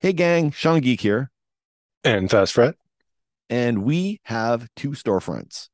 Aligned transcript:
Hey, 0.00 0.12
gang, 0.12 0.50
Sean 0.50 0.80
Geek 0.80 1.00
here. 1.00 1.30
And 2.04 2.30
Fast 2.30 2.52
Fret. 2.52 2.74
And 3.48 3.82
we 3.82 4.20
have 4.24 4.68
two 4.76 4.90
storefronts. 4.90 5.70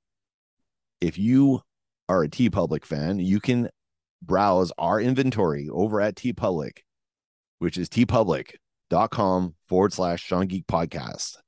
If 1.01 1.19
you 1.19 1.63
are 2.09 2.23
a 2.23 2.29
TeePublic 2.29 2.85
fan, 2.85 3.19
you 3.19 3.41
can 3.41 3.69
browse 4.23 4.71
our 4.79 5.01
inventory 5.01 5.69
over 5.69 6.01
at 6.01 6.15
TeePublic, 6.15 6.79
which 7.59 7.77
is 7.77 7.89
teepublic.com 7.89 9.57
forward 9.69 9.93
slash 9.93 10.23
Sean 10.23 10.47
Geek 10.47 10.69
podcast. 10.69 11.39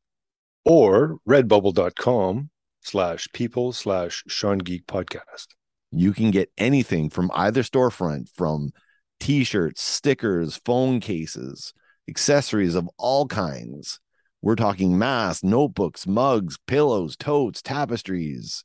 Or 0.64 1.18
redbubble.com 1.28 2.50
slash 2.80 3.28
people 3.32 3.72
slash 3.72 4.24
Sean 4.26 4.58
Geek 4.58 4.88
podcast. 4.88 5.46
You 5.92 6.12
can 6.12 6.32
get 6.32 6.50
anything 6.58 7.08
from 7.08 7.30
either 7.34 7.62
storefront 7.62 8.30
from 8.34 8.72
t 9.20 9.44
shirts, 9.44 9.80
stickers, 9.80 10.60
phone 10.64 10.98
cases, 10.98 11.72
accessories 12.08 12.74
of 12.74 12.88
all 12.98 13.26
kinds. 13.26 14.00
We're 14.42 14.56
talking 14.56 14.98
masks, 14.98 15.42
notebooks, 15.42 16.06
mugs, 16.06 16.58
pillows, 16.66 17.16
totes, 17.16 17.62
tapestries. 17.62 18.64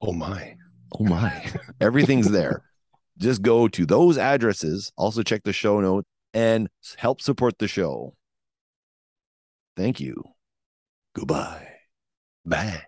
Oh 0.00 0.12
my. 0.12 0.56
Oh 0.98 1.04
my. 1.04 1.50
Everything's 1.80 2.30
there. 2.30 2.62
Just 3.18 3.42
go 3.42 3.66
to 3.68 3.86
those 3.86 4.18
addresses. 4.18 4.92
Also, 4.96 5.22
check 5.22 5.42
the 5.42 5.52
show 5.52 5.80
notes 5.80 6.06
and 6.34 6.68
help 6.96 7.20
support 7.20 7.58
the 7.58 7.66
show. 7.66 8.14
Thank 9.76 10.00
you. 10.00 10.22
Goodbye. 11.14 11.68
Bye. 12.44 12.82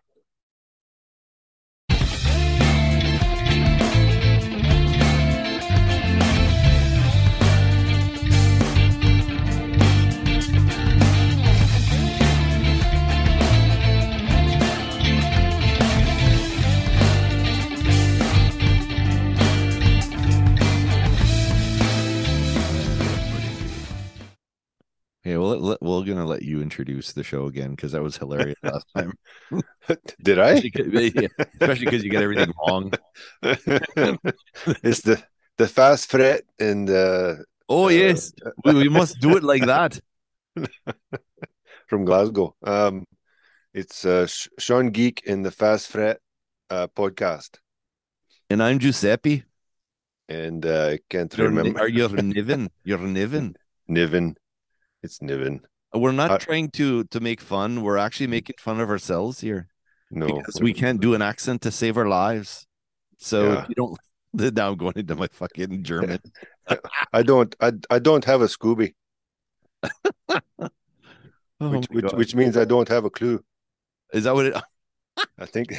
Okay, 25.29 25.37
well, 25.37 25.59
let, 25.59 25.83
we're 25.83 26.05
gonna 26.05 26.25
let 26.25 26.41
you 26.41 26.63
introduce 26.63 27.13
the 27.13 27.23
show 27.23 27.49
again 27.49 27.73
because 27.73 27.93
that 27.93 28.03
was 28.03 28.17
hilarious 28.17 28.57
last 28.63 28.87
time. 28.97 29.13
Did 30.23 30.39
I? 30.39 30.53
Especially 30.53 31.85
because 31.85 32.03
you 32.03 32.09
get 32.09 32.23
everything 32.23 32.51
wrong. 32.67 32.91
it's 33.43 35.03
the 35.03 35.23
the 35.59 35.69
fast 35.69 36.11
fret 36.11 36.45
and 36.59 36.89
uh, 36.89 37.35
oh 37.69 37.87
uh, 37.87 37.89
yes, 37.89 38.33
we, 38.65 38.73
we 38.73 38.89
must 38.89 39.21
do 39.21 39.37
it 39.37 39.45
like 39.45 39.67
that. 39.67 40.01
from 41.89 42.07
Glasgow. 42.07 42.55
Um, 42.65 43.05
it's 43.75 44.07
uh, 44.07 44.27
Sh- 44.27 44.49
Sean 44.59 44.89
Geek 44.89 45.25
in 45.27 45.43
the 45.43 45.51
Fast 45.51 45.89
Fret 45.89 46.21
uh, 46.71 46.87
podcast, 46.97 47.59
And 48.49 48.63
I'm 48.63 48.79
Giuseppe. 48.79 49.45
and 50.27 50.65
uh, 50.65 50.93
I 50.93 50.99
can't 51.11 51.37
remember. 51.37 51.79
are 51.81 51.89
you 51.89 52.09
Niven? 52.09 52.71
You're 52.83 52.99
Niven. 52.99 53.57
Niven? 53.89 54.37
It's 55.03 55.23
Niven. 55.23 55.61
We're 55.95 56.13
not 56.13 56.31
Uh, 56.31 56.39
trying 56.39 56.71
to 56.73 57.05
to 57.05 57.21
make 57.21 57.41
fun. 57.41 57.83
We're 57.83 57.97
actually 57.97 58.27
making 58.27 58.57
fun 58.59 58.81
of 58.81 58.91
ourselves 58.91 59.41
here 59.41 59.69
No, 60.11 60.27
because 60.27 60.61
we 60.61 60.73
can't 60.75 61.01
do 61.01 61.15
an 61.15 61.23
accent 61.23 61.63
to 61.63 61.71
save 61.71 61.97
our 61.97 62.09
lives. 62.09 62.67
So 63.19 63.53
Yeah. 63.53 63.67
you 63.69 63.75
don't. 63.75 63.99
Now 64.59 64.69
I'm 64.71 64.77
going 64.77 64.93
into 64.97 65.17
my 65.17 65.29
fucking 65.33 65.83
German. 65.85 66.21
I 67.19 67.23
don't. 67.23 67.55
I 67.61 67.73
I 67.89 67.99
don't 67.99 68.25
have 68.27 68.43
a 68.43 68.47
Scooby, 68.49 68.95
Oh 71.61 71.71
which 71.73 71.87
which, 71.91 72.13
which 72.13 72.35
means 72.35 72.57
I 72.57 72.67
don't 72.67 72.89
have 72.89 73.05
a 73.07 73.11
clue. 73.11 73.43
is 74.13 74.25
that 74.25 74.35
what 74.35 74.47
it 74.47 74.55
I 75.39 75.47
think, 75.47 75.73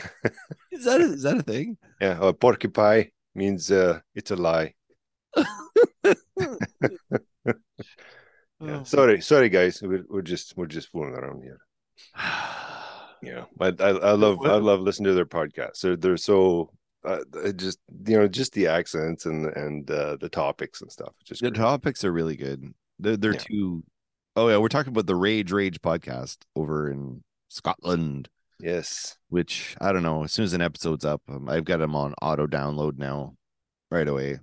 is 0.72 0.84
that? 0.86 1.00
A, 1.00 1.04
is 1.14 1.24
that 1.24 1.38
a 1.38 1.44
thing? 1.44 1.78
yeah, 2.02 2.18
a 2.20 2.34
porcupine 2.34 3.12
means 3.36 3.72
uh, 3.72 4.00
it's 4.16 4.32
a 4.32 4.36
lie. 4.36 4.74
Yeah. 8.62 8.80
Oh. 8.82 8.84
Sorry, 8.84 9.22
sorry, 9.22 9.50
guys. 9.50 9.82
We're, 9.82 10.04
we're 10.10 10.22
just 10.22 10.56
we're 10.58 10.66
just 10.68 10.90
fooling 10.92 11.14
around 11.14 11.44
here. 11.44 11.60
Yeah, 13.22 13.44
but 13.58 13.82
I 13.82 13.90
I 13.90 14.12
love 14.14 14.40
I 14.46 14.56
love 14.56 14.80
listening 14.80 15.08
to 15.08 15.14
their 15.14 15.26
podcasts. 15.26 15.82
They're 15.82 15.98
they're 15.98 16.16
so 16.16 16.72
uh, 17.04 17.20
just 17.54 17.78
you 18.08 18.18
know 18.18 18.30
just 18.30 18.54
the 18.54 18.68
accents 18.68 19.26
and 19.26 19.46
and 19.58 19.92
uh, 19.92 20.16
the 20.22 20.30
topics 20.30 20.82
and 20.82 20.90
stuff. 20.90 21.14
Just 21.26 21.42
The 21.42 21.52
great. 21.52 21.60
topics 21.60 22.06
are 22.06 22.14
really 22.14 22.38
good. 22.38 22.74
They're 22.98 23.18
they're 23.18 23.34
Yeah. 23.34 23.40
too. 23.40 23.84
Oh 24.38 24.48
yeah, 24.48 24.56
we're 24.58 24.70
talking 24.70 24.94
about 24.94 25.06
the 25.06 25.18
Rage 25.18 25.52
Rage 25.52 25.82
podcast 25.82 26.38
over 26.56 26.90
in 26.90 27.22
Scotland, 27.50 28.30
yes. 28.62 29.18
which 29.28 29.76
I 29.82 29.92
don't 29.92 30.04
know. 30.04 30.24
As 30.24 30.32
soon 30.32 30.46
as 30.46 30.54
an 30.54 30.62
episode's 30.62 31.04
up, 31.04 31.22
um, 31.28 31.50
I've 31.50 31.66
got 31.66 31.80
them 31.80 31.96
on 31.96 32.14
auto 32.22 32.48
download 32.48 32.98
now, 32.98 33.36
right 33.92 34.08
away. 34.08 34.40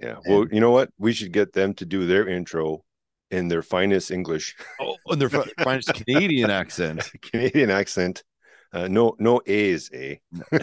Yeah. 0.00 0.18
Well, 0.24 0.46
you 0.52 0.60
know 0.60 0.70
what? 0.70 0.90
We 0.98 1.12
should 1.12 1.32
get 1.32 1.52
them 1.52 1.74
to 1.74 1.84
do 1.84 2.06
their 2.06 2.28
intro 2.28 2.84
in 3.30 3.48
their 3.48 3.62
finest 3.62 4.10
English 4.10 4.56
Oh, 4.80 4.96
and 5.08 5.20
their 5.20 5.28
fi- 5.30 5.50
finest 5.62 5.92
Canadian 5.94 6.50
accent. 6.50 7.10
Canadian 7.22 7.70
accent. 7.70 8.24
Uh, 8.72 8.86
no, 8.88 9.16
no 9.18 9.40
A's, 9.46 9.90
eh? 9.92 10.16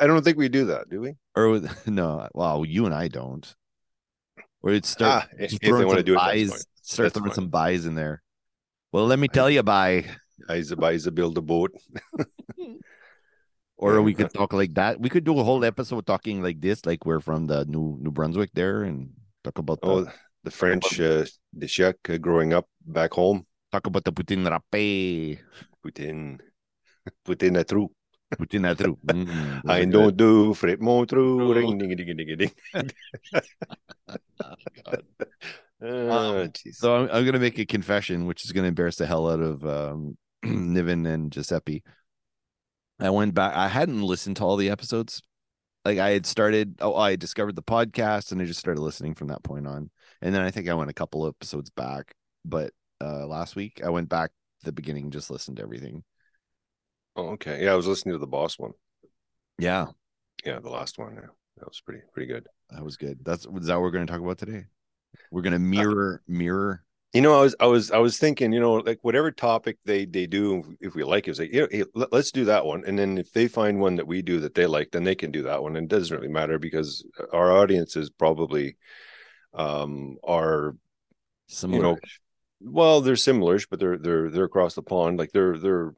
I 0.00 0.06
don't 0.06 0.24
think 0.24 0.36
we 0.36 0.48
do 0.48 0.66
that, 0.66 0.90
do 0.90 1.00
we? 1.00 1.14
Or 1.36 1.48
with, 1.50 1.86
no, 1.86 2.28
well, 2.34 2.64
you 2.64 2.86
and 2.86 2.94
I 2.94 3.06
don't. 3.08 3.46
Or 4.62 4.72
it's 4.72 4.88
start 4.90 5.24
Ah, 5.24 5.28
if 5.38 5.58
they 5.60 5.68
throwing 5.68 5.86
want 5.86 5.98
to 5.98 6.00
some 6.00 6.04
do 6.06 6.12
it, 6.14 6.16
buys, 6.16 6.50
fine. 6.50 6.58
start 6.82 7.04
That's 7.06 7.14
throwing 7.14 7.30
fine. 7.30 7.34
some 7.34 7.48
buys 7.48 7.86
in 7.86 7.94
there. 7.94 8.22
Well, 8.92 9.06
let 9.06 9.18
me 9.18 9.28
tell 9.28 9.48
you, 9.50 9.62
buy. 9.62 10.06
Isa 10.50 10.74
a 10.74 11.10
build 11.12 11.38
a 11.38 11.42
boat. 11.42 11.70
Or 13.76 13.94
Yeah. 13.94 14.00
we 14.00 14.14
could 14.14 14.32
talk 14.32 14.52
like 14.52 14.74
that. 14.74 15.00
We 15.00 15.08
could 15.08 15.24
do 15.24 15.38
a 15.38 15.44
whole 15.44 15.64
episode 15.64 16.06
talking 16.06 16.42
like 16.42 16.60
this, 16.60 16.84
like 16.86 17.04
we're 17.04 17.20
from 17.20 17.46
the 17.46 17.64
New 17.64 17.98
New 18.00 18.10
Brunswick 18.12 18.50
there, 18.54 18.82
and 18.84 19.10
talk 19.42 19.58
about 19.58 19.80
the 19.80 19.88
Oh, 19.88 20.06
the 20.44 20.50
French, 20.50 21.00
uh, 21.00 21.24
the 21.52 21.66
Czech 21.66 21.96
uh, 22.08 22.18
growing 22.18 22.52
up 22.52 22.68
back 22.84 23.12
home. 23.12 23.46
talk 23.70 23.86
about 23.86 24.04
the 24.04 24.12
Putin 24.12 24.44
rape. 24.48 25.38
Put 25.82 25.98
in, 25.98 26.40
put 27.24 27.42
in 27.42 27.56
a 27.56 27.64
true. 27.64 27.90
Putin 28.36 28.62
that 28.62 28.78
through. 28.78 28.98
Mm, 29.06 29.62
I 29.68 29.84
don't 29.84 30.16
do 30.16 30.54
fret 30.54 30.80
more 30.80 31.06
true. 31.06 31.38
True. 31.38 31.54
Ring 31.54 31.78
ding 31.78 31.96
ding 31.96 32.16
ding 32.16 32.36
ding. 32.38 32.52
Ah. 35.84 36.46
So 36.74 36.94
I'm, 36.94 37.10
I'm 37.10 37.24
gonna 37.24 37.40
make 37.40 37.58
a 37.58 37.66
confession, 37.66 38.26
which 38.26 38.44
is 38.44 38.52
gonna 38.52 38.68
embarrass 38.68 38.94
the 38.94 39.06
hell 39.06 39.28
out 39.28 39.40
of 39.40 39.66
um, 39.66 40.16
Niven 40.44 41.04
and 41.06 41.32
Giuseppe. 41.32 41.82
I 43.00 43.10
went 43.10 43.34
back. 43.34 43.56
I 43.56 43.66
hadn't 43.66 44.00
listened 44.00 44.36
to 44.36 44.44
all 44.44 44.56
the 44.56 44.70
episodes. 44.70 45.22
Like 45.84 45.98
I 45.98 46.10
had 46.10 46.24
started. 46.24 46.76
Oh, 46.80 46.94
I 46.94 47.16
discovered 47.16 47.56
the 47.56 47.64
podcast, 47.64 48.30
and 48.30 48.40
I 48.40 48.44
just 48.44 48.60
started 48.60 48.80
listening 48.80 49.16
from 49.16 49.26
that 49.28 49.42
point 49.42 49.66
on. 49.66 49.90
And 50.22 50.34
then 50.34 50.42
I 50.42 50.50
think 50.50 50.68
I 50.68 50.74
went 50.74 50.90
a 50.90 50.94
couple 50.94 51.26
episodes 51.26 51.70
back. 51.70 52.14
But 52.44 52.72
uh 53.00 53.26
last 53.26 53.56
week 53.56 53.80
I 53.84 53.90
went 53.90 54.08
back 54.08 54.30
to 54.60 54.66
the 54.66 54.72
beginning, 54.72 55.10
just 55.10 55.30
listened 55.30 55.58
to 55.58 55.62
everything. 55.62 56.04
Oh, 57.16 57.30
okay. 57.30 57.64
Yeah, 57.64 57.72
I 57.72 57.76
was 57.76 57.86
listening 57.86 58.14
to 58.14 58.18
the 58.18 58.26
boss 58.26 58.58
one. 58.58 58.72
Yeah, 59.58 59.86
Yeah, 60.44 60.60
the 60.60 60.70
last 60.70 60.98
one. 60.98 61.14
Yeah, 61.14 61.28
that 61.58 61.66
was 61.68 61.80
pretty 61.84 62.02
pretty 62.12 62.32
good. 62.32 62.46
that 62.70 62.82
was 62.84 62.96
good. 62.96 63.18
That's 63.24 63.44
is 63.44 63.66
that 63.66 63.74
what 63.74 63.82
we're 63.82 63.90
gonna 63.90 64.06
talk 64.06 64.20
about 64.20 64.38
today. 64.38 64.64
We're 65.30 65.42
gonna 65.42 65.58
mirror 65.58 66.22
mirror. 66.26 66.84
You 67.12 67.20
know, 67.20 67.38
I 67.38 67.42
was 67.42 67.54
I 67.60 67.66
was 67.66 67.90
I 67.90 67.98
was 67.98 68.16
thinking, 68.18 68.52
you 68.52 68.60
know, 68.60 68.74
like 68.74 69.00
whatever 69.02 69.30
topic 69.30 69.76
they 69.84 70.06
they 70.06 70.26
do, 70.26 70.76
if 70.80 70.94
we 70.94 71.04
like 71.04 71.28
it, 71.28 71.32
it's 71.32 71.40
like, 71.40 71.52
you 71.52 71.60
know, 71.62 71.68
hey, 71.70 71.84
let- 71.94 72.12
let's 72.12 72.32
do 72.32 72.46
that 72.46 72.64
one. 72.64 72.84
And 72.86 72.98
then 72.98 73.18
if 73.18 73.32
they 73.32 73.48
find 73.48 73.78
one 73.78 73.96
that 73.96 74.06
we 74.06 74.22
do 74.22 74.40
that 74.40 74.54
they 74.54 74.64
like, 74.66 74.90
then 74.92 75.04
they 75.04 75.14
can 75.14 75.30
do 75.30 75.42
that 75.42 75.62
one. 75.62 75.76
And 75.76 75.84
it 75.92 75.94
doesn't 75.94 76.16
really 76.16 76.32
matter 76.32 76.58
because 76.58 77.04
our 77.32 77.52
audience 77.52 77.96
is 77.96 78.08
probably 78.08 78.76
um 79.54 80.16
are 80.24 80.74
Similar. 81.48 81.82
know, 81.82 81.98
well, 82.60 83.00
they're 83.00 83.14
similarish, 83.14 83.66
but 83.68 83.78
they're 83.78 83.98
they're 83.98 84.30
they're 84.30 84.44
across 84.44 84.74
the 84.74 84.82
pond. 84.82 85.18
Like 85.18 85.32
they're 85.32 85.58
they're 85.58 85.94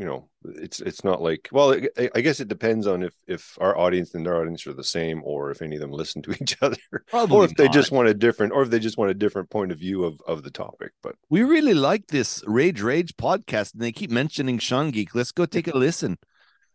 you 0.00 0.06
know, 0.06 0.30
it's 0.44 0.80
it's 0.80 1.04
not 1.04 1.20
like 1.20 1.50
well, 1.52 1.74
I, 1.98 2.08
I 2.14 2.22
guess 2.22 2.40
it 2.40 2.48
depends 2.48 2.86
on 2.86 3.02
if 3.02 3.14
if 3.26 3.58
our 3.60 3.76
audience 3.76 4.14
and 4.14 4.24
their 4.24 4.40
audience 4.40 4.66
are 4.66 4.72
the 4.72 4.82
same, 4.82 5.20
or 5.24 5.50
if 5.50 5.60
any 5.60 5.76
of 5.76 5.82
them 5.82 5.90
listen 5.90 6.22
to 6.22 6.30
each 6.40 6.56
other, 6.62 6.78
Probably 7.08 7.36
or 7.36 7.44
if 7.44 7.54
they 7.54 7.68
just 7.68 7.92
want 7.92 8.08
a 8.08 8.14
different, 8.14 8.54
or 8.54 8.62
if 8.62 8.70
they 8.70 8.78
just 8.78 8.96
want 8.96 9.10
a 9.10 9.14
different 9.14 9.50
point 9.50 9.72
of 9.72 9.78
view 9.78 10.04
of 10.04 10.18
of 10.26 10.42
the 10.42 10.50
topic. 10.50 10.92
But 11.02 11.16
We 11.28 11.42
really 11.42 11.74
like 11.74 12.06
this 12.06 12.42
Rage 12.46 12.80
Rage 12.80 13.14
podcast, 13.18 13.74
and 13.74 13.82
they 13.82 13.92
keep 13.92 14.10
mentioning 14.10 14.58
Sean 14.58 14.90
Geek. 14.90 15.14
Let's 15.14 15.32
go 15.32 15.44
take 15.44 15.68
a 15.68 15.76
listen. 15.76 16.16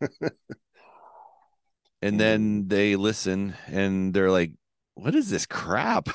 and 2.00 2.20
then 2.20 2.68
they 2.68 2.94
listen, 2.94 3.56
and 3.66 4.14
they're 4.14 4.30
like, 4.30 4.52
"What 4.96 5.14
is 5.14 5.30
this 5.30 5.46
crap? 5.46 6.08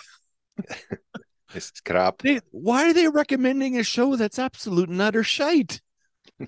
it's 1.56 1.80
crap. 1.82 2.22
They, 2.22 2.40
why 2.52 2.90
are 2.90 2.94
they 2.94 3.08
recommending 3.08 3.78
a 3.80 3.84
show 3.84 4.16
that's 4.18 4.38
absolute 4.38 4.90
and 4.90 5.02
utter 5.02 5.24
shite?" 5.24 5.82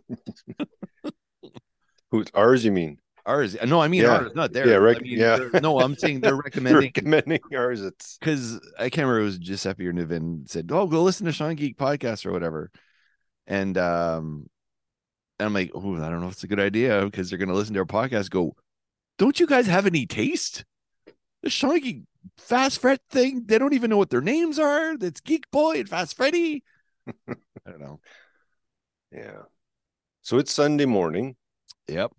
Who's 2.11 2.27
ours? 2.33 2.65
You 2.65 2.71
mean? 2.71 2.97
Ours, 3.25 3.55
no, 3.65 3.79
I 3.81 3.87
mean 3.87 4.01
Yeah. 4.01 4.17
ours, 4.17 4.31
not 4.35 4.51
there. 4.51 4.67
Yeah, 4.67 4.75
rec- 4.75 4.97
I 4.97 4.99
mean, 4.99 5.17
yeah. 5.17 5.39
no, 5.61 5.79
I'm 5.79 5.95
saying 5.95 6.19
they're 6.21 6.35
recommending 6.35 6.81
recommending 6.93 7.39
ours. 7.55 7.81
It's 7.81 8.17
because 8.19 8.59
I 8.77 8.89
can't 8.89 9.07
remember 9.07 9.21
it 9.21 9.23
was 9.23 9.37
Giuseppe 9.39 9.87
or 9.87 9.93
Niven 9.93 10.43
said, 10.45 10.69
"Oh, 10.73 10.87
go 10.87 11.01
listen 11.03 11.25
to 11.27 11.31
Sean 11.31 11.55
Geek 11.55 11.77
podcast 11.77 12.25
or 12.25 12.33
whatever," 12.33 12.69
and 13.47 13.77
um, 13.77 14.47
and 15.39 15.45
I'm 15.47 15.53
like, 15.53 15.71
"Oh, 15.73 15.95
I 15.95 16.09
don't 16.09 16.19
know 16.19 16.27
if 16.27 16.33
it's 16.33 16.43
a 16.43 16.47
good 16.47 16.59
idea 16.59 17.05
because 17.05 17.29
they're 17.29 17.39
gonna 17.39 17.53
listen 17.53 17.73
to 17.75 17.79
our 17.79 17.85
podcast." 17.85 18.29
Go, 18.29 18.55
don't 19.17 19.39
you 19.39 19.47
guys 19.47 19.67
have 19.67 19.85
any 19.87 20.05
taste? 20.05 20.65
The 21.43 21.49
Sean 21.49 21.79
Geek 21.79 22.01
Fast 22.37 22.79
Fred 22.79 22.99
thing, 23.09 23.43
they 23.45 23.57
don't 23.57 23.73
even 23.73 23.89
know 23.89 23.97
what 23.97 24.09
their 24.09 24.21
names 24.21 24.59
are. 24.59 24.97
That's 24.97 25.21
Geek 25.21 25.49
Boy 25.51 25.79
and 25.79 25.89
Fast 25.89 26.15
Freddy. 26.17 26.63
I 27.27 27.35
don't 27.65 27.79
know. 27.79 27.99
yeah. 29.11 29.43
So 30.21 30.37
it's 30.37 30.53
Sunday 30.53 30.85
morning, 30.85 31.35
Yep. 31.87 32.11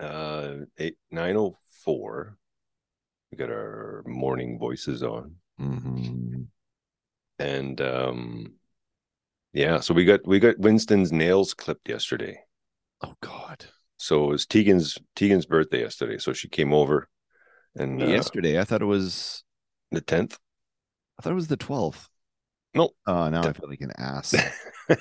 uh, 0.00 0.54
eight 0.78 0.96
nine 1.10 1.36
oh 1.36 1.56
four. 1.84 2.36
We 3.30 3.36
got 3.36 3.50
our 3.50 4.02
morning 4.06 4.58
voices 4.58 5.02
on, 5.02 5.34
Mm-hmm. 5.60 6.42
and 7.38 7.80
um, 7.82 8.54
yeah. 9.52 9.80
So 9.80 9.92
we 9.92 10.04
got 10.06 10.26
we 10.26 10.38
got 10.40 10.58
Winston's 10.58 11.12
nails 11.12 11.52
clipped 11.52 11.88
yesterday. 11.88 12.38
Oh 13.02 13.14
God. 13.20 13.66
So 13.98 14.24
it 14.24 14.28
was 14.28 14.46
Tegan's 14.46 14.96
Tegan's 15.14 15.44
birthday 15.46 15.80
yesterday. 15.80 16.16
So 16.18 16.32
she 16.32 16.48
came 16.48 16.72
over, 16.72 17.08
and 17.78 18.02
uh, 18.02 18.06
Yesterday, 18.06 18.58
I 18.60 18.64
thought 18.64 18.82
it 18.82 18.86
was. 18.86 19.44
the 19.90 20.00
tenth. 20.00 20.38
I 21.18 21.22
thought 21.22 21.32
it 21.32 21.36
was 21.36 21.48
the 21.48 21.56
twelfth. 21.56 22.08
Nope. 22.74 22.94
Oh, 23.06 23.28
now 23.28 23.40
I 23.48 23.52
feel 23.52 23.68
like 23.68 23.80
an 23.80 23.92
ass. 23.98 24.34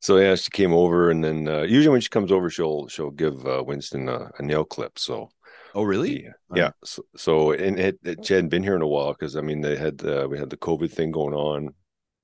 so 0.00 0.18
yeah, 0.18 0.34
she 0.36 0.50
came 0.50 0.72
over, 0.72 1.10
and 1.10 1.22
then 1.24 1.48
uh, 1.48 1.62
usually 1.62 1.92
when 1.92 2.00
she 2.00 2.08
comes 2.10 2.30
over, 2.30 2.50
she'll 2.50 2.86
she'll 2.88 3.10
give 3.10 3.46
uh, 3.46 3.62
Winston 3.66 4.08
a, 4.08 4.30
a 4.38 4.42
nail 4.42 4.64
clip. 4.64 4.98
So 4.98 5.30
oh, 5.74 5.82
really? 5.82 6.24
yeah, 6.24 6.32
yeah. 6.54 6.70
So, 6.84 7.02
so 7.16 7.52
and 7.52 7.78
it, 7.78 7.98
it, 8.04 8.24
she 8.24 8.34
hadn't 8.34 8.50
been 8.50 8.62
here 8.62 8.76
in 8.76 8.82
a 8.82 8.86
while 8.86 9.12
because 9.12 9.36
I 9.36 9.40
mean 9.40 9.60
they 9.62 9.76
had 9.76 10.04
uh, 10.04 10.28
we 10.30 10.38
had 10.38 10.50
the 10.50 10.56
COVID 10.56 10.92
thing 10.92 11.10
going 11.10 11.34
on, 11.34 11.74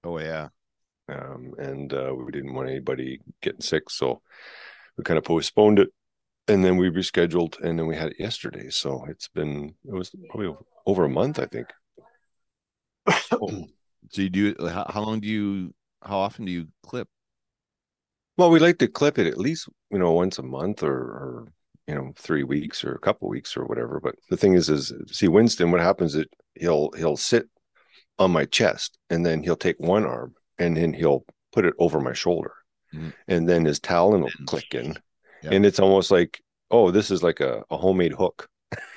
Oh, 0.05 0.19
yeah. 0.19 0.49
um, 1.08 1.55
and 1.58 1.93
uh, 1.93 2.12
we 2.17 2.31
didn't 2.31 2.55
want 2.55 2.69
anybody 2.69 3.20
getting 3.43 3.62
sick, 3.62 3.90
so 3.90 4.20
we 4.96 5.02
kind 5.05 5.19
of 5.19 5.25
postponed 5.25 5.78
it, 5.81 5.88
and 6.49 6.64
then 6.64 6.76
we 6.76 6.91
rescheduled, 6.91 7.61
and 7.61 7.79
then 7.79 7.87
we 7.87 7.96
had 7.96 8.12
it 8.12 8.20
yesterday. 8.20 8.69
So 8.70 9.05
it's 9.08 9.29
been 9.29 9.75
it 9.87 9.93
was 9.93 10.11
probably 10.31 10.55
over 10.87 11.05
a 11.05 11.11
month, 11.11 11.38
I 11.38 11.46
think. 11.46 11.69
So 14.11 14.23
you 14.23 14.31
do 14.31 14.55
how, 14.61 14.87
how 14.88 15.02
long 15.02 15.20
do 15.20 15.29
you 15.29 15.75
how 16.02 16.19
often 16.19 16.44
do 16.44 16.52
you 16.52 16.69
clip? 16.82 17.08
Well, 18.37 18.50
we 18.50 18.58
like 18.58 18.79
to 18.79 18.88
clip 18.88 19.19
it 19.19 19.26
at 19.26 19.38
least, 19.38 19.69
you 19.91 19.99
know, 19.99 20.12
once 20.12 20.38
a 20.38 20.43
month 20.43 20.82
or, 20.82 20.93
or 20.93 21.49
you 21.87 21.94
know, 21.94 22.12
three 22.17 22.43
weeks 22.43 22.85
or 22.85 22.93
a 22.93 22.99
couple 22.99 23.29
weeks 23.29 23.56
or 23.56 23.64
whatever. 23.64 24.00
But 24.00 24.17
the 24.29 24.37
thing 24.37 24.55
is, 24.55 24.69
is 24.69 24.93
see 25.11 25.29
Winston, 25.29 25.70
what 25.70 25.81
happens 25.81 26.14
is 26.14 26.26
he'll 26.55 26.91
he'll 26.93 27.17
sit 27.17 27.49
on 28.19 28.31
my 28.31 28.44
chest 28.44 28.99
and 29.11 29.25
then 29.25 29.43
he'll 29.43 29.56
take 29.56 29.79
one 29.79 30.05
arm 30.05 30.35
and 30.58 30.76
then 30.76 30.93
he'll 30.93 31.25
put 31.52 31.64
it 31.64 31.75
over 31.79 32.00
my 32.00 32.12
shoulder. 32.12 32.52
Mhm. 32.94 33.12
And 33.29 33.49
then 33.49 33.64
his 33.64 33.81
talon 33.81 34.23
will 34.23 34.31
click 34.46 34.75
in. 34.75 34.96
Yeah. 35.44 35.50
And 35.52 35.67
it's 35.67 35.79
almost 35.79 36.11
like, 36.11 36.41
oh, 36.70 36.91
this 36.91 37.11
is 37.11 37.23
like 37.23 37.41
a, 37.41 37.62
a 37.70 37.76
homemade 37.76 38.12
hook. 38.12 38.49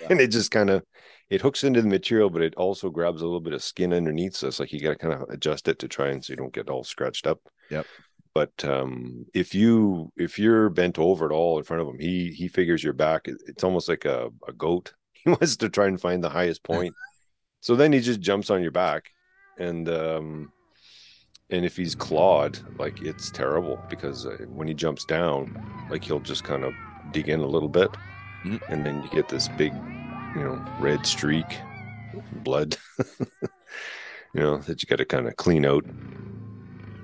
Yeah. 0.01 0.07
and 0.11 0.21
it 0.21 0.27
just 0.27 0.51
kind 0.51 0.69
of 0.69 0.83
it 1.29 1.41
hooks 1.41 1.63
into 1.63 1.81
the 1.81 1.89
material, 1.89 2.29
but 2.29 2.41
it 2.41 2.55
also 2.55 2.89
grabs 2.89 3.21
a 3.21 3.25
little 3.25 3.41
bit 3.41 3.53
of 3.53 3.61
skin 3.61 3.93
underneath. 3.93 4.35
So 4.35 4.47
it's 4.47 4.59
like 4.59 4.71
you 4.71 4.79
got 4.79 4.91
to 4.91 4.95
kind 4.95 5.13
of 5.13 5.29
adjust 5.29 5.67
it 5.67 5.79
to 5.79 5.87
try 5.87 6.09
and 6.09 6.23
so 6.23 6.33
you 6.33 6.37
don't 6.37 6.53
get 6.53 6.69
all 6.69 6.83
scratched 6.83 7.27
up. 7.27 7.39
Yep. 7.69 7.85
But 8.33 8.65
um, 8.65 9.25
if 9.33 9.53
you 9.55 10.11
if 10.15 10.37
you're 10.37 10.69
bent 10.69 10.99
over 10.99 11.25
at 11.25 11.31
all 11.31 11.57
in 11.57 11.63
front 11.63 11.81
of 11.81 11.87
him, 11.87 11.99
he 11.99 12.31
he 12.31 12.47
figures 12.47 12.83
your 12.83 12.93
back. 12.93 13.27
It's 13.27 13.63
almost 13.63 13.89
like 13.89 14.05
a, 14.05 14.29
a 14.47 14.53
goat. 14.53 14.93
He 15.23 15.31
wants 15.31 15.57
to 15.57 15.67
try 15.67 15.87
and 15.87 15.99
find 15.99 16.23
the 16.23 16.29
highest 16.29 16.63
point. 16.63 16.93
so 17.59 17.75
then 17.75 17.91
he 17.91 17.99
just 17.99 18.21
jumps 18.21 18.49
on 18.49 18.61
your 18.61 18.71
back, 18.71 19.09
and 19.57 19.89
um, 19.89 20.53
and 21.49 21.65
if 21.65 21.77
he's 21.77 21.95
clawed, 21.95 22.59
like 22.77 23.01
it's 23.01 23.31
terrible 23.31 23.79
because 23.89 24.25
uh, 24.25 24.37
when 24.49 24.67
he 24.67 24.73
jumps 24.73 25.05
down, 25.05 25.55
like 25.89 26.03
he'll 26.03 26.19
just 26.19 26.43
kind 26.43 26.63
of 26.63 26.73
dig 27.11 27.29
in 27.29 27.39
a 27.39 27.47
little 27.47 27.69
bit, 27.69 27.89
Mhm. 28.43 28.61
and 28.69 28.85
then 28.85 29.01
you 29.01 29.09
get 29.09 29.29
this 29.29 29.47
big, 29.57 29.73
you 30.35 30.43
know, 30.43 30.63
red 30.79 31.05
streak, 31.05 31.45
blood, 32.43 32.77
you 34.33 34.41
know, 34.41 34.57
that 34.59 34.81
you 34.83 34.87
got 34.87 34.97
to 34.97 35.05
kind 35.05 35.27
of 35.27 35.35
clean 35.37 35.65
out. 35.65 35.85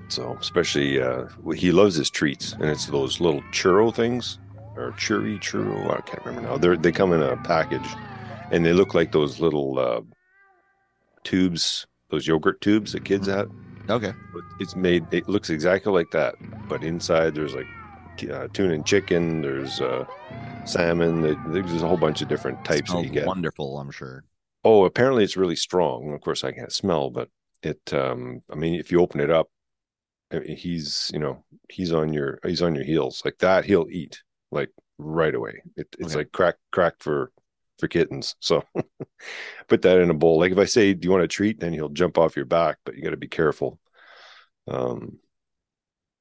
So 0.08 0.36
especially, 0.38 1.00
uh, 1.00 1.26
he 1.56 1.72
loves 1.72 1.96
his 1.96 2.10
treats, 2.10 2.52
and 2.52 2.64
it's 2.64 2.86
those 2.86 3.20
little 3.20 3.42
churro 3.50 3.92
things, 3.94 4.38
or 4.76 4.92
churri 4.92 5.38
churro. 5.40 5.90
I 5.96 6.00
can't 6.02 6.24
remember 6.24 6.48
now. 6.48 6.58
They 6.58 6.76
they 6.76 6.92
come 6.92 7.12
in 7.14 7.22
a 7.22 7.36
package, 7.38 7.88
and 8.52 8.64
they 8.64 8.72
look 8.74 8.92
like 8.94 9.10
those 9.12 9.40
little 9.40 9.78
uh, 9.78 10.02
tubes, 11.24 11.86
those 12.10 12.26
yogurt 12.26 12.60
tubes 12.60 12.92
that 12.92 13.04
kids 13.04 13.26
have. 13.26 13.50
Okay. 13.88 14.12
It's 14.60 14.76
made. 14.76 15.04
It 15.12 15.28
looks 15.28 15.50
exactly 15.50 15.92
like 15.92 16.10
that, 16.12 16.34
but 16.68 16.82
inside 16.82 17.34
there's 17.34 17.54
like 17.54 17.66
uh, 18.30 18.48
tuna 18.52 18.74
and 18.74 18.86
chicken. 18.86 19.42
There's 19.42 19.80
uh, 19.80 20.04
salmon. 20.64 21.22
There's 21.52 21.82
a 21.82 21.88
whole 21.88 21.96
bunch 21.96 22.22
of 22.22 22.28
different 22.28 22.64
types 22.64 22.92
that 22.92 23.04
you 23.04 23.10
get. 23.10 23.26
wonderful, 23.26 23.78
I'm 23.78 23.90
sure. 23.90 24.24
Oh, 24.64 24.84
apparently 24.84 25.24
it's 25.24 25.36
really 25.36 25.56
strong. 25.56 26.12
Of 26.14 26.20
course, 26.22 26.44
I 26.44 26.52
can't 26.52 26.72
smell, 26.72 27.10
but 27.10 27.28
it. 27.62 27.92
Um, 27.92 28.42
I 28.50 28.54
mean, 28.54 28.74
if 28.74 28.90
you 28.90 29.00
open 29.00 29.20
it 29.20 29.30
up, 29.30 29.48
he's 30.46 31.10
you 31.12 31.18
know 31.18 31.44
he's 31.68 31.92
on 31.92 32.12
your 32.12 32.38
he's 32.44 32.62
on 32.62 32.74
your 32.74 32.84
heels 32.84 33.22
like 33.24 33.38
that. 33.38 33.64
He'll 33.64 33.88
eat 33.90 34.22
like 34.50 34.70
right 34.98 35.34
away. 35.34 35.62
It, 35.76 35.88
it's 35.98 36.14
Okay. 36.14 36.20
like 36.20 36.32
crack 36.32 36.56
crack 36.72 36.94
for 37.00 37.32
for 37.78 37.88
kittens. 37.88 38.36
So 38.40 38.62
put 39.68 39.82
that 39.82 40.00
in 40.00 40.10
a 40.10 40.14
bowl. 40.14 40.38
Like 40.38 40.52
if 40.52 40.58
I 40.58 40.64
say, 40.64 40.94
"Do 40.94 41.06
you 41.06 41.10
want 41.10 41.24
a 41.24 41.28
treat?" 41.28 41.60
Then 41.60 41.72
he'll 41.72 41.88
jump 41.88 42.18
off 42.18 42.36
your 42.36 42.44
back, 42.44 42.78
but 42.84 42.96
you 42.96 43.02
got 43.02 43.10
to 43.10 43.16
be 43.16 43.28
careful 43.28 43.78
um, 44.68 45.18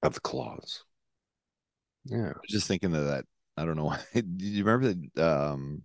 of 0.02 0.14
the 0.14 0.20
claws. 0.20 0.84
Yeah. 2.06 2.30
I 2.30 2.40
was 2.40 2.50
just 2.50 2.68
thinking 2.68 2.96
of 2.96 3.06
that. 3.06 3.26
I 3.56 3.66
don't 3.66 3.78
know. 3.78 3.96
Do 4.14 4.24
you 4.46 4.64
remember 4.64 4.94
that? 4.94 5.24
Um, 5.24 5.84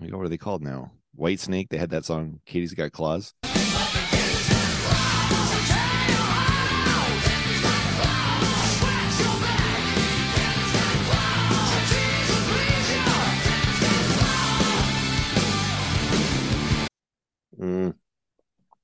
oh 0.00 0.16
what 0.16 0.26
are 0.26 0.28
they 0.28 0.38
called 0.38 0.62
now? 0.62 0.92
Whitesnake. 1.18 1.68
They 1.68 1.78
had 1.78 1.90
that 1.90 2.04
song. 2.04 2.40
Katie's 2.46 2.74
got 2.74 2.92
claws. 2.92 3.34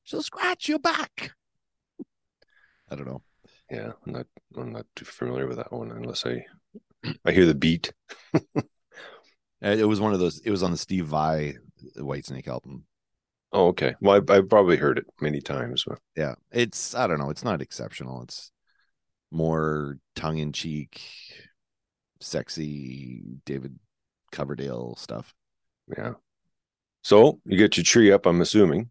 She'll 0.08 0.22
scratch 0.22 0.70
your 0.70 0.78
back. 0.78 1.32
I 2.90 2.94
don't 2.96 3.06
know. 3.06 3.20
yeah. 3.70 3.92
I'm 4.06 4.12
not. 4.14 4.26
I'm 4.56 4.72
not 4.72 4.86
too 4.96 5.04
familiar 5.04 5.46
with 5.46 5.58
that 5.58 5.70
one 5.70 5.90
unless 5.90 6.24
I 6.24 6.46
I 7.26 7.32
hear 7.32 7.44
the 7.44 7.54
beat. 7.54 7.92
Uh, 9.60 9.70
It 9.76 9.88
was 9.88 10.00
one 10.00 10.14
of 10.14 10.20
those. 10.20 10.38
It 10.44 10.50
was 10.52 10.62
on 10.62 10.70
the 10.70 10.76
Steve 10.78 11.06
Vai 11.06 11.56
Whitesnake 11.96 12.46
album. 12.46 12.84
Oh, 13.52 13.66
okay. 13.66 13.96
Well, 14.00 14.22
I, 14.30 14.34
I've 14.36 14.48
probably 14.48 14.76
heard 14.76 14.98
it 14.98 15.06
many 15.20 15.40
times. 15.40 15.82
But 15.84 15.98
Yeah, 16.16 16.36
it's. 16.52 16.94
I 16.94 17.06
don't 17.08 17.18
know. 17.18 17.28
It's 17.30 17.42
not 17.44 17.60
exceptional. 17.60 18.22
It's 18.22 18.52
more 19.32 19.98
tongue 20.14 20.38
in 20.38 20.52
cheek, 20.52 21.00
sexy 22.20 23.24
David 23.44 23.78
Coverdale 24.32 24.94
stuff. 24.96 25.34
yeah. 25.96 26.12
So 27.02 27.40
you 27.44 27.58
get 27.58 27.76
your 27.76 27.84
tree 27.84 28.12
up. 28.12 28.26
I'm 28.26 28.40
assuming. 28.40 28.90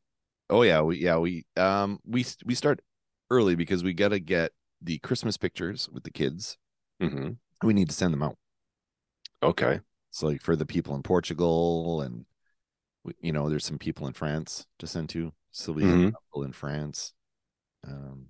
Oh 0.50 0.62
yeah, 0.62 0.82
we 0.82 0.98
yeah 0.98 1.18
we 1.18 1.46
um 1.56 2.00
we 2.06 2.26
we 2.46 2.56
start 2.56 2.82
early 3.30 3.56
because 3.56 3.84
we 3.84 3.94
got 3.94 4.10
to 4.10 4.20
get 4.20 4.52
the 4.82 4.98
Christmas 5.00 5.38
pictures 5.38 5.90
with 5.92 6.04
the 6.04 6.12
kids. 6.12 6.58
hmm 7.00 7.38
We 7.64 7.74
need 7.74 7.90
to 7.90 7.96
send 7.96 8.14
them 8.14 8.24
out. 8.24 8.38
Okay. 9.44 9.80
So 10.12 10.28
like 10.28 10.42
for 10.42 10.56
the 10.56 10.66
people 10.66 10.96
in 10.96 11.04
Portugal 11.04 12.02
and 12.02 12.26
you 13.22 13.32
know 13.32 13.50
there's 13.50 13.66
some 13.66 13.80
people 13.80 14.08
in 14.08 14.14
France 14.14 14.66
to 14.80 14.88
send 14.88 15.10
to. 15.10 15.34
Sylvia 15.52 15.88
Mhm. 15.88 16.14
in 16.44 16.52
France. 16.54 17.14
Um, 17.88 18.28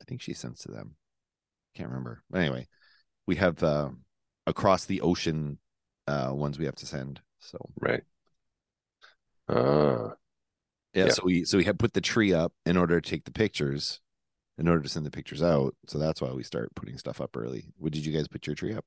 I 0.00 0.04
think 0.06 0.22
she 0.22 0.32
sends 0.34 0.60
to 0.62 0.72
them. 0.72 0.96
Can't 1.74 1.90
remember. 1.90 2.22
But 2.30 2.40
anyway, 2.40 2.68
we 3.26 3.36
have 3.36 3.62
uh, 3.62 3.90
across 4.46 4.86
the 4.86 5.00
ocean 5.02 5.58
uh 6.06 6.30
ones 6.32 6.58
we 6.58 6.64
have 6.66 6.76
to 6.76 6.86
send. 6.86 7.20
So 7.40 7.58
Right. 7.80 8.04
Uh, 9.48 10.10
yeah, 10.98 11.06
Yeah. 11.06 11.10
so 11.12 11.22
we 11.24 11.44
so 11.44 11.58
we 11.58 11.64
have 11.64 11.78
put 11.78 11.92
the 11.94 12.00
tree 12.00 12.32
up 12.32 12.52
in 12.66 12.76
order 12.76 13.00
to 13.00 13.10
take 13.10 13.24
the 13.24 13.30
pictures, 13.32 14.00
in 14.58 14.68
order 14.68 14.82
to 14.82 14.88
send 14.88 15.06
the 15.06 15.10
pictures 15.10 15.42
out. 15.42 15.74
So 15.86 15.98
that's 15.98 16.20
why 16.20 16.32
we 16.32 16.42
start 16.42 16.74
putting 16.74 16.98
stuff 16.98 17.20
up 17.20 17.36
early. 17.36 17.72
What 17.78 17.92
did 17.92 18.04
you 18.04 18.12
guys 18.12 18.28
put 18.28 18.46
your 18.46 18.56
tree 18.56 18.74
up? 18.74 18.84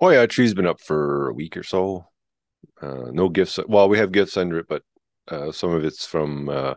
oh 0.00 0.10
yeah, 0.10 0.26
tree's 0.26 0.54
been 0.54 0.66
up 0.66 0.80
for 0.80 1.28
a 1.28 1.32
week 1.32 1.56
or 1.56 1.62
so. 1.62 2.06
Uh, 2.80 3.10
no 3.12 3.28
gifts. 3.28 3.58
Well, 3.68 3.88
we 3.88 3.98
have 3.98 4.10
gifts 4.12 4.36
under 4.36 4.58
it, 4.58 4.66
but 4.68 4.82
uh, 5.28 5.52
some 5.52 5.70
of 5.72 5.84
it's 5.84 6.06
from 6.06 6.48
uh, 6.48 6.74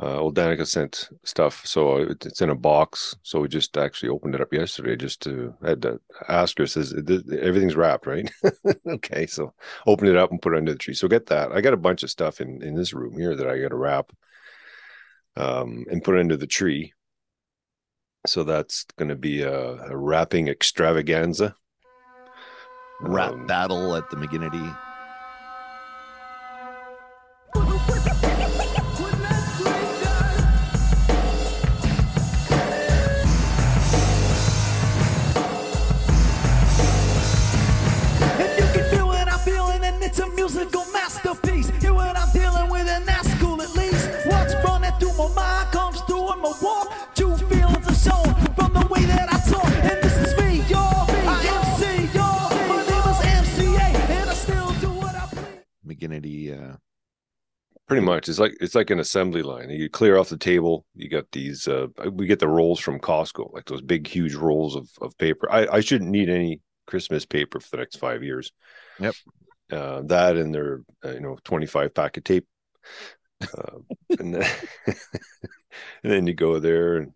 uh, 0.00 0.20
old 0.20 0.36
Danica 0.36 0.64
sent 0.64 1.08
stuff, 1.24 1.66
so 1.66 1.96
it's 1.96 2.40
in 2.40 2.50
a 2.50 2.54
box. 2.54 3.16
So 3.22 3.40
we 3.40 3.48
just 3.48 3.76
actually 3.76 4.10
opened 4.10 4.36
it 4.36 4.40
up 4.40 4.52
yesterday, 4.52 4.94
just 4.94 5.20
to 5.22 5.54
had 5.64 5.82
to 5.82 6.00
ask 6.28 6.56
her. 6.58 6.66
Says 6.66 6.94
everything's 6.94 7.74
wrapped, 7.74 8.06
right? 8.06 8.30
okay, 8.86 9.26
so 9.26 9.52
open 9.86 10.06
it 10.06 10.16
up 10.16 10.30
and 10.30 10.40
put 10.40 10.54
it 10.54 10.58
under 10.58 10.72
the 10.72 10.78
tree. 10.78 10.94
So 10.94 11.08
get 11.08 11.26
that. 11.26 11.50
I 11.50 11.60
got 11.60 11.74
a 11.74 11.78
bunch 11.78 12.04
of 12.04 12.10
stuff 12.10 12.40
in 12.40 12.62
in 12.62 12.76
this 12.76 12.92
room 12.92 13.18
here 13.18 13.34
that 13.34 13.48
I 13.48 13.58
got 13.58 13.70
to 13.70 13.76
wrap, 13.76 14.12
um, 15.36 15.84
and 15.90 16.04
put 16.04 16.16
under 16.16 16.36
the 16.36 16.46
tree. 16.46 16.92
So 18.24 18.44
that's 18.44 18.84
going 18.98 19.08
to 19.08 19.16
be 19.16 19.42
a, 19.42 19.90
a, 19.90 19.96
wrapping 19.96 20.48
extravaganza. 20.48 21.56
Rap 23.00 23.32
um, 23.32 23.46
battle 23.46 23.96
at 23.96 24.10
the 24.10 24.16
McGinnity 24.16 24.76
Pretty 57.88 58.04
much, 58.04 58.28
it's 58.28 58.38
like 58.38 58.54
it's 58.60 58.74
like 58.74 58.90
an 58.90 59.00
assembly 59.00 59.42
line. 59.42 59.70
You 59.70 59.88
clear 59.88 60.18
off 60.18 60.28
the 60.28 60.36
table. 60.36 60.84
You 60.94 61.08
got 61.08 61.24
these. 61.32 61.66
Uh, 61.66 61.86
we 62.12 62.26
get 62.26 62.38
the 62.38 62.48
rolls 62.48 62.80
from 62.80 63.00
Costco, 63.00 63.52
like 63.54 63.64
those 63.64 63.80
big, 63.80 64.06
huge 64.06 64.34
rolls 64.34 64.76
of 64.76 64.90
of 65.00 65.16
paper. 65.16 65.50
I, 65.50 65.66
I 65.66 65.80
shouldn't 65.80 66.10
need 66.10 66.28
any 66.28 66.60
Christmas 66.86 67.24
paper 67.24 67.60
for 67.60 67.70
the 67.70 67.78
next 67.78 67.96
five 67.96 68.22
years. 68.22 68.52
Yep. 69.00 69.14
Uh, 69.72 70.02
that 70.02 70.36
and 70.36 70.54
their 70.54 70.82
uh, 71.02 71.12
you 71.12 71.20
know 71.20 71.38
twenty 71.44 71.64
five 71.64 71.94
pack 71.94 72.18
of 72.18 72.24
tape, 72.24 72.46
uh, 73.42 73.78
and 74.18 74.34
then 74.34 74.50
and 74.86 74.96
then 76.02 76.26
you 76.26 76.34
go 76.34 76.58
there 76.58 76.96
and 76.98 77.12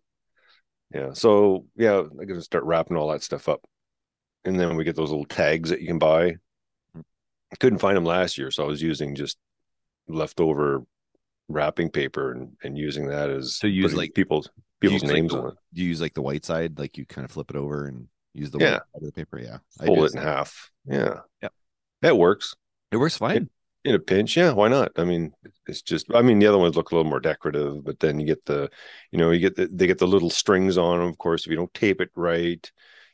yeah. 0.94 1.12
So 1.12 1.66
yeah, 1.76 2.02
I 2.18 2.24
got 2.24 2.34
to 2.34 2.42
start 2.42 2.64
wrapping 2.64 2.96
all 2.96 3.10
that 3.12 3.22
stuff 3.22 3.46
up, 3.46 3.60
and 4.46 4.58
then 4.58 4.76
we 4.76 4.84
get 4.84 4.96
those 4.96 5.10
little 5.10 5.26
tags 5.26 5.68
that 5.68 5.82
you 5.82 5.86
can 5.86 5.98
buy 5.98 6.36
I 7.52 7.56
couldn't 7.56 7.78
find 7.80 7.96
them 7.96 8.04
last 8.04 8.38
year, 8.38 8.50
so 8.50 8.64
I 8.64 8.66
was 8.66 8.80
using 8.82 9.14
just 9.14 9.36
leftover 10.08 10.84
wrapping 11.48 11.90
paper 11.90 12.32
and, 12.32 12.52
and 12.62 12.78
using 12.78 13.08
that 13.08 13.30
as 13.30 13.54
so 13.54 13.66
use 13.66 13.94
like 13.94 14.14
people's 14.14 14.48
people's 14.80 15.02
names 15.02 15.32
like 15.32 15.42
on 15.42 15.48
it. 15.50 15.54
Do 15.74 15.82
you 15.82 15.88
use 15.88 16.00
like 16.00 16.14
the 16.14 16.22
white 16.22 16.44
side, 16.44 16.78
like 16.78 16.96
you 16.98 17.06
kind 17.06 17.24
of 17.24 17.30
flip 17.30 17.50
it 17.50 17.56
over 17.56 17.86
and 17.86 18.08
use 18.34 18.50
the 18.50 18.58
yeah. 18.58 18.80
white 18.92 19.04
the 19.04 19.12
paper? 19.12 19.38
Yeah, 19.38 19.58
fold 19.84 20.04
it 20.04 20.14
in 20.14 20.22
half. 20.22 20.70
Yeah, 20.86 21.20
yeah, 21.42 21.48
that 22.02 22.16
works. 22.16 22.54
It 22.90 22.96
works 22.96 23.16
fine. 23.16 23.36
In, 23.36 23.50
in 23.84 23.94
a 23.94 23.98
pinch, 23.98 24.36
yeah, 24.36 24.52
why 24.52 24.68
not? 24.68 24.92
I 24.96 25.04
mean, 25.04 25.32
it's 25.66 25.82
just. 25.82 26.06
I 26.14 26.22
mean, 26.22 26.38
the 26.38 26.46
other 26.46 26.58
ones 26.58 26.76
look 26.76 26.90
a 26.90 26.94
little 26.94 27.08
more 27.08 27.20
decorative, 27.20 27.84
but 27.84 28.00
then 28.00 28.20
you 28.20 28.26
get 28.26 28.44
the, 28.44 28.70
you 29.10 29.18
know, 29.18 29.30
you 29.30 29.40
get 29.40 29.56
the 29.56 29.68
they 29.72 29.86
get 29.86 29.98
the 29.98 30.06
little 30.06 30.30
strings 30.30 30.78
on 30.78 30.98
them. 30.98 31.08
Of 31.08 31.18
course, 31.18 31.44
if 31.44 31.50
you 31.50 31.56
don't 31.56 31.74
tape 31.74 32.00
it 32.00 32.10
right, 32.14 32.70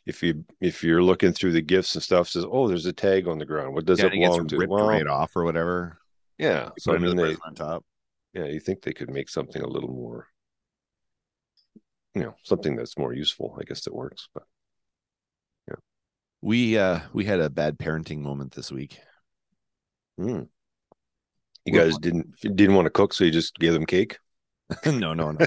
if 0.06 0.22
you 0.22 0.44
if 0.60 0.82
you're 0.82 1.02
looking 1.02 1.32
through 1.32 1.52
the 1.52 1.62
gifts 1.62 1.94
and 1.94 2.02
stuff, 2.02 2.28
says, 2.28 2.44
"Oh, 2.50 2.68
there's 2.68 2.86
a 2.86 2.92
tag 2.92 3.28
on 3.28 3.38
the 3.38 3.46
ground. 3.46 3.74
What 3.74 3.84
does 3.84 4.00
yeah, 4.00 4.06
it 4.06 4.12
belong 4.12 4.48
to?" 4.48 4.58
Ripped 4.58 4.70
well, 4.70 4.88
right 4.88 5.06
off 5.06 5.36
or 5.36 5.44
whatever. 5.44 5.98
Yeah, 6.38 6.70
so 6.78 6.94
I 6.94 6.98
mean, 6.98 7.16
they, 7.16 7.34
on 7.44 7.54
top. 7.54 7.84
Yeah, 8.32 8.44
you 8.46 8.60
think 8.60 8.82
they 8.82 8.92
could 8.92 9.10
make 9.10 9.28
something 9.28 9.60
a 9.60 9.66
little 9.66 9.90
more, 9.90 10.28
you 12.14 12.22
know, 12.22 12.34
something 12.44 12.76
that's 12.76 12.96
more 12.96 13.12
useful. 13.12 13.56
I 13.60 13.64
guess 13.64 13.82
that 13.82 13.94
works, 13.94 14.28
but 14.32 14.44
yeah. 15.68 15.76
We 16.40 16.78
uh 16.78 17.00
we 17.12 17.24
had 17.24 17.40
a 17.40 17.50
bad 17.50 17.78
parenting 17.78 18.20
moment 18.20 18.52
this 18.52 18.70
week. 18.70 19.00
Hmm. 20.16 20.42
You 21.64 21.72
We're 21.72 21.84
guys 21.84 21.92
fun. 21.92 22.00
didn't 22.00 22.40
didn't 22.40 22.74
want 22.74 22.86
to 22.86 22.90
cook, 22.90 23.12
so 23.12 23.24
you 23.24 23.30
just 23.30 23.56
gave 23.56 23.72
them 23.72 23.86
cake. 23.86 24.18
no, 24.86 25.14
no, 25.14 25.32
no, 25.32 25.46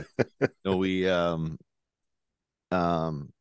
no. 0.65 0.77
We 0.77 1.07
um 1.07 1.57
um 2.71 3.31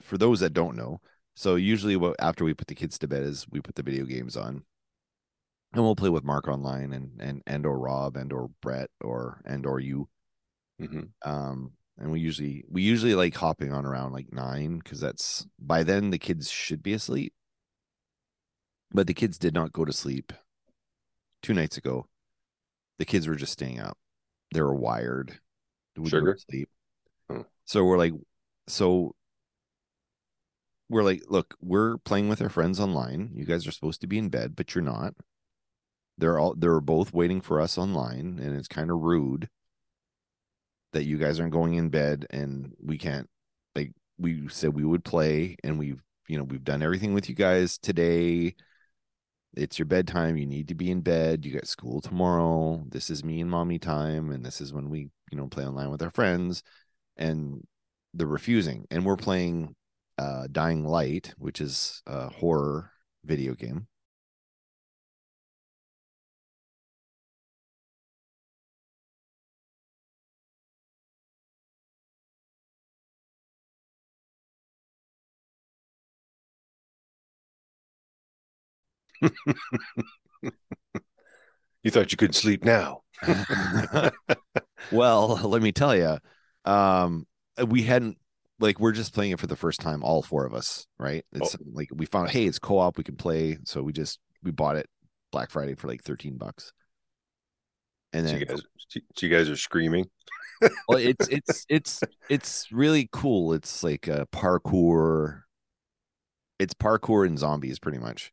for 0.00 0.16
those 0.16 0.40
that 0.40 0.52
don't 0.52 0.76
know, 0.76 1.00
so 1.34 1.56
usually 1.56 1.96
what 1.96 2.16
after 2.18 2.44
we 2.44 2.54
put 2.54 2.68
the 2.68 2.74
kids 2.74 2.98
to 2.98 3.08
bed 3.08 3.22
is 3.24 3.46
we 3.50 3.60
put 3.60 3.74
the 3.74 3.82
video 3.82 4.04
games 4.04 4.36
on. 4.36 4.64
And 5.74 5.82
we'll 5.82 5.96
play 5.96 6.10
with 6.10 6.24
Mark 6.24 6.48
online 6.48 6.92
and 6.92 7.20
and 7.20 7.42
and 7.46 7.66
or 7.66 7.78
Rob 7.78 8.16
and 8.16 8.32
or 8.32 8.50
Brett 8.60 8.90
or 9.00 9.40
and 9.44 9.66
or 9.66 9.80
you. 9.80 10.08
Mm-hmm. 10.80 11.28
Um 11.28 11.72
and 11.98 12.10
we 12.10 12.20
usually 12.20 12.64
we 12.68 12.82
usually 12.82 13.14
like 13.14 13.34
hopping 13.34 13.72
on 13.72 13.86
around 13.86 14.12
like 14.12 14.32
nine 14.32 14.78
because 14.78 15.00
that's 15.00 15.46
by 15.58 15.82
then 15.82 16.10
the 16.10 16.18
kids 16.18 16.50
should 16.50 16.82
be 16.82 16.92
asleep. 16.92 17.32
But 18.90 19.06
the 19.06 19.14
kids 19.14 19.38
did 19.38 19.54
not 19.54 19.72
go 19.72 19.84
to 19.84 19.92
sleep 19.92 20.32
two 21.42 21.54
nights 21.54 21.76
ago. 21.76 22.06
The 22.98 23.04
kids 23.04 23.26
were 23.26 23.36
just 23.36 23.52
staying 23.52 23.80
up. 23.80 23.98
They 24.52 24.60
were 24.60 24.74
wired. 24.74 25.38
Sugar 26.06 26.38
sleep. 26.50 26.68
Hmm. 27.30 27.42
So 27.64 27.84
we're 27.84 27.98
like, 27.98 28.12
so 28.68 29.14
we're 30.88 31.02
like, 31.02 31.22
look, 31.28 31.54
we're 31.60 31.98
playing 31.98 32.28
with 32.28 32.42
our 32.42 32.48
friends 32.48 32.78
online. 32.78 33.30
You 33.34 33.44
guys 33.44 33.66
are 33.66 33.72
supposed 33.72 34.00
to 34.02 34.06
be 34.06 34.18
in 34.18 34.28
bed, 34.28 34.54
but 34.54 34.74
you're 34.74 34.84
not. 34.84 35.14
They're 36.18 36.38
all 36.38 36.54
they're 36.54 36.80
both 36.80 37.12
waiting 37.12 37.40
for 37.40 37.60
us 37.60 37.78
online, 37.78 38.38
and 38.42 38.56
it's 38.56 38.68
kind 38.68 38.90
of 38.90 39.00
rude 39.00 39.48
that 40.92 41.04
you 41.04 41.18
guys 41.18 41.40
aren't 41.40 41.52
going 41.52 41.74
in 41.74 41.88
bed 41.88 42.26
and 42.30 42.74
we 42.82 42.98
can't 42.98 43.28
like 43.74 43.92
we 44.18 44.46
said 44.48 44.74
we 44.74 44.84
would 44.84 45.04
play 45.04 45.56
and 45.64 45.78
we've 45.78 46.02
you 46.28 46.38
know 46.38 46.44
we've 46.44 46.64
done 46.64 46.82
everything 46.82 47.14
with 47.14 47.28
you 47.28 47.34
guys 47.34 47.78
today. 47.78 48.54
It's 49.54 49.78
your 49.78 49.86
bedtime. 49.86 50.38
You 50.38 50.46
need 50.46 50.68
to 50.68 50.74
be 50.74 50.90
in 50.90 51.02
bed. 51.02 51.44
You 51.44 51.52
got 51.52 51.66
school 51.66 52.00
tomorrow. 52.00 52.82
This 52.88 53.10
is 53.10 53.22
me 53.22 53.40
and 53.40 53.50
mommy 53.50 53.78
time 53.78 54.30
and 54.30 54.44
this 54.44 54.60
is 54.60 54.72
when 54.72 54.88
we 54.88 55.10
you 55.30 55.38
know 55.38 55.48
play 55.48 55.66
online 55.66 55.90
with 55.90 56.02
our 56.02 56.10
friends 56.10 56.62
and 57.16 57.66
they're 58.14 58.26
refusing 58.26 58.86
and 58.90 59.04
we're 59.04 59.16
playing 59.16 59.74
uh, 60.18 60.46
Dying 60.50 60.84
Light, 60.84 61.34
which 61.38 61.60
is 61.60 62.02
a 62.06 62.28
horror 62.28 62.90
video 63.24 63.54
game. 63.54 63.86
you 81.82 81.90
thought 81.90 82.12
you 82.12 82.16
couldn't 82.16 82.34
sleep 82.34 82.64
now. 82.64 83.02
well, 84.92 85.40
let 85.44 85.62
me 85.62 85.72
tell 85.72 85.94
you, 85.96 86.18
um, 86.64 87.26
we 87.66 87.82
hadn't 87.82 88.18
like 88.58 88.78
we're 88.80 88.92
just 88.92 89.14
playing 89.14 89.32
it 89.32 89.40
for 89.40 89.46
the 89.46 89.56
first 89.56 89.80
time, 89.80 90.02
all 90.02 90.22
four 90.22 90.46
of 90.46 90.54
us, 90.54 90.86
right? 90.98 91.24
It's 91.32 91.54
oh. 91.54 91.64
like 91.72 91.88
we 91.92 92.06
found, 92.06 92.30
hey, 92.30 92.46
it's 92.46 92.58
co-op, 92.58 92.96
we 92.96 93.04
can 93.04 93.16
play. 93.16 93.58
So 93.64 93.82
we 93.82 93.92
just 93.92 94.18
we 94.42 94.50
bought 94.50 94.76
it 94.76 94.88
Black 95.30 95.50
Friday 95.50 95.74
for 95.74 95.88
like 95.88 96.02
13 96.02 96.36
bucks. 96.36 96.72
And 98.12 98.26
then 98.26 98.34
so 98.34 98.38
you 98.38 98.46
guys, 98.46 98.62
so 98.88 99.26
you 99.26 99.28
guys 99.28 99.48
are 99.48 99.56
screaming. 99.56 100.06
well, 100.88 100.98
it's 100.98 101.28
it's 101.28 101.66
it's 101.68 102.00
it's 102.28 102.70
really 102.70 103.08
cool. 103.12 103.52
It's 103.52 103.82
like 103.82 104.06
a 104.06 104.26
parkour. 104.32 105.42
It's 106.58 106.74
parkour 106.74 107.26
and 107.26 107.38
zombies, 107.38 107.78
pretty 107.78 107.98
much. 107.98 108.32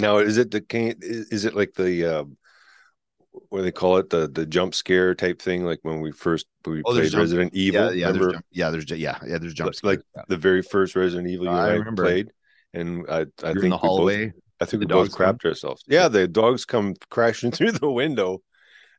Now, 0.00 0.18
is 0.18 0.38
it 0.38 0.50
the 0.50 0.60
can? 0.60 0.94
Is 1.00 1.44
it 1.44 1.54
like 1.54 1.74
the 1.74 2.04
uh, 2.04 2.24
what 3.48 3.58
do 3.58 3.64
they 3.64 3.72
call 3.72 3.98
it? 3.98 4.10
The 4.10 4.28
the 4.28 4.46
jump 4.46 4.74
scare 4.74 5.14
type 5.14 5.40
thing 5.40 5.64
like 5.64 5.80
when 5.82 6.00
we 6.00 6.12
first 6.12 6.46
we 6.66 6.82
oh, 6.84 6.92
played 6.92 7.12
Resident 7.14 7.54
Evil 7.54 7.92
yeah 7.92 8.06
yeah 8.06 8.12
there's, 8.12 8.32
jump, 8.32 8.44
yeah 8.50 8.70
there's 8.70 8.90
yeah 8.90 9.18
yeah 9.26 9.38
there's 9.38 9.54
jump 9.54 9.72
like, 9.82 9.84
like 9.84 10.00
yeah. 10.16 10.22
the 10.28 10.36
very 10.36 10.62
first 10.62 10.96
Resident 10.96 11.28
Evil 11.28 11.46
you 11.46 11.52
uh, 11.52 11.66
I 11.66 11.72
remember. 11.74 12.02
played 12.04 12.32
and 12.74 13.04
I 13.08 13.26
I 13.42 13.52
You're 13.52 13.60
think 13.60 13.72
the 13.72 13.78
hallway 13.78 14.26
both, 14.26 14.34
I 14.60 14.64
think 14.66 14.80
the 14.80 14.86
we 14.86 15.02
both 15.02 15.16
crapped 15.16 15.44
ourselves. 15.44 15.84
Yeah 15.86 16.08
the 16.08 16.26
dogs 16.26 16.64
come 16.64 16.94
crashing 17.08 17.50
through 17.52 17.72
the 17.72 17.90
window 17.90 18.42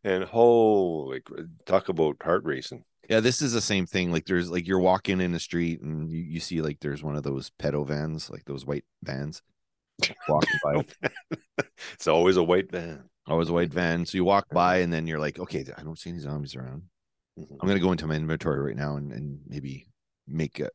and 0.04 0.24
holy 0.24 1.22
talk 1.66 1.90
about 1.90 2.18
heart 2.22 2.44
racing. 2.46 2.84
Yeah 3.10 3.20
this 3.20 3.42
is 3.42 3.54
the 3.54 3.62
same 3.62 3.86
thing 3.86 4.12
like 4.12 4.26
there's 4.26 4.50
like 4.50 4.68
you're 4.68 4.80
walking 4.80 5.20
in 5.20 5.34
the 5.34 5.40
street 5.40 5.82
and 5.82 6.12
you, 6.12 6.22
you 6.22 6.40
see 6.40 6.62
like 6.62 6.80
there's 6.80 7.04
one 7.04 7.16
of 7.16 7.24
those 7.24 7.52
pedo 7.60 7.86
vans 7.86 8.30
like 8.30 8.46
those 8.46 8.66
white 8.66 8.86
vans 9.04 9.42
walking 10.28 10.60
by 10.64 10.86
it's 11.94 12.08
always 12.08 12.38
a 12.38 12.44
white 12.44 12.72
van 12.72 13.04
Always 13.28 13.50
a 13.50 13.54
white 13.54 13.72
van. 13.72 14.06
So 14.06 14.18
you 14.18 14.26
walk 14.26 14.48
by 14.52 14.78
and 14.78 14.92
then 14.92 15.06
you're 15.06 15.20
like, 15.20 15.38
okay, 15.38 15.64
I 15.78 15.84
don't 15.84 15.98
see 15.98 16.10
any 16.10 16.20
zombies 16.20 16.56
around. 16.56 16.82
Mm-hmm. 17.40 17.54
I'm 17.62 17.68
gonna 17.68 17.80
go 17.80 17.92
into 17.92 18.08
my 18.08 18.16
inventory 18.16 18.60
right 18.60 18.76
now 18.76 18.98
and, 18.98 19.12
and 19.14 19.40
maybe 19.48 19.88
make 20.28 20.60
a 20.60 20.70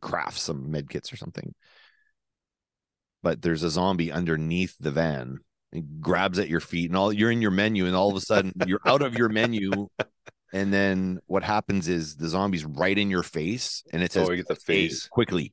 craft 0.00 0.38
some 0.38 0.70
med 0.70 0.88
kits 0.88 1.12
or 1.12 1.16
something. 1.16 1.54
But 3.22 3.42
there's 3.42 3.64
a 3.64 3.70
zombie 3.70 4.12
underneath 4.12 4.76
the 4.78 4.92
van 4.92 5.38
and 5.72 6.00
grabs 6.00 6.38
at 6.38 6.48
your 6.48 6.60
feet 6.60 6.88
and 6.88 6.96
all 6.96 7.12
you're 7.12 7.32
in 7.32 7.42
your 7.42 7.50
menu 7.50 7.84
and 7.86 7.96
all 7.96 8.10
of 8.10 8.16
a 8.16 8.20
sudden 8.20 8.52
you're 8.66 8.80
out 8.86 9.02
of 9.02 9.18
your 9.18 9.28
menu 9.28 9.88
and 10.52 10.72
then 10.72 11.18
what 11.26 11.42
happens 11.42 11.88
is 11.88 12.16
the 12.16 12.28
zombie's 12.28 12.64
right 12.64 12.96
in 12.96 13.10
your 13.10 13.22
face, 13.22 13.82
and 13.92 14.02
it 14.02 14.12
says 14.12 14.28
Oh, 14.30 14.34
get 14.34 14.48
the 14.48 14.54
face. 14.54 15.06
quickly 15.08 15.52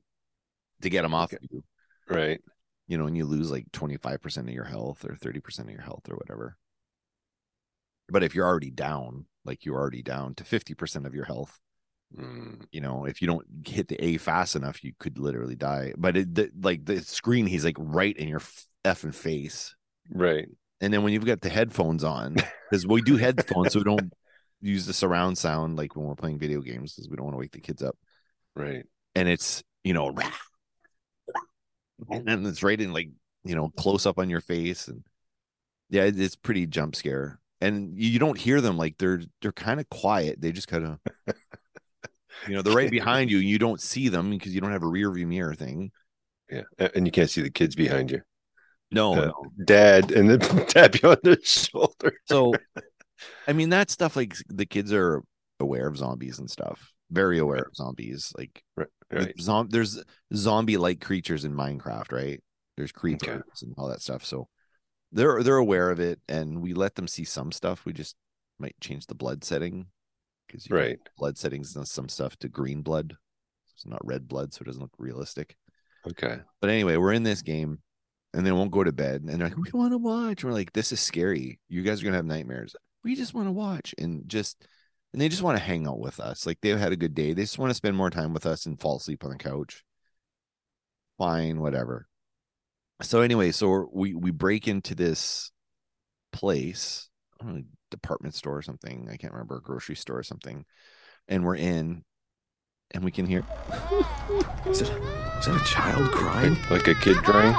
to 0.82 0.90
get 0.90 1.02
them 1.02 1.14
off 1.14 1.34
Okay. 1.34 1.44
of 1.44 1.50
you. 1.52 1.64
Right. 2.08 2.40
You 2.88 2.98
know, 2.98 3.08
and 3.08 3.18
you 3.18 3.26
lose 3.26 3.52
like 3.52 3.72
twenty 3.72 3.98
five 3.98 4.22
percent 4.22 4.48
of 4.48 4.54
your 4.54 4.66
health 4.66 5.06
or 5.06 5.16
thirty 5.16 5.40
percent 5.40 5.70
of 5.70 5.74
your 5.74 5.84
health 5.84 6.10
or 6.10 6.16
whatever. 6.16 6.58
But 8.08 8.24
if 8.24 8.36
you're 8.36 8.46
already 8.46 8.70
down, 8.72 9.26
like 9.44 9.66
you're 9.66 9.78
already 9.78 10.04
down 10.04 10.36
to 10.36 10.44
fifty 10.44 10.74
percent 10.76 11.06
of 11.08 11.16
your 11.16 11.26
health, 11.26 11.60
Mm, 12.18 12.66
you 12.72 12.82
know, 12.82 13.06
if 13.06 13.22
you 13.22 13.28
don't 13.28 13.46
hit 13.66 13.88
the 13.88 14.04
A 14.04 14.18
fast 14.18 14.56
enough, 14.56 14.84
you 14.84 14.94
could 15.00 15.18
literally 15.18 15.56
die. 15.56 15.94
But 15.98 16.18
it, 16.18 16.36
the, 16.36 16.52
like 16.62 16.86
the 16.86 17.02
screen, 17.02 17.48
he's 17.48 17.66
like 17.66 17.76
right 17.80 18.16
in 18.16 18.28
your 18.28 18.42
effing 18.86 19.14
face. 19.14 19.76
right. 20.10 20.48
And 20.82 20.94
then 20.94 21.04
when 21.04 21.14
you've 21.14 21.26
got 21.26 21.42
the 21.42 21.50
headphones 21.50 22.04
on, 22.04 22.36
because 22.70 22.86
we 22.86 23.02
do 23.02 23.16
headphones, 23.18 23.74
so 23.74 23.80
we 23.80 23.86
don't 23.86 24.14
use 24.62 24.86
the 24.86 24.94
surround 24.94 25.38
sound 25.38 25.78
like 25.78 25.96
when 25.96 26.06
we're 26.06 26.16
playing 26.16 26.38
video 26.38 26.62
games, 26.62 26.94
because 26.94 27.10
we 27.10 27.16
don't 27.16 27.26
want 27.26 27.34
to 27.34 27.40
wake 27.40 27.54
the 27.54 27.62
kids 27.62 27.82
up. 27.82 27.98
Right. 28.56 28.86
And 29.16 29.28
it's 29.28 29.64
you 29.84 29.94
know, 29.94 30.14
and 32.10 32.26
then 32.28 32.46
it's 32.46 32.64
right 32.64 32.80
in 32.80 32.94
like 32.94 33.10
you 33.44 33.56
know 33.56 33.70
close 33.78 34.06
up 34.06 34.20
on 34.20 34.30
your 34.30 34.42
face, 34.42 34.88
and 34.88 35.04
yeah, 35.90 36.04
it's 36.04 36.36
pretty 36.36 36.68
jump 36.68 36.96
scare. 36.96 37.40
And 37.62 37.98
you 37.98 38.20
don't 38.20 38.38
hear 38.38 38.62
them 38.62 38.78
like 38.78 38.98
they're 38.98 39.22
they're 39.42 39.52
kind 39.52 39.80
of 39.80 39.90
quiet. 39.90 40.42
They 40.42 40.52
just 40.52 40.68
kind 40.68 40.86
of. 40.86 41.00
You 42.48 42.56
know, 42.56 42.62
they're 42.62 42.76
right 42.76 42.92
behind 42.92 43.32
you, 43.32 43.40
and 43.40 43.48
you 43.48 43.58
don't 43.58 43.82
see 43.82 44.10
them 44.10 44.30
because 44.30 44.54
you 44.54 44.62
don't 44.62 44.72
have 44.74 44.84
a 44.84 44.88
rear 44.88 45.10
view 45.12 45.26
mirror 45.26 45.56
thing. 45.56 45.92
Yeah. 46.50 46.64
And 46.94 47.08
you 47.08 47.12
can't 47.12 47.30
see 47.30 47.42
the 47.42 47.50
kids 47.50 47.76
behind 47.76 48.12
you. 48.12 48.22
No, 48.92 49.14
Uh, 49.14 49.26
no. 49.28 49.46
Dad, 49.64 50.12
and 50.12 50.30
then 50.30 50.40
tap 50.68 51.02
you 51.02 51.10
on 51.10 51.18
the 51.24 51.40
shoulder. 51.44 52.14
So, 52.26 52.54
I 53.48 53.54
mean, 53.54 53.70
that 53.70 53.90
stuff 53.90 54.16
like 54.16 54.36
the 54.50 54.66
kids 54.66 54.94
are 54.94 55.24
aware 55.60 55.88
of 55.88 55.98
zombies 55.98 56.40
and 56.40 56.50
stuff, 56.52 56.92
very 57.10 57.40
aware 57.40 57.64
of 57.64 57.76
zombies. 57.76 58.34
Like, 58.38 58.64
Right. 58.76 58.88
Right. 59.12 59.40
zom- 59.40 59.70
there's 59.70 60.02
zombie 60.34 60.78
like 60.78 61.00
creatures 61.02 61.46
in 61.46 61.54
Minecraft, 61.54 62.12
right? 62.12 62.44
There's 62.78 62.92
creepers 62.92 63.62
and 63.62 63.74
all 63.78 63.88
that 63.90 64.02
stuff. 64.02 64.26
So, 64.26 64.48
they're 65.12 65.44
they're 65.44 65.58
aware 65.58 65.92
of 65.92 66.00
it, 66.00 66.20
and 66.28 66.62
we 66.62 66.74
let 66.74 66.96
them 66.96 67.08
see 67.08 67.24
some 67.24 67.52
stuff. 67.52 67.86
We 67.86 67.94
just 67.94 68.16
might 68.60 68.76
change 68.82 69.06
the 69.06 69.16
blood 69.16 69.44
setting 69.44 69.86
because 70.48 70.70
Right. 70.70 71.00
blood 71.18 71.38
settings 71.38 71.76
and 71.76 71.88
some 71.88 72.10
stuff 72.10 72.36
to 72.38 72.50
green 72.50 72.82
blood. 72.82 73.16
It's 73.74 73.86
not 73.86 74.06
red 74.06 74.28
blood, 74.28 74.54
so 74.54 74.62
it 74.62 74.66
doesn't 74.66 74.82
look 74.82 74.94
realistic. 74.98 75.56
Okay. 76.08 76.40
But 76.62 76.70
anyway, 76.70 76.98
we're 76.98 77.14
in 77.14 77.24
this 77.24 77.42
game 77.42 77.80
and 78.34 78.46
they 78.46 78.52
won't 78.52 78.72
go 78.72 78.84
to 78.84 78.92
bed. 78.92 79.22
And 79.22 79.30
they're 79.30 79.50
like, 79.50 79.58
we 79.58 79.72
want 79.74 79.92
to 79.94 79.98
watch. 79.98 80.44
we're 80.44 80.52
like, 80.52 80.72
this 80.74 80.92
is 80.92 81.00
scary. 81.00 81.60
You 81.68 81.82
guys 81.82 82.00
are 82.00 82.04
going 82.04 82.14
to 82.14 82.18
have 82.18 82.26
nightmares. 82.26 82.76
We 83.04 83.16
just 83.16 83.34
want 83.34 83.48
to 83.48 83.52
watch 83.52 83.94
and 83.98 84.24
just, 84.28 84.66
and 85.16 85.22
they 85.22 85.30
just 85.30 85.42
want 85.44 85.58
to 85.58 85.64
hang 85.64 85.88
out 85.88 86.02
with 86.02 86.20
us. 86.20 86.46
Like 86.46 86.60
they've 86.60 86.78
had 86.78 86.92
a 86.92 86.98
good 86.98 87.16
day. 87.16 87.32
They 87.32 87.44
just 87.44 87.58
want 87.58 87.70
to 87.70 87.74
spend 87.74 87.96
more 87.96 88.10
time 88.10 88.34
with 88.34 88.46
us 88.46 88.66
and 88.66 88.78
fall 88.78 88.98
asleep 88.98 89.24
on 89.24 89.30
the 89.30 89.38
couch. 89.38 89.86
Fine, 91.18 91.62
whatever. 91.62 92.10
So 93.02 93.22
anyway, 93.22 93.54
so 93.54 93.70
we're- 93.70 93.88
we, 93.94 94.14
we 94.14 94.32
break 94.32 94.68
into 94.68 94.94
this 94.94 95.52
place, 96.34 97.08
I 97.40 97.46
don't 97.46 97.56
know, 97.56 97.64
department 97.92 98.36
store 98.36 98.58
or 98.58 98.62
something. 98.62 99.08
I 99.10 99.16
can't 99.16 99.32
remember, 99.32 99.56
a 99.56 99.62
grocery 99.62 99.96
store 99.96 100.18
or 100.18 100.24
something. 100.24 100.66
And 101.30 101.46
we're 101.46 101.56
in 101.56 102.04
and 102.92 103.06
we 103.06 103.12
can 103.12 103.26
hear, 103.26 103.46
Is 104.68 104.82
it, 104.82 104.90
is 104.90 105.46
that 105.46 105.62
a 105.62 105.64
child 105.64 106.12
crying? 106.12 106.58
Like 106.70 106.90
a 106.90 106.96
kid 106.96 107.16
crying. 107.24 107.56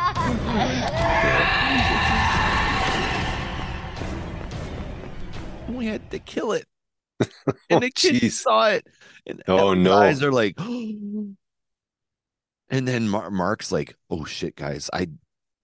we 5.75 5.87
had 5.87 6.11
to 6.11 6.19
kill 6.19 6.53
it. 6.53 6.67
and 7.71 7.83
the 7.83 7.91
kids 7.91 8.21
jeez. 8.21 8.33
saw 8.33 8.69
it. 8.71 8.87
And 9.27 9.43
Oh, 9.49 9.75
no. 9.75 9.97
eyes 9.97 10.23
are 10.23 10.33
like, 10.33 10.55
and 10.61 11.37
then 12.69 13.09
Mar- 13.09 13.31
Mark's 13.31 13.73
like, 13.73 13.97
"Oh 14.11 14.25
shit, 14.25 14.57
guys, 14.57 14.91
I 14.93 15.09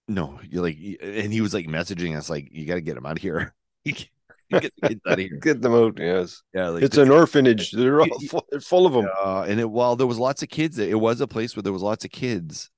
no." 0.07 0.39
You're 0.49 0.63
like, 0.63 0.77
and 1.01 1.31
he 1.33 1.41
was 1.41 1.53
like 1.53 1.67
messaging 1.67 2.17
us 2.17 2.29
like, 2.29 2.49
"You 2.51 2.65
got 2.65 2.75
to 2.75 2.81
get 2.81 2.97
him 2.97 3.05
out 3.05 3.17
of 3.17 3.21
here. 3.21 3.53
get 3.85 4.09
the 4.49 4.61
kids 4.61 5.01
out 5.07 5.13
of 5.13 5.19
here." 5.19 5.39
Get 5.41 5.61
them 5.61 5.73
out. 5.73 5.97
Yes. 5.97 6.41
Yeah, 6.53 6.69
like 6.69 6.83
It's 6.83 6.97
an 6.97 7.11
orphanage. 7.11 7.71
They're 7.73 8.01
all 8.01 8.19
full, 8.29 8.45
they're 8.49 8.59
full 8.59 8.85
of 8.85 8.93
them. 8.93 9.07
uh, 9.23 9.45
and 9.47 9.59
it 9.59 9.69
while 9.69 9.95
there 9.95 10.07
was 10.07 10.19
lots 10.19 10.43
of 10.43 10.49
kids, 10.49 10.77
it 10.79 10.99
was 10.99 11.21
a 11.21 11.27
place 11.27 11.55
where 11.55 11.63
there 11.63 11.73
was 11.73 11.81
lots 11.83 12.05
of 12.05 12.11
kids. 12.11 12.69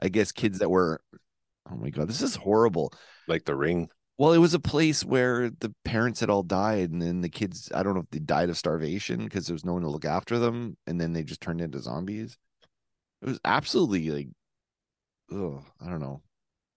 I 0.00 0.08
guess 0.08 0.32
kids 0.32 0.58
that 0.58 0.70
were. 0.70 1.00
Oh 1.70 1.76
my 1.76 1.90
god, 1.90 2.08
this 2.08 2.22
is 2.22 2.36
horrible. 2.36 2.92
Like 3.28 3.44
the 3.44 3.54
ring. 3.54 3.88
Well, 4.16 4.32
it 4.32 4.38
was 4.38 4.54
a 4.54 4.60
place 4.60 5.04
where 5.04 5.50
the 5.50 5.74
parents 5.84 6.20
had 6.20 6.30
all 6.30 6.44
died, 6.44 6.90
and 6.90 7.02
then 7.02 7.20
the 7.20 7.28
kids, 7.28 7.70
I 7.74 7.82
don't 7.82 7.94
know 7.94 8.00
if 8.00 8.10
they 8.10 8.20
died 8.20 8.48
of 8.48 8.56
starvation 8.56 9.24
because 9.24 9.46
there 9.46 9.54
was 9.54 9.64
no 9.64 9.72
one 9.72 9.82
to 9.82 9.88
look 9.90 10.04
after 10.04 10.38
them, 10.38 10.76
and 10.86 11.00
then 11.00 11.12
they 11.12 11.24
just 11.24 11.40
turned 11.40 11.60
into 11.60 11.80
zombies. 11.80 12.36
It 13.22 13.26
was 13.26 13.40
absolutely 13.44 14.10
like, 14.10 14.28
oh, 15.32 15.64
I 15.80 15.88
don't 15.88 16.00
know. 16.00 16.22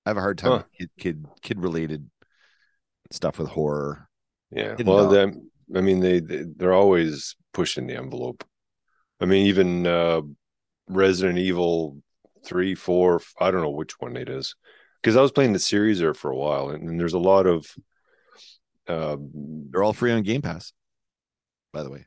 I 0.05 0.09
have 0.09 0.17
a 0.17 0.21
hard 0.21 0.37
time 0.37 0.51
Huh. 0.51 0.57
with 0.57 0.71
kid, 0.77 0.89
kid, 0.97 1.25
kid 1.41 1.59
related 1.59 2.09
stuff 3.11 3.39
with 3.39 3.49
horror. 3.49 4.07
Yeah. 4.51 4.75
Well, 4.83 5.09
them. 5.09 5.51
I 5.75 5.81
mean, 5.81 5.99
they, 5.99 6.19
they 6.21 6.45
they're 6.55 6.73
always 6.73 7.35
pushing 7.53 7.87
the 7.87 7.97
envelope. 7.97 8.43
I 9.19 9.25
mean, 9.25 9.47
even 9.47 9.85
uh, 9.85 10.21
Resident 10.87 11.37
Evil 11.37 11.97
three, 12.45 12.75
four. 12.75 13.21
I 13.39 13.51
don't 13.51 13.61
know 13.61 13.69
which 13.69 13.99
one 13.99 14.15
it 14.15 14.29
is 14.29 14.55
because 15.01 15.15
I 15.15 15.21
was 15.21 15.31
playing 15.31 15.53
the 15.53 15.59
series 15.59 15.99
there 15.99 16.13
for 16.13 16.31
a 16.31 16.35
while, 16.35 16.69
and, 16.69 16.89
and 16.89 16.99
there's 16.99 17.13
a 17.13 17.19
lot 17.19 17.45
of. 17.47 17.65
Uh, 18.87 19.17
They're 19.33 19.83
all 19.83 19.93
free 19.93 20.11
on 20.11 20.23
Game 20.23 20.41
Pass, 20.41 20.71
by 21.73 21.83
the 21.83 21.89
way. 21.89 22.05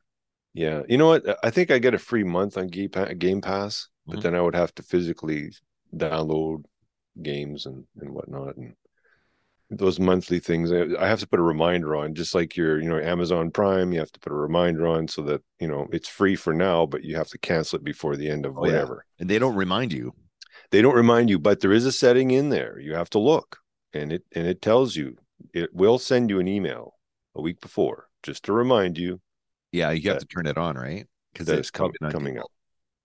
yeah, 0.55 0.83
you 0.89 0.97
know 0.99 1.09
what? 1.09 1.39
I 1.45 1.51
think 1.51 1.71
I 1.71 1.79
get 1.79 1.95
a 1.95 1.99
free 1.99 2.25
month 2.25 2.57
on 2.57 2.69
Game 2.69 2.89
Pa- 2.91 3.13
Game 3.19 3.41
Pass, 3.41 3.89
but 4.07 4.19
Mhm. 4.19 4.23
then 4.23 4.35
I 4.35 4.41
would 4.41 4.55
have 4.55 4.75
to 4.77 4.83
physically 4.83 5.53
download 5.95 6.65
games 7.23 7.67
and 7.67 7.85
and 8.01 8.11
whatnot, 8.15 8.57
and 8.57 8.75
those 9.69 10.01
monthly 10.01 10.41
things. 10.41 10.73
I 10.73 10.87
I 10.99 11.07
have 11.07 11.21
to 11.21 11.29
put 11.29 11.39
a 11.39 11.43
reminder 11.43 11.95
on, 11.95 12.15
just 12.15 12.35
like 12.35 12.57
your, 12.57 12.81
you 12.81 12.89
know, 12.89 12.99
Amazon 12.99 13.51
Prime. 13.51 13.93
You 13.93 14.01
have 14.01 14.13
to 14.13 14.21
put 14.21 14.33
a 14.33 14.37
reminder 14.37 14.87
on 14.89 15.07
so 15.07 15.23
that 15.23 15.43
you 15.61 15.69
know 15.69 15.87
it's 15.93 16.09
free 16.09 16.35
for 16.35 16.55
now, 16.55 16.87
but 16.87 17.05
you 17.05 17.17
have 17.17 17.29
to 17.29 17.39
cancel 17.39 17.77
it 17.77 17.85
before 17.85 18.17
the 18.17 18.29
end 18.29 18.47
of 18.47 18.57
Oh, 18.57 18.65
yeah. 18.65 18.73
whatever. 18.73 19.05
And 19.19 19.29
they 19.29 19.39
don't 19.39 19.55
remind 19.55 19.93
you. 19.93 20.15
They 20.71 20.83
don't 20.83 20.95
remind 20.95 21.31
you, 21.31 21.39
but 21.39 21.61
there 21.61 21.73
is 21.73 21.87
a 21.87 21.93
setting 21.93 22.31
in 22.31 22.49
there. 22.51 22.79
You 22.79 22.95
have 22.95 23.11
to 23.11 23.19
look, 23.19 23.59
and 23.93 24.13
it 24.13 24.25
and 24.35 24.47
it 24.47 24.63
tells 24.63 24.97
you. 24.97 25.17
It 25.55 25.75
will 25.75 25.99
send 25.99 26.29
you 26.29 26.39
an 26.39 26.47
email 26.47 26.95
a 27.35 27.41
week 27.41 27.63
before 27.63 28.09
just 28.23 28.45
to 28.45 28.53
remind 28.53 28.99
you 28.99 29.21
Yeah, 29.73 29.91
you 29.91 30.03
have 30.11 30.21
That- 30.21 30.29
to 30.29 30.35
turn 30.35 30.47
it 30.47 30.59
on, 30.59 30.77
right? 30.77 31.07
Because 31.33 31.49
it's 31.49 31.71
com- 31.71 31.93
coming 32.11 32.39
up. 32.39 32.51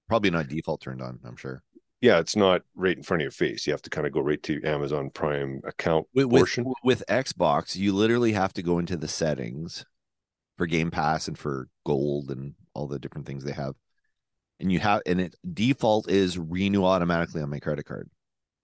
Probably 0.10 0.32
not 0.32 0.50
default 0.50 0.82
turned 0.82 1.02
on. 1.02 1.20
I'm 1.24 1.38
sure. 1.38 1.64
Yeah, 2.02 2.20
it's 2.20 2.36
not 2.36 2.64
right 2.76 2.98
in 2.98 3.04
front 3.04 3.22
of 3.22 3.24
your 3.24 3.32
face. 3.32 3.66
You 3.66 3.72
have 3.72 3.82
to 3.84 3.90
kind 3.90 4.06
of 4.06 4.12
go 4.14 4.20
right 4.20 4.44
to 4.44 4.62
Amazon 4.64 5.10
Prime 5.12 5.62
account 5.64 6.08
with, 6.14 6.26
with, 6.26 6.42
portion. 6.42 6.74
with 6.84 7.04
Xbox, 7.08 7.76
you 7.78 7.94
literally 7.94 8.34
have 8.34 8.52
to 8.54 8.62
go 8.62 8.80
into 8.80 8.98
the 8.98 9.08
settings 9.08 9.86
for 10.58 10.68
Game 10.68 10.92
Pass 10.92 11.28
and 11.30 11.38
for 11.38 11.70
Gold 11.86 12.30
and 12.32 12.56
all 12.74 12.88
the 12.88 13.00
different 13.00 13.26
things 13.26 13.44
they 13.46 13.54
have. 13.54 13.76
And 14.60 14.72
you 14.72 14.80
have 14.80 15.02
and 15.06 15.20
it 15.20 15.36
default 15.54 16.10
is 16.10 16.38
renew 16.38 16.86
automatically 16.86 17.42
on 17.42 17.50
my 17.50 17.60
credit 17.60 17.86
card. 17.86 18.10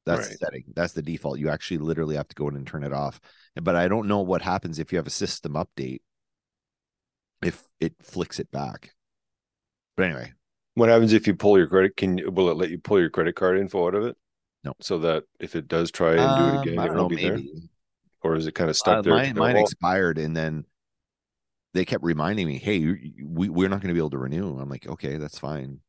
That's 0.05 0.29
the 0.29 0.35
setting. 0.35 0.63
That's 0.75 0.93
the 0.93 1.01
default. 1.01 1.39
You 1.39 1.49
actually 1.49 1.77
literally 1.79 2.15
have 2.15 2.27
to 2.29 2.35
go 2.35 2.47
in 2.47 2.55
and 2.55 2.65
turn 2.65 2.83
it 2.83 2.93
off. 2.93 3.19
But 3.61 3.75
I 3.75 3.87
don't 3.87 4.07
know 4.07 4.21
what 4.21 4.41
happens 4.41 4.79
if 4.79 4.91
you 4.91 4.97
have 4.97 5.07
a 5.07 5.11
system 5.11 5.53
update 5.53 5.99
if 7.41 7.63
it 7.79 7.93
flicks 8.01 8.39
it 8.39 8.51
back. 8.51 8.93
But 9.95 10.03
anyway, 10.05 10.33
What 10.75 10.89
happens 10.89 11.13
if 11.13 11.27
you 11.27 11.35
pull 11.35 11.57
your 11.57 11.67
credit? 11.67 11.95
Can 11.97 12.17
you, 12.17 12.31
will 12.31 12.49
it 12.49 12.57
let 12.57 12.69
you 12.69 12.79
pull 12.79 12.99
your 12.99 13.09
credit 13.09 13.35
card 13.35 13.59
info 13.59 13.87
out 13.87 13.95
of 13.95 14.05
it? 14.05 14.17
No. 14.63 14.73
So 14.79 14.99
that 14.99 15.23
if 15.39 15.55
it 15.55 15.67
does 15.67 15.91
try 15.91 16.15
and 16.17 16.35
do 16.35 16.47
it 16.47 16.55
um, 16.55 16.57
again, 16.61 16.79
I 16.79 16.85
it 16.85 16.87
don't 16.87 16.95
know, 16.95 17.03
won't 17.03 17.09
be 17.09 17.17
there, 17.17 17.37
or 18.23 18.35
is 18.35 18.47
it 18.47 18.53
kind 18.55 18.69
of 18.69 18.77
stuck 18.77 18.99
Uh, 18.99 19.01
there? 19.01 19.13
mine, 19.13 19.35
mine 19.35 19.57
expired, 19.57 20.17
and 20.17 20.35
then 20.35 20.65
they 21.73 21.85
kept 21.85 22.03
reminding 22.03 22.47
me, 22.47 22.57
"Hey, 22.59 22.79
we 23.23 23.49
we're 23.49 23.69
not 23.69 23.81
going 23.81 23.89
to 23.89 23.93
be 23.93 23.99
able 23.99 24.09
to 24.11 24.17
renew." 24.17 24.57
I'm 24.59 24.69
like, 24.69 24.87
"Okay, 24.87 25.17
that's 25.17 25.39
fine." 25.39 25.81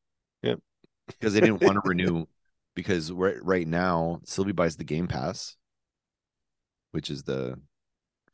Yep. 0.43 0.61
Because 1.09 1.35
they 1.35 1.41
didn't 1.41 1.63
want 1.63 1.77
to 1.77 1.83
renew 1.89 2.27
because 2.75 3.11
right 3.13 3.43
right 3.43 3.67
now 3.67 4.21
Sylvie 4.25 4.53
buys 4.53 4.77
the 4.77 4.85
Game 4.85 5.09
Pass, 5.09 5.57
which 6.93 7.11
is 7.11 7.25
the 7.25 7.59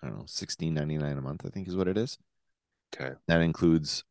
I 0.03 0.07
don't 0.09 0.19
know 0.19 0.25
sixteen 0.27 0.75
ninety 0.75 0.99
nine 0.99 1.19
a 1.19 1.23
month. 1.23 1.43
I 1.47 1.51
think 1.51 1.69
is 1.69 1.77
what 1.77 1.89
it 1.89 1.99
is. 1.99 2.19
okay. 2.95 3.15
That 3.27 3.41
includes 3.41 4.05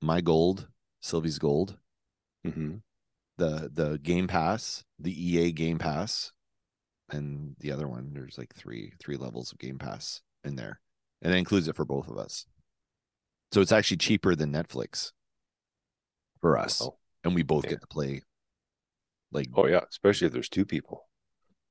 my 0.00 0.20
gold, 0.20 0.68
Sylvie's 1.00 1.38
gold, 1.38 1.76
hmm 2.44 2.76
the 3.36 3.70
the 3.72 3.98
Game 3.98 4.26
Pass, 4.26 4.84
the 4.98 5.12
EA 5.12 5.52
Game 5.52 5.78
Pass, 5.78 6.32
and 7.10 7.56
the 7.60 7.72
other 7.72 7.88
one. 7.88 8.12
There's 8.14 8.38
like 8.38 8.54
three 8.54 8.92
three 9.00 9.16
levels 9.16 9.52
of 9.52 9.58
Game 9.58 9.78
Pass 9.78 10.22
in 10.44 10.56
there, 10.56 10.80
and 11.22 11.32
it 11.32 11.36
includes 11.36 11.68
it 11.68 11.76
for 11.76 11.84
both 11.84 12.08
of 12.08 12.18
us. 12.18 12.46
So 13.52 13.60
it's 13.60 13.72
actually 13.72 13.96
cheaper 13.98 14.34
than 14.34 14.52
Netflix 14.52 15.12
for 16.40 16.58
us, 16.58 16.82
Oh. 16.82 16.98
and 17.24 17.34
we 17.34 17.42
both 17.42 17.64
Yeah. 17.64 17.70
get 17.70 17.80
to 17.80 17.86
play. 17.86 18.22
Like 19.32 19.48
Oh 19.54 19.66
yeah, 19.66 19.84
especially 19.88 20.26
if 20.26 20.32
there's 20.32 20.48
two 20.48 20.64
people. 20.64 21.08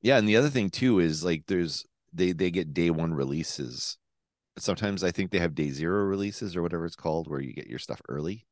yeah, 0.02 0.18
and 0.18 0.28
the 0.28 0.36
other 0.38 0.50
thing 0.50 0.70
too 0.70 1.00
is 1.00 1.24
like 1.24 1.46
there's 1.48 1.86
they 2.14 2.32
they 2.32 2.52
get 2.52 2.74
day 2.74 2.90
one 2.90 3.14
releases 3.14 3.98
sometimes 4.58 5.04
I 5.04 5.12
think 5.12 5.30
they 5.30 5.38
have 5.40 5.54
day 5.54 5.70
zero 5.70 6.04
releases 6.06 6.56
or 6.56 6.64
whatever 6.64 6.86
it's 6.88 6.96
called, 6.96 7.28
where 7.28 7.40
you 7.40 7.54
get 7.54 7.68
your 7.68 7.78
stuff 7.78 8.02
early. 8.10 8.48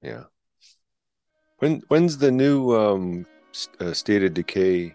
Yeah. 0.00 0.24
When 1.58 1.82
when's 1.88 2.16
the 2.18 2.30
new 2.32 2.74
um 2.74 3.26
uh, 3.78 3.92
State 3.92 4.22
of 4.24 4.32
Decay 4.34 4.94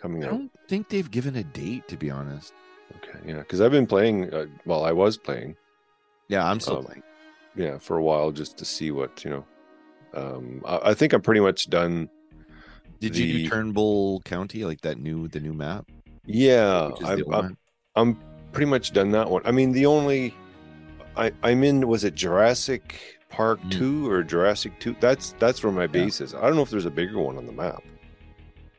coming 0.00 0.24
out? 0.24 0.28
I 0.28 0.36
don't 0.36 0.50
think 0.68 0.88
they've 0.88 1.10
given 1.10 1.36
a 1.36 1.44
date, 1.44 1.86
to 1.88 1.96
be 1.96 2.10
honest. 2.10 2.52
Okay, 2.96 3.18
yeah, 3.26 3.38
because 3.38 3.60
I've 3.60 3.70
been 3.70 3.86
playing. 3.86 4.32
Uh, 4.32 4.46
well, 4.64 4.84
I 4.84 4.92
was 4.92 5.16
playing, 5.16 5.56
Yeah, 6.28 6.48
I'm 6.48 6.60
still 6.60 6.78
Um, 6.78 6.84
playing. 6.84 7.02
yeah, 7.56 7.78
for 7.78 7.96
a 7.96 8.02
while 8.02 8.30
just 8.32 8.56
to 8.58 8.64
see 8.64 8.90
what 8.90 9.24
you 9.24 9.30
know. 9.30 9.44
Um, 10.14 10.62
I, 10.64 10.90
I 10.90 10.94
think 10.94 11.12
I'm 11.12 11.22
pretty 11.22 11.40
much 11.40 11.68
done. 11.70 12.08
Did 13.00 13.16
you 13.16 13.38
do 13.44 13.48
Trumbull 13.48 14.20
County, 14.22 14.64
like 14.64 14.80
that 14.82 14.98
new 14.98 15.28
the 15.28 15.40
new 15.40 15.52
map? 15.54 15.86
Yeah, 16.26 16.90
the 17.00 17.06
I'm, 17.06 17.34
I'm. 17.34 17.56
I'm 17.96 18.18
pretty 18.52 18.70
much 18.70 18.92
done 18.92 19.10
that 19.12 19.28
one. 19.30 19.42
I 19.44 19.50
mean, 19.50 19.72
the 19.72 19.86
only 19.86 20.34
I 21.16 21.32
I'm 21.42 21.62
in 21.64 21.86
was 21.88 22.04
it 22.04 22.14
Jurassic 22.14 23.00
Park 23.28 23.60
Mm. 23.62 23.70
two 23.70 24.10
or 24.10 24.22
Jurassic 24.22 24.78
two? 24.80 24.96
That's 25.00 25.34
that's 25.38 25.62
where 25.62 25.72
my 25.72 25.86
base 25.86 26.20
is. 26.20 26.34
I 26.34 26.42
don't 26.42 26.56
know 26.56 26.62
if 26.62 26.70
there's 26.70 26.86
a 26.86 26.90
bigger 26.90 27.18
one 27.18 27.36
on 27.36 27.46
the 27.46 27.52
map 27.52 27.82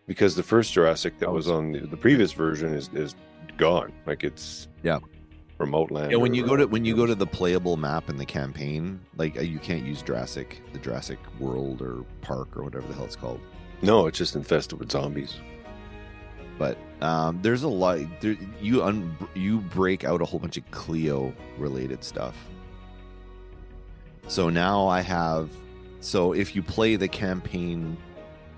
because 0.08 0.36
the 0.36 0.44
first 0.44 0.74
Jurassic 0.74 1.18
that 1.20 1.28
Oh, 1.28 1.34
was 1.34 1.50
on 1.50 1.72
the, 1.72 1.80
the 1.82 1.98
previous 1.98 2.32
version 2.34 2.74
is 2.74 2.90
is 2.94 3.16
gone. 3.58 3.92
Like 4.06 4.24
it's 4.24 4.68
Yeah. 4.84 5.00
Remote 5.60 5.91
land. 5.91 6.12
Yeah, 6.12 6.17
when 6.17 6.34
you 6.34 6.45
go 6.45 6.56
to 6.56 6.65
when 6.65 6.86
you 6.86 6.95
go 6.95 7.06
to 7.06 7.15
the 7.15 7.28
playable 7.28 7.78
map 7.78 8.10
in 8.10 8.17
the 8.17 8.26
campaign, 8.26 9.00
like 9.17 9.38
uh, 9.38 9.41
you 9.41 9.60
can't 9.60 9.86
use 9.86 10.02
Jurassic, 10.02 10.62
the 10.74 10.80
Jurassic 10.80 11.19
World 11.39 11.82
or 11.82 12.04
Park 12.22 12.58
or 12.58 12.63
whatever 12.63 12.88
the 12.88 12.93
hell 12.93 13.06
it's 13.06 13.15
called. 13.15 13.39
no, 13.82 14.08
it's 14.08 14.17
just 14.17 14.36
infested 14.36 14.80
with 14.80 14.91
zombies. 14.91 15.36
But 16.58 16.78
um, 17.02 17.39
there's 17.41 17.63
a 17.63 17.69
lot. 17.69 18.00
There, 18.22 18.36
you 18.60 18.84
un, 18.84 19.15
you 19.34 19.60
break 19.60 20.04
out 20.04 20.22
a 20.22 20.26
whole 20.26 20.39
bunch 20.39 20.58
of 20.58 20.69
Clio 20.72 21.34
related 21.58 22.04
stuff. 22.04 22.36
So 24.28 24.50
now 24.50 24.88
I 24.88 25.02
have. 25.02 25.50
So 26.02 26.34
if 26.34 26.56
you 26.56 26.63
play 26.63 26.95
the 26.95 27.08
campaign 27.08 27.98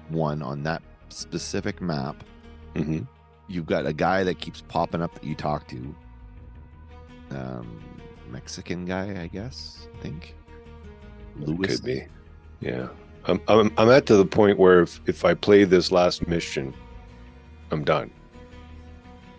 one 0.09 0.41
on 0.41 0.63
that 0.63 0.81
specific 1.09 1.81
map, 1.81 2.23
hmm 2.75 2.99
you've 3.47 3.65
got 3.65 3.85
a 3.85 3.91
guy 3.91 4.23
that 4.23 4.39
keeps 4.39 4.61
popping 4.61 5.01
up 5.01 5.13
that 5.13 5.25
you 5.25 5.35
talk 5.35 5.67
to. 5.67 5.93
Um, 7.31 7.81
Mexican 8.29 8.85
guy, 8.85 9.21
I 9.21 9.27
guess. 9.27 9.87
I 9.93 10.01
think. 10.01 10.35
Lewis. 11.37 11.77
Could 11.77 11.85
be. 11.85 12.05
Yeah. 12.59 12.87
I'm, 13.25 13.39
I'm 13.47 13.71
I'm 13.77 13.89
at 13.89 14.05
to 14.07 14.15
the 14.15 14.25
point 14.25 14.57
where 14.57 14.81
if, 14.81 14.99
if 15.05 15.25
I 15.25 15.33
play 15.33 15.63
this 15.63 15.91
last 15.91 16.27
mission, 16.27 16.73
I'm 17.69 17.83
done. 17.83 18.11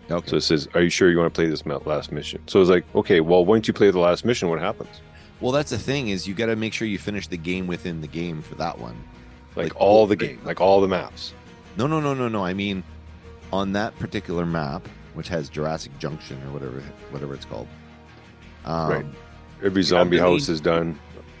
Okay. 0.09 0.29
So 0.29 0.37
it 0.37 0.41
says, 0.41 0.67
"Are 0.73 0.81
you 0.81 0.89
sure 0.89 1.09
you 1.09 1.17
want 1.17 1.33
to 1.33 1.37
play 1.37 1.49
this 1.49 1.65
last 1.65 2.11
mission?" 2.11 2.41
So 2.47 2.61
it's 2.61 2.69
like, 2.69 2.85
okay, 2.95 3.19
well, 3.19 3.45
once 3.45 3.67
you 3.67 3.73
play 3.73 3.91
the 3.91 3.99
last 3.99 4.25
mission, 4.25 4.49
what 4.49 4.59
happens? 4.59 5.01
well, 5.41 5.51
that's 5.51 5.71
the 5.71 5.77
thing 5.77 6.07
is 6.07 6.25
you 6.25 6.33
got 6.33 6.45
to 6.45 6.55
make 6.55 6.71
sure 6.71 6.87
you 6.87 6.97
finish 6.97 7.27
the 7.27 7.37
game 7.37 7.67
within 7.67 7.99
the 7.99 8.07
game 8.07 8.41
for 8.41 8.55
that 8.55 8.79
one. 8.79 8.95
Like, 9.55 9.65
Like, 9.65 9.75
all 9.75 10.07
the 10.07 10.15
game, 10.15 10.39
like 10.45 10.61
all 10.61 10.79
the 10.79 10.87
maps. 10.87 11.33
No, 11.75 11.85
no, 11.85 11.99
no, 11.99 12.13
no, 12.13 12.29
no. 12.29 12.45
I 12.45 12.53
mean, 12.53 12.81
on 13.51 13.73
that 13.73 13.97
particular 13.99 14.45
map, 14.45 14.87
which 15.15 15.27
has 15.27 15.49
Jurassic 15.49 15.97
Junction 15.99 16.41
or 16.47 16.51
whatever, 16.51 16.81
whatever 17.11 17.33
it's 17.33 17.43
called. 17.45 17.67
Um, 18.65 18.89
Right. 18.91 19.05
Every 19.63 19.83
zombie 19.83 20.17
house 20.17 20.49
is 20.49 20.59
done, 20.59 20.99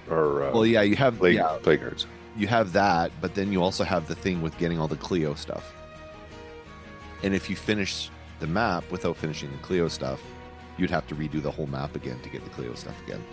or 0.09 0.43
uh, 0.43 0.51
Well, 0.53 0.65
yeah, 0.65 0.81
you 0.81 0.95
have 0.95 1.17
plague, 1.17 1.35
yeah, 1.35 1.57
plague 1.61 1.81
guards. 1.81 2.05
you 2.37 2.47
have 2.47 2.71
that, 2.73 3.11
but 3.19 3.35
then 3.35 3.51
you 3.51 3.61
also 3.61 3.83
have 3.83 4.07
the 4.07 4.15
thing 4.15 4.41
with 4.41 4.57
getting 4.57 4.79
all 4.79 4.87
the 4.87 4.95
Clio 4.95 5.33
stuff. 5.33 5.73
And 7.21 7.33
if 7.33 7.49
you 7.49 7.55
finish 7.55 8.09
the 8.39 8.47
map 8.47 8.89
without 8.91 9.17
finishing 9.17 9.51
the 9.51 9.57
Clio 9.57 9.87
stuff, 9.89 10.21
you'd 10.77 10.89
have 10.89 11.05
to 11.07 11.15
redo 11.15 11.41
the 11.41 11.51
whole 11.51 11.67
map 11.67 11.95
again 11.95 12.19
to 12.21 12.29
get 12.29 12.43
the 12.43 12.49
Clio 12.49 12.73
stuff 12.75 12.95
again. 13.05 13.23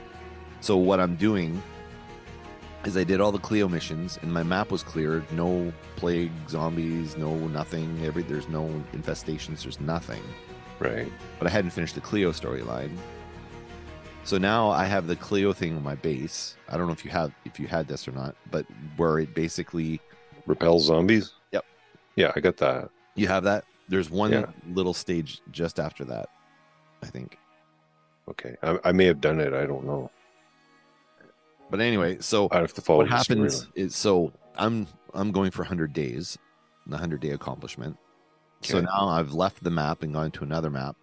So 0.61 0.76
what 0.76 0.98
I'm 1.00 1.14
doing 1.16 1.62
is 2.85 2.96
I 2.96 3.05
did 3.05 3.20
all 3.20 3.31
the 3.33 3.38
Clio 3.38 3.68
missions 3.68 4.18
and 4.22 4.33
my 4.33 4.42
map 4.42 4.70
was 4.70 4.83
cleared. 4.83 5.31
No 5.33 5.72
plague, 5.96 6.33
zombies, 6.48 7.16
no 7.16 7.35
nothing. 7.48 8.05
Every 8.05 8.22
there's 8.24 8.48
no 8.48 8.66
infestations, 8.92 9.62
there's 9.62 9.81
nothing. 9.81 10.22
Right. 10.81 11.11
But 11.38 11.46
I 11.46 11.50
hadn't 11.50 11.70
finished 11.70 11.94
the 11.94 12.00
Clio 12.00 12.33
storyline. 12.33 12.96
So 14.31 14.38
now 14.38 14.71
I 14.71 14.85
have 14.85 15.09
the 15.09 15.16
Clio 15.16 15.53
thing 15.53 15.75
on 15.75 15.83
my 15.83 15.97
base. 15.97 16.55
I 16.69 16.77
don't 16.77 16.87
know 16.87 16.93
if 16.93 17.05
you 17.05 17.11
have 17.11 17.33
if 17.45 17.59
you 17.59 17.66
had 17.66 17.88
this 17.88 18.07
or 18.07 18.12
not, 18.12 18.37
but 18.53 18.64
where 18.97 19.19
it 19.19 19.35
basically 19.35 20.01
repels 20.47 20.85
zombies. 20.85 21.33
Yep. 21.51 21.64
Yeah, 22.14 22.31
I 22.37 22.38
got 22.38 22.57
that. 22.59 22.90
you 23.16 23.27
have 23.27 23.43
that. 23.43 23.64
There's 23.88 24.09
one 24.09 24.31
Yeah. 24.31 24.47
little 24.69 24.95
stage 24.95 25.40
just 25.51 25.81
after 25.81 26.05
that, 26.05 26.29
I 27.03 27.07
think. 27.07 27.38
Okay, 28.29 28.55
I, 28.62 28.79
I 28.85 28.93
may 28.93 29.07
have 29.07 29.21
done 29.21 29.40
it. 29.40 29.53
I 29.53 29.66
don't 29.66 29.85
know. 29.85 30.12
But 31.69 31.81
anyway, 31.81 32.19
so 32.21 32.47
I 32.53 32.59
have 32.59 32.73
to 32.75 32.81
follow. 32.81 33.01
what 33.01 33.09
happens 33.09 33.66
is 33.75 33.97
so 33.97 34.33
I'm 34.55 34.87
I'm 35.12 35.33
going 35.33 35.51
for 35.51 35.62
100 35.62 35.93
days, 35.93 36.38
the 36.87 36.93
100 36.93 37.21
day 37.21 37.31
accomplishment. 37.31 37.97
So 38.61 38.81
now 38.81 39.09
I've 39.09 39.33
left 39.33 39.64
the 39.64 39.73
map 39.73 40.05
and 40.05 40.14
gone 40.14 40.31
to 40.31 40.45
another 40.45 40.71
map, 40.71 40.95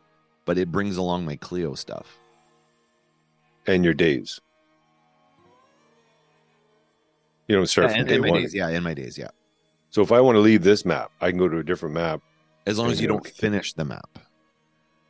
but 0.45 0.57
it 0.57 0.71
brings 0.71 0.95
along 0.95 1.25
my 1.25 1.35
Clio 1.35 1.75
stuff. 1.75 2.17
And 3.67 3.83
your 3.83 3.93
days. 3.93 4.39
You 7.47 7.55
don't 7.55 7.67
start 7.67 7.89
Yeah, 7.89 7.93
from 7.93 8.01
in, 8.01 8.07
day 8.07 8.15
in 8.15 8.21
my 8.21 8.29
one. 8.29 8.41
days, 8.41 8.53
yeah, 8.53 8.69
in 8.69 8.83
my 8.83 8.93
days, 8.93 9.17
yeah. 9.17 9.29
So 9.89 10.01
if 10.01 10.11
I 10.11 10.19
want 10.19 10.35
to 10.35 10.39
leave 10.41 10.63
this 10.63 10.85
map, 10.85 11.11
I 11.21 11.29
can 11.29 11.39
go 11.39 11.47
to 11.47 11.57
a 11.59 11.63
different 11.63 11.95
map. 11.95 12.21
As 12.65 12.77
long 12.77 12.91
as 12.91 12.99
you 12.99 13.07
don't 13.07 13.25
finish 13.25 13.73
the 13.73 13.85
map, 13.85 14.19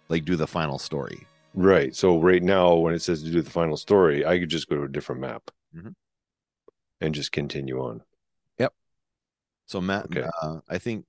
like 0.09 0.23
do 0.25 0.35
the 0.35 0.45
final 0.45 0.77
story. 0.77 1.25
Right. 1.55 1.95
So 1.95 2.19
right 2.21 2.43
now, 2.43 2.75
when 2.75 2.93
it 2.93 3.01
says 3.01 3.23
to 3.23 3.31
do 3.31 3.41
the 3.41 3.49
final 3.49 3.77
story, 3.77 4.23
I 4.25 4.37
could 4.37 4.49
just 4.49 4.69
go 4.69 4.75
to 4.75 4.83
a 4.83 4.87
different 4.87 5.21
map 5.21 5.49
Mhm. 5.75 5.95
and 7.01 7.15
just 7.15 7.31
continue 7.31 7.79
on 7.79 8.03
Yep. 8.59 8.73
So 9.65 9.81
Matt, 9.81 10.05
Okay. 10.05 10.27
uh, 10.43 10.59
I 10.69 10.77
think 10.77 11.05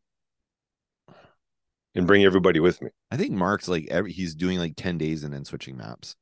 and 1.94 2.06
bring 2.06 2.24
everybody 2.24 2.60
with 2.60 2.80
me. 2.80 2.90
I 3.10 3.16
think 3.18 3.32
Mark's 3.32 3.68
like 3.68 3.86
every 3.88 4.12
he's 4.12 4.34
doing 4.34 4.58
like 4.58 4.74
10 4.76 4.96
days 4.96 5.22
and 5.24 5.34
then 5.34 5.44
switching 5.44 5.76
maps. 5.76 6.16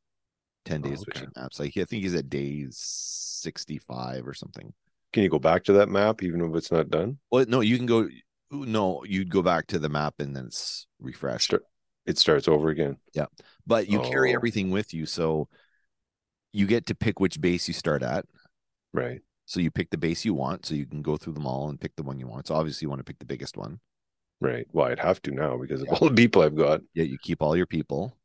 10 0.67 0.83
Oh, 0.85 0.89
days 0.91 0.93
okay. 1.03 1.05
switching 1.05 1.33
maps. 1.37 1.59
Like 1.59 1.77
I 1.79 1.85
think 1.85 2.03
he's 2.03 2.15
at 2.15 2.29
day 2.29 2.67
65 2.71 4.27
or 4.27 4.35
something. 4.35 4.73
Can 5.13 5.23
you 5.23 5.31
go 5.31 5.39
back 5.39 5.65
to 5.65 5.73
that 5.75 5.89
map 5.89 6.23
even 6.23 6.43
if 6.43 6.55
it's 6.55 6.71
not 6.71 6.91
done? 6.91 7.19
Well, 7.31 7.47
no, 7.49 7.61
you 7.61 7.77
can 7.79 7.87
go 7.87 8.09
no, 8.51 9.03
you'd 9.05 9.31
go 9.31 9.43
back 9.43 9.67
to 9.69 9.79
the 9.79 9.89
map 9.89 10.15
and 10.21 10.37
then 10.37 10.47
it's 10.47 10.87
refreshed. 11.01 11.53
It 12.07 12.19
starts 12.19 12.47
over 12.47 12.69
again. 12.69 12.99
Yeah. 13.13 13.27
But 13.67 13.89
you 13.89 14.01
carry 14.03 14.33
Oh. 14.33 14.35
everything 14.37 14.71
with 14.71 14.95
you, 14.95 15.07
so 15.07 15.49
you 16.53 16.67
get 16.67 16.87
to 16.87 16.95
pick 16.95 17.19
which 17.19 17.41
base 17.41 17.67
you 17.67 17.75
start 17.75 18.03
at. 18.05 18.25
Right. 18.93 19.21
So 19.47 19.59
you 19.61 19.71
pick 19.73 19.91
the 19.91 19.99
base 19.99 20.25
you 20.25 20.33
want, 20.35 20.65
so 20.67 20.75
you 20.75 20.87
can 20.87 21.03
go 21.03 21.17
through 21.17 21.33
them 21.33 21.47
all 21.47 21.69
and 21.69 21.81
pick 21.81 21.97
the 21.97 22.03
one 22.05 22.21
you 22.21 22.27
want. 22.29 22.47
So 22.47 22.55
obviously 22.55 22.85
you 22.87 22.89
want 22.89 23.01
to 23.01 23.05
pick 23.05 23.19
the 23.19 23.25
biggest 23.25 23.57
one. 23.57 23.81
Right. 24.41 24.67
Well, 24.73 24.87
I'd 24.87 25.01
have 25.01 25.21
to 25.23 25.33
now 25.33 25.57
because 25.57 25.81
of 25.83 25.89
Yeah. 25.89 25.95
all 26.01 26.09
the 26.09 26.15
people 26.15 26.43
I've 26.43 26.55
got. 26.57 26.83
Yeah, 26.95 27.05
you 27.05 27.19
keep 27.19 27.43
all 27.43 27.57
your 27.57 27.67
people. 27.67 28.17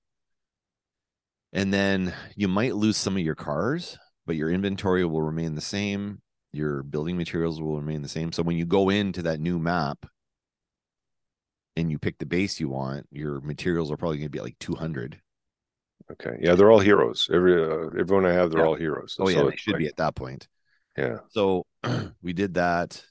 And 1.54 1.74
then 1.74 2.14
you 2.36 2.48
might 2.48 2.76
lose 2.76 2.98
some 2.98 3.18
of 3.18 3.24
your 3.24 3.36
cars, 3.36 3.98
but 4.26 4.36
your 4.36 4.50
inventory 4.50 5.06
will 5.06 5.22
remain 5.22 5.56
the 5.56 5.62
same. 5.62 6.22
Your 6.54 6.84
building 6.84 7.18
materials 7.18 7.62
will 7.62 7.76
remain 7.78 8.02
the 8.02 8.10
same. 8.10 8.32
So 8.32 8.44
when 8.44 8.58
you 8.58 8.66
go 8.66 8.90
into 8.90 9.22
that 9.24 9.40
new 9.40 9.60
map 9.60 10.06
and 11.76 11.90
you 11.90 11.98
pick 12.00 12.18
the 12.18 12.26
base 12.26 12.60
you 12.60 12.70
want, 12.70 13.08
your 13.12 13.42
materials 13.42 13.92
are 13.92 13.98
probably 13.98 14.18
going 14.18 14.28
to 14.28 14.38
be 14.38 14.42
like 14.42 14.60
200. 14.60 15.22
Okay. 16.12 16.38
Yeah, 16.42 16.56
they're 16.56 16.72
all 16.72 16.80
heroes. 16.80 17.30
Every 17.32 17.54
uh, 17.64 17.88
everyone 17.98 18.26
I 18.26 18.34
have, 18.34 18.52
they're 18.52 18.62
Yeah. 18.62 18.68
all 18.68 18.76
heroes. 18.76 19.16
Oh, 19.20 19.30
yeah, 19.30 19.36
So 19.36 19.44
they 19.48 19.54
it's 19.54 19.62
should 19.62 19.78
be 19.78 19.88
at 19.88 19.98
that 19.98 20.16
point. 20.16 20.48
Yeah. 20.98 21.20
So 21.30 21.66
we 22.22 22.34
did 22.34 22.56
that. 22.56 23.02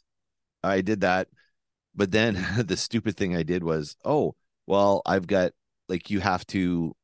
I 0.63 0.83
did 0.83 1.01
that. 1.01 1.29
But 1.95 2.11
then 2.11 2.35
the 2.67 2.77
stupid 2.77 3.17
thing 3.17 3.35
I 3.35 3.43
did 3.43 3.65
was, 3.65 3.97
oh, 4.05 4.35
well, 4.67 5.03
I've 5.07 5.27
got 5.27 5.53
like 5.89 6.11
you 6.11 6.21
have 6.21 6.47
to 6.49 6.95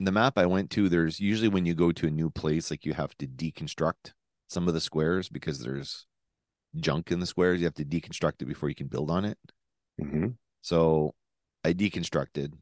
the 0.00 0.12
map 0.12 0.38
I 0.38 0.46
went 0.46 0.70
to, 0.70 0.88
there's 0.88 1.18
usually 1.20 1.48
when 1.48 1.66
you 1.66 1.74
go 1.74 1.92
to 1.92 2.06
a 2.06 2.10
new 2.10 2.30
place, 2.30 2.70
like 2.70 2.86
you 2.86 2.94
have 2.94 3.16
to 3.18 3.26
deconstruct 3.26 4.12
some 4.48 4.68
of 4.68 4.74
the 4.74 4.80
squares 4.80 5.28
because 5.28 5.58
there's 5.60 6.06
junk 6.76 7.10
in 7.10 7.20
the 7.20 7.26
squares. 7.26 7.60
You 7.60 7.66
have 7.66 7.74
to 7.74 7.84
deconstruct 7.84 8.40
it 8.40 8.46
before 8.46 8.68
you 8.68 8.74
can 8.74 8.86
build 8.86 9.10
on 9.10 9.24
it. 9.24 9.38
hmm 10.00 10.28
So 10.62 11.14
I 11.64 11.72
deconstructed. 11.72 12.52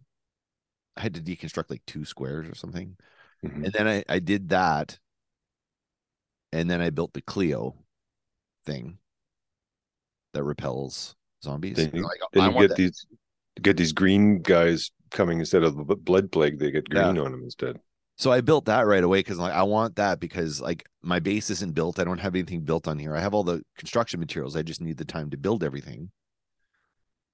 I 0.97 1.01
had 1.03 1.15
to 1.15 1.21
deconstruct 1.21 1.71
like 1.71 1.83
two 1.87 2.05
squares 2.05 2.49
or 2.49 2.55
something. 2.55 2.97
hmm 3.45 3.65
And 3.65 3.73
then 3.73 3.87
I, 3.87 4.05
I 4.09 4.19
did 4.19 4.49
that. 4.49 4.99
And 6.53 6.71
then 6.71 6.81
I 6.81 6.91
built 6.91 7.13
the 7.13 7.21
Clio 7.21 7.75
thing 8.65 8.99
that 10.33 10.43
repels 10.43 11.17
zombies. 11.45 11.77
Then 11.77 11.91
you, 11.93 12.03
Like, 12.05 12.21
then 12.33 12.43
I 12.45 12.47
you 12.47 12.53
get 12.61 12.69
that- 12.69 12.77
these 12.77 13.07
get 13.63 13.77
these 13.77 13.93
green 13.93 14.43
guys 14.43 14.91
coming 15.11 15.39
instead 15.41 15.63
of 15.63 15.87
the 15.87 15.97
blood 15.97 16.31
plague. 16.33 16.59
They 16.59 16.71
get 16.71 16.87
Yeah. 16.93 17.13
green 17.13 17.19
on 17.25 17.33
them 17.33 17.43
instead. 17.43 17.79
So 18.17 18.33
I 18.33 18.41
built 18.41 18.65
that 18.65 18.87
right 18.87 19.05
away 19.05 19.21
because 19.21 19.39
like 19.39 19.53
I 19.53 19.63
want 19.63 19.97
that 19.97 20.21
because 20.21 20.61
like 20.61 20.87
my 21.03 21.21
base 21.21 21.51
isn't 21.51 21.75
built. 21.75 21.99
I 21.99 22.05
don't 22.05 22.19
have 22.19 22.35
anything 22.35 22.63
built 22.63 22.89
on 22.89 22.99
here. 22.99 23.15
I 23.15 23.21
have 23.21 23.35
all 23.35 23.45
the 23.45 23.63
construction 23.77 24.21
materials. 24.21 24.57
I 24.57 24.63
just 24.63 24.81
need 24.81 24.97
the 24.97 25.05
time 25.05 25.31
to 25.31 25.37
build 25.37 25.63
everything. 25.63 26.11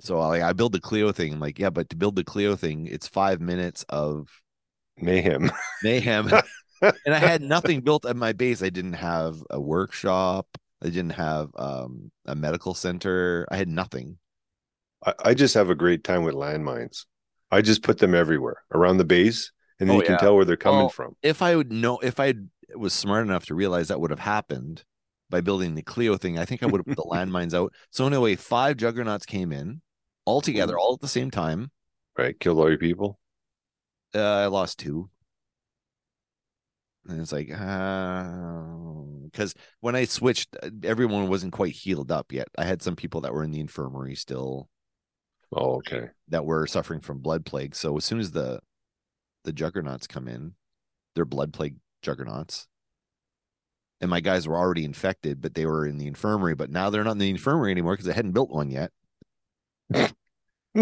So 0.00 0.18
like 0.18 0.42
I 0.42 0.52
build 0.52 0.72
the 0.72 0.80
Clio 0.80 1.12
thing. 1.12 1.34
I'm 1.34 1.40
like, 1.40 1.58
yeah, 1.58 1.70
but 1.70 1.88
to 1.90 1.96
build 1.96 2.16
the 2.16 2.24
Clio 2.24 2.56
thing, 2.56 2.86
it's 2.88 3.06
five 3.06 3.40
minutes 3.40 3.84
of 3.88 4.28
mayhem. 4.96 5.50
mayhem. 5.82 6.28
and 6.82 7.14
I 7.14 7.18
had 7.18 7.42
nothing 7.42 7.82
built 7.82 8.04
at 8.04 8.16
my 8.16 8.32
base. 8.32 8.62
I 8.62 8.70
didn't 8.70 8.94
have 8.94 9.36
a 9.50 9.60
workshop. 9.60 10.48
I 10.82 10.86
didn't 10.86 11.10
have 11.10 11.50
um, 11.54 12.10
a 12.26 12.34
medical 12.34 12.74
center. 12.74 13.46
I 13.52 13.56
had 13.56 13.68
nothing. 13.68 14.18
I, 15.06 15.14
I 15.26 15.34
just 15.34 15.54
have 15.54 15.70
a 15.70 15.76
great 15.76 16.02
time 16.02 16.24
with 16.24 16.34
landmines. 16.34 17.04
I 17.52 17.62
just 17.62 17.82
put 17.82 17.98
them 17.98 18.14
everywhere 18.14 18.56
around 18.74 18.96
the 18.96 19.04
base, 19.04 19.52
and 19.78 19.88
then 19.88 19.96
Oh, 19.96 20.00
you 20.00 20.06
can 20.06 20.14
yeah. 20.14 20.18
tell 20.18 20.34
where 20.34 20.44
they're 20.44 20.56
coming 20.56 20.80
Well, 20.80 20.88
from. 20.88 21.14
If 21.22 21.42
I 21.42 21.54
would 21.54 21.70
know, 21.70 21.98
if 21.98 22.18
I 22.18 22.34
was 22.74 22.92
smart 22.92 23.26
enough 23.26 23.46
to 23.46 23.54
realize 23.54 23.88
that 23.88 24.00
would 24.00 24.10
have 24.10 24.18
happened 24.18 24.82
by 25.30 25.40
building 25.40 25.74
the 25.74 25.82
Clio 25.82 26.16
thing, 26.16 26.38
I 26.38 26.44
think 26.44 26.62
I 26.62 26.66
would 26.66 26.80
have 26.80 26.86
put 26.86 26.96
the 26.96 27.02
landmines 27.10 27.54
out. 27.54 27.72
So 27.90 28.06
anyway, 28.06 28.36
five 28.36 28.76
juggernauts 28.78 29.26
came 29.26 29.52
in 29.52 29.82
all 30.24 30.40
together, 30.40 30.78
all 30.78 30.94
at 30.94 31.00
the 31.00 31.08
same 31.08 31.30
time. 31.30 31.70
Right, 32.16 32.38
killed 32.38 32.58
all 32.58 32.68
your 32.68 32.78
people. 32.78 33.18
Uh, 34.14 34.20
I 34.20 34.46
lost 34.46 34.78
two. 34.78 35.08
And 37.08 37.20
it's 37.20 37.32
like, 37.32 37.48
because 37.48 39.54
when 39.80 39.96
I 39.96 40.04
switched, 40.04 40.56
uh, 40.62 40.70
everyone 40.84 41.28
wasn't 41.28 41.52
quite 41.52 41.74
healed 41.74 42.12
up 42.12 42.32
yet. 42.32 42.46
I 42.56 42.64
had 42.64 42.80
some 42.80 42.94
people 42.94 43.22
that 43.22 43.34
were 43.34 43.42
in 43.42 43.50
the 43.50 43.58
infirmary 43.60 44.14
still 44.14 44.68
Oh, 45.52 45.76
okay. 45.76 46.08
that 46.28 46.44
were 46.44 46.66
suffering 46.66 47.00
from 47.00 47.18
blood 47.18 47.44
plague. 47.44 47.74
So 47.74 47.96
as 47.96 48.04
soon 48.04 48.20
as 48.20 48.32
the 48.32 48.60
the 49.44 49.52
juggernauts 49.52 50.06
come 50.06 50.28
in, 50.28 50.54
they're 51.14 51.24
blood 51.24 51.52
plague 51.52 51.76
juggernauts. 52.02 52.68
And 54.00 54.10
my 54.10 54.20
guys 54.20 54.48
were 54.48 54.56
already 54.56 54.84
infected, 54.84 55.40
but 55.40 55.54
they 55.54 55.64
were 55.66 55.86
in 55.86 55.98
the 55.98 56.06
infirmary. 56.06 56.54
But 56.54 56.70
now 56.70 56.90
they're 56.90 57.04
not 57.04 57.12
in 57.12 57.18
the 57.18 57.30
infirmary 57.30 57.70
anymore 57.70 57.94
because 57.94 58.08
I 58.08 58.14
hadn't 58.14 58.32
built 58.32 58.50
one 58.50 58.70
yet. 58.70 58.90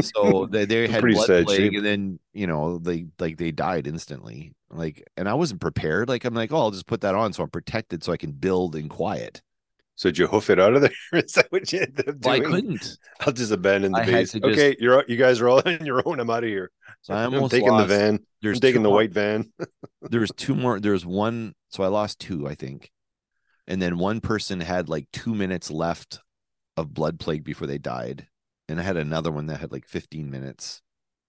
so 0.00 0.46
they, 0.50 0.64
they 0.64 0.86
had 0.86 1.02
blood 1.02 1.26
plague, 1.44 1.48
shape. 1.48 1.72
and 1.74 1.84
then 1.84 2.18
you 2.32 2.46
know 2.46 2.78
they 2.78 3.06
like 3.18 3.36
they 3.36 3.50
died 3.50 3.86
instantly. 3.86 4.52
Like, 4.70 5.04
and 5.16 5.28
I 5.28 5.34
wasn't 5.34 5.60
prepared. 5.60 6.08
Like 6.08 6.24
I'm 6.24 6.34
like, 6.34 6.52
oh, 6.52 6.58
I'll 6.58 6.70
just 6.70 6.86
put 6.86 7.00
that 7.02 7.14
on 7.14 7.32
so 7.32 7.42
I'm 7.42 7.50
protected, 7.50 8.04
so 8.04 8.12
I 8.12 8.16
can 8.16 8.32
build 8.32 8.76
in 8.76 8.88
quiet. 8.88 9.42
So 10.00 10.08
did 10.08 10.16
you 10.16 10.28
hoof 10.28 10.48
it 10.48 10.58
out 10.58 10.72
of 10.74 10.80
there? 10.80 10.90
Is 11.12 11.32
that 11.34 11.52
what 11.52 11.70
you 11.70 11.80
ended 11.80 12.08
up 12.08 12.14
Well, 12.24 12.34
I 12.34 12.40
couldn't. 12.40 12.96
I'll 13.20 13.34
just 13.34 13.52
abandon 13.52 13.92
the 13.92 13.98
I 13.98 14.06
base. 14.06 14.32
just- 14.32 14.42
Okay, 14.42 14.74
you're 14.80 15.04
you 15.08 15.18
guys 15.18 15.42
are 15.42 15.48
all 15.50 15.58
in 15.74 15.84
your 15.84 16.00
own. 16.06 16.18
I'm 16.20 16.30
out 16.30 16.42
of 16.42 16.48
here. 16.48 16.70
So 17.02 17.12
I 17.12 17.24
I'm 17.24 17.34
almost 17.34 17.50
taking 17.50 17.68
lost. 17.68 17.88
the 17.88 17.98
van. 17.98 18.20
There's 18.40 18.56
I'm 18.56 18.60
taking 18.62 18.82
the 18.82 18.88
more- 18.88 18.96
white 18.96 19.12
van. 19.12 19.52
there's 20.00 20.32
two 20.38 20.54
more 20.54 20.80
there's 20.80 21.04
one 21.04 21.54
so 21.68 21.82
i 21.84 21.86
lost 21.86 22.18
two 22.18 22.48
i 22.48 22.54
think 22.54 22.90
and 23.66 23.80
then 23.82 23.98
one 23.98 24.20
person 24.22 24.58
had 24.58 24.88
like 24.88 25.06
two 25.12 25.34
minutes 25.34 25.70
left 25.70 26.20
of 26.78 26.94
blood 26.94 27.20
plague 27.20 27.44
before 27.44 27.66
they 27.66 27.76
died 27.76 28.26
and 28.70 28.80
i 28.80 28.82
had 28.82 28.96
another 28.96 29.30
one 29.30 29.46
that 29.48 29.60
had 29.60 29.70
like 29.70 29.86
15 29.86 30.30
minutes 30.30 30.80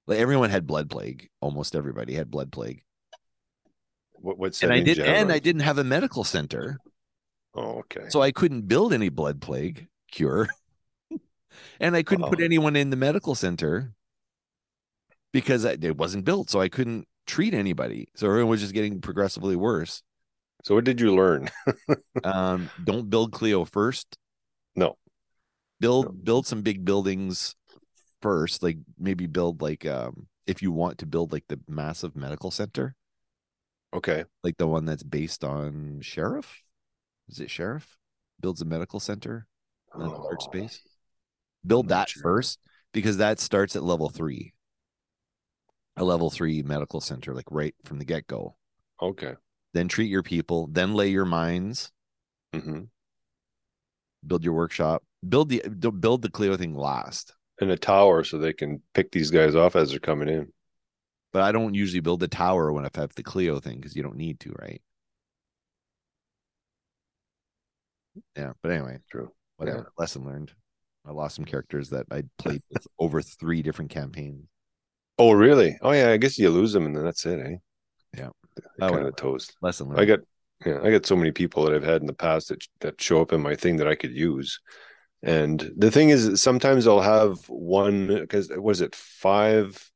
like 0.08 0.20
everyone 0.20 0.50
had 0.50 0.66
blood 0.66 0.90
plague 0.90 1.28
almost 1.42 1.76
everybody 1.76 2.14
had 2.14 2.32
blood 2.32 2.50
plague 2.54 2.82
What, 4.14 4.38
what 4.40 4.64
and 4.64 4.72
i 4.72 4.80
did 4.80 5.00
and 5.00 5.30
i 5.34 5.40
didn't 5.40 5.62
have 5.62 5.78
a 5.78 5.84
medical 5.84 6.24
center 6.24 6.78
Oh, 7.54 7.80
okay. 7.80 8.08
so 8.10 8.22
i 8.22 8.32
couldn't 8.32 8.68
build 8.68 8.94
any 8.94 9.10
blood 9.10 9.42
plague 9.42 9.88
cure 10.12 10.48
and 11.82 11.96
i 11.96 12.04
couldn't 12.04 12.26
put 12.30 12.40
Oh. 12.42 12.46
anyone 12.46 12.76
in 12.76 12.90
the 12.90 12.96
medical 12.96 13.36
center 13.36 13.94
because 15.34 15.66
it 15.66 15.98
wasn't 15.98 16.26
built 16.26 16.50
so 16.50 16.62
i 16.62 16.70
couldn't 16.70 17.08
treat 17.28 17.54
anybody 17.54 18.08
so 18.16 18.28
everyone 18.28 18.50
was 18.50 18.62
just 18.62 18.74
getting 18.74 19.02
progressively 19.02 19.56
worse 19.56 20.02
so 20.64 20.76
what 20.76 20.84
did 20.84 21.02
you 21.02 21.16
learn? 21.16 21.50
um 22.24 22.70
don't 22.84 23.10
build 23.10 23.32
clio 23.32 23.66
first 23.66 24.18
No. 24.76 24.98
build 25.80 26.06
No. 26.06 26.12
build 26.12 26.48
some 26.48 26.62
big 26.62 26.86
buildings 26.86 27.56
first 28.22 28.62
like 28.64 28.78
maybe 29.00 29.28
build 29.28 29.62
like 29.62 29.86
um 29.86 30.28
if 30.48 30.62
you 30.62 30.72
want 30.72 30.98
to 31.00 31.06
build 31.06 31.32
like 31.32 31.46
the 31.50 31.60
massive 31.68 32.16
medical 32.16 32.52
center 32.52 32.96
Okay. 33.94 34.24
like 34.44 34.58
the 34.58 34.68
one 34.68 34.86
that's 34.86 35.04
based 35.04 35.44
on 35.44 36.00
sheriff 36.02 36.62
is 37.32 37.39
it 37.39 37.50
sheriff? 37.50 37.98
Builds 38.39 38.62
a 38.62 38.65
medical 38.65 39.00
center 39.00 39.48
in 39.96 40.02
a 40.02 40.22
large 40.22 40.44
Oh, 40.44 40.46
space? 40.46 40.82
Build 41.65 41.89
that 41.89 42.10
sure. 42.10 42.24
first? 42.24 42.60
Because 42.94 43.17
that 43.17 43.39
starts 43.39 43.76
at 43.76 43.84
level 43.84 44.10
three. 44.10 44.54
A 45.96 46.04
level 46.04 46.30
three 46.30 46.63
medical 46.63 47.00
center 47.00 47.34
like 47.34 47.50
right 47.50 47.76
from 47.86 47.98
the 47.98 48.04
get-go. 48.04 48.58
Okay. 49.02 49.36
then 49.74 49.89
treat 49.89 50.10
your 50.10 50.24
people 50.24 50.67
then 50.67 50.94
lay 50.94 51.10
your 51.10 51.26
mines 51.26 51.91
hmm 52.54 52.84
build 54.26 54.44
your 54.44 54.54
workshop. 54.54 55.04
Build 55.28 55.50
the 55.50 55.62
build 55.70 56.22
the 56.22 56.30
clio 56.30 56.58
thing 56.58 56.76
last. 56.76 57.36
And 57.62 57.72
a 57.72 57.78
tower 57.78 58.26
so 58.26 58.38
they 58.38 58.52
can 58.52 58.82
pick 58.94 59.12
these 59.12 59.32
guys 59.32 59.56
off 59.56 59.78
as 59.78 59.91
they're 59.91 60.00
coming 60.00 60.28
in. 60.28 60.52
but 61.34 61.41
I 61.41 61.52
don't 61.52 61.74
usually 61.74 62.00
build 62.02 62.24
a 62.24 62.28
tower 62.28 62.72
when 62.74 62.86
I 62.86 62.89
have 62.96 63.13
the 63.15 63.24
Clio 63.24 63.60
thing 63.60 63.78
because 63.78 63.96
you 63.96 64.04
don't 64.04 64.17
need 64.17 64.39
to, 64.41 64.52
right? 64.60 64.82
Yeah, 68.36 68.54
but 68.62 68.72
anyway, 68.72 69.00
True. 69.10 69.32
whatever. 69.58 69.92
Lesson 69.98 70.26
learned. 70.26 70.52
I 71.06 71.12
lost 71.12 71.36
some 71.36 71.46
characters 71.46 71.90
that 71.90 72.06
I 72.12 72.24
played 72.38 72.62
with 72.72 72.88
over 73.00 73.22
three 73.22 73.62
different 73.62 73.92
campaigns. 73.92 74.46
Oh, 75.18 75.34
really? 75.34 75.78
Oh, 75.82 75.92
yeah. 75.92 76.12
I 76.12 76.18
guess 76.18 76.38
you 76.38 76.50
lose 76.50 76.74
them 76.74 76.86
and 76.86 76.96
then 76.96 77.04
that's 77.04 77.26
it, 77.26 77.40
eh? 77.40 77.56
Yeah. 78.18 78.30
They're 78.78 78.90
Oh, 78.90 78.94
kind 78.94 79.08
of 79.08 79.16
toast. 79.16 79.56
Lesson 79.62 79.88
learned. 79.90 80.02
I 80.02 80.06
got 80.06 80.20
yeah, 80.66 80.80
I 80.84 80.92
got 80.92 81.06
so 81.06 81.16
many 81.16 81.32
people 81.32 81.64
that 81.66 81.74
I've 81.74 81.84
had 81.84 82.02
in 82.02 82.08
the 82.08 82.14
past 82.14 82.50
that 82.50 82.64
that 82.82 83.02
show 83.02 83.22
up 83.22 83.34
in 83.34 83.42
my 83.42 83.56
thing 83.56 83.78
that 83.78 83.88
I 83.88 83.96
could 83.96 84.12
use. 84.12 84.60
And 85.24 85.72
the 85.76 85.92
thing 85.92 86.10
is 86.10 86.42
sometimes 86.42 86.88
I'll 86.88 87.02
have 87.02 87.38
one 87.50 88.08
because 88.08 88.50
was 88.50 88.82
it 88.82 88.96
five 88.96 89.91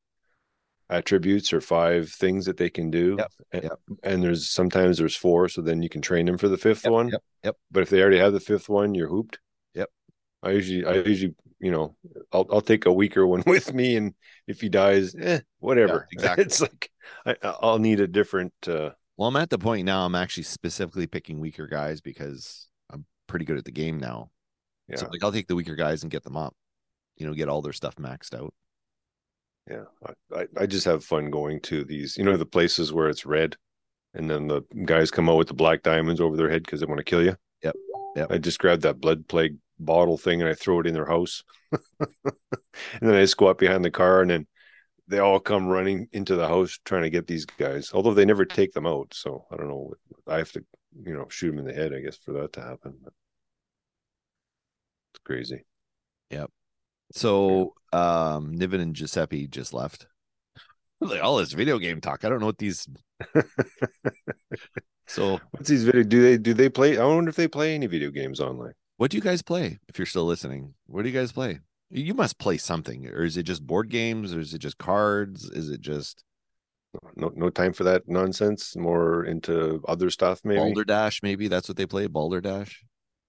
attributes 0.90 1.54
or 1.54 1.62
five 1.62 2.10
things 2.10 2.46
that 2.46 2.58
they 2.58 2.70
can 2.70 2.92
do. 2.92 3.16
Yep, 3.18 3.32
And, 3.52 3.64
yep. 3.64 3.80
and 4.04 4.24
there's 4.24 4.50
sometimes 4.50 4.98
there's 4.98 5.16
four, 5.16 5.50
so 5.50 5.62
then 5.62 5.82
you 5.82 5.90
can 5.90 6.02
train 6.02 6.26
them 6.26 6.38
for 6.38 6.48
the 6.50 6.58
fifth 6.58 6.84
Yep, 6.84 6.92
one. 6.94 7.10
Yep. 7.10 7.24
Yep. 7.44 7.56
But 7.72 7.84
if 7.84 7.90
they 7.90 8.02
already 8.02 8.20
have 8.20 8.34
the 8.34 8.40
fifth 8.40 8.70
one, 8.70 8.94
you're 8.96 9.10
hooped. 9.10 9.40
Yep. 9.74 9.90
I 10.44 10.52
usually 10.52 10.86
I 10.86 10.94
usually, 10.96 11.36
you 11.60 11.72
know, 11.72 11.96
I'll 12.32 12.46
I'll 12.52 12.62
take 12.62 12.86
a 12.86 12.94
weaker 12.94 13.26
one 13.26 13.44
with 13.48 13.74
me 13.74 13.96
and 13.98 14.14
if 14.48 14.62
he 14.62 14.70
dies, 14.70 15.16
eh, 15.20 15.40
whatever. 15.60 15.94
Yeah, 15.94 16.06
exactly. 16.12 16.46
It's 16.46 16.62
like 16.62 16.90
I 17.26 17.36
I'll 17.42 17.80
need 17.80 18.00
a 18.00 18.08
different 18.08 18.54
uh 18.68 18.92
Well, 19.18 19.30
I'm 19.30 19.36
at 19.38 19.50
the 19.50 19.58
point 19.58 19.86
now. 19.86 20.06
I'm 20.06 20.16
actually 20.16 20.44
specifically 20.44 21.08
picking 21.08 21.40
weaker 21.40 21.68
guys 21.68 22.02
because 22.02 22.68
I'm 22.92 23.06
pretty 23.28 23.46
good 23.46 23.58
at 23.58 23.66
the 23.66 23.72
game 23.72 24.00
now. 24.00 24.30
yeah. 24.88 24.98
So 24.98 25.08
like, 25.08 25.24
I'll 25.24 25.32
take 25.32 25.48
the 25.48 25.56
weaker 25.56 25.76
guys 25.76 26.04
and 26.04 26.12
get 26.12 26.24
them 26.24 26.38
up. 26.38 26.56
You 27.18 27.26
know, 27.26 27.34
get 27.34 27.50
all 27.50 27.62
their 27.62 27.74
stuff 27.74 27.96
maxed 27.96 28.34
out. 28.38 28.54
Yeah, 29.70 29.86
I, 30.36 30.46
I, 30.58 30.66
just 30.68 30.86
have 30.86 31.04
fun 31.04 31.32
going 31.32 31.60
to 31.62 31.84
these, 31.84 32.18
you 32.18 32.24
know, 32.24 32.38
the 32.38 32.46
places 32.46 32.94
where 32.94 33.10
it's 33.10 33.26
red, 33.26 33.56
and 34.14 34.30
then 34.30 34.48
the 34.48 34.62
guys 34.86 35.10
come 35.10 35.28
out 35.28 35.38
with 35.38 35.48
the 35.48 35.56
black 35.56 35.82
diamonds 35.82 36.22
over 36.22 36.38
their 36.38 36.52
head 36.52 36.64
because 36.64 36.82
they 36.82 36.86
want 36.86 37.00
to 37.00 37.04
kill 37.04 37.24
you. 37.24 37.36
Yep, 37.64 37.76
yep. 38.16 38.32
I 38.32 38.38
just 38.38 38.60
grab 38.60 38.82
that 38.82 39.02
blood 39.02 39.28
plague 39.28 39.58
bottle 39.80 40.18
thing 40.18 40.42
and 40.42 40.50
I 40.50 40.54
throw 40.54 40.82
it 40.82 40.88
in 40.88 40.94
their 40.94 41.08
house, 41.08 41.44
and 41.72 42.12
then 43.02 43.16
I 43.16 43.26
squat 43.26 43.58
behind 43.58 43.84
the 43.84 43.90
car, 43.90 44.22
and 44.22 44.30
then 44.30 44.48
they 45.08 45.18
all 45.18 45.40
come 45.40 45.68
running 45.68 46.10
into 46.12 46.36
the 46.36 46.48
house 46.48 46.78
trying 46.86 47.04
to 47.04 47.10
get 47.10 47.26
these 47.26 47.46
guys. 47.46 47.92
Although 47.92 48.14
they 48.14 48.26
never 48.26 48.46
take 48.46 48.74
them 48.74 48.86
out, 48.86 49.14
so 49.14 49.46
I 49.52 49.58
don't 49.58 49.70
know. 49.70 49.94
I 50.28 50.38
have 50.38 50.52
to, 50.52 50.64
you 51.04 51.14
know, 51.14 51.26
shoot 51.30 51.50
them 51.50 51.60
in 51.60 51.66
the 51.66 51.74
head, 51.74 51.94
I 51.94 52.02
guess, 52.02 52.18
for 52.18 52.34
that 52.34 52.54
to 52.54 52.62
happen. 52.62 52.96
But 53.04 53.14
it's 55.14 55.24
crazy. 55.24 55.66
So 57.12 57.74
um 57.94 58.54
Niven 58.54 58.82
and 58.82 58.96
Giuseppe 58.96 59.48
just 59.48 59.74
left. 59.74 60.08
like 61.02 61.24
all 61.24 61.38
this 61.38 61.54
video 61.54 61.78
game 61.80 62.02
talk. 62.02 62.26
I 62.26 62.30
don't 62.30 62.40
know 62.40 62.48
what 62.48 62.58
these 62.58 62.88
so 65.08 65.40
What's 65.52 65.70
these 65.70 65.84
video? 65.84 66.04
Do 66.04 66.22
they 66.22 66.38
do 66.38 66.54
they 66.54 66.70
play? 66.70 66.98
I 66.98 67.06
wonder 67.06 67.30
if 67.30 67.36
they 67.36 67.48
play 67.48 67.76
any 67.76 67.88
video 67.88 68.10
games 68.12 68.40
online. 68.40 68.74
what 68.98 69.12
do 69.12 69.18
you 69.18 69.24
guys 69.24 69.42
play 69.42 69.80
if 69.88 69.98
you're 70.00 70.06
still 70.06 70.26
listening? 70.26 70.74
What 70.88 71.04
do 71.04 71.10
you 71.10 71.18
guys 71.18 71.32
play? 71.32 71.60
You 71.92 72.14
must 72.16 72.40
play 72.40 72.58
something, 72.58 73.08
or 73.08 73.24
is 73.24 73.38
it 73.38 73.44
just 73.44 73.66
board 73.66 73.90
games, 73.90 74.34
or 74.34 74.40
is 74.40 74.54
it 74.54 74.60
just 74.60 74.78
cards? 74.78 75.46
Is 75.52 75.70
it 75.70 75.82
just 75.82 76.24
no 77.16 77.32
no 77.36 77.50
time 77.50 77.74
for 77.74 77.84
that 77.84 78.08
nonsense 78.08 78.76
more 78.76 79.26
into 79.26 79.84
other 79.88 80.10
stuff 80.10 80.42
maybe 80.44 80.60
Balderdash? 80.60 81.22
Maybe 81.24 81.48
that's 81.48 81.68
what 81.70 81.78
they 81.78 81.86
play. 81.86 82.08
Balderdash. 82.08 82.84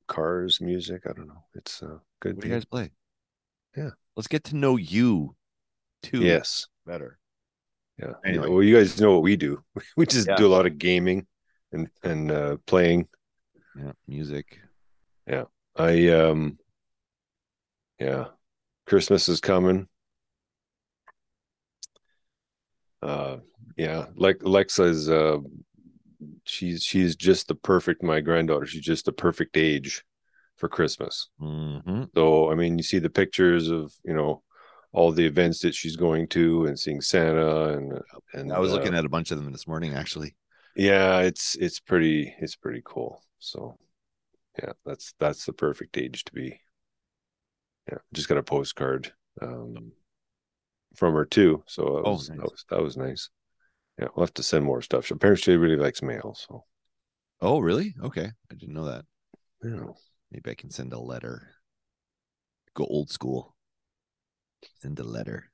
cars 0.08 0.60
music 0.60 1.02
i 1.04 1.12
don't 1.12 1.26
know 1.26 1.42
it's 1.54 1.82
uh 1.82 1.98
good 2.20 2.36
What 2.36 2.42
do 2.42 2.48
you 2.48 2.54
guys 2.54 2.64
play? 2.64 2.90
Yeah. 3.76 3.90
let's 4.16 4.28
get 4.28 4.44
to 4.44 4.56
know 4.56 4.76
you 4.76 5.36
too. 6.02 6.22
yes 6.22 6.66
better. 6.86 7.18
yeah 7.98 8.12
Anyway. 8.24 8.48
well 8.48 8.62
you 8.62 8.76
guys 8.76 9.00
know 9.00 9.12
what 9.14 9.22
we 9.22 9.36
do 9.36 9.62
we 9.96 10.06
just 10.06 10.28
Yeah. 10.28 10.36
do 10.36 10.46
a 10.46 10.54
lot 10.56 10.66
of 10.66 10.78
gaming 10.78 11.26
and 11.72 11.88
and 12.02 12.30
uh 12.30 12.56
playing 12.66 13.08
Yeah, 13.76 13.92
music. 14.08 14.58
Yeah. 15.26 15.44
I 15.76 16.08
um 16.08 16.58
yeah 17.98 18.26
christmas 18.86 19.28
is 19.28 19.40
coming 19.40 19.88
uh 23.02 23.38
yeah 23.76 24.06
like 24.16 24.40
alexa's 24.42 25.10
uh 25.10 25.38
she's 26.44 26.82
she's 26.82 27.16
just 27.16 27.48
the 27.48 27.54
perfect 27.54 28.02
my 28.02 28.20
granddaughter 28.20 28.64
she's 28.66 28.84
just 28.84 29.04
the 29.04 29.12
perfect 29.12 29.56
age 29.56 30.04
for 30.56 30.68
christmas 30.68 31.28
hmm 31.38 32.04
So 32.14 32.50
I 32.50 32.54
mean, 32.54 32.78
you 32.78 32.84
see 32.84 32.98
the 33.00 33.10
pictures 33.10 33.68
of 33.70 33.92
you 34.04 34.14
know 34.14 34.42
all 34.92 35.12
the 35.12 35.26
events 35.26 35.60
that 35.60 35.74
she's 35.74 35.96
going 35.96 36.28
to 36.28 36.66
and 36.66 36.78
seeing 36.78 37.00
Santa 37.02 37.74
and 37.76 38.00
and 38.34 38.52
I 38.52 38.58
was 38.58 38.72
uh, 38.72 38.72
looking 38.72 38.94
at 38.94 39.04
a 39.04 39.08
bunch 39.08 39.30
of 39.30 39.38
them 39.38 39.52
this 39.52 39.66
morning, 39.68 39.94
actually. 39.94 40.34
yeah, 40.74 41.20
it's 41.20 41.56
it's 41.56 41.80
pretty 41.80 42.34
it's 42.38 42.56
pretty 42.56 42.82
cool. 42.84 43.22
So 43.38 43.78
yeah, 44.62 44.72
that's 44.84 45.14
that's 45.18 45.44
the 45.46 45.52
perfect 45.52 45.98
age 45.98 46.24
to 46.24 46.32
be. 46.32 46.60
Yeah, 47.90 47.98
just 48.12 48.28
got 48.28 48.38
a 48.38 48.42
postcard 48.42 49.12
um 49.42 49.92
from 50.96 51.14
her 51.14 51.24
too. 51.24 51.62
So 51.66 51.84
that 51.96 52.04
Oh, 52.04 52.12
was, 52.12 52.28
nice. 52.28 52.38
that 52.38 52.50
was 52.50 52.64
that 52.70 52.82
was 52.82 52.96
nice. 52.96 53.30
Yeah, 53.98 54.08
we'll 54.16 54.26
have 54.26 54.34
to 54.34 54.42
send 54.42 54.64
more 54.64 54.82
stuff. 54.82 55.10
Apparently 55.10 55.42
she 55.42 55.56
really 55.56 55.76
likes 55.76 56.02
mail, 56.02 56.34
so 56.34 56.64
Oh, 57.40 57.60
really? 57.60 57.94
Okay, 58.02 58.30
I 58.50 58.54
didn't 58.54 58.74
know 58.74 58.84
that. 58.84 59.06
yeah. 59.62 59.92
Maybe 60.36 60.50
I 60.50 60.54
can 60.54 60.70
send 60.70 60.92
a 60.92 60.98
letter. 61.00 61.48
Go 62.74 62.84
old 62.84 63.08
school. 63.10 63.56
Send 64.82 64.98
a 65.00 65.02
letter. 65.02 65.50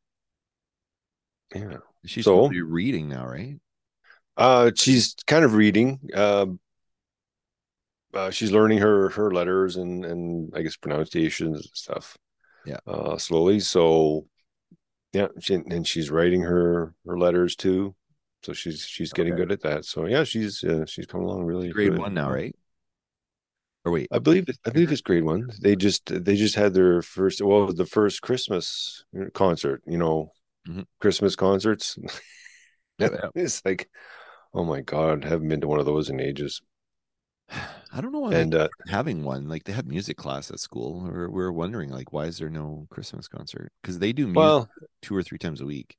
Yeah. 1.54 1.76
She's 2.04 2.24
So- 2.24 2.48
be 2.48 2.62
reading 2.62 3.08
now, 3.08 3.24
right? 3.24 3.60
Uh, 4.36 4.72
she's 4.74 5.14
kind 5.28 5.44
of 5.44 5.54
reading. 5.54 6.00
Um, 6.14 6.58
uh, 8.12 8.30
she's 8.30 8.50
learning 8.50 8.78
her 8.78 9.10
her 9.10 9.30
letters 9.30 9.76
and 9.76 10.04
and 10.04 10.52
I 10.52 10.62
guess 10.62 10.76
pronunciations 10.76 11.58
and 11.58 11.70
stuff. 11.76 12.18
Yeah. 12.66 12.78
Uh, 12.86 13.18
slowly. 13.18 13.60
So, 13.60 14.26
yeah, 15.12 15.28
she, 15.38 15.54
and 15.54 15.86
she's 15.86 16.10
writing 16.10 16.40
her 16.42 16.92
her 17.06 17.18
letters 17.18 17.54
too. 17.54 17.94
So 18.42 18.52
she's 18.52 18.80
she's 18.82 19.12
getting 19.12 19.34
Okay. 19.34 19.42
good 19.42 19.52
at 19.52 19.60
that. 19.62 19.84
So 19.84 20.06
yeah, 20.06 20.24
she's 20.24 20.64
uh, 20.64 20.86
she's 20.86 21.06
coming 21.06 21.26
along 21.28 21.44
really 21.44 21.68
Grade 21.70 21.90
good. 21.90 21.98
one 22.00 22.14
now, 22.14 22.30
right? 22.32 22.56
Or 23.84 23.92
wait, 23.92 24.08
I 24.12 24.18
believe 24.18 24.46
I 24.64 24.70
believe 24.70 24.92
it's 24.92 25.00
grade 25.00 25.24
one. 25.24 25.50
They 25.60 25.74
just 25.74 26.06
they 26.24 26.36
just 26.36 26.54
had 26.54 26.72
their 26.74 27.02
first 27.02 27.40
well 27.42 27.72
the 27.72 27.86
first 27.86 28.22
Christmas 28.22 29.04
concert. 29.34 29.82
You 29.86 29.98
know, 29.98 30.32
Mhm. 30.66 30.86
Christmas 31.00 31.36
concerts. 31.36 31.98
It's 33.34 33.64
like, 33.64 33.90
oh 34.54 34.64
my 34.64 34.80
god, 34.82 35.24
I 35.24 35.28
haven't 35.28 35.48
been 35.48 35.60
to 35.62 35.68
one 35.68 35.80
of 35.80 35.86
those 35.86 36.10
in 36.10 36.20
ages. 36.20 36.62
I 37.92 38.00
don't 38.00 38.12
know 38.12 38.20
why 38.20 38.34
And 38.34 38.54
uh, 38.54 38.68
having 38.88 39.22
one. 39.24 39.48
Like 39.48 39.64
they 39.64 39.72
have 39.72 39.86
music 39.86 40.16
class 40.16 40.50
at 40.50 40.60
school. 40.60 41.06
Or 41.06 41.30
we're 41.30 41.52
wondering, 41.52 41.90
like, 41.90 42.12
why 42.12 42.26
is 42.26 42.38
there 42.38 42.50
no 42.50 42.86
Christmas 42.90 43.28
concert? 43.28 43.72
Because 43.82 43.98
they 43.98 44.12
do 44.12 44.26
music 44.26 44.56
well, 44.56 44.70
two 45.02 45.14
or 45.14 45.22
three 45.22 45.38
times 45.38 45.60
a 45.60 45.66
week. 45.66 45.96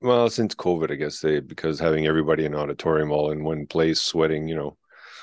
Well, 0.00 0.28
since 0.30 0.54
COVID, 0.54 0.90
I 0.90 0.94
guess 0.94 1.20
they 1.20 1.40
because 1.40 1.78
having 1.80 2.06
everybody 2.06 2.44
in 2.44 2.54
an 2.54 2.60
auditorium 2.60 3.10
all 3.10 3.30
in 3.30 3.44
one 3.44 3.66
place, 3.66 4.00
sweating, 4.00 4.48
you 4.48 4.54
know, 4.54 4.76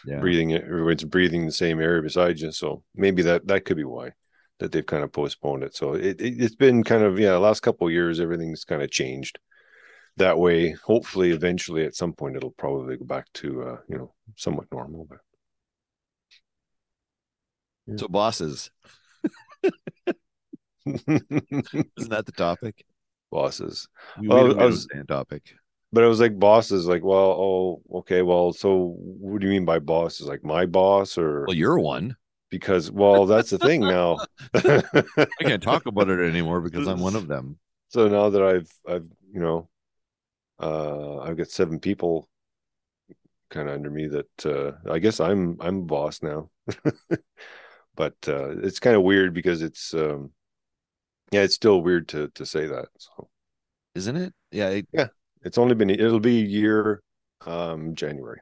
Yeah. 0.06 0.20
breathing 0.20 0.52
it, 0.52 0.64
everyone's 0.64 1.04
breathing 1.04 1.46
the 1.46 1.52
same 1.52 1.80
air 1.82 2.02
beside 2.02 2.40
you. 2.40 2.52
So 2.52 2.84
maybe 2.96 3.22
that 3.24 3.48
that 3.48 3.66
could 3.66 3.78
be 3.78 3.84
why 3.84 4.12
that 4.60 4.72
they've 4.72 4.86
kind 4.86 5.04
of 5.04 5.12
postponed 5.12 5.64
it. 5.64 5.76
So 5.76 5.94
it, 5.94 6.22
it 6.22 6.40
has 6.42 6.56
been 6.56 6.84
kind 6.84 7.04
of 7.04 7.20
yeah, 7.20 7.32
the 7.32 7.40
last 7.40 7.62
couple 7.62 7.88
of 7.88 7.94
years, 7.94 8.20
everything's 8.20 8.64
kind 8.66 8.82
of 8.82 8.92
changed 8.92 9.40
that 10.18 10.38
way. 10.38 10.72
Hopefully, 10.72 11.32
eventually, 11.32 11.86
at 11.86 11.96
some 11.96 12.14
point, 12.14 12.36
it'll 12.36 12.52
probably 12.52 12.98
go 12.98 13.06
back 13.06 13.26
to 13.36 13.64
uh, 13.64 13.78
you 13.90 13.98
know 13.98 14.14
somewhat 14.36 14.68
normal. 14.72 15.08
But 15.10 15.20
So 18.00 18.08
bosses, 18.08 18.72
isn't 20.86 21.10
that 21.98 22.26
the 22.26 22.32
topic? 22.32 22.86
bosses. 23.32 23.88
We, 24.20 24.28
Well, 24.28 24.44
we 24.48 24.50
don't 24.50 24.60
I 24.60 24.62
get 24.62 24.66
was- 24.68 24.88
a 24.94 25.04
topic. 25.06 25.56
But 25.94 26.04
it 26.04 26.08
was 26.08 26.20
like 26.20 26.40
bosses, 26.40 26.88
like, 26.88 27.04
well, 27.04 27.38
oh, 27.40 27.82
okay, 28.00 28.22
well, 28.24 28.52
so 28.52 28.96
what 28.98 29.40
do 29.40 29.48
you 29.48 29.54
mean 29.54 29.66
by 29.66 29.80
boss? 29.80 30.20
Is 30.20 30.28
like 30.28 30.44
my 30.44 30.66
boss 30.66 31.18
or 31.18 31.46
Well, 31.46 31.56
you're 31.56 31.80
one. 31.80 32.18
because 32.50 32.92
well, 32.92 33.26
that's 33.26 33.50
the 33.52 33.60
thing 33.60 33.82
now. 33.82 34.20
I 34.54 35.26
can't 35.42 35.64
talk 35.64 35.86
about 35.86 36.10
it 36.10 36.20
anymore 36.20 36.62
because 36.62 36.88
I'm 36.88 37.00
one 37.00 37.16
of 37.16 37.28
them. 37.28 37.60
so 37.90 38.08
now 38.08 38.30
that 38.30 38.42
I've 38.42 38.72
I've 38.88 39.08
you 39.32 39.40
know 39.40 39.70
uh 40.60 41.20
I've 41.20 41.38
got 41.38 41.50
seven 41.50 41.80
people 41.80 42.30
kind 43.50 43.70
of 43.70 43.76
under 43.76 43.90
me 43.92 44.08
that 44.08 44.46
uh 44.46 44.92
I 44.92 45.00
guess 45.00 45.20
I'm 45.20 45.58
I'm 45.62 45.86
boss 45.86 46.22
now. 46.24 46.50
but 47.96 48.16
uh 48.28 48.50
it's 48.62 48.80
kind 48.80 48.96
of 48.96 49.04
weird 49.04 49.34
because 49.34 49.62
it's 49.62 49.94
um 49.94 50.32
yeah, 51.32 51.42
it's 51.42 51.56
still 51.56 51.82
weird 51.82 52.08
to 52.10 52.30
to 52.36 52.46
say 52.46 52.68
that. 52.68 52.88
So 52.98 53.30
Isn't 53.96 54.18
it? 54.18 54.34
Yeah. 54.52 54.70
It, 54.70 54.88
it's 55.44 55.58
only 55.58 55.76
been 55.76 55.90
it'll 55.90 56.20
be 56.20 56.40
a 56.40 56.46
year 56.46 57.02
um 57.46 57.96
January. 57.96 58.40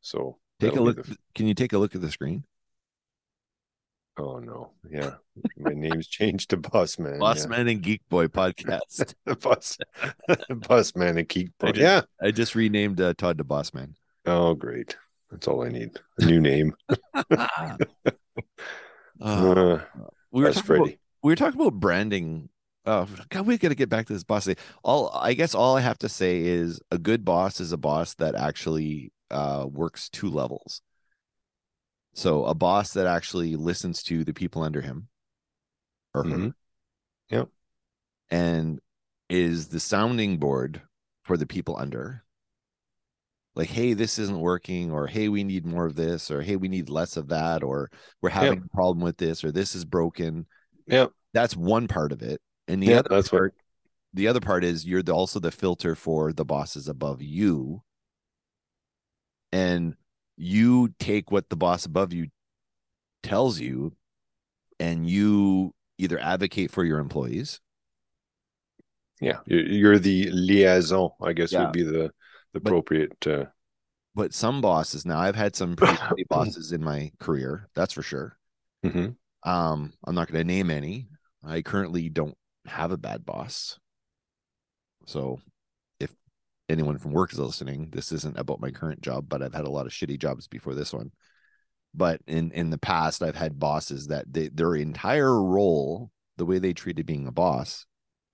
So 0.00 0.38
take 0.58 0.76
a 0.76 0.80
look. 0.80 1.04
the- 1.04 1.16
Can 1.34 1.46
you 1.46 1.54
take 1.54 1.72
a 1.72 1.78
look 1.78 1.94
at 1.94 2.00
the 2.00 2.10
screen? 2.10 2.44
oh 4.18 4.38
no. 4.38 4.72
Yeah. 4.90 5.14
My 5.56 5.72
name's 5.72 6.06
changed 6.06 6.50
to 6.50 6.56
Boss 6.58 6.98
Man. 6.98 7.18
Boss 7.18 7.42
yeah. 7.44 7.48
Man 7.48 7.68
and 7.68 7.80
Geek 7.82 8.02
Boy 8.10 8.26
podcast. 8.26 9.14
Boss 9.40 9.78
Boss 10.68 10.94
Man 10.96 11.16
and 11.18 11.28
Geek 11.28 11.50
I 11.60 11.66
Boy. 11.66 11.72
just- 11.72 11.80
Yeah. 11.80 12.02
I 12.20 12.30
just 12.30 12.54
renamed 12.54 13.00
uh, 13.00 13.14
Todd 13.14 13.38
to 13.38 13.44
Boss 13.44 13.72
Man. 13.72 13.94
Oh, 14.26 14.54
great. 14.54 14.96
That's 15.30 15.46
all 15.48 15.64
I 15.64 15.68
need. 15.68 15.98
A 16.18 16.24
new 16.26 16.40
name. 16.40 16.74
Uh, 17.14 17.76
Uh, 19.22 19.80
we 20.30 20.42
were 20.42 20.48
about, 20.48 20.88
we 21.22 21.30
were 21.32 21.36
talking 21.36 21.60
about 21.60 21.74
branding. 21.74 22.48
Oh 22.86 23.06
God, 23.28 23.46
we 23.46 23.58
got 23.58 23.68
to 23.68 23.74
get 23.74 23.88
back 23.90 24.06
to 24.06 24.12
this 24.12 24.24
boss 24.24 24.46
thing. 24.46 24.56
All 24.82 25.10
I 25.14 25.34
guess 25.34 25.54
all 25.54 25.76
I 25.76 25.80
have 25.80 25.98
to 25.98 26.08
say 26.08 26.40
is 26.40 26.80
a 26.90 26.98
good 26.98 27.24
boss 27.24 27.60
is 27.60 27.72
a 27.72 27.76
boss 27.76 28.14
that 28.14 28.34
actually 28.34 29.12
uh, 29.30 29.66
works 29.70 30.08
two 30.08 30.30
levels. 30.30 30.80
So 32.14 32.44
a 32.44 32.54
boss 32.54 32.94
that 32.94 33.06
actually 33.06 33.54
listens 33.56 34.02
to 34.04 34.24
the 34.24 34.32
people 34.34 34.62
under 34.62 34.80
him 34.80 35.08
or 36.14 36.24
her, 36.24 36.30
Mhm. 36.36 36.54
Yep. 37.30 37.48
and 38.30 38.80
is 39.28 39.68
the 39.68 39.78
sounding 39.78 40.38
board 40.38 40.82
for 41.22 41.36
the 41.36 41.46
people 41.46 41.76
under. 41.78 42.24
Like, 43.54 43.68
hey, 43.68 43.92
this 43.94 44.18
isn't 44.18 44.40
working, 44.40 44.90
or 44.90 45.06
hey, 45.06 45.28
we 45.28 45.44
need 45.44 45.66
more 45.66 45.84
of 45.86 45.94
this, 45.96 46.30
or 46.30 46.40
hey, 46.40 46.56
we 46.56 46.68
need 46.68 46.88
less 46.88 47.16
of 47.16 47.28
that, 47.28 47.62
or 47.62 47.90
we're 48.22 48.30
having 48.30 48.62
a 48.64 48.74
problem 48.74 49.00
with 49.04 49.18
this, 49.18 49.44
or 49.44 49.52
this 49.52 49.74
is 49.74 49.84
broken. 49.84 50.46
Yeah. 50.86 51.08
That's 51.32 51.56
one 51.56 51.86
part 51.86 52.10
of 52.12 52.22
it. 52.22 52.40
And 52.70 52.82
the 52.82 52.86
Yeah, 52.88 52.98
other 53.00 53.16
what- 53.16 53.30
part, 53.30 53.54
the 54.12 54.28
other 54.28 54.40
part 54.40 54.64
is 54.64 54.86
you're 54.86 55.02
the, 55.02 55.12
also 55.12 55.38
the 55.40 55.50
filter 55.50 55.94
for 55.94 56.32
the 56.32 56.44
bosses 56.44 56.88
above 56.88 57.22
you. 57.22 57.82
And 59.52 59.96
you 60.36 60.94
take 60.98 61.30
what 61.30 61.48
the 61.48 61.56
boss 61.56 61.84
above 61.84 62.12
you 62.12 62.28
tells 63.22 63.58
you, 63.60 63.94
and 64.78 65.08
you 65.08 65.74
either 65.98 66.18
advocate 66.18 66.70
for 66.70 66.84
your 66.84 66.98
employees 66.98 67.60
Yeah. 69.20 69.40
You're, 69.44 69.98
the 69.98 70.30
liaison, 70.30 71.10
I 71.20 71.34
guess 71.34 71.52
Yeah. 71.52 71.64
would 71.64 71.72
be 71.72 71.82
the, 71.82 72.10
the 72.54 72.60
But- 72.60 72.68
appropriate. 72.70 73.26
Uh, 73.26 73.46
but 74.14 74.34
some 74.34 74.60
bosses 74.60 75.06
now 75.06 75.20
i've 75.20 75.36
had 75.36 75.54
some 75.54 75.76
pretty 75.76 76.24
bosses 76.28 76.72
in 76.72 76.82
my 76.82 77.12
career 77.20 77.68
that's 77.76 77.92
for 77.92 78.02
sure 78.02 78.36
mhm. 78.84 79.14
um 79.44 79.92
i'm 80.04 80.14
not 80.16 80.26
going 80.26 80.40
to 80.40 80.44
name 80.52 80.68
any 80.68 81.08
i 81.44 81.62
currently 81.62 82.08
don't 82.08 82.36
have 82.66 82.92
a 82.92 82.96
bad 82.96 83.24
boss. 83.24 83.78
So 85.06 85.40
if 85.98 86.12
anyone 86.68 86.98
from 86.98 87.12
work 87.12 87.32
is 87.32 87.38
listening 87.38 87.90
this 87.90 88.12
isn't 88.12 88.38
about 88.38 88.60
my 88.60 88.70
current 88.70 89.00
job 89.00 89.28
but 89.28 89.42
i've 89.42 89.54
had 89.54 89.64
a 89.64 89.70
lot 89.70 89.86
of 89.86 89.92
shitty 89.92 90.18
jobs 90.18 90.46
before 90.46 90.74
this 90.74 90.92
one. 90.92 91.10
But 91.94 92.20
in 92.28 92.52
in 92.52 92.70
the 92.70 92.78
past 92.78 93.22
i've 93.22 93.34
had 93.34 93.58
bosses 93.58 94.06
that 94.08 94.32
they, 94.32 94.48
their 94.48 94.76
entire 94.76 95.42
role 95.42 96.10
the 96.36 96.46
way 96.46 96.58
they 96.58 96.72
treated 96.72 97.06
being 97.06 97.26
a 97.26 97.32
boss 97.32 97.86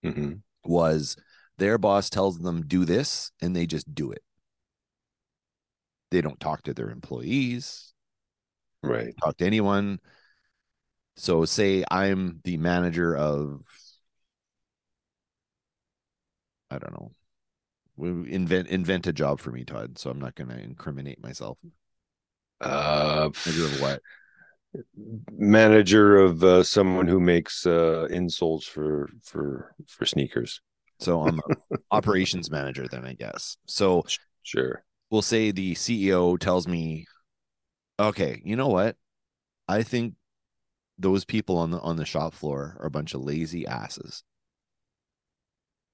Mhm. 0.04 0.42
was 0.64 1.16
their 1.58 1.78
boss 1.78 2.10
tells 2.10 2.38
them 2.38 2.66
do 2.66 2.84
this 2.84 3.30
and 3.40 3.56
they 3.56 3.64
just 3.66 3.92
do 3.94 4.12
it. 4.12 4.22
They 6.10 6.20
don't 6.20 6.38
talk 6.38 6.62
to 6.64 6.74
their 6.74 6.90
employees. 6.90 7.94
Right. 8.82 9.14
talk 9.20 9.38
to 9.38 9.46
anyone. 9.46 9.98
So 11.16 11.44
say 11.46 11.84
i'm 11.90 12.40
the 12.44 12.58
manager 12.58 13.16
of 13.16 13.62
i 16.70 16.79
don't 16.79 16.92
know 16.92 17.11
we 17.96 18.11
invent 18.31 18.68
invent 18.68 19.07
a 19.07 19.12
job 19.12 19.40
for 19.40 19.50
me 19.50 19.64
todd 19.64 19.98
so 19.98 20.11
i'm 20.11 20.18
not 20.20 20.35
going 20.35 20.48
to 20.50 20.59
incriminate 20.59 21.22
myself 21.22 21.59
Uh, 22.61 23.31
manager 23.46 23.64
of 23.66 23.81
what 23.81 24.00
manager 25.38 26.16
of 26.18 26.42
uh, 26.42 26.62
someone 26.62 27.07
who 27.07 27.20
makes 27.20 27.66
uh, 27.66 28.07
insoles 28.11 28.64
for 28.64 29.09
for 29.22 29.74
for 29.87 30.07
sneakers. 30.07 30.61
so 30.98 31.23
i'm 31.23 31.40
operations 31.90 32.50
manager 32.50 32.87
then 32.90 33.04
i 33.04 33.12
guess 33.12 33.56
so 33.67 34.04
Sure. 34.42 34.85
we'll 35.10 35.23
say 35.23 35.50
the 35.50 35.75
CEO 35.75 36.37
tells 36.37 36.69
me, 36.69 37.04
okay, 37.98 38.40
you 38.44 38.54
know 38.54 38.69
what? 38.69 38.94
I 39.67 39.83
think 39.83 40.14
those 40.98 41.25
people 41.25 41.58
on 41.58 41.73
the 41.73 41.81
on 41.81 41.96
the 41.96 42.04
shop 42.04 42.33
floor 42.33 42.77
are 42.79 42.87
a 42.87 42.90
bunch 42.90 43.12
of 43.12 43.23
lazy 43.23 43.67
asses. 43.67 44.23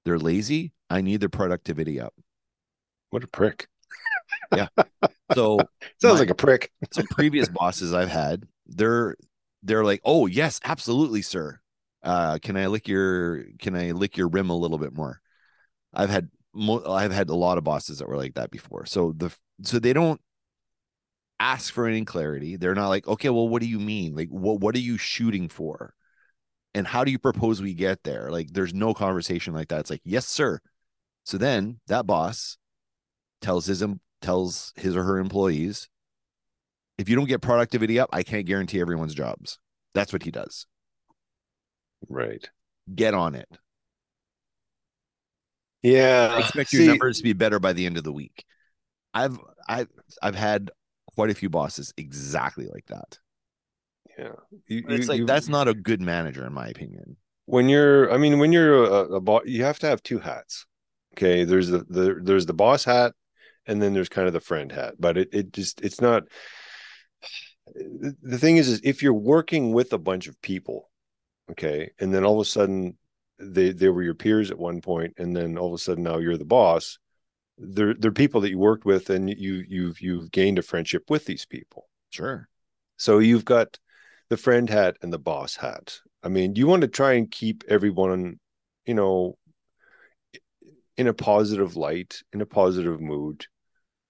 They're 0.05 0.19
lazy. 0.19 0.73
I 0.91 1.01
need 1.01 1.21
their 1.21 1.29
productivity 1.29 2.01
up. 2.01 2.15
What 3.11 3.25
a 3.25 3.29
prick. 3.29 3.69
Yeah. 4.55 4.69
So 5.35 5.59
Sounds 6.01 6.15
My- 6.15 6.21
like 6.21 6.31
a 6.31 6.35
prick. 6.35 6.71
some 6.93 7.07
previous 7.07 7.49
bosses 7.49 7.95
I've 7.95 8.09
had, 8.11 8.47
they're 8.67 9.17
they're 9.63 9.85
like, 9.85 10.01
oh 10.05 10.27
yes, 10.27 10.61
absolutely, 10.65 11.23
sir. 11.23 11.61
Uh, 12.03 12.39
can 12.43 12.57
I 12.57 12.67
lick 12.67 12.89
your 12.89 13.45
can 13.59 13.75
I 13.77 13.93
lick 13.93 14.17
your 14.17 14.29
rim 14.29 14.51
a 14.51 14.57
little 14.57 14.79
bit 14.79 14.95
more? 14.95 15.21
I've 15.95 16.11
had 16.11 16.29
mo- 16.55 16.85
I've 16.87 17.13
had 17.13 17.31
a 17.31 17.35
lot 17.35 17.57
of 17.59 17.65
bosses 17.65 17.99
that 17.99 18.09
were 18.09 18.17
like 18.17 18.35
that 18.35 18.51
before. 18.51 18.85
So 18.87 19.13
the 19.17 19.31
so 19.63 19.79
they 19.79 19.93
don't 19.93 20.21
ask 21.41 21.73
for 21.73 21.87
any 21.87 22.05
clarity. 22.05 22.57
They're 22.57 22.75
not 22.75 22.89
like, 22.89 23.07
okay, 23.07 23.29
well, 23.31 23.49
what 23.49 23.63
do 23.63 23.69
you 23.69 23.79
mean? 23.81 24.15
Like, 24.15 24.29
what 24.29 24.61
what 24.61 24.75
are 24.75 24.81
you 24.81 24.99
shooting 24.99 25.49
for? 25.49 25.95
And 26.75 26.87
how 26.87 27.05
do 27.05 27.11
you 27.11 27.19
propose 27.19 27.61
we 27.61 27.75
get 27.75 28.03
there? 28.03 28.31
Like, 28.31 28.53
there's 28.53 28.73
no 28.73 28.95
conversation 28.95 29.53
like 29.53 29.69
that. 29.69 29.81
It's 29.81 29.91
like, 29.91 30.01
yes, 30.05 30.27
sir. 30.27 30.61
So 31.25 31.39
then 31.39 31.81
that 31.87 32.07
boss 32.07 32.57
tells 33.41 33.67
his 33.67 33.85
tells 34.23 34.73
his 34.77 34.97
or 34.97 35.03
her 35.05 35.19
employees, 35.19 35.89
if 36.99 37.09
you 37.09 37.17
don't 37.17 37.29
get 37.29 37.43
productivity 37.43 37.99
up, 37.99 38.09
I 38.13 38.23
can't 38.23 38.47
guarantee 38.47 38.81
everyone's 38.81 39.15
jobs. 39.15 39.59
That's 39.95 40.13
what 40.13 40.23
he 40.23 40.31
does. 40.31 40.67
Right. 42.09 42.49
Get 42.95 43.15
on 43.15 43.35
it. 43.35 43.49
Yeah. 45.83 46.35
I 46.37 46.41
expect 46.41 46.71
see, 46.71 46.85
your 46.85 46.87
numbers 46.87 47.19
to 47.19 47.25
be 47.25 47.33
better 47.33 47.59
by 47.59 47.73
the 47.73 47.87
end 47.87 47.99
of 47.99 48.05
the 48.05 48.13
week. 48.13 48.45
I've 49.13 49.39
I've 49.69 49.89
I've 50.23 50.35
had 50.35 50.71
quite 51.15 51.31
a 51.31 51.35
few 51.35 51.51
bosses 51.51 51.93
exactly 51.97 52.69
like 52.73 52.87
that. 52.87 53.19
Yeah. 54.19 54.33
You, 54.67 54.83
It's 54.89 55.05
you- 55.07 55.09
like 55.09 55.19
you- 55.21 55.27
that's 55.27 55.49
not 55.49 55.69
a 55.69 55.75
good 55.75 56.01
manager, 56.01 56.47
in 56.47 56.53
my 56.53 56.69
opinion. 56.69 57.17
when 57.47 57.69
you're 57.69 58.13
i 58.13 58.17
mean 58.17 58.39
when 58.39 58.53
you're 58.53 58.85
a, 58.85 59.17
a 59.17 59.21
boss 59.21 59.43
you 59.47 59.65
have 59.65 59.79
to 59.81 59.87
have 59.89 60.01
two 60.03 60.19
hats 60.21 60.65
okay 61.15 61.45
there's 61.45 61.69
the, 61.69 61.81
the 61.89 62.21
there's 62.23 62.47
the 62.47 62.55
boss 62.55 62.85
hat 62.85 63.13
and 63.67 63.83
then 63.83 63.93
there's 63.95 64.09
kind 64.09 64.27
of 64.29 64.33
the 64.33 64.41
friend 64.41 64.71
hat 64.71 64.95
but 64.99 65.19
it, 65.19 65.29
it 65.33 65.53
just 65.53 65.81
it's 65.81 66.01
not 66.01 66.23
the 68.23 68.39
thing 68.39 68.57
is 68.59 68.69
is 68.69 68.81
if 68.85 69.03
you're 69.03 69.13
working 69.35 69.73
with 69.73 69.93
a 69.93 69.99
bunch 69.99 70.29
of 70.29 70.41
people 70.43 70.91
okay 71.51 71.91
and 71.99 72.13
then 72.15 72.25
all 72.25 72.41
of 72.41 72.47
a 72.47 72.51
sudden 72.51 72.97
they 73.39 73.73
they 73.73 73.89
were 73.89 74.03
your 74.03 74.15
peers 74.15 74.51
at 74.51 74.59
one 74.59 74.81
point 74.81 75.15
and 75.19 75.35
then 75.35 75.59
all 75.59 75.69
of 75.69 75.75
a 75.75 75.79
sudden 75.79 76.05
now 76.05 76.19
you're 76.19 76.39
the 76.39 76.45
boss 76.45 76.99
they're 77.59 77.95
they're 77.95 78.13
people 78.13 78.41
that 78.41 78.51
you 78.51 78.59
worked 78.59 78.85
with 78.85 79.11
and 79.11 79.29
you 79.31 79.65
you've 79.69 80.01
you've 80.01 80.31
gained 80.31 80.59
a 80.59 80.63
friendship 80.63 81.05
with 81.11 81.25
these 81.25 81.47
people 81.47 81.89
Sure. 82.11 82.49
so 82.99 83.19
you've 83.19 83.45
got 83.45 83.79
the 84.33 84.37
friend 84.39 84.71
hat 84.71 84.97
and 85.03 85.13
the 85.13 85.19
boss 85.19 85.57
hat. 85.57 85.99
I 86.23 86.31
mean, 86.31 86.57
you 86.57 86.67
want 86.67 86.81
to 86.81 86.89
try 86.89 87.13
and 87.13 87.31
keep 87.31 87.65
everyone, 87.69 88.41
you 88.87 88.95
know, 88.95 89.37
in 90.97 91.07
a 91.07 91.13
positive 91.13 91.77
light, 91.77 92.23
in 92.33 92.41
a 92.41 92.47
positive 92.47 92.99
mood. 92.99 93.45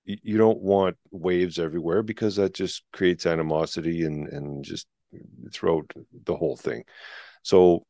You 0.04 0.38
don't 0.38 0.60
want 0.60 0.96
waves 1.10 1.58
everywhere 1.58 2.04
because 2.04 2.36
that 2.36 2.54
just 2.54 2.84
creates 2.92 3.26
animosity 3.26 4.04
and 4.04 4.28
and 4.28 4.64
just 4.64 4.86
throughout 5.52 5.90
the 6.24 6.36
whole 6.36 6.56
thing. 6.56 6.84
So 7.42 7.82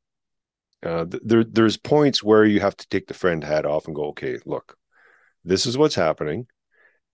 uh, 0.83 1.05
th- 1.05 1.23
there 1.27 1.45
there's 1.45 1.77
points 1.77 2.23
where 2.23 2.47
you 2.47 2.61
have 2.61 2.79
to 2.79 2.89
take 2.89 3.09
the 3.09 3.21
friend 3.23 3.45
hat 3.45 3.67
off 3.67 3.89
and 3.89 3.95
go, 3.95 4.07
okay, 4.07 4.39
look, 4.47 4.75
this 5.45 5.67
is 5.67 5.77
what's 5.77 5.97
happening. 5.97 6.47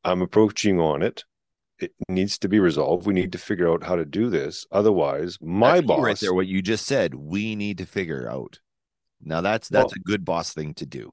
I'm 0.05 0.23
approaching 0.23 0.79
on 0.79 1.03
it 1.03 1.25
it 1.81 1.93
needs 2.09 2.39
to 2.39 2.49
be 2.49 2.59
resolved. 2.61 3.07
We 3.07 3.15
need 3.15 3.33
to 3.33 3.39
figure 3.39 3.71
out 3.73 3.85
how 3.85 3.97
to 3.97 4.05
do 4.05 4.29
this. 4.31 4.67
Otherwise, 4.73 5.39
my 5.41 5.81
That's 5.81 5.87
boss, 5.87 6.01
right 6.01 6.19
there, 6.21 6.35
what 6.35 6.47
you 6.47 6.63
just 6.63 6.87
said, 6.87 7.15
we 7.15 7.57
need 7.57 7.79
to 7.79 7.87
figure 7.87 8.29
out. 8.31 8.61
Now 9.23 9.41
that's 9.41 9.69
that's 9.69 9.95
a 9.95 9.99
good 10.01 10.25
boss 10.25 10.53
thing 10.55 10.75
to 10.75 10.87
do. 10.87 11.13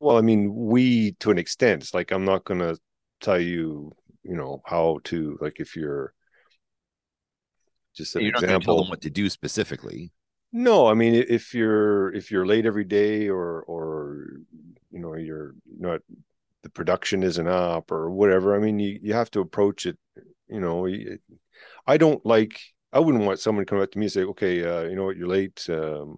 well, 0.00 0.16
I 0.18 0.20
mean, 0.20 0.54
we 0.54 1.12
to 1.20 1.30
an 1.30 1.38
extent, 1.38 1.82
it's 1.82 1.94
like 1.94 2.10
I'm 2.12 2.24
not 2.24 2.44
going 2.44 2.60
to 2.60 2.78
tell 3.20 3.40
you, 3.40 3.92
you 4.22 4.36
know, 4.36 4.62
how 4.64 5.00
to 5.04 5.38
like 5.40 5.60
if 5.60 5.76
you're 5.76 6.12
just 7.94 8.14
an 8.16 8.22
You're 8.22 8.32
not 8.32 8.44
going 8.46 8.60
to 8.60 8.64
tell 8.64 8.76
example. 8.76 8.76
them 8.78 8.88
what 8.88 9.00
to 9.02 9.10
do 9.10 9.28
specifically. 9.30 10.12
No, 10.52 10.86
I 10.86 10.94
mean, 10.94 11.14
if 11.14 11.54
you're 11.54 12.12
if 12.14 12.30
you're 12.30 12.46
late 12.46 12.66
every 12.66 12.84
day, 12.84 13.28
or 13.28 13.62
or 13.62 14.28
you 14.90 14.98
know, 15.00 15.14
you're 15.14 15.54
not 15.78 16.00
the 16.66 16.72
production 16.72 17.22
isn't 17.22 17.46
up 17.46 17.92
or 17.92 18.10
whatever. 18.10 18.56
I 18.56 18.58
mean, 18.58 18.78
you 18.80 18.98
you 19.00 19.14
have 19.14 19.30
to 19.32 19.40
approach 19.40 19.86
it. 19.86 19.96
You 20.48 20.60
know, 20.60 20.88
I 21.86 21.96
don't 21.96 22.24
like. 22.26 22.60
I 22.92 23.00
wouldn't 23.00 23.24
want 23.24 23.40
someone 23.40 23.64
to 23.64 23.70
come 23.70 23.80
up 23.80 23.90
to 23.92 23.98
me 23.98 24.06
and 24.06 24.12
say, 24.12 24.24
"Okay, 24.24 24.64
uh, 24.64 24.82
you 24.88 24.96
know 24.96 25.04
what, 25.04 25.16
you're 25.16 25.28
late. 25.28 25.64
Um, 25.68 26.16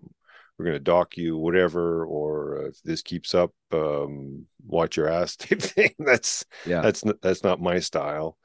we're 0.57 0.65
going 0.67 0.75
to 0.77 0.81
dock 0.81 1.17
you, 1.17 1.37
whatever." 1.37 2.05
Or 2.07 2.63
uh, 2.63 2.69
if 2.69 2.83
this 2.83 3.03
keeps 3.03 3.35
up, 3.35 3.53
um, 3.73 4.47
watch 4.67 4.97
your 4.97 5.09
ass 5.09 5.37
type 5.43 5.61
thing. 5.61 5.95
That's 5.99 6.45
Yeah. 6.65 6.81
that's 6.81 7.05
not, 7.05 7.21
that's 7.21 7.45
not 7.45 7.61
my 7.61 7.81
style. 7.81 8.39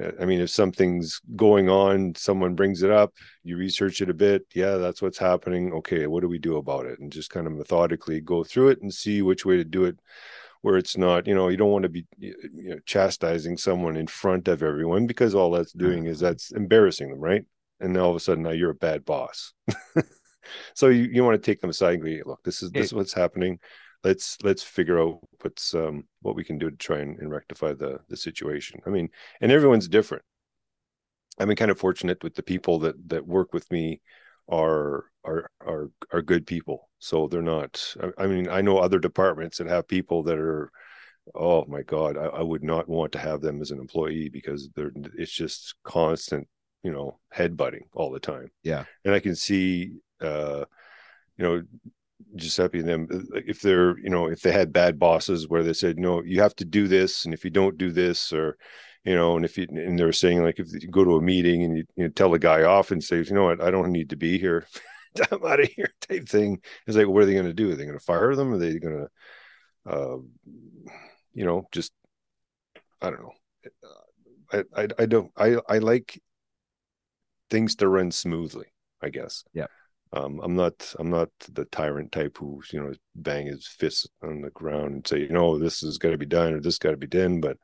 Uh, 0.00 0.10
I 0.20 0.24
mean, 0.24 0.40
if 0.40 0.50
something's 0.50 1.20
going 1.36 1.68
on, 1.68 2.14
someone 2.16 2.54
brings 2.56 2.82
it 2.82 2.90
up, 2.90 3.12
you 3.44 3.56
research 3.56 4.00
it 4.02 4.10
a 4.10 4.14
bit. 4.14 4.44
Yeah, 4.54 4.76
that's 4.76 5.02
what's 5.02 5.18
happening. 5.18 5.72
Okay, 5.74 6.06
what 6.06 6.22
do 6.22 6.28
we 6.28 6.38
do 6.38 6.56
about 6.56 6.86
it? 6.86 6.98
And 6.98 7.12
just 7.12 7.30
kind 7.30 7.46
of 7.46 7.52
methodically 7.52 8.20
go 8.20 8.44
through 8.44 8.70
it 8.70 8.82
and 8.82 8.92
see 8.92 9.22
which 9.22 9.44
way 9.46 9.56
to 9.56 9.64
do 9.64 9.84
it 9.84 9.98
where 10.64 10.78
it's 10.78 10.96
not, 10.96 11.26
you 11.26 11.34
know, 11.34 11.48
you 11.48 11.58
don't 11.58 11.70
want 11.70 11.82
to 11.82 11.90
be 11.90 12.06
you 12.16 12.34
know, 12.56 12.78
chastising 12.86 13.54
someone 13.54 13.98
in 13.98 14.06
front 14.06 14.48
of 14.48 14.62
everyone 14.62 15.06
because 15.06 15.34
all 15.34 15.50
that's 15.50 15.74
doing 15.74 16.06
is 16.06 16.20
that's 16.20 16.52
embarrassing 16.52 17.10
them, 17.10 17.20
right? 17.20 17.44
And 17.80 17.94
then 17.94 18.02
all 18.02 18.08
of 18.08 18.16
a 18.16 18.20
sudden 18.20 18.44
now 18.44 18.50
you're 18.52 18.70
a 18.70 18.74
bad 18.74 19.04
boss. 19.04 19.52
so 20.74 20.88
you, 20.88 21.02
you 21.02 21.22
want 21.22 21.34
to 21.34 21.46
take 21.46 21.60
them 21.60 21.68
aside 21.68 21.96
and 21.96 22.02
go, 22.02 22.08
"Hey, 22.08 22.22
look, 22.24 22.42
this 22.44 22.62
is 22.62 22.70
this 22.70 22.86
is 22.86 22.94
what's 22.94 23.12
happening. 23.12 23.58
Let's 24.04 24.38
let's 24.42 24.62
figure 24.62 24.98
out 24.98 25.18
what's 25.42 25.74
um 25.74 26.04
what 26.22 26.34
we 26.34 26.44
can 26.44 26.56
do 26.56 26.70
to 26.70 26.76
try 26.76 27.00
and, 27.00 27.18
and 27.18 27.30
rectify 27.30 27.74
the 27.74 27.98
the 28.08 28.16
situation. 28.16 28.80
I 28.86 28.90
mean, 28.90 29.10
and 29.42 29.52
everyone's 29.52 29.86
different. 29.86 30.24
I've 31.38 31.46
been 31.46 31.56
kind 31.56 31.72
of 31.72 31.78
fortunate 31.78 32.24
with 32.24 32.36
the 32.36 32.42
people 32.42 32.78
that 32.78 32.94
that 33.10 33.26
work 33.26 33.52
with 33.52 33.70
me 33.70 34.00
are 34.48 35.04
are 35.24 35.50
are 35.60 35.90
are 36.12 36.22
good 36.22 36.46
people. 36.46 36.88
So 36.98 37.28
they're 37.28 37.42
not. 37.42 37.94
I, 38.02 38.24
I 38.24 38.26
mean, 38.26 38.48
I 38.48 38.60
know 38.60 38.78
other 38.78 38.98
departments 38.98 39.58
that 39.58 39.68
have 39.68 39.88
people 39.88 40.22
that 40.24 40.38
are. 40.38 40.70
Oh 41.34 41.64
my 41.66 41.80
God, 41.82 42.18
I, 42.18 42.24
I 42.26 42.42
would 42.42 42.62
not 42.62 42.86
want 42.86 43.12
to 43.12 43.18
have 43.18 43.40
them 43.40 43.62
as 43.62 43.70
an 43.70 43.78
employee 43.78 44.28
because 44.28 44.68
they're. 44.74 44.92
It's 45.16 45.32
just 45.32 45.74
constant, 45.82 46.46
you 46.82 46.92
know, 46.92 47.18
headbutting 47.34 47.82
all 47.94 48.10
the 48.10 48.20
time. 48.20 48.50
Yeah. 48.62 48.84
and 49.04 49.14
I 49.14 49.20
can 49.20 49.34
see, 49.34 49.92
uh, 50.20 50.66
you 51.38 51.44
know, 51.44 51.62
Giuseppe 52.36 52.80
and 52.80 52.88
them 52.88 53.08
if 53.34 53.60
they're 53.60 53.98
you 53.98 54.10
know 54.10 54.26
if 54.26 54.40
they 54.40 54.52
had 54.52 54.72
bad 54.72 54.98
bosses 54.98 55.48
where 55.48 55.62
they 55.62 55.72
said 55.72 55.98
no 55.98 56.22
you 56.22 56.40
have 56.40 56.54
to 56.56 56.64
do 56.64 56.88
this 56.88 57.24
and 57.24 57.34
if 57.34 57.44
you 57.44 57.50
don't 57.50 57.78
do 57.78 57.92
this 57.92 58.32
or 58.32 58.56
you 59.04 59.14
know 59.14 59.36
and 59.36 59.44
if 59.44 59.58
you 59.58 59.66
and 59.70 59.98
they're 59.98 60.12
saying 60.12 60.42
like 60.42 60.58
if 60.58 60.72
you 60.72 60.88
go 60.88 61.04
to 61.04 61.16
a 61.16 61.22
meeting 61.22 61.62
and 61.62 61.76
you, 61.78 61.84
you 61.96 62.08
tell 62.08 62.30
the 62.30 62.38
guy 62.38 62.62
off 62.64 62.90
and 62.90 63.02
say 63.02 63.18
you 63.22 63.34
know 63.34 63.44
what? 63.44 63.60
I 63.62 63.70
don't 63.70 63.92
need 63.92 64.10
to 64.10 64.16
be 64.16 64.38
here. 64.38 64.66
I'm 65.30 65.44
out 65.44 65.60
of 65.60 65.68
here 65.68 65.90
type 66.08 66.28
thing. 66.28 66.60
It's 66.86 66.96
like 66.96 67.06
what 67.06 67.22
are 67.22 67.26
they 67.26 67.34
going 67.34 67.44
to 67.46 67.52
do? 67.52 67.70
Are 67.70 67.74
they 67.76 67.84
going 67.86 67.98
to 67.98 68.04
fire 68.04 68.34
them? 68.34 68.52
Are 68.52 68.58
they 68.58 68.78
going 68.78 69.06
to 69.86 69.92
uh, 69.92 70.16
you 71.34 71.44
know 71.44 71.66
just 71.72 71.92
I 73.00 73.10
don't 73.10 73.22
know. 73.22 73.32
I, 74.52 74.64
I 74.76 74.88
I 74.98 75.06
don't 75.06 75.30
I 75.36 75.56
I 75.68 75.78
like 75.78 76.20
things 77.50 77.76
to 77.76 77.88
run 77.88 78.10
smoothly 78.10 78.66
I 79.02 79.10
guess. 79.10 79.44
Yeah. 79.52 79.66
um, 80.12 80.40
I'm 80.42 80.54
not 80.56 80.94
I'm 80.98 81.10
not 81.10 81.28
the 81.52 81.64
tyrant 81.66 82.12
type 82.12 82.38
who 82.38 82.62
you 82.72 82.80
know 82.82 82.92
bang 83.14 83.46
his 83.46 83.66
fists 83.66 84.06
on 84.22 84.40
the 84.40 84.50
ground 84.50 84.94
and 84.94 85.06
say 85.06 85.20
you 85.20 85.28
know 85.30 85.58
this 85.58 85.80
has 85.80 85.98
got 85.98 86.10
to 86.10 86.18
be 86.18 86.26
done 86.26 86.54
or 86.54 86.60
this 86.60 86.78
got 86.78 86.92
to 86.92 86.96
be 86.96 87.06
done 87.06 87.40
but 87.40 87.58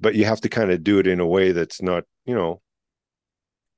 but 0.00 0.14
you 0.14 0.24
have 0.24 0.40
to 0.42 0.48
kind 0.48 0.70
of 0.70 0.82
do 0.84 0.98
it 0.98 1.06
in 1.06 1.20
a 1.20 1.26
way 1.26 1.52
that's 1.52 1.80
not 1.82 2.04
you 2.24 2.34
know 2.34 2.60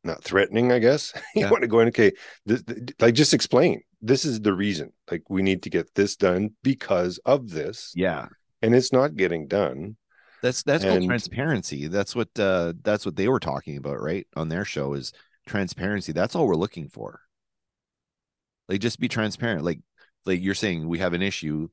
not 0.04 0.24
threatening 0.24 0.72
I 0.72 0.78
guess 0.78 1.12
you 1.34 1.42
Yeah. 1.42 1.50
want 1.50 1.62
to 1.62 1.68
go 1.68 1.80
in 1.80 1.88
okay 1.88 2.12
this, 2.46 2.62
like 3.00 3.14
just 3.14 3.34
explain 3.34 3.82
this 4.00 4.24
is 4.24 4.40
the 4.40 4.52
reason 4.54 4.92
like 5.10 5.22
we 5.28 5.42
need 5.42 5.62
to 5.64 5.70
get 5.70 5.94
this 5.94 6.16
done 6.16 6.50
because 6.62 7.18
of 7.26 7.50
this 7.50 7.92
Yeah. 7.94 8.28
and 8.62 8.74
it's 8.74 8.92
not 8.92 9.16
getting 9.16 9.46
done 9.46 9.96
That's 10.42 10.62
that's 10.62 10.84
called 10.84 11.04
transparency. 11.06 11.88
That's 11.88 12.16
what 12.16 12.28
uh 12.38 12.72
that's 12.82 13.04
what 13.04 13.16
they 13.16 13.28
were 13.28 13.40
talking 13.40 13.76
about, 13.76 14.00
right? 14.00 14.26
On 14.36 14.48
their 14.48 14.64
show 14.64 14.94
is 14.94 15.12
transparency. 15.46 16.12
That's 16.12 16.34
all 16.34 16.46
we're 16.46 16.54
looking 16.56 16.88
for. 16.88 17.20
Like 18.68 18.80
just 18.80 19.00
be 19.00 19.08
transparent. 19.08 19.64
Like 19.64 19.80
like 20.24 20.40
you're 20.40 20.54
saying 20.54 20.88
we 20.88 21.00
have 21.00 21.12
an 21.12 21.22
issue. 21.22 21.68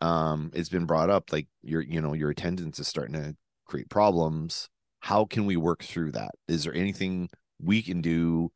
Um, 0.00 0.50
it's 0.52 0.68
been 0.68 0.84
brought 0.84 1.08
up, 1.08 1.32
like 1.32 1.46
your 1.62 1.80
you 1.80 2.02
know, 2.02 2.12
your 2.12 2.28
attendance 2.30 2.78
is 2.78 2.88
starting 2.88 3.14
to 3.14 3.36
create 3.64 3.88
problems. 3.88 4.68
How 5.00 5.24
can 5.24 5.46
we 5.46 5.56
work 5.56 5.82
through 5.82 6.12
that? 6.12 6.32
Is 6.48 6.64
there 6.64 6.74
anything 6.74 7.28
we 7.60 7.82
can 7.82 8.00
do 8.00 8.50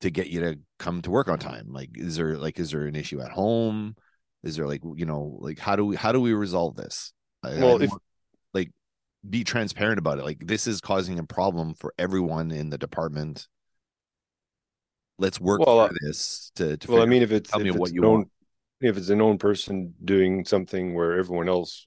to 0.00 0.10
get 0.10 0.28
you 0.28 0.40
to 0.40 0.58
come 0.78 1.02
to 1.02 1.10
work 1.10 1.28
on 1.28 1.38
time? 1.38 1.72
Like 1.72 1.90
is 1.96 2.16
there 2.16 2.36
like 2.36 2.58
is 2.58 2.70
there 2.70 2.86
an 2.86 2.96
issue 2.96 3.20
at 3.20 3.30
home? 3.30 3.96
Is 4.42 4.56
there 4.56 4.66
like 4.66 4.82
you 4.96 5.06
know, 5.06 5.36
like 5.40 5.58
how 5.58 5.76
do 5.76 5.84
we 5.84 5.96
how 5.96 6.12
do 6.12 6.20
we 6.20 6.32
resolve 6.32 6.76
this? 6.76 7.12
Well, 7.42 7.82
if- 7.82 7.92
like 8.54 8.70
be 9.28 9.44
transparent 9.44 9.98
about 9.98 10.18
it. 10.18 10.24
Like 10.24 10.46
this 10.46 10.66
is 10.66 10.80
causing 10.80 11.18
a 11.18 11.24
problem 11.24 11.74
for 11.74 11.92
everyone 11.98 12.50
in 12.50 12.70
the 12.70 12.78
department. 12.78 13.48
Let's 15.18 15.40
work 15.40 15.60
Well, 15.60 15.80
uh, 15.80 15.88
through 15.88 15.98
this 16.08 16.52
to, 16.54 16.76
to 16.76 16.88
well, 16.92 17.02
I 17.02 17.06
mean, 17.06 17.22
if 17.22 17.32
it's 17.32 17.56
me 17.56 17.70
if 17.70 17.74
what 17.74 17.88
it's 17.88 17.94
you 17.94 18.02
known, 18.02 18.18
want. 18.18 18.28
if 18.80 18.96
it's 18.96 19.08
a 19.08 19.16
known 19.16 19.38
person 19.38 19.94
doing 20.04 20.44
something 20.44 20.94
where 20.94 21.18
everyone 21.18 21.48
else, 21.48 21.84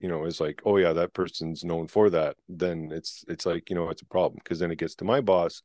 you 0.00 0.08
know, 0.08 0.24
is 0.24 0.40
like, 0.40 0.60
oh 0.64 0.76
yeah, 0.76 0.92
that 0.92 1.14
person's 1.14 1.64
known 1.64 1.88
for 1.88 2.10
that, 2.10 2.36
then 2.48 2.90
it's 2.92 3.24
it's 3.28 3.46
like 3.46 3.70
you 3.70 3.76
know 3.76 3.88
it's 3.90 4.02
a 4.02 4.06
problem 4.06 4.40
because 4.42 4.58
then 4.58 4.70
it 4.70 4.78
gets 4.78 4.94
to 4.96 5.04
my 5.04 5.20
boss, 5.20 5.62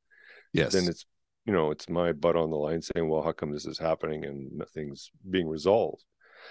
yes, 0.53 0.73
then 0.73 0.88
it's 0.88 1.05
you 1.45 1.53
know 1.53 1.71
it's 1.71 1.89
my 1.89 2.11
butt 2.11 2.36
on 2.36 2.49
the 2.49 2.57
line 2.57 2.82
saying 2.82 3.07
well 3.09 3.23
how 3.23 3.32
come 3.32 3.51
this 3.51 3.65
is 3.65 3.79
happening 3.79 4.25
and 4.25 4.51
nothing's 4.53 5.11
being 5.29 5.47
resolved? 5.47 6.03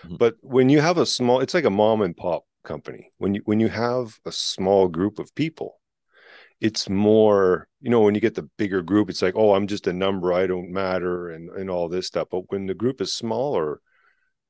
Mhm. 0.05 0.18
but 0.18 0.37
when 0.41 0.68
you 0.68 0.81
have 0.81 0.99
a 0.99 1.07
small 1.07 1.41
it's 1.41 1.55
like 1.55 1.64
a 1.64 1.70
mom 1.70 2.03
and 2.03 2.16
pop 2.16 2.45
company. 2.64 3.11
When 3.18 3.35
you 3.35 3.43
when 3.45 3.61
you 3.61 3.68
have 3.68 4.18
a 4.24 4.33
small 4.33 4.89
group 4.89 5.18
of 5.18 5.35
people 5.35 5.81
it's 6.61 6.89
more 6.89 7.68
you 7.81 7.91
know 7.91 8.01
when 8.01 8.14
you 8.14 8.20
get 8.20 8.35
the 8.35 8.49
bigger 8.59 8.83
group 8.83 9.09
it's 9.09 9.22
like 9.22 9.35
oh 9.37 9.55
i'm 9.55 9.66
just 9.66 9.87
a 9.87 9.93
number 9.93 10.33
i 10.33 10.47
don't 10.47 10.70
matter 10.70 11.31
and 11.31 11.49
and 11.51 11.70
all 11.70 11.89
this 11.89 12.07
stuff. 12.07 12.28
But 12.31 12.51
when 12.51 12.66
the 12.66 12.74
group 12.74 13.01
is 13.01 13.12
smaller 13.14 13.81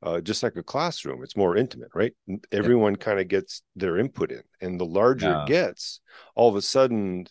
uh, 0.03 0.21
just 0.21 0.43
like 0.43 0.57
a 0.57 0.63
classroom 0.63 1.23
it's 1.23 1.37
more 1.37 1.57
intimate 1.57 1.91
right 1.95 2.13
everyone 2.53 2.97
kind 2.97 3.21
of 3.21 3.29
gets 3.29 3.63
their 3.77 3.99
input 3.99 4.31
in 4.33 4.43
and 4.61 4.81
the 4.81 4.87
larger 4.87 5.29
Yeah. 5.31 5.43
it 5.43 5.49
gets 5.49 6.01
all 6.35 6.49
of 6.49 6.57
a 6.57 6.63
sudden 6.63 7.27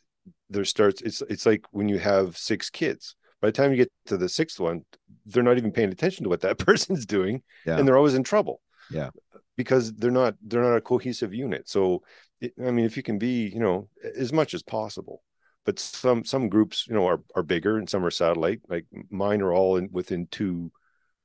there 0.49 0.65
starts 0.65 1.01
it's 1.01 1.21
it's 1.29 1.45
like 1.45 1.65
when 1.71 1.89
you 1.89 1.99
have 1.99 2.37
six 2.37 2.69
kids 2.69 3.15
by 3.41 3.47
the 3.47 3.51
time 3.53 3.71
you 3.71 3.77
get 3.77 3.91
to 4.05 4.17
the 4.17 4.29
sixth 4.29 4.59
one 4.59 4.83
they're 5.25 5.43
not 5.43 5.57
even 5.57 5.71
paying 5.71 5.91
attention 5.91 6.23
to 6.23 6.29
what 6.29 6.41
that 6.41 6.57
person's 6.67 7.05
doing 7.05 7.41
Yeah. 7.65 7.77
and 7.77 7.87
they're 7.87 7.97
always 7.97 8.15
in 8.15 8.23
trouble 8.23 8.61
Yeah. 8.91 9.09
because 9.57 9.93
they're 9.93 10.11
not 10.11 10.35
they're 10.41 10.63
not 10.63 10.77
a 10.77 10.81
cohesive 10.81 11.33
unit 11.33 11.67
so 11.67 12.03
it, 12.41 12.53
i 12.65 12.71
mean 12.71 12.85
if 12.85 12.95
you 12.97 13.03
can 13.03 13.17
be 13.17 13.47
you 13.47 13.59
know 13.59 13.87
as 14.15 14.31
much 14.31 14.53
as 14.53 14.63
possible 14.63 15.23
but 15.65 15.79
some 15.79 16.23
some 16.23 16.49
groups 16.49 16.85
you 16.87 16.93
know 16.93 17.05
are, 17.07 17.21
are 17.35 17.43
bigger 17.43 17.77
and 17.77 17.89
some 17.89 18.05
are 18.05 18.11
satellite 18.11 18.61
like 18.69 18.85
mine 19.09 19.41
are 19.41 19.53
all 19.53 19.77
in 19.77 19.89
within 19.91 20.27
two 20.31 20.71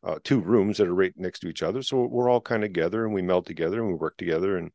uh, 0.05 0.19
two 0.23 0.41
rooms 0.41 0.77
that 0.77 0.89
are 0.89 0.95
right 0.95 1.15
next 1.17 1.41
to 1.41 1.49
each 1.49 1.63
other. 1.63 1.83
So 1.83 2.07
we're 2.07 2.29
all 2.29 2.41
kind 2.41 2.63
of 2.63 2.71
together 2.71 3.05
and 3.05 3.15
we 3.15 3.23
meld 3.23 3.47
together 3.47 3.81
and 3.81 3.89
we 3.89 3.95
work 3.95 4.17
together. 4.19 4.59
And 4.59 4.71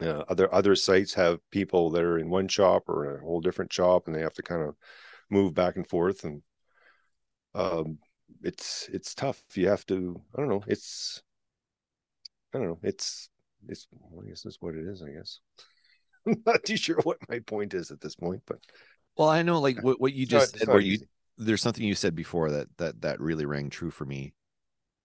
uh, 0.00 0.24
other 0.28 0.52
other 0.54 0.74
sites 0.74 1.14
have 1.14 1.38
people 1.50 1.90
that 1.90 2.02
are 2.02 2.18
in 2.18 2.30
one 2.30 2.48
shop 2.48 2.88
or 2.88 3.16
a 3.16 3.20
whole 3.20 3.40
different 3.40 3.72
shop 3.72 4.06
and 4.06 4.14
they 4.14 4.20
have 4.20 4.34
to 4.34 4.42
kind 4.42 4.62
of 4.62 4.74
move 5.30 5.54
back 5.54 5.76
and 5.76 5.88
forth 5.88 6.24
and 6.24 6.42
um 7.54 7.98
it's 8.42 8.88
it's 8.92 9.14
tough. 9.14 9.42
You 9.54 9.68
have 9.68 9.86
to 9.86 10.20
i 10.34 10.40
don't 10.40 10.48
know 10.48 10.64
it's 10.66 11.22
i 12.54 12.58
don't 12.58 12.66
know 12.66 12.78
it's 12.82 13.28
it's 13.68 13.86
well, 13.92 14.24
i 14.24 14.28
guess 14.28 14.42
that's 14.42 14.60
what 14.60 14.74
it 14.74 14.86
is 14.86 15.02
i 15.02 15.10
guess. 15.10 15.40
I'm 16.26 16.42
not 16.46 16.64
too 16.64 16.76
sure 16.76 16.96
what 17.02 17.18
my 17.28 17.40
point 17.40 17.74
is 17.74 17.90
at 17.90 18.00
this 18.00 18.14
point 18.14 18.42
but 18.46 18.58
Well, 19.16 19.28
I 19.28 19.42
know 19.42 19.60
like 19.60 19.82
what, 19.82 20.00
what 20.00 20.12
you 20.12 20.22
it's 20.22 20.30
just 20.30 20.58
said 20.58 20.68
where 20.68 20.80
you 20.80 20.94
easy. 20.94 21.06
There's 21.38 21.62
something 21.62 21.84
you 21.84 21.94
said 21.94 22.14
before 22.14 22.50
that 22.50 22.68
that 22.78 23.00
that 23.02 23.20
really 23.20 23.46
rang 23.46 23.70
true 23.70 23.90
for 23.90 24.04
me 24.04 24.32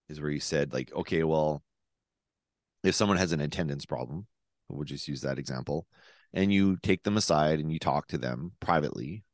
is 0.08 0.20
where 0.20 0.30
you 0.30 0.40
said 0.40 0.72
like 0.72 0.92
okay 0.94 1.24
well 1.24 1.62
if 2.84 2.94
someone 2.94 3.18
has 3.18 3.32
an 3.32 3.40
attendance 3.40 3.86
problem 3.86 4.26
we'll 4.68 4.84
just 4.84 5.08
use 5.08 5.22
that 5.22 5.38
example 5.38 5.86
and 6.32 6.52
you 6.52 6.76
take 6.82 7.02
them 7.02 7.16
aside 7.16 7.58
and 7.58 7.72
you 7.72 7.78
talk 7.78 8.06
to 8.06 8.18
them 8.18 8.52
privately 8.60 9.24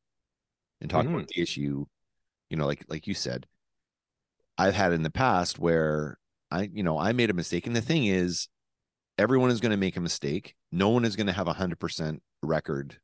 and 0.81 0.91
talk 0.91 1.05
about 1.05 1.19
mm-hmm. 1.19 1.27
the 1.35 1.43
issue 1.43 1.85
you 2.51 2.57
know 2.57 2.67
like 2.67 2.85
like 2.89 3.07
you 3.07 3.15
said 3.15 3.47
i've 4.57 4.75
had 4.75 4.93
in 4.93 5.03
the 5.03 5.11
past 5.11 5.59
where 5.59 6.19
i 6.51 6.69
you 6.73 6.83
know 6.83 6.99
i 6.99 7.13
made 7.13 7.31
a 7.31 7.35
mistake 7.35 7.67
and 7.67 7.75
the 7.75 7.81
thing 7.81 8.07
is 8.07 8.49
everyone 9.19 9.51
is 9.51 9.61
going 9.61 9.71
to 9.71 9.77
make 9.77 9.97
a 9.97 10.01
mistake. 10.01 10.55
No 10.73 10.91
one 10.91 11.05
is 11.05 11.17
going 11.17 11.27
to 11.27 11.33
have 11.33 11.49
a 11.49 11.53
hundred 11.53 11.79
percent 11.79 12.23
record 12.43 12.99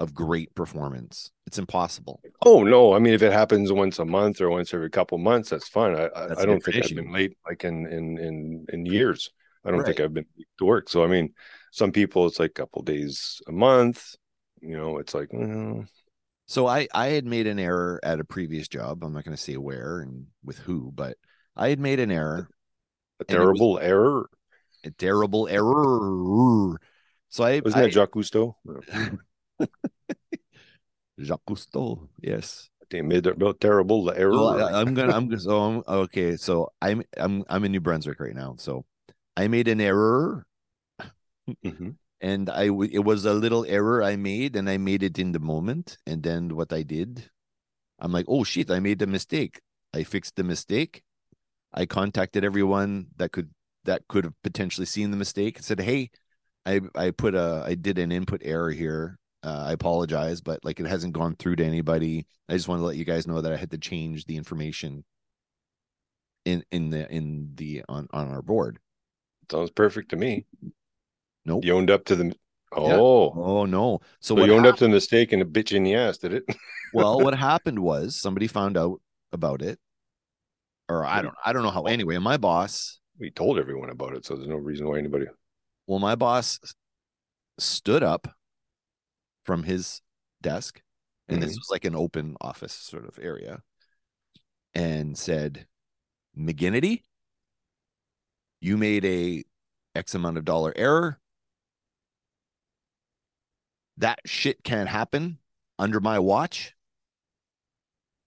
of 0.00 0.14
great 0.14 0.52
performance. 0.56 1.30
It's 1.46 1.58
impossible. 1.58 2.20
Oh 2.44 2.64
no. 2.64 2.92
I 2.94 2.98
mean 2.98 3.14
if 3.14 3.22
it 3.22 3.32
happens 3.32 3.70
once 3.72 3.98
a 4.00 4.04
month 4.04 4.40
or 4.40 4.50
once 4.50 4.74
every 4.74 4.90
couple 4.90 5.18
months 5.18 5.50
that's 5.50 5.68
fine. 5.68 5.94
I 5.94 6.08
That's 6.26 6.40
I 6.40 6.46
don't 6.46 6.60
think 6.62 6.76
issue. 6.78 6.94
i've 6.98 7.04
been 7.04 7.12
late 7.12 7.36
like 7.46 7.64
in 7.64 7.86
in 7.86 8.18
in 8.18 8.66
in 8.72 8.86
years. 8.86 9.30
I 9.64 9.70
don't 9.70 9.84
think 9.84 10.00
i've 10.00 10.14
been 10.14 10.26
to 10.58 10.64
work. 10.64 10.88
So 10.88 11.04
i 11.04 11.06
mean 11.06 11.34
some 11.70 11.92
people 11.92 12.26
it's 12.26 12.38
like 12.40 12.50
a 12.50 12.54
couple 12.62 12.82
days 12.82 13.40
a 13.46 13.52
month 13.52 14.16
you 14.60 14.76
know 14.76 14.98
it's 14.98 15.14
like 15.14 15.28
mm, 15.30 15.86
So 16.46 16.66
I 16.66 16.88
I 16.94 17.08
had 17.08 17.26
made 17.26 17.46
an 17.46 17.58
error 17.58 18.00
at 18.02 18.20
a 18.20 18.24
previous 18.24 18.68
job. 18.68 19.04
I'm 19.04 19.12
not 19.12 19.24
going 19.24 19.36
to 19.36 19.42
say 19.42 19.56
where 19.56 20.00
and 20.00 20.26
with 20.44 20.58
who, 20.58 20.90
but 20.94 21.16
I 21.56 21.68
had 21.68 21.78
made 21.78 22.00
an 22.00 22.10
error, 22.10 22.48
a 23.20 23.24
it 23.28 23.28
was- 23.28 23.34
terrible 23.36 23.78
error? 23.78 24.28
A 24.84 24.90
terrible 24.90 25.46
error. 25.48 26.76
So 27.28 27.44
I 27.44 27.60
wasn't 27.60 27.82
I, 27.84 27.86
that 27.86 27.92
jacques 27.92 28.12
cousteau 28.12 28.54
Jacques 31.22 31.44
Cousteau, 31.46 32.08
yes. 32.20 32.68
they 32.90 33.02
made 33.02 33.26
a 33.26 33.54
terrible 33.54 34.10
error 34.10 34.30
Well, 34.32 34.74
I, 34.74 34.80
am 34.80 34.94
gonna 34.94 35.14
I'm 35.14 35.28
gonna 35.28 35.40
so 35.40 35.58
I'm, 35.60 35.82
okay. 35.86 36.36
So 36.36 36.72
I'm 36.82 37.02
I'm 37.16 37.44
I'm 37.48 37.64
in 37.64 37.72
New 37.72 37.80
Brunswick 37.80 38.18
right 38.20 38.34
now. 38.34 38.56
So 38.58 38.84
I 39.36 39.46
made 39.48 39.68
an 39.68 39.80
error, 39.80 40.44
Mhm. 41.64 41.94
and 42.20 42.50
I. 42.50 42.64
it 42.64 43.04
was 43.04 43.24
a 43.24 43.32
little 43.34 43.64
error 43.66 44.02
I 44.02 44.16
made, 44.16 44.56
and 44.56 44.68
I 44.68 44.76
made 44.78 45.02
it 45.02 45.18
in 45.18 45.32
the 45.32 45.38
moment. 45.38 45.98
And 46.06 46.22
then 46.22 46.56
what 46.56 46.72
I 46.72 46.82
did, 46.82 47.30
I'm 47.98 48.12
like, 48.12 48.26
oh 48.28 48.42
shit, 48.44 48.70
I 48.70 48.80
made 48.80 49.00
a 49.02 49.06
mistake. 49.06 49.60
I 49.94 50.02
fixed 50.02 50.34
the 50.36 50.42
mistake. 50.44 51.02
I 51.72 51.86
contacted 51.86 52.44
everyone 52.44 53.06
that 53.16 53.30
could 53.30 53.50
that 53.84 54.02
could 54.08 54.24
have 54.24 54.34
potentially 54.42 54.86
seen 54.86 55.10
the 55.12 55.16
mistake 55.16 55.56
and 55.56 55.64
said, 55.64 55.80
hey, 55.80 56.10
I 56.66 56.80
I 56.96 57.12
put 57.12 57.34
a 57.36 57.62
I 57.64 57.76
did 57.76 57.98
an 57.98 58.10
input 58.10 58.42
error 58.44 58.72
here. 58.72 59.19
Uh, 59.42 59.64
I 59.68 59.72
apologize, 59.72 60.40
but 60.40 60.64
like 60.64 60.80
it 60.80 60.86
hasn't 60.86 61.14
gone 61.14 61.34
through 61.36 61.56
to 61.56 61.64
anybody. 61.64 62.26
I 62.48 62.52
just 62.52 62.68
want 62.68 62.80
to 62.80 62.84
let 62.84 62.96
you 62.96 63.04
guys 63.04 63.26
know 63.26 63.40
that 63.40 63.52
I 63.52 63.56
had 63.56 63.70
to 63.70 63.78
change 63.78 64.26
the 64.26 64.36
information 64.36 65.04
in 66.44 66.64
in 66.70 66.90
the 66.90 67.10
in 67.10 67.52
the 67.54 67.82
on 67.88 68.06
on 68.12 68.28
our 68.30 68.42
board. 68.42 68.78
sounds 69.50 69.70
perfect 69.70 70.10
to 70.10 70.16
me 70.16 70.46
Nope. 71.44 71.64
you 71.64 71.74
owned 71.74 71.90
up 71.90 72.04
to 72.06 72.16
the 72.16 72.34
oh 72.72 73.32
Oh 73.34 73.64
no. 73.64 74.00
So, 74.20 74.36
so 74.36 74.44
you 74.44 74.54
owned 74.54 74.66
hap- 74.66 74.74
up 74.74 74.78
to 74.78 74.84
the 74.84 74.90
mistake 74.90 75.32
and 75.32 75.42
a 75.42 75.44
bitch 75.44 75.72
in 75.74 75.84
the 75.84 75.94
ass 75.94 76.18
did 76.18 76.34
it 76.34 76.44
well, 76.94 77.20
what 77.20 77.34
happened 77.34 77.78
was 77.78 78.16
somebody 78.16 78.46
found 78.46 78.76
out 78.76 79.00
about 79.32 79.62
it. 79.62 79.78
Or 80.88 81.04
I 81.04 81.22
don't 81.22 81.34
I 81.44 81.52
don't 81.52 81.62
know 81.62 81.70
how 81.70 81.84
anyway, 81.84 82.18
my 82.18 82.36
boss, 82.36 82.98
we 83.18 83.30
told 83.30 83.58
everyone 83.58 83.90
about 83.90 84.14
it 84.14 84.24
so 84.26 84.34
there's 84.34 84.48
no 84.48 84.56
reason 84.56 84.86
why 84.88 84.98
anybody 84.98 85.26
well, 85.86 85.98
my 85.98 86.14
boss 86.14 86.58
stood 87.58 88.02
up 88.02 88.28
from 89.44 89.64
his 89.64 90.02
desk, 90.40 90.82
and 91.28 91.42
this 91.42 91.52
Mhm. 91.52 91.58
was 91.58 91.68
like 91.70 91.84
an 91.84 91.94
open 91.94 92.36
office 92.40 92.72
sort 92.72 93.06
of 93.06 93.18
area, 93.20 93.62
and 94.74 95.18
said, 95.18 95.66
McGinnity, 96.36 97.04
you 98.60 98.76
made 98.76 99.04
a 99.04 99.44
X 99.94 100.14
amount 100.14 100.38
of 100.38 100.44
dollar 100.44 100.72
error. 100.76 101.20
That 103.96 104.20
shit 104.24 104.62
can't 104.64 104.88
happen 104.88 105.38
under 105.78 106.00
my 106.00 106.18
watch. 106.18 106.74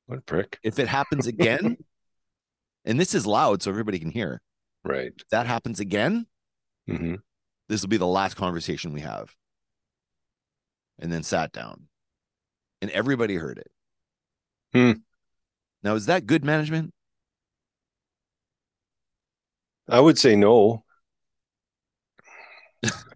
what 0.05 0.20
a 0.20 0.22
prick 0.22 0.59
If 0.64 0.80
it 0.80 0.88
happens 0.89 1.28
again, 1.28 1.78
and 2.86 2.99
this 2.99 3.16
is 3.16 3.26
loud 3.26 3.61
so 3.64 3.72
everybody 3.72 3.97
can 3.99 4.11
hear, 4.11 4.41
right 4.84 5.14
if 5.18 5.30
that 5.30 5.47
happens 5.47 5.80
again, 5.80 6.28
hmm 6.88 7.16
this 7.70 7.82
will 7.82 7.89
be 7.89 7.97
the 7.97 8.05
last 8.05 8.36
conversation 8.36 8.91
we 8.91 8.99
have. 8.99 9.34
And 11.00 11.12
then 11.12 11.24
sat 11.24 11.52
down. 11.52 11.88
And 12.82 12.91
everybody 12.91 13.36
heard 13.36 13.58
it. 13.58 13.72
Hmm. 14.74 15.00
Now, 15.84 15.96
is 15.96 16.06
that 16.06 16.26
good 16.26 16.44
management? 16.44 16.94
I 19.89 20.00
would 20.00 20.18
say 20.18 20.36
no. 20.36 20.84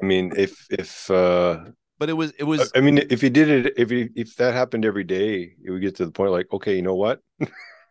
I 0.02 0.06
mean, 0.06 0.34
if 0.36 0.66
if 0.70 1.10
uh 1.10 1.66
But 1.98 2.10
it 2.10 2.14
was 2.14 2.32
it 2.38 2.44
was 2.44 2.72
I 2.76 2.82
mean, 2.82 2.98
if 2.98 3.24
you 3.24 3.30
did 3.30 3.50
it, 3.50 3.74
if 3.78 3.92
you, 3.92 4.10
if 4.16 4.36
that 4.36 4.54
happened 4.54 4.86
every 4.86 5.04
day, 5.04 5.56
it 5.64 5.72
would 5.72 5.82
get 5.82 5.96
to 5.98 6.06
the 6.06 6.12
point 6.12 6.32
like, 6.32 6.48
okay, 6.52 6.76
you 6.76 6.82
know 6.82 6.96
what? 6.96 7.22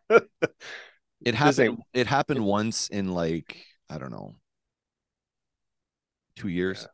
it 0.09 1.35
happened 1.35 1.79
it 1.93 2.07
happened 2.07 2.45
once 2.45 2.89
in 2.89 3.13
like, 3.13 3.65
I 3.91 3.99
don't 3.99 4.11
know, 4.13 4.37
two 6.37 6.49
years. 6.49 6.87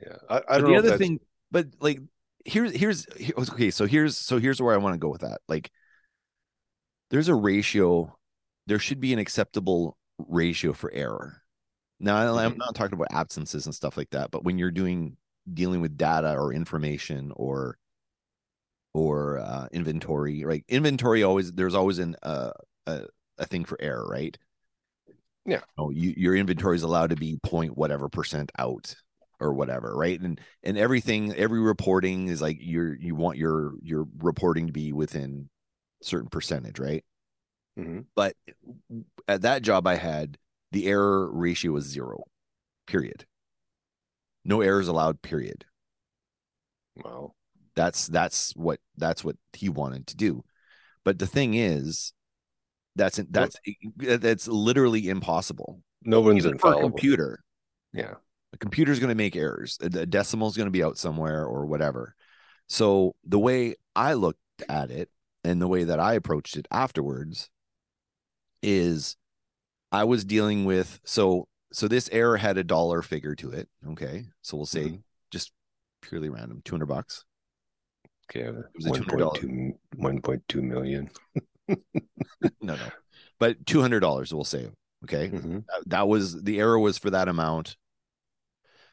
Yeah, 0.00 0.16
I, 0.28 0.42
I 0.48 0.58
don't 0.58 0.70
the 0.70 0.78
other 0.78 0.98
thing, 0.98 1.20
but 1.50 1.66
like 1.80 2.00
here's 2.46 2.72
here's 2.72 3.06
okay. 3.38 3.70
So 3.70 3.86
here's 3.86 4.16
so 4.18 4.38
here's 4.38 4.60
where 4.60 4.74
I 4.74 4.78
want 4.78 4.94
to 4.94 4.98
go 4.98 5.08
with 5.10 5.22
that. 5.22 5.40
Like, 5.48 5.70
there's 7.10 7.28
a 7.28 7.34
ratio. 7.34 8.16
There 8.66 8.78
should 8.78 9.00
be 9.00 9.12
an 9.12 9.18
acceptable 9.18 9.96
ratio 10.18 10.72
for 10.72 10.90
error. 10.92 11.42
Now, 12.00 12.36
I'm 12.36 12.54
Mhm. 12.54 12.58
not 12.58 12.74
talking 12.74 12.94
about 12.94 13.08
absences 13.12 13.66
and 13.66 13.74
stuff 13.74 13.96
like 13.96 14.10
that, 14.10 14.30
but 14.30 14.44
when 14.44 14.58
you're 14.58 14.70
doing 14.70 15.16
dealing 15.52 15.80
with 15.80 15.96
data 15.96 16.34
or 16.36 16.52
information 16.52 17.32
or 17.36 17.78
or 18.94 19.38
uh, 19.38 19.68
inventory, 19.72 20.44
right? 20.44 20.64
Inventory 20.68 21.22
always 21.22 21.52
there's 21.52 21.74
always 21.74 21.98
an 21.98 22.16
uh, 22.22 22.52
a 22.86 23.02
a 23.38 23.46
thing 23.46 23.64
for 23.64 23.76
error, 23.80 24.06
right? 24.08 24.36
Yeah. 25.44 25.60
Oh, 25.78 25.90
you, 25.90 26.14
your 26.16 26.34
inventory 26.34 26.76
is 26.76 26.82
allowed 26.82 27.10
to 27.10 27.16
be 27.16 27.38
point 27.42 27.76
whatever 27.76 28.08
percent 28.08 28.50
out 28.58 28.94
or 29.40 29.52
whatever, 29.52 29.94
right? 29.94 30.20
And 30.20 30.40
and 30.62 30.78
everything, 30.78 31.34
every 31.34 31.60
reporting 31.60 32.28
is 32.28 32.40
like 32.40 32.58
you're 32.60 32.94
you 32.94 33.14
want 33.14 33.38
your 33.38 33.74
your 33.82 34.06
reporting 34.18 34.66
to 34.66 34.72
be 34.72 34.92
within 34.92 35.48
certain 36.02 36.28
percentage, 36.28 36.78
right? 36.78 37.04
Mhm. 37.78 38.06
But 38.14 38.36
at 39.28 39.42
that 39.42 39.62
job 39.62 39.86
I 39.86 39.96
had, 39.96 40.38
the 40.72 40.86
error 40.86 41.30
ratio 41.30 41.72
was 41.72 41.84
zero, 41.84 42.24
period. 42.86 43.26
No 44.44 44.60
errors 44.60 44.88
allowed, 44.88 45.22
period. 45.22 45.64
Wow. 47.04 47.34
That's 47.74 48.06
that's 48.06 48.54
what 48.56 48.80
that's 48.96 49.22
what 49.22 49.36
he 49.52 49.68
wanted 49.68 50.06
to 50.08 50.16
do. 50.16 50.44
But 51.04 51.18
the 51.18 51.26
thing 51.26 51.54
is, 51.54 52.12
that's 52.94 53.20
that's 53.30 53.56
that's 53.96 54.48
literally 54.48 55.08
impossible. 55.08 55.82
No 56.02 56.20
one's 56.20 56.38
Even 56.38 56.52
infallible. 56.52 56.90
computer. 56.90 57.40
Yeah. 57.92 58.14
The 58.56 58.64
computer's 58.64 58.98
going 58.98 59.10
to 59.10 59.14
make 59.14 59.36
errors. 59.36 59.76
The 59.82 60.06
decimal 60.06 60.48
is 60.48 60.56
going 60.56 60.66
to 60.66 60.70
be 60.70 60.82
out 60.82 60.96
somewhere 60.96 61.44
or 61.44 61.66
whatever. 61.66 62.14
So 62.68 63.14
the 63.22 63.38
way 63.38 63.74
I 63.94 64.14
looked 64.14 64.40
at 64.66 64.90
it 64.90 65.10
and 65.44 65.60
the 65.60 65.68
way 65.68 65.84
that 65.84 66.00
I 66.00 66.14
approached 66.14 66.56
it 66.56 66.66
afterwards 66.70 67.50
is 68.62 69.14
I 69.92 70.04
was 70.04 70.24
dealing 70.24 70.64
with 70.64 71.00
so 71.04 71.48
so 71.70 71.86
this 71.86 72.08
error 72.10 72.38
had 72.38 72.56
a 72.56 72.64
dollar 72.64 73.02
figure 73.02 73.34
to 73.34 73.50
it. 73.50 73.68
Okay. 73.90 74.24
So 74.40 74.56
we'll 74.56 74.64
say 74.64 74.84
Mhm. 74.84 75.02
just 75.30 75.52
purely 76.00 76.30
random, 76.30 76.62
200 76.64 76.86
bucks. 76.86 77.26
Okay. 78.30 78.48
was 78.74 78.86
a 78.86 78.88
One 78.90 79.02
$200. 79.04 79.18
point 79.20 79.34
two 79.36 79.72
one 79.96 80.22
point 80.22 80.42
two 80.48 80.62
million. 80.62 81.10
No, 82.62 82.74
no. 82.76 82.88
But 83.38 83.64
$200 83.66 84.32
we'll 84.32 84.44
say. 84.44 84.70
Okay. 85.04 85.28
Mhm. 85.28 85.66
That- 85.66 85.82
that 85.88 86.08
was 86.08 86.42
the 86.42 86.58
error 86.58 86.78
was 86.78 86.96
for 86.96 87.10
that 87.10 87.28
amount. 87.28 87.76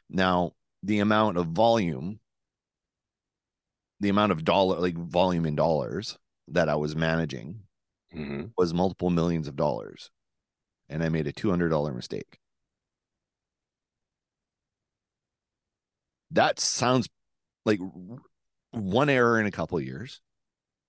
Now, 0.08 0.52
the 0.82 1.00
amount 1.00 1.36
of 1.38 1.46
volume, 1.48 2.20
the 4.00 4.08
amount 4.08 4.32
of 4.32 4.44
dollar 4.44 4.78
like 4.80 4.96
volume 4.96 5.46
in 5.46 5.56
dollars 5.56 6.18
that 6.48 6.68
I 6.68 6.74
was 6.74 6.94
managing 6.94 7.66
Mhm. 8.12 8.52
was 8.56 8.74
multiple 8.74 9.10
millions 9.10 9.48
of 9.48 9.56
dollars. 9.56 10.10
And 10.88 11.02
I 11.02 11.08
made 11.08 11.26
a 11.26 11.32
$200 11.32 11.94
mistake. 11.94 12.38
That 16.30 16.58
sounds 16.60 17.08
like 17.64 17.80
one 18.70 19.08
error 19.08 19.40
in 19.40 19.46
a 19.46 19.50
couple 19.50 19.78
of 19.78 19.84
years. 19.84 20.20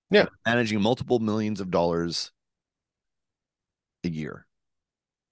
Yeah. 0.10 0.28
Managing 0.46 0.82
multiple 0.82 1.20
millions 1.20 1.62
of 1.62 1.72
dollars 1.72 2.32
a 4.04 4.10
year. 4.10 4.46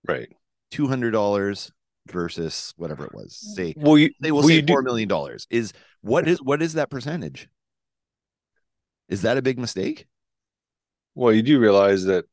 Right. 0.08 0.32
$200 0.72 1.72
versus 2.12 2.74
whatever 2.78 3.06
it 3.06 3.14
was. 3.14 3.40
Mm, 3.52 3.56
say 3.56 3.74
Well, 3.78 3.98
you, 3.98 4.12
they 4.20 4.32
will 4.32 4.40
well, 4.40 4.48
say 4.48 4.56
you 4.56 4.62
do- 4.62 4.74
four 4.74 4.82
million 4.82 5.08
dollars. 5.08 5.48
Is 5.50 5.74
what 6.02 6.28
is 6.28 6.42
what 6.42 6.62
is 6.62 6.74
that 6.74 6.90
percentage? 6.90 7.48
Is 9.10 9.22
that 9.24 9.38
a 9.38 9.42
big 9.42 9.60
mistake? 9.60 10.08
Well, 11.16 11.34
you 11.34 11.44
do 11.44 11.60
realize 11.60 12.06
that, 12.06 12.26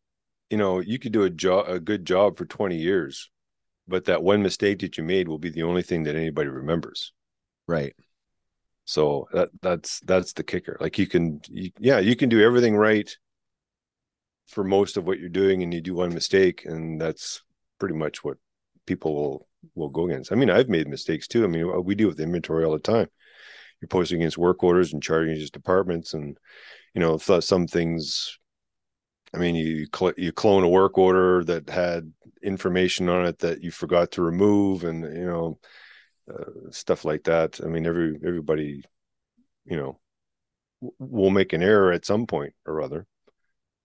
you 0.49 0.57
know, 0.57 0.81
you 0.81 0.99
could 0.99 1.12
do 1.12 1.25
a 1.25 1.31
job, 1.31 1.68
a 1.68 1.79
good 1.79 2.07
job 2.07 2.39
for 2.39 2.47
20 2.47 2.77
years, 2.77 3.31
but 3.87 4.07
that 4.07 4.23
one 4.23 4.43
mistake 4.43 4.79
that 4.81 4.97
you 4.97 5.05
made 5.05 5.29
will 5.29 5.39
be 5.39 5.51
the 5.51 5.64
only 5.64 5.83
thing 5.83 6.05
that 6.05 6.16
anybody 6.16 6.49
remembers. 6.49 7.12
Right. 7.66 7.95
So 8.87 9.29
that 9.33 9.51
that's 9.61 10.01
that's 10.01 10.33
the 10.33 10.43
kicker. 10.43 10.77
Like 10.81 10.99
you 10.99 11.07
can, 11.07 11.41
you, 11.49 11.71
yeah, 11.79 11.99
you 11.99 12.16
can 12.16 12.29
do 12.29 12.41
everything 12.43 12.77
right 12.77 13.14
for 14.49 14.64
most 14.64 14.97
of 14.97 15.05
what 15.05 15.21
you're 15.21 15.29
doing, 15.29 15.62
and 15.62 15.73
you 15.73 15.81
do 15.81 15.95
one 15.95 16.12
mistake, 16.12 16.64
and 16.64 17.01
that's 17.01 17.43
pretty 17.79 17.95
much 17.95 18.25
what 18.25 18.39
people 18.87 19.14
will 19.14 19.49
will 19.75 19.89
go 19.89 20.07
against. 20.07 20.33
I 20.33 20.35
mean, 20.35 20.51
I've 20.51 20.69
made 20.69 20.89
mistakes 20.89 21.29
too. 21.29 21.45
I 21.45 21.49
mean, 21.49 21.85
we 21.85 21.95
deal 21.95 22.09
with 22.09 22.21
inventory 22.21 22.65
all 22.65 22.73
the 22.73 22.79
time. 22.79 23.09
You're 23.81 23.89
posting 23.89 24.21
against 24.21 24.39
work 24.39 24.63
orders 24.63 24.93
and 24.93 25.03
charging 25.03 25.35
against 25.35 25.55
departments, 25.55 26.15
and 26.15 26.37
you 26.95 27.01
know, 27.01 27.19
th- 27.19 27.45
some 27.45 27.67
things. 27.67 28.39
I 29.35 29.39
mean, 29.39 29.55
you 29.55 29.87
cl- 29.95 30.15
you 30.17 30.33
clone 30.33 30.65
a 30.65 30.69
work 30.69 30.99
order 30.99 31.45
that 31.45 31.69
had 31.69 32.13
information 32.43 33.09
on 33.09 33.27
it 33.27 33.39
that 33.41 33.63
you 33.63 33.71
forgot 33.71 34.13
to 34.13 34.23
remove, 34.23 34.85
and 34.85 35.05
you 35.05 35.27
know, 35.27 35.59
uh, 36.33 36.71
stuff 36.71 37.05
like 37.05 37.25
that. 37.25 37.61
I 37.65 37.69
mean, 37.69 37.87
every 37.87 38.17
everybody, 38.27 38.85
you 39.67 39.77
know, 39.77 40.01
w- 40.83 40.95
will 40.99 41.31
make 41.31 41.53
an 41.53 41.63
error 41.63 41.93
at 41.93 42.07
some 42.07 42.27
point 42.27 42.55
or 42.67 42.83
other. 42.83 43.07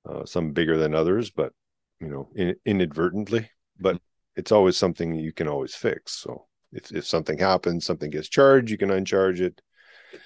Uh, 0.08 0.26
some 0.26 0.52
bigger 0.52 0.78
than 0.78 0.94
others, 0.94 1.32
but 1.32 1.52
you 2.00 2.08
know, 2.08 2.30
in, 2.36 2.56
inadvertently. 2.66 3.50
But 3.80 4.00
it's 4.36 4.52
always 4.52 4.78
something 4.78 5.16
you 5.16 5.34
can 5.34 5.48
always 5.48 5.76
fix. 5.76 6.14
So 6.14 6.46
if 6.72 6.92
if 6.92 7.06
something 7.06 7.38
happens, 7.38 7.86
something 7.86 8.10
gets 8.10 8.30
charged, 8.30 8.70
you 8.70 8.78
can 8.78 8.92
uncharge 8.92 9.42
it. 9.42 9.62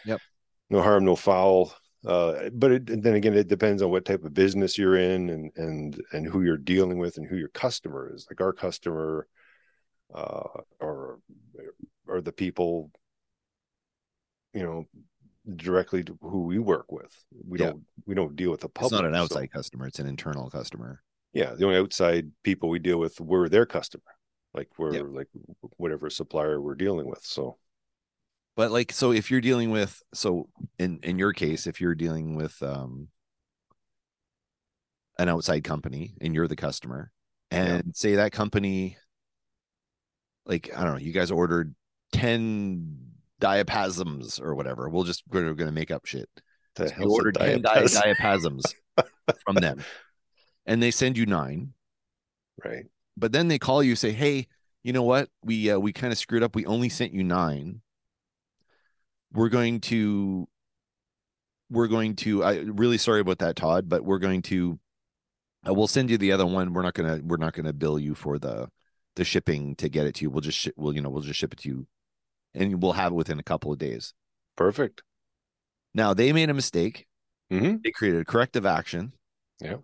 Yep. 0.05 0.22
No 0.70 0.82
harm, 0.82 1.05
no 1.05 1.16
foul. 1.16 1.74
Uh, 2.05 2.49
but 2.53 2.72
it, 2.72 3.03
then 3.03 3.16
again, 3.16 3.34
it 3.34 3.47
depends 3.49 3.82
on 3.82 3.91
what 3.91 4.05
type 4.05 4.24
of 4.24 4.34
business 4.34 4.78
you're 4.78 4.95
in 4.95 5.30
and 5.30 5.51
and 5.57 6.01
and 6.14 6.26
who 6.28 6.41
you're 6.41 6.57
dealing 6.57 6.97
with 6.97 7.18
and 7.18 7.28
who 7.28 7.36
your 7.36 7.49
customer 7.49 8.12
is. 8.14 8.26
Like 8.30 8.39
our 8.41 8.53
customer, 8.53 9.28
uh, 10.14 10.62
or 10.80 11.20
or 12.07 12.22
the 12.22 12.32
people, 12.32 12.89
you 14.53 14.64
know, 14.64 14.86
directly 15.55 16.03
to 16.03 16.18
who 16.22 16.43
we 16.43 16.57
work 16.57 16.91
with. 16.91 17.14
We 17.47 17.60
Yeah. 17.60 17.72
don't 17.72 17.84
we 18.05 18.16
don't 18.16 18.36
deal 18.36 18.51
with 18.51 18.62
the 18.62 18.70
public. 18.70 18.93
It's 18.93 19.01
not 19.01 19.05
an 19.05 19.14
so- 19.16 19.24
outside 19.24 19.51
customer, 19.51 19.88
it's 19.88 19.99
an 19.99 20.07
internal 20.07 20.49
customer. 20.49 21.01
Yeah 21.34 21.53
the 21.53 21.65
only 21.65 21.77
outside 21.77 22.32
people 22.43 22.69
we 22.69 22.80
deal 22.80 22.97
with 22.97 23.19
we're 23.21 23.49
their 23.49 23.65
customer 23.65 24.03
like 24.53 24.67
we're 24.77 24.93
Yep. 24.93 25.05
like 25.11 25.27
whatever 25.77 26.09
supplier 26.09 26.59
we're 26.61 26.75
dealing 26.75 27.07
with 27.07 27.23
so 27.23 27.57
But 28.55 28.71
like 28.71 28.91
so 28.91 29.11
if 29.11 29.30
you're 29.32 29.41
dealing 29.41 29.69
with 29.71 30.01
so 30.13 30.49
in 30.80 30.99
in 31.03 31.19
your 31.19 31.34
case, 31.34 31.67
if 31.67 31.80
you're 31.80 31.95
dealing 31.95 32.36
with 32.36 32.61
um 32.63 33.09
an 35.17 35.30
outside 35.30 35.63
company 35.63 36.15
and 36.21 36.34
you're 36.34 36.47
the 36.47 36.55
customer, 36.55 37.11
and 37.51 37.95
say 37.95 38.15
that 38.15 38.32
company 38.32 38.97
like 40.45 40.69
I 40.75 40.84
don't 40.84 40.93
know, 40.93 40.99
you 40.99 41.11
guys 41.13 41.32
ordered 41.32 41.75
10 42.13 42.97
diapasms 43.39 44.39
or 44.39 44.55
whatever. 44.55 44.89
We'll 44.89 45.03
just 45.03 45.23
we're 45.30 45.53
gonna 45.53 45.71
make 45.71 45.91
up 45.91 46.05
shit. 46.05 46.30
the 46.75 46.91
you 46.99 47.09
ordered 47.11 47.36
10 47.36 47.61
di- 47.61 47.86
diapasms 47.86 48.63
from 49.45 49.55
them 49.55 49.84
and 50.70 50.82
they 50.82 50.91
send 50.91 51.17
you 51.17 51.26
nine. 51.26 51.74
Right. 52.63 52.86
But 53.17 53.34
then 53.34 53.49
they 53.49 53.59
call 53.59 53.84
you 53.84 53.95
say 53.95 54.11
hey 54.11 54.47
you 54.82 54.93
know 54.93 55.03
what? 55.03 55.30
We 55.43 55.70
uh, 55.70 55.78
we 55.78 55.91
kind 55.91 56.13
of 56.13 56.17
screwed 56.17 56.41
up. 56.41 56.55
We 56.55 56.65
only 56.65 56.88
sent 56.88 57.13
you 57.13 57.24
nine. 57.24 57.82
We're 59.34 59.49
going 59.49 59.82
to 59.82 60.47
we're 61.72 61.88
going 61.88 62.15
to 62.15 62.43
i 62.43 62.55
really 62.55 62.97
sorry 62.97 63.20
about 63.20 63.38
that 63.38 63.55
todd 63.55 63.88
but 63.88 64.03
we're 64.03 64.17
going 64.17 64.41
to 64.41 64.80
uh, 65.67 65.74
we'll 65.74 65.88
send 65.88 66.09
you 66.09 66.17
the 66.17 66.32
other 66.32 66.45
one. 66.45 66.74
We're 66.74 66.84
not 66.84 66.93
gonna 66.93 67.20
we're 67.24 67.38
not 67.38 67.53
gonna 67.53 67.74
bill 67.74 67.99
you 67.99 68.15
for 68.15 68.39
the 68.39 68.70
the 69.15 69.26
shipping 69.26 69.76
to 69.76 69.89
get 69.89 70.05
it 70.05 70.15
to 70.15 70.24
you. 70.24 70.30
We'll 70.30 70.41
just 70.41 70.57
ship 70.57 70.74
we'll 70.78 70.93
you 70.93 71.01
know 71.01 71.09
we'll 71.09 71.22
just 71.22 71.39
ship 71.39 71.53
it 71.53 71.59
to 71.59 71.70
you 71.70 71.88
and 72.53 72.82
we'll 72.82 72.93
have 72.93 73.11
it 73.11 73.15
within 73.15 73.39
a 73.39 73.43
couple 73.43 73.72
of 73.72 73.78
days. 73.78 74.13
Perfect. 74.55 75.03
Now 75.93 76.13
they 76.13 76.32
made 76.32 76.49
a 76.49 76.53
mistake. 76.53 77.07
Hmm 77.51 77.78
they 77.84 77.91
created 77.91 78.22
a 78.22 78.26
corrective 78.26 78.65
action. 78.65 79.13
Yeah. 79.59 79.78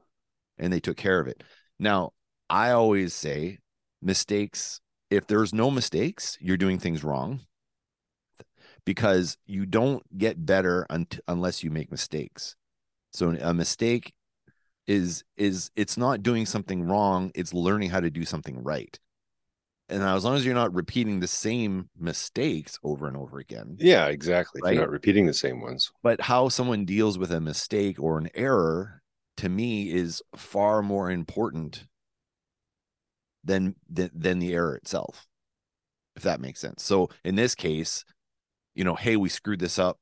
And 0.57 0.71
they 0.71 0.79
took 0.79 0.97
care 0.97 1.19
of 1.19 1.27
it. 1.27 1.43
Now 1.79 2.11
i 2.49 2.69
always 2.71 3.13
say 3.13 3.57
mistakes 4.03 4.79
if 5.09 5.25
there's 5.25 5.51
no 5.51 5.71
mistakes 5.71 6.37
you're 6.39 6.57
doing 6.57 6.77
things 6.77 7.03
wrong 7.03 7.39
because 8.85 9.37
you 9.47 9.65
don't 9.65 10.03
get 10.17 10.45
better 10.45 10.85
un- 10.89 11.07
unless 11.27 11.63
you 11.63 11.71
make 11.71 11.89
mistakes. 11.91 12.55
So 13.11 13.29
a 13.41 13.53
mistake 13.53 14.13
is 14.87 15.23
is 15.37 15.71
it's 15.75 15.97
not 15.97 16.21
doing 16.21 16.45
something 16.45 16.83
wrong 16.83 17.31
it's 17.33 17.53
learning 17.55 17.89
how 17.89 17.99
to 17.99 18.11
do 18.11 18.23
something 18.25 18.61
right. 18.63 18.99
And 19.89 20.03
as 20.03 20.23
long 20.23 20.35
as 20.35 20.45
you're 20.45 20.53
not 20.55 20.73
repeating 20.73 21.19
the 21.19 21.27
same 21.27 21.89
mistakes 21.97 22.77
over 22.83 23.07
and 23.07 23.17
over 23.17 23.39
again 23.39 23.77
yeah 23.79 24.07
exactly 24.07 24.61
Right. 24.63 24.73
you're 24.75 24.83
not 24.83 24.91
repeating 24.91 25.25
the 25.25 25.33
same 25.33 25.61
ones. 25.61 25.91
But 26.03 26.21
how 26.21 26.49
someone 26.49 26.85
deals 26.85 27.17
with 27.17 27.31
a 27.31 27.41
mistake 27.41 27.99
or 27.99 28.19
an 28.19 28.29
error 28.35 29.01
to 29.37 29.49
me 29.49 29.91
is 29.91 30.21
far 30.35 30.81
more 30.81 31.11
important 31.11 31.85
than 33.43 33.75
than, 33.89 34.09
than 34.13 34.39
the 34.39 34.53
error 34.53 34.75
itself 34.75 35.27
if 36.15 36.23
that 36.23 36.39
makes 36.39 36.61
sense. 36.61 36.81
So 36.83 37.09
in 37.23 37.35
this 37.35 37.55
case 37.55 38.05
you 38.73 38.83
know 38.83 38.95
hey 38.95 39.15
we 39.17 39.29
screwed 39.29 39.59
this 39.59 39.77
up. 39.79 39.97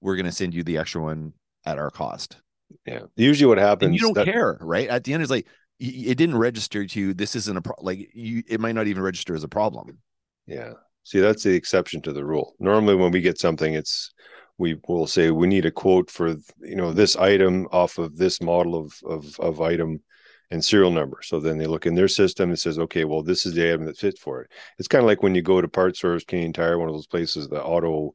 We're 0.00 0.16
going 0.16 0.26
to 0.26 0.32
send 0.32 0.54
you 0.54 0.62
the 0.62 0.78
extra 0.78 1.02
one 1.02 1.32
at 1.64 1.78
our 1.78 1.90
cost. 1.90 2.36
Yeah. 2.84 3.02
Usually 3.16 3.48
what 3.48 3.58
happens 3.58 3.86
and 3.86 3.94
you 3.94 4.00
don't 4.00 4.14
that- 4.14 4.26
care 4.26 4.58
right? 4.60 4.88
At 4.88 5.04
the 5.04 5.14
end 5.14 5.22
it's 5.22 5.30
like 5.30 5.46
it 5.78 6.16
didn't 6.16 6.38
register 6.38 6.86
to 6.86 7.00
you. 7.00 7.12
This 7.12 7.36
isn't 7.36 7.56
a 7.56 7.60
pro- 7.60 7.74
like 7.80 8.10
you 8.14 8.42
it 8.48 8.60
might 8.60 8.74
not 8.74 8.86
even 8.86 9.02
register 9.02 9.34
as 9.34 9.44
a 9.44 9.48
problem. 9.48 9.98
Yeah. 10.46 10.72
See 11.04 11.20
that's 11.20 11.42
the 11.42 11.54
exception 11.54 12.02
to 12.02 12.12
the 12.12 12.24
rule. 12.24 12.54
Normally 12.60 12.94
when 12.94 13.10
we 13.12 13.20
get 13.20 13.38
something 13.38 13.74
it's 13.74 14.12
we 14.58 14.76
will 14.88 15.06
say 15.06 15.30
we 15.30 15.46
need 15.46 15.66
a 15.66 15.70
quote 15.70 16.10
for 16.10 16.28
you 16.60 16.76
know 16.76 16.92
this 16.92 17.16
item 17.16 17.66
off 17.72 17.98
of 17.98 18.16
this 18.16 18.40
model 18.40 18.74
of 18.76 18.94
of, 19.04 19.38
of 19.40 19.60
item 19.60 20.02
and 20.50 20.64
serial 20.64 20.92
number. 20.92 21.18
So 21.22 21.40
then 21.40 21.58
they 21.58 21.66
look 21.66 21.86
in 21.86 21.96
their 21.96 22.08
system 22.08 22.50
and 22.50 22.58
says 22.58 22.78
okay 22.78 23.04
well 23.04 23.22
this 23.22 23.46
is 23.46 23.54
the 23.54 23.68
item 23.68 23.84
that 23.86 23.98
fits 23.98 24.20
for 24.20 24.42
it. 24.42 24.50
It's 24.78 24.88
kind 24.88 25.02
of 25.02 25.06
like 25.06 25.22
when 25.22 25.34
you 25.34 25.42
go 25.42 25.60
to 25.60 25.68
parts 25.68 25.98
stores 25.98 26.24
canadian 26.24 26.52
tire 26.52 26.78
one 26.78 26.88
of 26.88 26.94
those 26.94 27.06
places 27.06 27.48
the 27.48 27.62
auto 27.62 28.14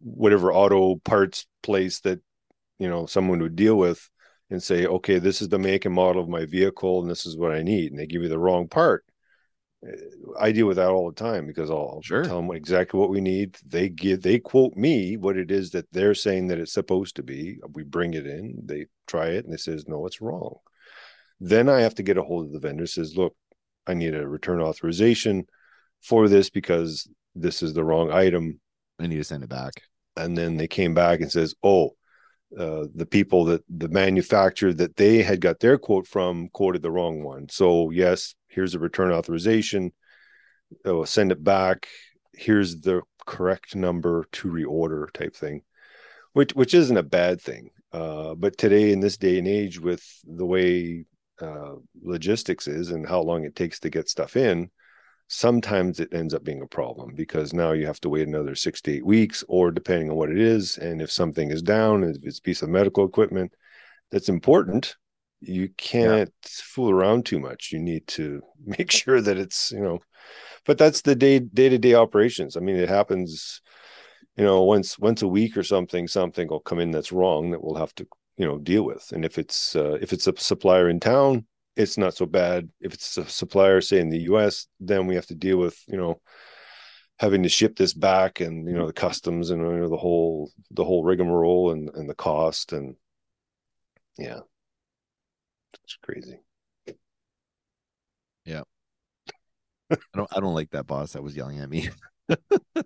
whatever 0.00 0.52
auto 0.52 0.96
parts 0.96 1.46
place 1.62 2.00
that 2.00 2.20
you 2.78 2.88
know 2.88 3.06
someone 3.06 3.40
would 3.40 3.56
deal 3.56 3.76
with 3.76 4.08
and 4.50 4.62
say 4.62 4.86
okay 4.86 5.18
this 5.18 5.42
is 5.42 5.48
the 5.48 5.58
make 5.58 5.84
and 5.84 5.94
model 5.94 6.22
of 6.22 6.28
my 6.28 6.44
vehicle 6.44 7.00
and 7.00 7.10
this 7.10 7.26
is 7.26 7.36
what 7.36 7.52
i 7.52 7.62
need. 7.62 7.90
And 7.90 7.98
they 7.98 8.06
give 8.06 8.22
you 8.22 8.28
the 8.28 8.38
wrong 8.38 8.68
part 8.68 9.04
I 10.38 10.52
deal 10.52 10.66
with 10.66 10.76
that 10.76 10.90
all 10.90 11.08
the 11.08 11.14
time 11.14 11.46
because 11.46 11.70
I'll 11.70 12.00
Sure. 12.02 12.22
tell 12.22 12.36
them 12.36 12.50
exactly 12.54 13.00
what 13.00 13.08
we 13.08 13.20
need. 13.20 13.56
They 13.66 13.88
give, 13.88 14.20
they 14.20 14.38
quote 14.38 14.76
me 14.76 15.16
what 15.16 15.38
it 15.38 15.50
is 15.50 15.70
that 15.70 15.90
they're 15.90 16.14
saying 16.14 16.48
that 16.48 16.58
it's 16.58 16.72
supposed 16.72 17.16
to 17.16 17.22
be. 17.22 17.58
We 17.72 17.84
bring 17.84 18.12
it 18.12 18.26
in, 18.26 18.60
they 18.64 18.86
try 19.06 19.28
it, 19.28 19.44
and 19.44 19.52
they 19.52 19.58
says 19.58 19.88
no, 19.88 20.06
it's 20.06 20.20
wrong. 20.20 20.56
Then 21.40 21.70
I 21.70 21.80
have 21.80 21.94
to 21.94 22.02
get 22.02 22.18
a 22.18 22.22
hold 22.22 22.46
of 22.46 22.52
the 22.52 22.60
vendor. 22.60 22.86
Says, 22.86 23.16
look, 23.16 23.34
I 23.86 23.94
need 23.94 24.14
a 24.14 24.28
return 24.28 24.60
authorization 24.60 25.46
for 26.02 26.28
this 26.28 26.50
because 26.50 27.08
this 27.34 27.62
is 27.62 27.72
the 27.72 27.84
wrong 27.84 28.10
item. 28.10 28.60
I 28.98 29.06
need 29.06 29.16
to 29.16 29.24
send 29.24 29.42
it 29.44 29.48
back. 29.48 29.72
And 30.16 30.36
then 30.36 30.58
they 30.58 30.68
came 30.68 30.92
back 30.92 31.20
and 31.20 31.32
says, 31.32 31.54
oh, 31.62 31.96
uh, 32.58 32.86
the 32.94 33.06
people 33.06 33.44
that 33.46 33.62
the 33.68 33.88
manufacturer 33.88 34.74
that 34.74 34.96
they 34.96 35.22
had 35.22 35.40
got 35.40 35.60
their 35.60 35.78
quote 35.78 36.06
from 36.06 36.48
quoted 36.52 36.82
the 36.82 36.90
wrong 36.90 37.22
one. 37.22 37.48
So 37.48 37.90
yes, 37.90 38.34
here's 38.50 38.74
a 38.74 38.78
return 38.78 39.12
authorization. 39.12 39.92
Oh, 40.84 41.04
send 41.04 41.32
it 41.32 41.42
back. 41.42 41.88
Here's 42.34 42.80
the 42.80 43.02
correct 43.26 43.74
number 43.74 44.26
to 44.32 44.48
reorder 44.48 45.10
type 45.12 45.34
thing, 45.34 45.62
which 46.32 46.52
which 46.54 46.74
isn't 46.74 46.96
a 46.96 47.02
bad 47.02 47.40
thing. 47.40 47.70
Uh, 47.92 48.34
but 48.34 48.56
today 48.56 48.92
in 48.92 49.00
this 49.00 49.16
day 49.16 49.38
and 49.38 49.48
age, 49.48 49.80
with 49.80 50.04
the 50.24 50.46
way 50.46 51.04
uh, 51.40 51.74
logistics 52.02 52.68
is 52.68 52.90
and 52.90 53.08
how 53.08 53.20
long 53.20 53.44
it 53.44 53.56
takes 53.56 53.80
to 53.80 53.90
get 53.90 54.08
stuff 54.08 54.36
in, 54.36 54.70
sometimes 55.26 56.00
it 56.00 56.12
ends 56.12 56.34
up 56.34 56.44
being 56.44 56.62
a 56.62 56.66
problem 56.66 57.14
because 57.14 57.52
now 57.52 57.72
you 57.72 57.86
have 57.86 58.00
to 58.00 58.08
wait 58.08 58.28
another 58.28 58.54
six 58.54 58.80
to 58.82 58.92
eight 58.92 59.06
weeks, 59.06 59.42
or 59.48 59.70
depending 59.70 60.10
on 60.10 60.16
what 60.16 60.30
it 60.30 60.38
is, 60.38 60.76
and 60.78 61.00
if 61.00 61.10
something 61.10 61.50
is 61.50 61.62
down, 61.62 62.04
if 62.04 62.16
it's 62.22 62.38
a 62.38 62.42
piece 62.42 62.62
of 62.62 62.68
medical 62.68 63.04
equipment 63.04 63.52
that's 64.10 64.28
important, 64.28 64.96
you 65.40 65.70
can't 65.76 66.32
fool 66.44 66.90
around 66.90 67.26
too 67.26 67.38
much. 67.38 67.70
You 67.72 67.78
need 67.78 68.06
to 68.08 68.42
make 68.64 68.90
sure 68.90 69.20
that 69.20 69.38
it's 69.38 69.72
you 69.72 69.80
know, 69.80 70.00
but 70.66 70.78
that's 70.78 71.02
the 71.02 71.14
day 71.14 71.38
day 71.38 71.68
to 71.68 71.78
day 71.78 71.94
operations. 71.94 72.56
I 72.56 72.60
mean, 72.60 72.76
it 72.76 72.88
happens, 72.88 73.62
you 74.36 74.44
know, 74.44 74.62
once 74.62 74.98
once 74.98 75.22
a 75.22 75.28
week 75.28 75.56
or 75.56 75.62
something. 75.62 76.08
Something 76.08 76.48
will 76.48 76.60
come 76.60 76.78
in 76.78 76.90
that's 76.90 77.12
wrong 77.12 77.50
that 77.50 77.62
we'll 77.62 77.76
have 77.76 77.94
to 77.96 78.06
you 78.36 78.46
know 78.46 78.58
deal 78.58 78.84
with. 78.84 79.10
And 79.12 79.24
if 79.24 79.38
it's 79.38 79.76
uh, 79.76 79.98
if 80.00 80.12
it's 80.12 80.26
a 80.26 80.34
supplier 80.36 80.88
in 80.88 81.00
town, 81.00 81.46
it's 81.76 81.98
not 81.98 82.14
so 82.14 82.26
bad. 82.26 82.68
If 82.80 82.94
it's 82.94 83.16
a 83.18 83.26
supplier, 83.26 83.80
say 83.80 84.00
in 84.00 84.10
the 84.10 84.22
U.S., 84.32 84.66
then 84.80 85.06
we 85.06 85.14
have 85.14 85.26
to 85.26 85.34
deal 85.34 85.58
with 85.58 85.78
you 85.86 85.96
know 85.96 86.20
having 87.18 87.42
to 87.42 87.50
ship 87.50 87.76
this 87.76 87.92
back 87.92 88.40
and 88.40 88.66
you 88.66 88.74
know 88.74 88.86
the 88.86 88.94
customs 88.94 89.50
and 89.50 89.60
you 89.60 89.80
know, 89.80 89.90
the 89.90 89.96
whole 89.96 90.50
the 90.70 90.84
whole 90.84 91.04
rigmarole 91.04 91.70
and 91.70 91.90
and 91.94 92.08
the 92.08 92.14
cost 92.14 92.72
and 92.72 92.96
yeah, 94.18 94.40
it's 95.84 95.96
crazy. 96.02 96.40
Yeah. 98.44 98.62
I 99.90 99.96
don't. 100.14 100.28
I 100.36 100.40
don't 100.40 100.54
like 100.54 100.70
that 100.70 100.86
boss 100.86 101.12
that 101.12 101.22
was 101.22 101.36
yelling 101.36 101.58
at 101.60 101.68
me. 101.70 101.88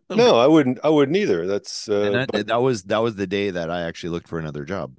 No, 0.09 0.39
I 0.39 0.47
wouldn't. 0.47 0.79
I 0.83 0.89
wouldn't 0.89 1.19
either. 1.19 1.47
That's 1.47 1.87
uh, 1.87 2.11
that, 2.13 2.33
but 2.33 2.47
that 2.47 2.63
was 2.63 2.85
that 2.85 3.03
was 3.03 3.15
the 3.15 3.27
day 3.27 3.51
that 3.51 3.71
I 3.71 3.83
actually 3.83 4.09
looked 4.11 4.27
for 4.29 4.39
another 4.39 4.65
job. 4.65 4.97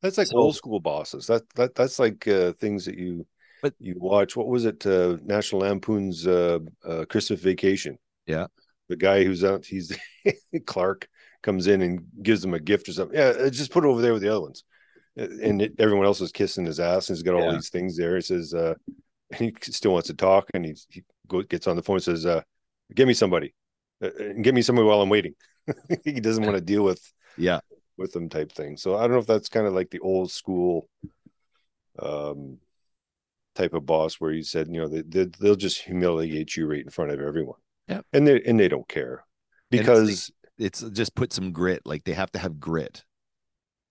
that's 0.00 0.16
like 0.16 0.28
so- 0.28 0.38
old 0.38 0.56
school 0.56 0.80
bosses. 0.80 1.26
That 1.26 1.42
that 1.56 1.74
that's 1.74 1.98
like 1.98 2.26
uh, 2.26 2.52
things 2.54 2.86
that 2.86 2.96
you 2.96 3.26
But- 3.62 3.74
you 3.78 3.96
watch. 3.98 4.36
What 4.36 4.46
was 4.48 4.64
it? 4.64 4.86
Uh, 4.86 5.18
National 5.22 5.62
Lampoon's 5.62 6.26
uh, 6.26 6.60
uh, 6.82 7.04
Christmas 7.10 7.40
Vacation. 7.40 7.98
Yeah. 8.26 8.46
the 8.88 8.96
guy 8.96 9.22
who's 9.24 9.44
out. 9.44 9.66
He's 9.66 9.92
Clark 10.66 11.06
comes 11.42 11.66
in 11.66 11.82
and 11.82 12.06
gives 12.22 12.42
him 12.42 12.54
a 12.54 12.60
gift 12.60 12.88
or 12.88 12.92
something. 12.94 13.18
Yeah, 13.18 13.34
uh, 13.38 13.50
just 13.50 13.70
put 13.70 13.84
it 13.84 13.88
over 13.88 14.00
there 14.00 14.14
with 14.14 14.22
the 14.22 14.30
other 14.30 14.40
ones. 14.40 14.64
Uh, 15.18 15.26
And 15.42 15.62
it, 15.62 15.74
everyone 15.78 16.06
else 16.06 16.20
is 16.20 16.32
kissing 16.32 16.66
his 16.66 16.80
ass, 16.80 17.08
and 17.08 17.16
he's 17.16 17.22
got 17.22 17.34
all 17.34 17.50
Yeah. 17.50 17.56
these 17.56 17.70
things 17.70 17.96
there. 17.96 18.16
He 18.16 18.22
says, 18.22 18.54
uh, 18.54 18.74
and 19.30 19.40
he 19.64 19.72
still 19.72 19.92
wants 19.92 20.08
to 20.08 20.14
talk, 20.14 20.48
and 20.54 20.64
he, 20.64 20.76
he 20.90 21.04
go, 21.28 21.42
gets 21.42 21.66
on 21.66 21.76
the 21.76 21.82
phone 21.82 21.96
and 21.96 22.02
says, 22.02 22.26
uh, 22.26 22.42
"Give 22.94 23.08
me 23.08 23.14
somebody, 23.14 23.54
uh, 24.02 24.10
give 24.40 24.54
me 24.54 24.62
somebody 24.62 24.86
while 24.86 25.00
I'm 25.00 25.08
waiting." 25.08 25.34
he 26.04 26.20
doesn't 26.20 26.44
want 26.44 26.56
to 26.56 26.60
deal 26.60 26.82
with 26.84 27.00
Yeah, 27.38 27.60
with 27.96 28.12
them 28.12 28.28
type 28.28 28.52
thing. 28.52 28.76
So 28.76 28.96
I 28.96 29.02
don't 29.02 29.12
know 29.12 29.18
if 29.18 29.26
that's 29.26 29.48
kind 29.48 29.66
of 29.66 29.72
like 29.72 29.90
the 29.90 30.00
old 30.00 30.30
school 30.30 30.88
um 32.00 32.58
type 33.54 33.72
of 33.72 33.86
boss 33.86 34.16
where 34.16 34.32
you 34.32 34.42
said, 34.42 34.66
you 34.68 34.80
know, 34.80 34.88
they, 34.88 35.02
they 35.02 35.30
they'll 35.40 35.54
just 35.54 35.80
humiliate 35.80 36.56
you 36.56 36.66
right 36.66 36.82
in 36.82 36.90
front 36.90 37.12
of 37.12 37.20
everyone. 37.20 37.58
Yeah. 37.88 38.00
And 38.12 38.26
they 38.26 38.42
and 38.42 38.58
they 38.58 38.68
don't 38.68 38.88
care. 38.88 39.24
And 39.70 39.80
it's 39.80 39.86
Because 39.88 40.32
it's 40.58 40.80
just 40.90 41.14
put 41.14 41.32
some 41.32 41.52
grit. 41.52 41.82
Like 41.84 42.04
they 42.04 42.12
have 42.12 42.32
to 42.32 42.38
have 42.38 42.60
grit. 42.60 43.04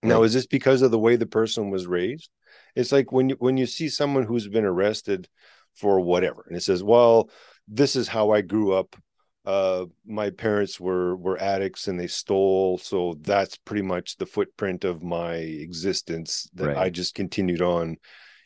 Now 0.04 0.22
is 0.22 0.32
this 0.34 0.46
because 0.46 0.82
of 0.82 0.90
the 0.90 0.98
way 0.98 1.16
the 1.16 1.26
person 1.26 1.70
was 1.70 1.86
raised? 1.86 2.30
It's 2.76 2.92
like 2.92 3.12
when 3.12 3.30
you 3.30 3.36
when 3.38 3.56
you 3.56 3.66
see 3.66 3.88
someone 3.88 4.24
who's 4.24 4.48
been 4.48 4.64
arrested 4.64 5.28
for 5.74 6.00
whatever 6.00 6.44
and 6.46 6.56
it 6.56 6.62
says, 6.62 6.82
Well, 6.82 7.30
this 7.68 7.96
is 7.96 8.08
how 8.08 8.30
I 8.30 8.40
grew 8.40 8.72
up. 8.72 8.96
Uh 9.44 9.86
my 10.06 10.30
parents 10.30 10.80
were 10.80 11.16
were 11.16 11.40
addicts 11.40 11.88
and 11.88 11.98
they 11.98 12.06
stole, 12.06 12.78
so 12.78 13.16
that's 13.20 13.56
pretty 13.58 13.82
much 13.82 14.16
the 14.16 14.26
footprint 14.26 14.84
of 14.84 15.02
my 15.02 15.34
existence 15.34 16.48
that 16.54 16.68
Right. 16.68 16.76
I 16.76 16.90
just 16.90 17.14
continued 17.14 17.60
on, 17.60 17.96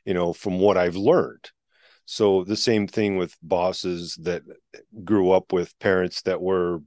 you 0.05 0.15
know, 0.15 0.33
from 0.33 0.59
what 0.59 0.77
I've 0.77 0.97
learned. 0.97 1.51
So 2.05 2.43
the 2.43 2.57
same 2.57 2.87
thing 2.89 3.19
with 3.19 3.37
bosses 3.43 4.17
that 4.23 4.43
grew 5.05 5.31
up 5.31 5.53
with 5.53 5.79
parents 5.79 6.23
that 6.23 6.41
were, 6.41 6.79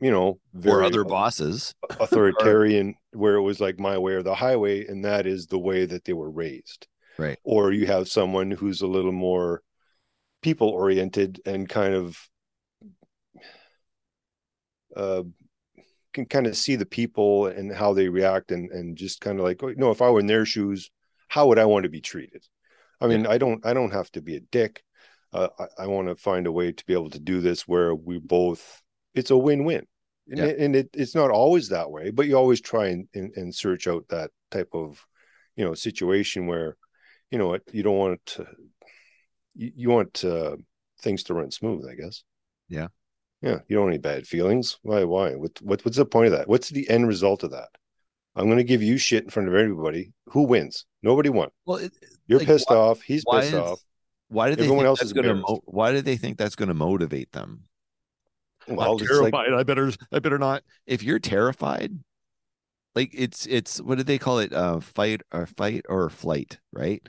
you 0.00 0.10
know, 0.10 0.40
or 0.64 0.82
other 0.82 1.04
bosses. 1.04 1.74
authoritarian 2.00 2.94
where 3.14 3.36
it 3.36 3.42
was 3.42 3.60
like 3.60 3.78
my 3.78 3.98
way 3.98 4.12
or 4.12 4.22
the 4.22 4.34
highway 4.34 4.86
and 4.86 5.04
that 5.04 5.26
is 5.26 5.46
the 5.46 5.58
way 5.58 5.86
that 5.86 6.04
they 6.04 6.12
were 6.12 6.30
raised. 6.30 6.86
Right. 7.16 7.38
or 7.44 7.72
you 7.72 7.86
have 7.86 8.08
someone 8.08 8.50
who's 8.50 8.80
a 8.80 8.88
little 8.88 9.12
more 9.12 9.62
people 10.42 10.68
oriented 10.68 11.40
and 11.46 11.68
kind 11.68 11.94
of 11.94 12.18
uh 14.96 15.22
can 16.12 16.26
kind 16.26 16.46
of 16.46 16.56
see 16.56 16.76
the 16.76 16.86
people 16.86 17.46
and 17.46 17.72
how 17.72 17.92
they 17.92 18.08
react 18.08 18.50
and 18.50 18.70
and 18.70 18.96
just 18.96 19.20
kind 19.20 19.38
of 19.38 19.44
like 19.44 19.62
oh, 19.62 19.72
no 19.76 19.90
if 19.90 20.02
i 20.02 20.10
were 20.10 20.20
in 20.20 20.26
their 20.26 20.44
shoes 20.44 20.90
how 21.28 21.46
would 21.46 21.58
i 21.58 21.64
want 21.64 21.84
to 21.84 21.88
be 21.88 22.00
treated? 22.00 22.44
I 23.00 23.06
mean 23.06 23.26
i 23.26 23.38
don't 23.38 23.64
i 23.64 23.72
don't 23.72 23.92
have 23.92 24.10
to 24.12 24.20
be 24.20 24.36
a 24.36 24.40
dick. 24.40 24.82
Uh, 25.32 25.48
i, 25.58 25.84
I 25.84 25.86
want 25.86 26.08
to 26.08 26.16
find 26.16 26.46
a 26.46 26.52
way 26.52 26.72
to 26.72 26.84
be 26.84 26.94
able 26.94 27.10
to 27.10 27.20
do 27.20 27.40
this 27.40 27.66
where 27.68 27.94
we 27.94 28.18
both 28.18 28.82
it's 29.14 29.30
a 29.30 29.36
win-win 29.36 29.86
and, 30.28 30.38
Yeah. 30.38 30.44
it, 30.46 30.58
and 30.58 30.76
it, 30.76 30.90
it's 30.94 31.14
not 31.14 31.30
always 31.30 31.68
that 31.68 31.90
way 31.90 32.10
but 32.10 32.26
you 32.26 32.36
always 32.36 32.60
try 32.60 32.88
and, 32.88 33.08
and, 33.14 33.32
and 33.36 33.54
search 33.54 33.86
out 33.86 34.04
that 34.08 34.30
type 34.50 34.68
of 34.72 35.04
you 35.56 35.64
know 35.64 35.74
situation 35.74 36.46
where 36.46 36.76
you 37.30 37.38
know 37.38 37.58
you 37.72 37.82
don't 37.82 37.98
want 37.98 38.20
to 38.26 38.46
you, 39.54 39.72
you 39.76 39.88
want 39.90 40.24
uh, 40.24 40.56
things 41.00 41.22
to 41.24 41.34
run 41.34 41.50
smooth 41.50 41.86
i 41.90 41.94
guess. 41.94 42.22
Yeah. 42.68 42.88
yeah 43.42 43.58
you 43.68 43.76
don't 43.76 43.84
want 43.84 43.94
any 43.94 44.00
bad 44.00 44.26
feelings. 44.26 44.78
Why 44.82 45.04
why? 45.04 45.34
What, 45.34 45.60
what 45.62 45.84
what's 45.84 45.96
the 45.98 46.06
point 46.06 46.26
of 46.26 46.32
that? 46.32 46.48
What's 46.48 46.70
the 46.70 46.88
end 46.88 47.06
result 47.06 47.42
of 47.44 47.50
that? 47.50 47.68
I'm 48.36 48.46
going 48.46 48.58
to 48.58 48.64
give 48.64 48.82
you 48.82 48.98
shit 48.98 49.22
in 49.24 49.30
front 49.30 49.48
of 49.48 49.54
everybody 49.54 50.12
who 50.30 50.42
wins. 50.42 50.86
Nobody 51.02 51.28
won. 51.28 51.50
Well, 51.66 51.76
it, 51.78 51.92
you're 52.26 52.40
Like, 52.40 52.48
pissed 52.48 52.68
why- 52.70 52.76
off. 52.76 53.02
He's 53.02 53.22
pissed 53.30 53.48
is- 53.48 53.54
off. 53.54 53.80
why 54.28 54.48
they 54.50 54.60
Everyone 54.64 54.86
else 54.86 55.02
is 55.02 55.12
going 55.12 55.26
to? 55.28 55.34
Mo- 55.34 55.62
why 55.66 55.92
do 55.92 56.00
they 56.00 56.16
think 56.16 56.38
that's 56.38 56.56
going 56.56 56.68
to 56.68 56.74
motivate 56.74 57.30
them? 57.32 57.64
Well 58.68 58.92
I'm 58.92 59.02
it's 59.02 59.10
like 59.10 59.32
terrified. 59.32 59.52
I 59.54 59.62
better. 59.62 59.92
I 60.12 60.18
better 60.18 60.38
not. 60.38 60.62
If 60.86 61.02
you're 61.02 61.18
terrified, 61.18 61.92
like 62.94 63.10
it's 63.12 63.46
it's 63.46 63.80
what 63.80 63.98
did 63.98 64.06
they 64.06 64.18
call 64.18 64.38
it? 64.38 64.52
Uh, 64.52 64.80
fight 64.80 65.22
or 65.32 65.46
fight 65.46 65.84
or 65.88 66.08
flight, 66.10 66.58
right? 66.72 67.06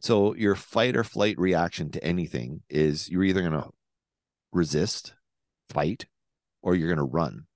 So 0.00 0.34
your 0.34 0.54
fight 0.54 0.96
or 0.96 1.04
flight 1.04 1.38
reaction 1.38 1.90
to 1.90 2.04
anything 2.04 2.62
is 2.68 3.08
you're 3.08 3.24
either 3.24 3.40
going 3.40 3.60
to 3.60 3.70
resist, 4.52 5.14
fight, 5.70 6.06
or 6.62 6.74
you're 6.74 6.94
going 6.94 7.04
to 7.04 7.12
run. 7.12 7.46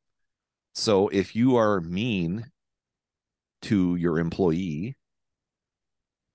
So 0.74 1.08
if 1.08 1.36
you 1.36 1.56
are 1.56 1.80
mean 1.80 2.46
to 3.62 3.94
your 3.96 4.18
employee 4.18 4.96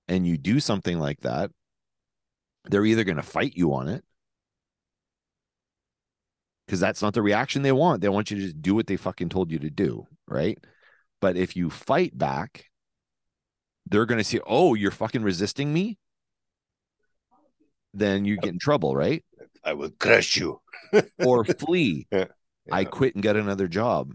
and 0.08 0.26
you 0.26 0.38
do 0.38 0.60
something 0.60 0.98
like 0.98 1.20
that, 1.20 1.50
they're 2.64 2.86
either 2.86 3.04
going 3.04 3.16
to 3.16 3.22
fight 3.22 3.54
you 3.54 3.74
on 3.74 3.88
it 3.88 4.04
because 6.68 6.80
that's 6.80 7.00
not 7.00 7.14
the 7.14 7.22
reaction 7.22 7.62
they 7.62 7.72
want. 7.72 8.02
They 8.02 8.10
want 8.10 8.30
you 8.30 8.36
to 8.36 8.42
just 8.42 8.60
do 8.60 8.74
what 8.74 8.86
they 8.86 8.98
fucking 8.98 9.30
told 9.30 9.50
you 9.50 9.58
to 9.60 9.70
do, 9.70 10.06
right? 10.26 10.58
But 11.18 11.38
if 11.38 11.56
you 11.56 11.70
fight 11.70 12.16
back, 12.16 12.66
they're 13.86 14.04
going 14.04 14.18
to 14.18 14.24
say, 14.24 14.40
"Oh, 14.46 14.74
you're 14.74 14.90
fucking 14.90 15.22
resisting 15.22 15.72
me." 15.72 15.96
Then 17.94 18.26
you 18.26 18.36
get 18.36 18.50
in 18.52 18.58
trouble, 18.58 18.94
right? 18.94 19.24
i 19.64 19.72
will 19.72 19.90
crush 19.98 20.36
you 20.36 20.60
Or 21.24 21.42
flee. 21.44 22.06
I 22.12 22.26
Yeah. 22.66 22.84
quit 22.84 23.14
and 23.14 23.24
got 23.24 23.36
another 23.36 23.66
job. 23.66 24.12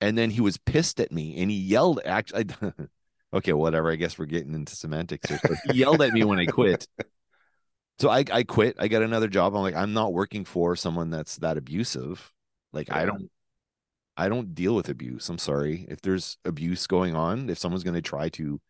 And 0.00 0.16
then 0.16 0.30
he 0.30 0.40
was 0.40 0.56
pissed 0.56 1.00
at 1.00 1.10
me 1.10 1.36
and 1.40 1.50
he 1.50 1.56
yelled 1.56 2.00
actually 2.04 2.46
okay, 3.34 3.52
whatever. 3.52 3.90
I 3.90 3.96
guess 3.96 4.18
we're 4.18 4.26
getting 4.26 4.54
into 4.54 4.76
semantics 4.76 5.28
here. 5.28 5.40
He 5.64 5.78
yelled 5.78 6.00
at 6.00 6.12
me 6.12 6.22
when 6.22 6.38
I 6.38 6.46
quit. 6.46 6.86
So 7.98 8.10
I, 8.10 8.24
I 8.30 8.42
quit. 8.42 8.76
I 8.78 8.88
got 8.88 9.02
another 9.02 9.28
job. 9.28 9.54
I'm 9.54 9.62
like, 9.62 9.76
I'm 9.76 9.92
not 9.92 10.12
working 10.12 10.44
for 10.44 10.74
someone 10.76 11.10
that's 11.10 11.36
that 11.36 11.56
abusive. 11.56 12.32
Like 12.72 12.90
I 12.90 13.04
don't 13.04 13.30
I 14.16 14.28
don't 14.28 14.54
deal 14.54 14.74
with 14.74 14.88
abuse. 14.88 15.28
I'm 15.28 15.38
sorry. 15.38 15.86
If 15.88 16.00
there's 16.00 16.38
abuse 16.44 16.86
going 16.86 17.14
on, 17.14 17.48
if 17.50 17.58
someone's 17.58 17.84
gonna 17.84 18.02
try 18.02 18.28
to 18.30 18.60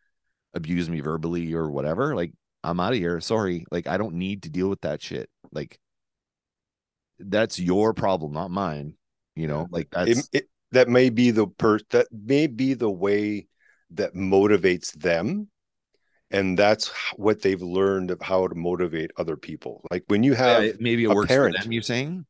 abuse 0.53 0.89
me 0.89 1.01
verbally 1.01 1.55
or 1.55 1.71
whatever, 1.71 2.15
like 2.15 2.33
I'm 2.63 2.81
out 2.81 2.93
of 2.93 2.99
here. 2.99 3.21
Sorry. 3.21 3.65
Like 3.71 3.87
I 3.87 3.97
don't 3.97 4.15
need 4.15 4.43
to 4.43 4.51
deal 4.51 4.69
with 4.69 4.83
that 4.83 5.03
shit. 5.03 5.31
Like 5.53 5.79
that's 7.19 7.59
your 7.59 7.95
problem, 7.95 8.33
not 8.33 8.51
mine. 8.51 8.95
You 9.37 9.49
know, 9.49 9.67
like 9.71 9.89
that's 9.91 10.11
it, 10.11 10.29
it, 10.33 10.49
that 10.73 10.89
may 10.89 11.11
be 11.11 11.31
the 11.31 11.47
per 11.47 11.79
that 11.91 12.09
may 12.13 12.47
be 12.47 12.75
the 12.75 12.91
way 12.91 13.47
that 13.91 14.15
motivates 14.15 14.93
them 14.93 15.49
and 16.35 16.59
that's 16.59 16.89
what 17.17 17.43
they've 17.43 17.63
learned 17.63 18.11
of 18.11 18.21
how 18.21 18.49
to 18.49 18.55
motivate 18.55 19.13
other 19.17 19.37
people 19.37 19.81
like 19.91 20.03
when 20.09 20.23
you 20.23 20.35
have 20.35 20.65
yeah, 20.65 20.73
maybe 20.81 21.05
a 21.05 21.11
works 21.11 21.29
parent, 21.29 21.57
them. 21.63 21.73
You 21.73 21.81
saying? 21.81 22.27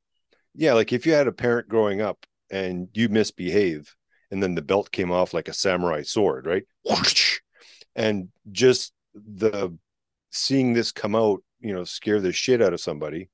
yeah 0.54 0.74
like 0.74 0.92
if 0.92 1.06
you 1.06 1.12
had 1.12 1.26
a 1.26 1.32
parent 1.32 1.68
growing 1.68 2.00
up 2.00 2.26
and 2.50 2.88
you 2.92 3.08
misbehave 3.08 3.94
and 4.30 4.42
then 4.42 4.54
the 4.54 4.62
belt 4.62 4.90
came 4.92 5.10
off 5.10 5.32
like 5.32 5.48
a 5.48 5.54
samurai 5.54 6.02
sword 6.02 6.46
right 6.46 6.64
and 7.96 8.28
just 8.52 8.92
the 9.14 9.76
seeing 10.30 10.74
this 10.74 10.92
come 10.92 11.16
out 11.16 11.42
you 11.60 11.72
know 11.72 11.84
scare 11.84 12.20
the 12.20 12.32
shit 12.32 12.60
out 12.60 12.74
of 12.74 12.80
somebody 12.80 13.30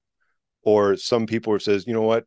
or 0.63 0.97
some 0.97 1.27
people 1.27 1.59
says 1.59 1.87
you 1.87 1.93
know 1.93 2.03
what 2.03 2.25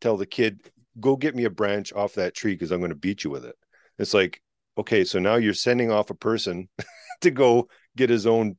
tell 0.00 0.16
the 0.16 0.26
kid 0.26 0.60
go 1.00 1.16
get 1.16 1.34
me 1.34 1.44
a 1.44 1.50
branch 1.50 1.92
off 1.94 2.14
that 2.14 2.34
tree 2.34 2.52
because 2.52 2.70
i'm 2.70 2.80
going 2.80 2.90
to 2.90 2.96
beat 2.96 3.24
you 3.24 3.30
with 3.30 3.44
it 3.44 3.56
it's 3.98 4.12
like 4.12 4.42
okay 4.78 5.04
so 5.04 5.18
now 5.18 5.36
you're 5.36 5.54
sending 5.54 5.90
off 5.90 6.10
a 6.10 6.14
person 6.14 6.68
to 7.20 7.30
go 7.30 7.68
get 7.96 8.10
his 8.10 8.26
own 8.26 8.56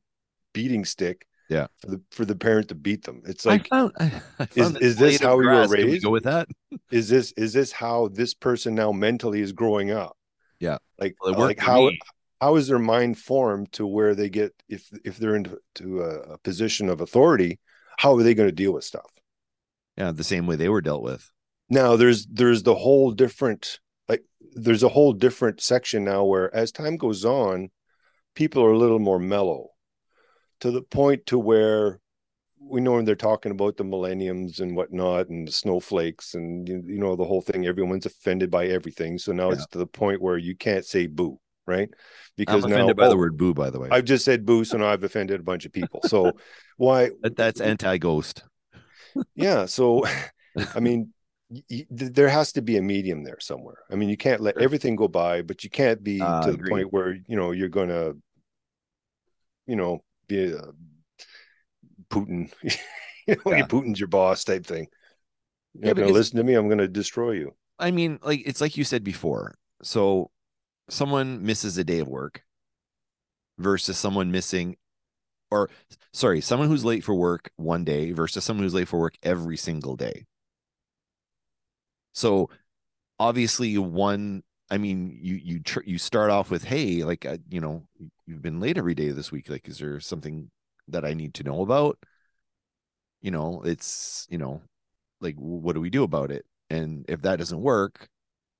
beating 0.54 0.84
stick 0.84 1.26
Yeah. 1.50 1.66
for 1.80 1.88
the 1.90 2.00
for 2.10 2.24
the 2.24 2.36
parent 2.36 2.68
to 2.68 2.74
beat 2.74 3.04
them 3.04 3.22
it's 3.26 3.44
like 3.46 3.66
I 3.70 3.76
found, 3.76 3.92
I, 3.98 4.04
I 4.38 4.42
is- 4.44 4.48
found 4.50 4.76
is 4.82 4.96
this 4.96 5.18
blade 5.18 5.22
of 5.22 5.28
how 5.28 5.40
you 5.40 5.48
were. 5.48 5.62
Can 5.68 5.70
we 5.86 5.92
raised? 5.92 6.04
Go 6.04 6.10
with 6.10 6.24
that. 6.24 6.48
is 6.90 7.08
this 7.08 7.32
is 7.36 7.52
this 7.52 7.72
how 7.72 8.08
this 8.08 8.34
person 8.34 8.74
now 8.74 8.92
mentally 8.92 9.40
is 9.40 9.52
growing 9.52 9.90
up 9.90 10.16
Yeah. 10.60 10.78
like 10.98 11.14
Well, 11.20 11.34
uh, 11.36 11.38
like 11.38 11.58
how 11.60 11.86
me. 11.88 11.98
how 12.40 12.56
is 12.56 12.68
their 12.68 12.78
mind 12.78 13.18
formed 13.18 13.72
to 13.72 13.86
where 13.86 14.14
they 14.14 14.30
get 14.30 14.52
if 14.68 14.88
if 15.04 15.18
they're 15.18 15.36
into 15.36 15.58
to 15.76 16.00
a, 16.02 16.10
a 16.34 16.38
position 16.38 16.88
of 16.88 17.00
authority 17.00 17.58
how 17.98 18.14
are 18.16 18.22
they 18.22 18.34
going 18.34 18.48
to 18.48 18.54
deal 18.62 18.72
with 18.72 18.84
stuff 18.84 19.10
Yeah, 19.96 20.12
the 20.12 20.24
same 20.24 20.46
way 20.46 20.56
they 20.56 20.68
were 20.70 20.82
dealt 20.82 21.02
with. 21.02 21.30
now 21.70 21.96
there's 21.96 22.26
there's 22.26 22.62
the 22.62 22.74
whole 22.74 23.10
different 23.12 23.80
like 24.08 24.24
there's 24.54 24.82
a 24.82 24.88
whole 24.88 25.12
different 25.12 25.60
section 25.60 26.04
now 26.04 26.24
where 26.24 26.54
as 26.54 26.72
time 26.72 26.96
goes 26.96 27.24
on 27.24 27.70
people 28.34 28.62
are 28.64 28.72
a 28.72 28.78
little 28.78 28.98
more 28.98 29.18
mellow 29.18 29.70
to 30.60 30.70
the 30.70 30.82
point 30.82 31.26
to 31.26 31.38
where 31.38 32.00
we 32.58 32.80
know 32.80 32.92
when 32.92 33.04
they're 33.04 33.14
talking 33.14 33.52
about 33.52 33.76
the 33.76 33.84
millenniums 33.84 34.60
and 34.60 34.74
whatnot 34.74 35.28
and 35.28 35.46
the 35.46 35.52
snowflakes 35.52 36.34
and 36.34 36.68
you, 36.68 36.98
know 36.98 37.16
the 37.16 37.24
whole 37.24 37.42
thing 37.42 37.66
everyone's 37.66 38.06
offended 38.06 38.50
by 38.50 38.66
everything 38.66 39.18
so 39.18 39.32
now 39.32 39.48
Yeah. 39.48 39.54
it's 39.54 39.66
to 39.68 39.78
the 39.78 39.86
point 39.86 40.22
where 40.22 40.38
you 40.38 40.56
can't 40.56 40.84
say 40.84 41.06
boo 41.06 41.38
right 41.66 41.90
because 42.36 42.64
I'm 42.64 42.70
now 42.70 42.76
offended 42.76 42.96
by 42.96 43.08
the 43.08 43.14
oh, 43.14 43.18
word 43.18 43.36
"boo." 43.36 43.54
By 43.54 43.70
the 43.70 43.80
way, 43.80 43.88
i've 43.90 44.04
just 44.04 44.24
said 44.24 44.46
boo 44.46 44.64
so 44.64 44.78
now 44.78 44.88
i've 44.88 45.04
offended 45.04 45.40
a 45.40 45.44
bunch 45.44 45.66
of 45.66 45.72
people 45.72 46.00
so 46.04 46.32
why 46.76 47.10
that's 47.22 47.60
anti-ghost. 47.60 48.44
yeah 49.34 49.66
so 49.66 50.04
i 50.74 50.80
mean 50.80 51.12
there 51.90 52.28
has 52.28 52.52
to 52.52 52.60
be 52.60 52.76
a 52.76 52.82
medium 52.82 53.22
there 53.22 53.38
somewhere 53.38 53.76
i 53.90 53.94
mean 53.94 54.08
you 54.08 54.16
can't 54.16 54.40
let 54.40 54.56
everything 54.58 54.96
go 54.96 55.06
by 55.06 55.42
but 55.42 55.62
you 55.62 55.70
can't 55.70 56.02
be 56.02 56.32
Uh, 56.32 56.40
to 56.40 56.50
the 56.50 56.58
agreed. 56.58 56.68
point 56.68 56.92
where 56.92 57.12
you 57.28 57.36
know 57.36 57.52
you're 57.52 57.68
gonna 57.68 58.12
you 59.66 59.76
know 59.76 60.02
be 60.28 60.52
a 60.52 60.60
putin 62.10 62.50
you 62.62 63.36
know 63.50 63.54
Yeah. 63.56 63.64
putin's 63.64 64.00
your 64.00 64.08
boss 64.08 64.44
type 64.44 64.66
thing 64.66 64.86
you're 65.74 65.82
Yeah, 65.82 65.92
not 65.92 65.96
gonna 65.96 66.10
listen 66.10 66.38
to 66.38 66.44
me 66.44 66.54
i'm 66.54 66.68
gonna 66.68 66.88
destroy 66.88 67.32
you 67.32 67.54
I 67.78 67.90
mean, 67.90 68.18
like 68.22 68.42
it's 68.46 68.60
like 68.60 68.76
you 68.76 68.84
said 68.84 69.04
before. 69.04 69.56
So 69.82 70.30
someone 70.90 71.44
misses 71.44 71.78
a 71.78 71.84
day 71.84 72.00
of 72.00 72.08
work 72.08 72.44
versus 73.58 73.98
someone 73.98 74.30
missing 74.30 74.76
or 75.50 75.70
sorry, 76.12 76.40
someone 76.40 76.68
who's 76.68 76.84
late 76.84 77.04
for 77.04 77.14
work 77.14 77.50
one 77.56 77.84
day 77.84 78.12
versus 78.12 78.44
someone 78.44 78.64
who's 78.64 78.74
late 78.74 78.88
for 78.88 79.00
work 79.00 79.16
every 79.22 79.56
single 79.56 79.96
day. 79.96 80.26
So 82.16 82.48
obviously 83.18 83.78
one 83.78 84.42
I 84.70 84.78
mean, 84.78 85.16
you 85.20 85.36
you 85.36 85.60
tr- 85.60 85.84
you 85.86 85.98
start 85.98 86.30
off 86.30 86.50
with, 86.50 86.64
"Hey, 86.64 87.04
like 87.04 87.24
uh, 87.24 87.38
you 87.48 87.60
know, 87.60 87.86
you've 88.26 88.42
been 88.42 88.60
late 88.60 88.78
every 88.78 88.94
day 88.96 89.10
this 89.10 89.30
week. 89.30 89.48
Like, 89.48 89.68
is 89.68 89.78
there 89.78 90.00
something 90.00 90.50
that 90.88 91.04
I 91.04 91.14
need 91.14 91.34
to 91.34 91.44
know 91.44 91.62
about?" 91.62 91.98
You 93.20 93.30
know, 93.30 93.62
it's 93.64 94.26
you 94.30 94.38
know, 94.38 94.62
like, 95.20 95.36
what 95.36 95.74
do 95.74 95.80
we 95.80 95.90
do 95.90 96.02
about 96.04 96.30
it? 96.32 96.46
And 96.70 97.04
if 97.08 97.22
that 97.22 97.38
doesn't 97.38 97.60
work, 97.60 98.08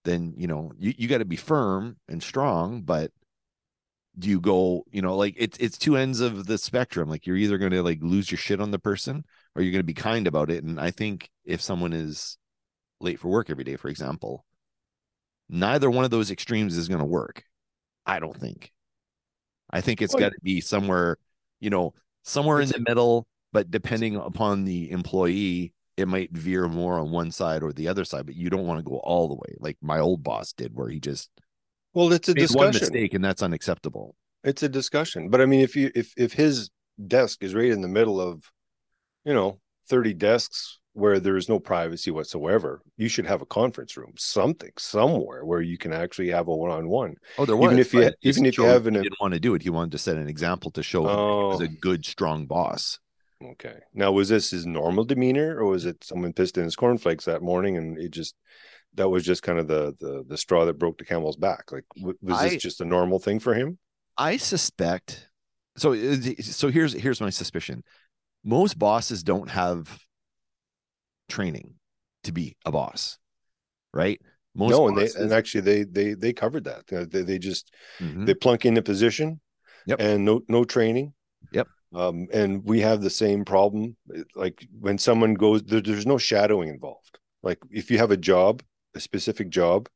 then 0.05 0.35
you 0.37 0.47
know, 0.49 0.73
you 0.79 0.95
you 0.99 1.09
got 1.09 1.19
to 1.19 1.25
be 1.25 1.37
firm 1.37 1.99
and 2.09 2.23
strong. 2.23 2.83
But 2.83 3.13
do 4.19 4.29
you 4.31 4.41
go, 4.41 4.85
you 4.91 5.03
know, 5.03 5.17
like 5.17 5.35
it's 5.37 5.59
it's 5.59 5.79
two 5.79 5.97
ends 5.97 6.21
of 6.21 6.47
the 6.47 6.59
spectrum. 6.59 7.09
Like, 7.09 7.27
you're 7.27 7.37
either 7.37 7.59
going 7.59 7.73
to 7.73 7.83
like 7.83 8.03
lose 8.03 8.31
your 8.31 8.39
shit 8.39 8.61
on 8.61 8.71
the 8.71 8.79
person, 8.79 9.25
or 9.55 9.63
you're 9.63 9.73
going 9.73 9.81
to 9.81 9.85
be 9.85 9.95
kind 9.95 10.27
about 10.27 10.51
it. 10.51 10.65
And 10.65 10.81
I 10.81 10.91
think 10.91 11.31
if 11.45 11.61
someone 11.61 11.93
is 11.93 12.39
late 13.01 13.19
for 13.21 13.29
work 13.29 13.51
every 13.51 13.65
day, 13.65 13.77
for 13.77 13.89
example, 13.89 14.45
neither 15.49 15.91
one 15.91 16.05
of 16.05 16.11
those 16.11 16.31
extremes 16.31 16.77
is 16.77 16.89
going 16.89 17.01
to 17.01 17.05
work. 17.07 17.45
I 18.05 18.19
don't 18.21 18.37
think. 18.37 18.73
I 19.71 19.81
think 19.81 20.01
it's 20.03 20.15
Well, 20.15 20.21
got 20.21 20.33
to 20.33 20.39
be 20.43 20.61
somewhere, 20.61 21.19
you 21.61 21.71
know, 21.71 21.95
somewhere 22.23 22.61
in 22.61 22.69
the 22.69 22.81
middle, 22.81 23.27
but 23.53 23.71
depending 23.71 24.17
upon 24.17 24.65
the 24.65 24.91
employee, 24.91 25.73
it 25.97 26.07
might 26.09 26.31
veer 26.33 26.69
more 26.69 26.99
on 26.99 27.11
one 27.11 27.31
side 27.31 27.63
or 27.63 27.73
the 27.73 27.89
other 27.89 28.05
side, 28.05 28.27
but 28.27 28.37
you 28.37 28.51
don't 28.51 28.67
want 28.67 28.79
to 28.79 28.89
go 28.89 28.99
all 28.99 29.29
the 29.29 29.35
way 29.35 29.57
like 29.61 29.77
my 29.81 29.99
old 29.99 30.23
boss 30.23 30.53
did, 30.53 30.75
where 30.75 30.89
he 30.89 31.01
just 31.01 31.31
well 31.95 32.13
it's 32.13 32.29
a 32.29 32.35
made 32.35 32.51
one 32.51 32.71
discussion 32.71 32.73
mistake 32.73 33.15
and 33.15 33.25
that's 33.25 33.43
unacceptable. 33.43 34.15
it's 34.45 34.63
a 34.63 34.69
discussion 34.69 35.29
but 35.29 35.41
i 35.41 35.47
mean 35.47 35.61
if 35.61 35.77
you 35.77 35.91
if 35.95 36.13
if 36.17 36.33
his 36.33 36.71
desk 37.07 37.43
is 37.43 37.55
right 37.55 37.71
in 37.71 37.81
the 37.81 37.89
middle 37.89 38.21
of 38.21 38.51
you 39.25 39.35
know 39.35 39.59
30 39.89 40.15
desks 40.15 40.79
where 40.97 41.21
there 41.21 41.37
is 41.37 41.49
no 41.49 41.59
privacy 41.61 42.11
whatsoever 42.11 42.81
you 42.97 43.09
should 43.09 43.27
have 43.27 43.43
a 43.43 43.47
conference 43.47 43.97
room 43.97 44.13
something 44.17 44.73
somewhere 44.79 45.45
where 45.45 45.61
you 45.61 45.77
can 45.77 45.93
actually 45.93 46.31
have 46.31 46.49
a 46.49 46.57
one-on-one 46.57 47.15
Oh, 47.39 47.45
there 47.45 47.57
was. 47.57 47.67
Even 47.69 47.79
if 47.79 47.93
you- 47.95 48.11
even 48.23 48.47
if 48.47 48.57
you 48.59 48.65
have 48.65 48.87
an- 48.87 48.95
didn't 48.95 49.21
want 49.21 49.35
to 49.35 49.41
do 49.41 49.55
it. 49.55 49.63
He 49.63 49.71
wanted 49.71 49.93
to 49.93 49.99
set 49.99 50.17
an 50.17 50.29
example 50.29 50.71
to 50.73 50.83
show 50.83 51.03
him 51.05 51.11
he 51.11 51.49
was 51.53 51.61
Oh. 51.61 51.65
a 51.65 51.69
good, 51.69 52.05
strong 52.07 52.47
boss. 52.47 52.99
okay 53.53 53.79
now 53.93 54.11
was 54.11 54.29
this 54.31 54.51
his 54.51 54.65
normal 54.65 55.05
demeanor 55.05 55.51
or 55.61 55.67
was 55.75 55.85
it 55.85 56.03
someone 56.03 56.33
pissed 56.33 56.57
in 56.57 56.65
his 56.65 56.75
cornflakes 56.83 57.27
that 57.27 57.43
morning 57.43 57.77
and 57.77 57.99
it 57.99 58.11
just 58.21 58.35
that 58.95 59.11
was 59.11 59.23
just 59.31 59.43
kind 59.43 59.59
of 59.59 59.67
the 59.69 59.83
the, 60.01 60.25
the 60.31 60.39
straw 60.45 60.65
that 60.65 60.79
broke 60.83 60.97
the 60.99 61.05
camel's 61.05 61.37
back 61.37 61.65
like 61.71 61.85
was 62.01 62.39
I- 62.41 62.49
this 62.49 62.63
just 62.63 62.81
a 62.81 62.85
normal 62.97 63.19
thing 63.19 63.39
for 63.47 63.53
him 63.55 63.79
I 64.19 64.39
suspect. 64.39 65.29
So, 65.77 65.93
uh, 65.93 66.17
so 66.41 66.71
here's 66.71 66.95
here's 66.95 67.21
my 67.21 67.29
suspicion. 67.29 67.85
Most 68.43 68.79
bosses 68.79 69.23
don't 69.23 69.51
have 69.51 69.99
training 71.29 71.75
to 72.25 72.33
be 72.33 72.57
a 72.65 72.73
boss, 72.73 73.19
right? 73.93 74.21
Most 74.55 74.71
no 74.71 74.89
and 74.89 74.97
they 74.97 75.09
and 75.21 75.33
actually 75.33 75.61
they 75.61 75.85
they 75.85 76.15
they 76.15 76.33
covered 76.33 76.65
that 76.65 76.87
they, 76.87 77.23
they 77.23 77.39
just 77.39 77.75
Mhm. 78.01 78.27
they 78.27 78.35
plunk 78.35 78.65
in 78.65 78.77
a 78.77 78.83
position 78.83 79.41
Yep. 79.87 80.01
and 80.01 80.25
no 80.25 80.41
no 80.49 80.65
training 80.65 81.13
Yep. 81.53 81.69
um 81.95 82.27
and 82.33 82.65
we 82.65 82.81
have 82.81 83.03
the 83.03 83.11
same 83.11 83.45
problem 83.45 83.97
like 84.35 84.67
when 84.81 84.99
someone 84.99 85.35
goes 85.35 85.63
there, 85.63 85.81
there's 85.81 86.07
no 86.07 86.19
shadowing 86.19 86.69
involved 86.71 87.19
like 87.43 87.59
if 87.71 87.91
you 87.91 87.99
have 87.99 88.11
a 88.11 88.17
job 88.17 88.63
a 88.95 89.01
specific 89.01 89.49
job 89.51 89.89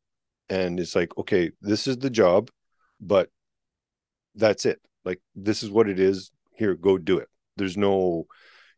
and 0.49 0.79
it's 0.79 0.95
like 0.95 1.17
okay 1.19 1.51
this 1.63 1.87
is 1.87 1.97
the 1.97 2.11
job 2.11 2.51
but 3.01 3.31
that's 4.35 4.67
it 4.67 4.81
like 5.05 5.21
this 5.35 5.63
is 5.63 5.71
what 5.71 5.89
it 5.89 5.99
is 5.99 6.31
here 6.55 6.75
go 6.75 6.99
do 6.99 7.19
it 7.19 7.29
there's 7.57 7.77
no 7.77 8.27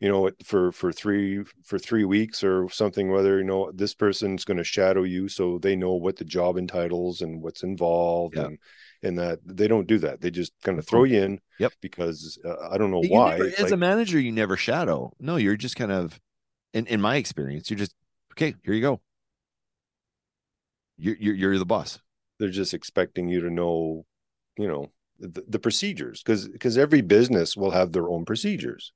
you 0.03 0.09
know 0.11 0.31
for 0.45 0.73
for 0.73 0.91
three 0.93 1.45
for 1.69 1.79
three 1.79 2.05
weeks 2.05 2.43
or 2.43 2.69
something 2.71 3.07
whether 3.15 3.39
you 3.39 3.45
know 3.45 3.71
this 3.83 3.95
person's 3.95 4.45
going 4.45 4.57
to 4.63 4.65
shadow 4.77 5.05
you 5.05 5.29
so 5.29 5.59
they 5.59 5.77
know 5.77 5.93
what 6.05 6.17
the 6.17 6.25
job 6.37 6.57
entitles 6.59 7.23
and 7.23 7.41
what's 7.43 7.63
involved 7.63 8.35
Yeah. 8.37 8.47
and 8.47 8.59
and 9.05 9.19
that 9.19 9.39
they 9.45 9.69
don't 9.69 9.87
do 9.87 9.99
that 10.01 10.21
they 10.21 10.31
just 10.31 10.53
kind 10.65 10.79
of 10.81 10.87
throw 10.89 11.05
you 11.05 11.21
in 11.23 11.33
Yep. 11.61 11.73
because 11.81 12.39
uh, 12.45 12.69
i 12.73 12.77
don't 12.79 12.91
know 12.91 13.03
You 13.03 13.11
why 13.19 13.39
never- 13.39 13.53
as 13.65 13.71
a 13.73 13.77
manager, 13.77 14.19
you 14.27 14.33
never 14.33 14.57
shadow. 14.57 15.13
No, 15.21 15.37
you're 15.37 15.57
just 15.67 15.77
kind 15.77 15.93
of, 15.93 16.19
in 16.75 16.87
in 16.87 17.01
my 17.01 17.17
experience, 17.17 17.65
you're 17.71 17.79
just 17.85 17.95
okay. 18.35 18.55
Here 18.65 18.75
you 18.75 18.81
go. 18.91 19.01
You're 20.99 21.17
you're, 21.19 21.35
you're 21.35 21.59
the 21.59 21.67
boss. 21.77 21.99
they're 22.39 22.49
just 22.63 22.75
expecting 22.75 23.29
you 23.29 23.41
to 23.41 23.51
know 23.51 24.05
you 24.59 24.67
know 24.67 24.83
the, 25.19 25.43
the 25.49 25.59
procedures 25.59 26.23
because 26.23 26.49
because 26.49 26.77
every 26.79 27.01
business 27.03 27.57
will 27.57 27.71
have 27.71 27.93
their 27.93 28.09
own 28.09 28.25
procedures 28.25 28.93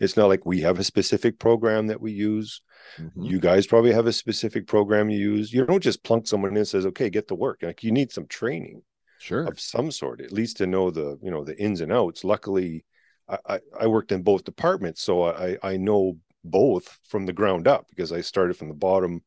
it's 0.00 0.16
not 0.16 0.26
like 0.28 0.44
we 0.46 0.60
have 0.62 0.78
a 0.78 0.84
specific 0.84 1.38
program 1.38 1.86
that 1.88 2.00
we 2.00 2.12
use. 2.12 2.62
Mhm. 2.98 3.10
you 3.30 3.38
guys 3.38 3.66
probably 3.66 3.92
have 3.92 4.06
a 4.06 4.12
specific 4.12 4.66
program 4.66 5.10
you 5.10 5.18
use. 5.18 5.52
You 5.52 5.64
don't 5.66 5.82
just 5.82 6.02
plunk 6.02 6.26
someone 6.26 6.50
in 6.52 6.56
and 6.56 6.66
says 6.66 6.86
okay 6.86 7.10
get 7.10 7.28
to 7.28 7.34
work. 7.34 7.62
Like 7.62 7.84
you 7.84 7.92
need 7.92 8.10
some 8.10 8.26
training 8.26 8.82
Sure. 9.18 9.44
of 9.44 9.60
some 9.60 9.90
sort 9.90 10.20
at 10.22 10.32
least 10.32 10.56
to 10.56 10.66
know 10.66 10.90
the 10.90 11.18
you 11.22 11.30
know 11.30 11.44
the 11.44 11.56
ins 11.62 11.80
and 11.82 11.92
outs. 11.92 12.24
Luckily 12.24 12.84
i 13.28 13.38
i, 13.54 13.60
I 13.82 13.86
worked 13.86 14.10
in 14.12 14.22
both 14.22 14.42
departments 14.44 15.02
so 15.02 15.22
i 15.24 15.56
i 15.62 15.76
know 15.76 16.18
both 16.42 16.98
from 17.06 17.26
the 17.26 17.32
ground 17.34 17.68
up 17.68 17.86
because 17.90 18.10
i 18.12 18.22
started 18.22 18.56
from 18.56 18.68
the 18.68 18.74
bottom 18.88 19.22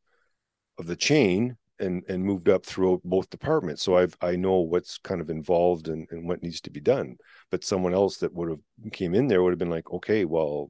of 0.79 0.87
the 0.87 0.95
chain 0.95 1.55
and 1.83 2.03
and 2.07 2.23
moved 2.23 2.49
up 2.49 2.65
through 2.65 3.01
both 3.03 3.29
departments 3.29 3.83
so 3.83 3.97
i've 3.97 4.15
i 4.21 4.35
know 4.35 4.59
what's 4.59 4.97
kind 4.97 5.21
of 5.21 5.29
involved 5.29 5.87
and, 5.87 6.07
and 6.11 6.27
what 6.27 6.41
needs 6.41 6.61
to 6.61 6.71
be 6.71 6.79
done 6.79 7.15
but 7.51 7.63
someone 7.63 7.93
else 7.93 8.17
that 8.17 8.33
would 8.33 8.49
have 8.49 8.91
came 8.91 9.13
in 9.13 9.27
there 9.27 9.43
would 9.43 9.51
have 9.51 9.59
been 9.59 9.69
like 9.69 9.89
okay 9.91 10.25
well 10.25 10.69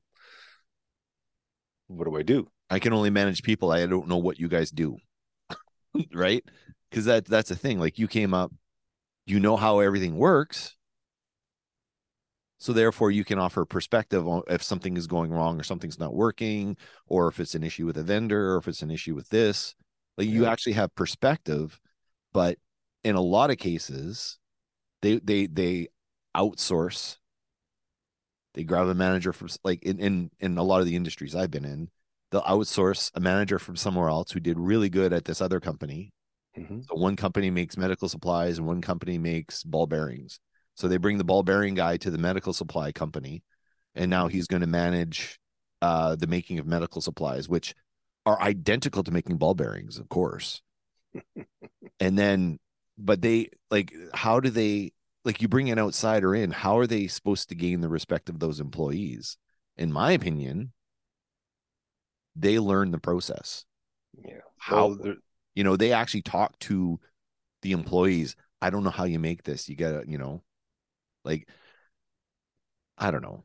what 1.87 2.05
do 2.05 2.17
i 2.17 2.23
do 2.23 2.47
I 2.73 2.79
can 2.79 2.91
only 2.91 3.11
manage 3.11 3.43
people. 3.43 3.71
I 3.71 3.85
don't 3.85 4.07
know 4.07 4.17
what 4.17 4.39
you 4.39 4.47
guys 4.47 4.71
do. 4.71 4.97
right? 6.13 6.43
Because 6.89 7.05
that 7.05 7.25
that's 7.25 7.49
the 7.49 7.55
thing. 7.55 7.79
Like 7.79 7.99
you 7.99 8.07
came 8.07 8.33
up, 8.33 8.51
you 9.27 9.39
know 9.39 9.55
how 9.57 9.79
everything 9.79 10.15
works. 10.15 10.75
So 12.57 12.73
therefore 12.73 13.11
you 13.11 13.23
can 13.23 13.37
offer 13.37 13.63
perspective 13.63 14.27
on 14.27 14.41
if 14.47 14.63
something 14.63 14.97
is 14.97 15.05
going 15.05 15.31
wrong 15.31 15.59
or 15.59 15.63
something's 15.63 15.99
not 15.99 16.15
working, 16.15 16.75
or 17.05 17.27
if 17.27 17.39
it's 17.39 17.53
an 17.53 17.63
issue 17.63 17.85
with 17.85 17.97
a 17.97 18.03
vendor, 18.03 18.55
or 18.55 18.57
if 18.57 18.67
it's 18.67 18.81
an 18.81 18.89
issue 18.89 19.13
with 19.13 19.29
this. 19.29 19.75
Like 20.17 20.27
you 20.27 20.45
actually 20.45 20.73
have 20.73 20.93
perspective, 20.95 21.79
but 22.33 22.57
in 23.03 23.15
a 23.15 23.21
lot 23.21 23.51
of 23.51 23.57
cases, 23.57 24.37
they 25.01 25.19
they 25.19 25.47
they 25.47 25.87
outsource. 26.35 27.17
They 28.53 28.63
grab 28.63 28.87
a 28.87 28.93
manager 28.93 29.33
from 29.33 29.49
like 29.63 29.83
in 29.83 29.99
in 29.99 30.31
in 30.39 30.57
a 30.57 30.63
lot 30.63 30.81
of 30.81 30.85
the 30.85 30.95
industries 30.95 31.35
I've 31.35 31.51
been 31.51 31.65
in, 31.65 31.89
they'll 32.31 32.41
outsource 32.43 33.11
a 33.15 33.19
manager 33.19 33.57
from 33.59 33.75
somewhere 33.75 34.09
else 34.09 34.31
who 34.31 34.39
did 34.39 34.59
really 34.59 34.89
good 34.89 35.13
at 35.13 35.25
this 35.25 35.41
other 35.41 35.59
company. 35.59 36.13
Mhm. 36.57 36.85
So 36.87 36.95
one 36.95 37.15
company 37.15 37.49
makes 37.49 37.77
medical 37.77 38.09
supplies 38.09 38.57
and 38.57 38.67
one 38.67 38.81
company 38.81 39.17
makes 39.17 39.63
ball 39.63 39.87
bearings. 39.87 40.39
So 40.75 40.87
they 40.87 40.97
bring 40.97 41.17
the 41.17 41.23
ball 41.23 41.43
bearing 41.43 41.75
guy 41.75 41.97
to 41.97 42.11
the 42.11 42.17
medical 42.17 42.53
supply 42.53 42.91
company, 42.91 43.43
and 43.95 44.09
now 44.09 44.27
he's 44.27 44.47
going 44.47 44.61
to 44.61 44.67
manage 44.67 45.39
uh, 45.81 46.15
the 46.15 46.27
making 46.27 46.59
of 46.59 46.65
medical 46.67 47.01
supplies, 47.01 47.49
which 47.49 47.75
are 48.25 48.41
identical 48.41 49.03
to 49.03 49.11
making 49.11 49.37
ball 49.37 49.53
bearings, 49.53 49.97
of 49.97 50.09
course. 50.09 50.61
and 51.99 52.17
then, 52.17 52.59
but 52.97 53.21
they 53.21 53.49
like, 53.69 53.93
how 54.13 54.39
do 54.39 54.49
they 54.49 54.93
like 55.25 55.41
you 55.41 55.47
bring 55.47 55.69
an 55.69 55.79
outsider 55.79 56.35
in? 56.35 56.51
How 56.51 56.77
are 56.77 56.87
they 56.87 57.07
supposed 57.07 57.49
to 57.49 57.55
gain 57.55 57.81
the 57.81 57.89
respect 57.89 58.29
of 58.29 58.39
those 58.39 58.59
employees? 58.59 59.37
In 59.77 59.91
my 59.91 60.11
opinion, 60.11 60.71
they 62.35 62.59
learn 62.59 62.91
the 62.91 62.99
process. 62.99 63.65
Yeah. 64.23 64.39
How 64.57 64.87
Well, 64.87 65.15
you 65.55 65.63
know 65.63 65.77
they 65.77 65.91
actually 65.91 66.21
talk 66.21 66.57
to 66.59 66.99
the 67.61 67.71
employees 67.71 68.35
i 68.61 68.69
don't 68.69 68.83
know 68.83 68.89
how 68.89 69.03
you 69.05 69.19
make 69.19 69.43
this 69.43 69.69
you 69.69 69.75
gotta 69.75 70.03
you 70.07 70.17
know 70.17 70.43
like 71.23 71.47
i 72.97 73.11
don't 73.11 73.21
know 73.21 73.43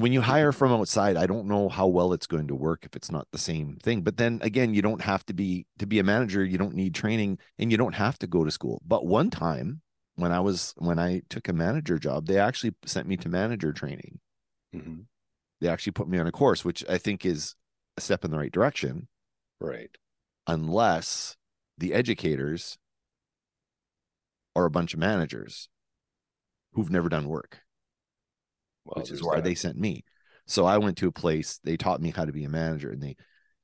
when 0.00 0.12
you 0.12 0.20
hire 0.20 0.52
from 0.52 0.72
outside 0.72 1.16
i 1.16 1.26
don't 1.26 1.46
know 1.46 1.68
how 1.68 1.86
well 1.86 2.12
it's 2.12 2.26
going 2.26 2.46
to 2.48 2.54
work 2.54 2.84
if 2.84 2.94
it's 2.96 3.10
not 3.10 3.26
the 3.32 3.38
same 3.38 3.76
thing 3.82 4.02
but 4.02 4.16
then 4.16 4.38
again 4.42 4.74
you 4.74 4.82
don't 4.82 5.02
have 5.02 5.24
to 5.26 5.32
be 5.32 5.66
to 5.78 5.86
be 5.86 5.98
a 5.98 6.04
manager 6.04 6.44
you 6.44 6.58
don't 6.58 6.74
need 6.74 6.94
training 6.94 7.38
and 7.58 7.70
you 7.70 7.76
don't 7.78 7.94
have 7.94 8.18
to 8.18 8.26
go 8.26 8.44
to 8.44 8.50
school 8.50 8.80
but 8.86 9.06
one 9.06 9.30
time 9.30 9.80
when 10.16 10.32
i 10.32 10.40
was 10.40 10.74
when 10.78 10.98
i 10.98 11.22
took 11.28 11.48
a 11.48 11.52
manager 11.52 11.98
job 11.98 12.26
they 12.26 12.38
actually 12.38 12.74
sent 12.84 13.06
me 13.06 13.16
to 13.16 13.28
manager 13.28 13.72
training 13.72 14.18
Mhm. 14.74 15.06
they 15.60 15.68
actually 15.68 15.92
put 15.92 16.08
me 16.08 16.18
on 16.18 16.26
a 16.26 16.32
course 16.32 16.64
which 16.64 16.84
i 16.88 16.98
think 16.98 17.24
is 17.24 17.54
a 17.96 18.00
step 18.00 18.24
in 18.24 18.30
the 18.30 18.38
right 18.38 18.52
direction 18.52 19.08
right. 19.60 19.90
unless 20.46 21.36
the 21.78 21.94
educators 21.94 22.76
are 24.56 24.64
a 24.64 24.70
bunch 24.70 24.92
of 24.92 24.98
managers 24.98 25.68
who've 26.72 26.90
never 26.90 27.08
done 27.08 27.28
work, 27.28 27.60
Well, 28.88 29.02
which 29.02 29.10
is 29.12 29.22
why 29.22 29.36
that. 29.36 29.44
they 29.44 29.54
sent 29.54 29.76
me. 29.78 30.04
So 30.46 30.64
I 30.64 30.78
went 30.78 30.96
to 30.98 31.08
a 31.08 31.12
place, 31.12 31.60
they 31.62 31.76
taught 31.76 32.00
me 32.00 32.10
how 32.10 32.24
to 32.24 32.32
be 32.32 32.44
a 32.44 32.48
manager 32.48 32.90
and 32.90 33.02
they 33.02 33.16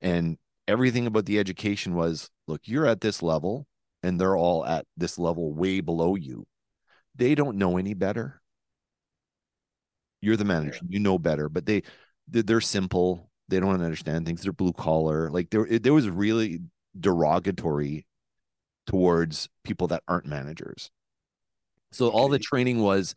and 0.02 0.36
everything 0.68 1.06
about 1.06 1.24
the 1.24 1.38
education 1.38 1.94
was 1.94 2.30
look, 2.46 2.62
you're 2.64 2.86
at 2.86 3.00
this 3.00 3.22
level 3.22 3.66
and 4.02 4.20
they're 4.20 4.36
all 4.36 4.66
at 4.66 4.86
this 4.96 5.18
level 5.18 5.54
way 5.54 5.80
below 5.80 6.14
you. 6.14 6.46
They 7.16 7.34
don't 7.34 7.56
know 7.56 7.78
any 7.78 7.94
better. 7.94 8.40
You're 10.20 10.36
the 10.36 10.44
manager, 10.44 10.80
you 10.88 11.00
know 11.00 11.18
better, 11.18 11.48
but 11.48 11.66
they 11.66 11.82
they- 12.28 12.42
they're 12.42 12.60
simple. 12.60 13.30
They 13.48 13.60
don't 13.60 13.80
understand 13.82 14.26
things. 14.26 14.42
They're 14.42 14.52
blue 14.52 14.72
collar. 14.72 15.30
Like 15.30 15.50
there, 15.50 15.66
there 15.78 15.92
was 15.92 16.08
really 16.08 16.60
derogatory 16.98 18.06
towards 18.86 19.48
people 19.64 19.88
that 19.88 20.02
aren't 20.08 20.26
managers. 20.26 20.90
So 21.92 22.08
all 22.08 22.28
the 22.28 22.38
training 22.38 22.80
was, 22.80 23.14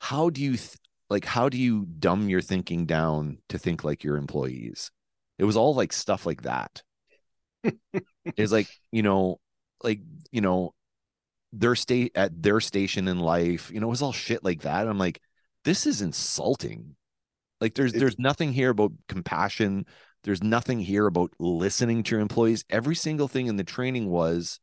how 0.00 0.30
do 0.30 0.42
you 0.42 0.56
th- 0.56 0.76
like? 1.14 1.24
How 1.26 1.48
do 1.48 1.58
you 1.58 1.86
dumb 1.86 2.28
your 2.28 2.42
thinking 2.42 2.86
down 2.86 3.38
to 3.50 3.58
think 3.58 3.84
like 3.84 4.04
your 4.04 4.16
employees? 4.16 4.90
It 5.38 5.44
was 5.44 5.56
all 5.56 5.74
like 5.74 5.92
stuff 5.92 6.26
like 6.26 6.42
that. 6.42 6.82
it's 8.36 8.52
like 8.52 8.68
you 8.92 9.02
know, 9.02 9.40
like 9.82 10.00
you 10.32 10.40
know, 10.40 10.74
their 11.52 11.76
state 11.76 12.12
at 12.16 12.42
their 12.42 12.60
station 12.60 13.08
in 13.08 13.20
life. 13.20 13.70
You 13.72 13.80
know, 13.80 13.88
it 13.88 13.90
was 13.90 14.02
all 14.02 14.12
shit 14.12 14.44
like 14.44 14.62
that. 14.62 14.88
I'm 14.88 14.98
like, 14.98 15.20
this 15.64 15.86
is 15.86 16.02
insulting. 16.02 16.96
Like 17.60 17.74
there's 17.74 17.94
It- 17.94 18.00
there's 18.00 18.18
nothing 18.18 18.52
here 18.52 18.70
about 18.70 18.92
compassion. 19.08 19.86
There's 20.24 20.42
nothing 20.42 20.80
here 20.80 21.06
about 21.06 21.32
listening 21.38 22.02
to 22.04 22.12
your 22.12 22.20
employees. 22.20 22.64
Every 22.70 22.96
single 22.96 23.28
thing 23.28 23.46
in 23.48 23.56
the 23.56 23.64
training 23.64 24.10
was 24.10 24.60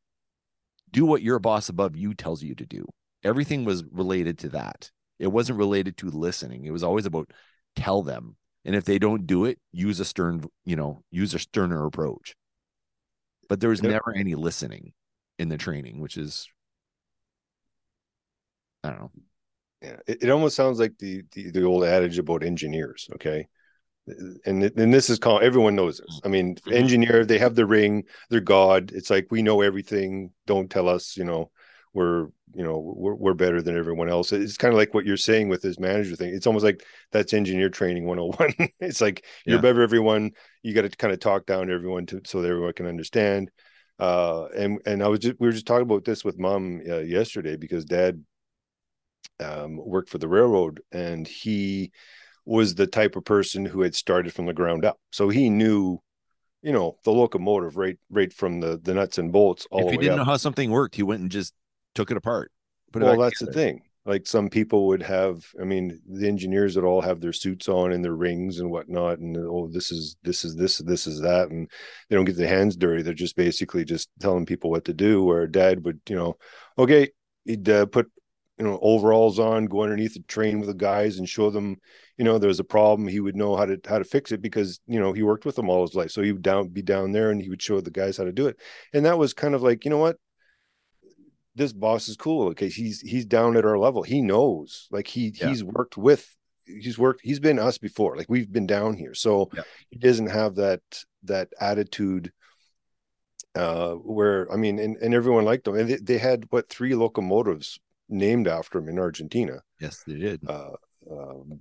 do 0.91 1.05
what 1.05 1.21
your 1.21 1.39
boss 1.39 1.69
above 1.69 1.95
you 1.95 2.13
tells 2.13 2.43
you 2.43 2.55
to 2.55 2.65
do. 2.65 2.85
Everything 3.23 3.65
was 3.65 3.83
related 3.91 4.39
to 4.39 4.49
that. 4.49 4.91
It 5.21 5.31
wasn't 5.31 5.59
related 5.59 5.97
to 5.97 6.09
listening. 6.09 6.65
It 6.65 6.71
was 6.71 6.83
always 6.83 7.05
about 7.05 7.31
tell 7.75 8.01
them. 8.01 8.35
And 8.65 8.75
if 8.75 8.85
they 8.85 8.99
don't 8.99 9.27
do 9.27 9.45
it, 9.45 9.59
use 9.71 9.99
a 9.99 10.05
stern, 10.05 10.45
you 10.65 10.75
know, 10.75 11.03
use 11.11 11.33
a 11.33 11.39
sterner 11.39 11.85
approach. 11.85 12.35
But 13.47 13.59
there 13.59 13.69
was 13.69 13.83
never 13.83 14.13
any 14.15 14.35
listening 14.35 14.93
in 15.37 15.49
the 15.49 15.57
training, 15.57 15.99
which 15.99 16.17
is 16.17 16.47
I 18.83 18.89
don't 18.89 18.99
know. 18.99 19.11
Yeah, 19.81 19.97
it, 20.07 20.23
it 20.23 20.29
almost 20.29 20.55
sounds 20.55 20.79
like 20.79 20.97
the, 20.97 21.23
the 21.33 21.51
the 21.51 21.63
old 21.63 21.83
adage 21.83 22.17
about 22.17 22.43
engineers. 22.43 23.07
Okay, 23.15 23.47
and 24.45 24.63
and 24.63 24.93
this 24.93 25.09
is 25.09 25.19
called 25.19 25.43
everyone 25.43 25.75
knows 25.75 25.97
this. 25.97 26.19
I 26.23 26.29
mean, 26.29 26.55
Mhm. 26.55 26.73
engineer 26.73 27.25
they 27.25 27.37
have 27.37 27.55
the 27.55 27.65
ring, 27.65 28.05
they're 28.29 28.41
God. 28.41 28.91
It's 28.93 29.09
like 29.09 29.27
we 29.31 29.41
know 29.41 29.61
everything. 29.61 30.31
Don't 30.47 30.69
tell 30.69 30.87
us, 30.89 31.15
you 31.17 31.23
know, 31.23 31.51
we're 31.93 32.27
you 32.53 32.63
know 32.63 32.77
we're 32.79 33.15
we're 33.15 33.33
better 33.33 33.61
than 33.61 33.77
everyone 33.77 34.09
else. 34.09 34.31
It's 34.31 34.57
kind 34.57 34.73
of 34.73 34.77
like 34.77 34.93
what 34.93 35.05
you're 35.05 35.17
saying 35.17 35.49
with 35.49 35.61
this 35.61 35.79
manager 35.79 36.15
thing. 36.15 36.33
It's 36.33 36.47
almost 36.47 36.65
like 36.65 36.85
that's 37.11 37.33
engineer 37.33 37.69
training 37.69 38.05
101. 38.05 38.69
it's 38.79 39.01
like 39.01 39.25
you're 39.45 39.61
better 39.61 39.81
everyone. 39.81 40.31
You 40.63 40.73
got 40.73 40.81
to 40.81 40.89
kind 40.89 41.13
of 41.13 41.19
talk 41.19 41.45
down 41.45 41.67
to 41.67 41.73
everyone 41.73 42.05
to 42.07 42.21
so 42.25 42.41
that 42.41 42.49
everyone 42.49 42.73
can 42.73 42.87
understand. 42.87 43.51
Uh, 43.99 44.45
and 44.57 44.79
and 44.85 45.03
I 45.03 45.07
was 45.07 45.19
just 45.19 45.39
we 45.39 45.47
were 45.47 45.53
just 45.53 45.67
talking 45.67 45.83
about 45.83 46.05
this 46.05 46.23
with 46.25 46.39
mom 46.39 46.81
uh, 46.87 46.99
yesterday 46.99 47.55
because 47.55 47.85
dad 47.85 48.23
um, 49.39 49.77
worked 49.77 50.09
for 50.09 50.17
the 50.17 50.27
railroad, 50.27 50.81
and 50.91 51.27
he 51.27 51.91
was 52.45 52.75
the 52.75 52.87
type 52.87 53.15
of 53.15 53.25
person 53.25 53.65
who 53.65 53.81
had 53.81 53.95
started 53.95 54.33
from 54.33 54.45
the 54.45 54.53
ground 54.53 54.85
up. 54.85 54.99
So 55.11 55.29
he 55.29 55.49
knew, 55.49 55.99
you 56.61 56.71
know, 56.73 56.97
the 57.03 57.11
locomotive 57.11 57.77
right 57.77 57.97
right 58.09 58.33
from 58.33 58.59
the 58.59 58.79
the 58.81 58.93
nuts 58.93 59.17
and 59.17 59.31
bolts 59.31 59.67
all 59.71 59.81
if 59.81 59.85
the 59.85 59.91
he 59.91 59.97
way 59.97 60.01
didn't 60.03 60.13
up. 60.13 60.17
know 60.17 60.25
how 60.25 60.37
something 60.37 60.71
worked, 60.71 60.95
he 60.95 61.03
went 61.03 61.21
and 61.21 61.31
just 61.31 61.53
took 61.95 62.11
it 62.11 62.17
apart. 62.17 62.51
Put 62.91 63.03
well, 63.03 63.17
that's 63.17 63.39
the 63.39 63.51
thing. 63.51 63.81
Like 64.05 64.25
some 64.25 64.49
people 64.49 64.87
would 64.87 65.03
have, 65.03 65.45
I 65.61 65.63
mean, 65.63 66.01
the 66.09 66.27
engineers 66.27 66.75
would 66.75 66.85
all 66.85 67.01
have 67.01 67.21
their 67.21 67.33
suits 67.33 67.69
on 67.69 67.91
and 67.91 68.03
their 68.03 68.15
rings 68.15 68.59
and 68.59 68.71
whatnot, 68.71 69.19
and 69.19 69.37
oh, 69.37 69.69
this 69.71 69.91
is 69.91 70.17
this 70.23 70.43
is 70.43 70.55
this 70.55 70.79
this 70.79 71.05
is 71.05 71.21
that, 71.21 71.49
and 71.49 71.69
they 72.09 72.15
don't 72.15 72.25
get 72.25 72.35
their 72.35 72.47
hands 72.47 72.75
dirty. 72.75 73.03
They're 73.03 73.13
just 73.13 73.35
basically 73.35 73.85
just 73.85 74.09
telling 74.19 74.47
people 74.47 74.71
what 74.71 74.85
to 74.85 74.93
do. 74.93 75.23
Where 75.23 75.45
dad 75.45 75.85
would, 75.85 76.01
you 76.09 76.15
know, 76.15 76.37
okay, 76.79 77.11
he'd 77.45 77.69
uh, 77.69 77.85
put 77.85 78.11
you 78.57 78.65
know 78.65 78.79
overalls 78.81 79.37
on, 79.37 79.65
go 79.65 79.83
underneath 79.83 80.15
the 80.15 80.21
train 80.21 80.59
with 80.59 80.69
the 80.69 80.73
guys 80.73 81.19
and 81.19 81.29
show 81.29 81.51
them, 81.51 81.77
you 82.17 82.25
know, 82.25 82.37
there's 82.37 82.59
a 82.59 82.63
problem. 82.63 83.07
He 83.07 83.19
would 83.19 83.35
know 83.35 83.55
how 83.55 83.65
to 83.65 83.79
how 83.87 83.99
to 83.99 84.03
fix 84.03 84.31
it 84.31 84.41
because 84.41 84.79
you 84.87 84.99
know 84.99 85.13
he 85.13 85.21
worked 85.21 85.45
with 85.45 85.55
them 85.55 85.69
all 85.69 85.85
his 85.85 85.95
life. 85.95 86.11
So 86.11 86.23
he 86.23 86.31
would 86.31 86.41
down 86.41 86.69
be 86.69 86.81
down 86.81 87.11
there 87.11 87.29
and 87.29 87.41
he 87.41 87.49
would 87.49 87.61
show 87.61 87.81
the 87.81 87.91
guys 87.91 88.17
how 88.17 88.23
to 88.23 88.31
do 88.31 88.47
it. 88.47 88.57
And 88.93 89.05
that 89.05 89.17
was 89.17 89.33
kind 89.33 89.53
of 89.53 89.61
like, 89.61 89.85
you 89.85 89.91
know 89.91 89.97
what, 89.97 90.17
this 91.55 91.73
boss 91.73 92.07
is 92.07 92.15
cool. 92.17 92.47
Okay, 92.49 92.69
he's 92.69 93.01
he's 93.01 93.25
down 93.25 93.57
at 93.57 93.65
our 93.65 93.77
level. 93.77 94.03
He 94.03 94.21
knows, 94.21 94.87
like 94.91 95.07
he 95.07 95.33
Yeah. 95.35 95.49
he's 95.49 95.63
worked 95.63 95.97
with, 95.97 96.35
he's 96.65 96.97
worked, 96.97 97.21
he's 97.23 97.39
been 97.39 97.59
us 97.59 97.77
before. 97.77 98.15
Like 98.17 98.29
we've 98.29 98.51
been 98.51 98.67
down 98.67 98.95
here, 98.95 99.13
so 99.13 99.49
Yeah. 99.53 99.63
he 99.89 99.97
doesn't 99.99 100.27
have 100.27 100.55
that 100.55 100.81
that 101.23 101.49
attitude. 101.59 102.31
Uh, 103.53 103.95
where 103.95 104.49
I 104.49 104.55
mean, 104.55 104.79
and, 104.79 104.95
and 104.97 105.13
everyone 105.13 105.43
liked 105.43 105.65
them, 105.65 105.75
and 105.75 105.89
they, 105.89 105.97
they 105.97 106.17
had 106.17 106.45
what 106.51 106.69
three 106.69 106.95
locomotives 106.95 107.79
named 108.07 108.47
after 108.47 108.79
him 108.79 108.87
in 108.87 108.97
Argentina. 108.97 109.59
Yes, 109.81 110.03
they 110.07 110.15
did. 110.17 110.41
Uh, 110.47 110.71
um, 111.11 111.59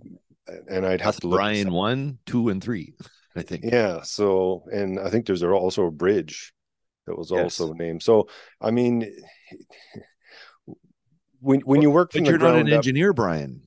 and 0.68 0.86
I'd 0.86 1.01
have 1.01 1.14
That's 1.14 1.20
to. 1.20 1.28
Brian 1.30 1.72
one, 1.72 2.18
two, 2.26 2.49
and 2.49 2.62
three. 2.62 2.95
I 3.36 3.43
think. 3.43 3.64
Yeah. 3.64 4.03
So, 4.03 4.64
and 4.72 5.01
I 5.01 5.11
think 5.11 5.26
there's 5.26 5.43
also 5.43 5.86
a 5.86 5.91
bridge 5.91 6.53
that 7.09 7.18
was 7.18 7.30
Yes. 7.32 7.61
also 7.61 7.72
named. 7.72 8.05
So, 8.05 8.28
I 8.61 8.70
mean, 8.70 9.11
when 11.40 11.61
when 11.61 11.82
you 11.82 11.90
work 11.90 12.12
from 12.12 12.24
But 12.24 12.30
you're 12.30 12.38
not 12.38 12.57
an 12.57 12.68
up, 12.68 12.72
engineer, 12.74 13.12
Brian. 13.12 13.62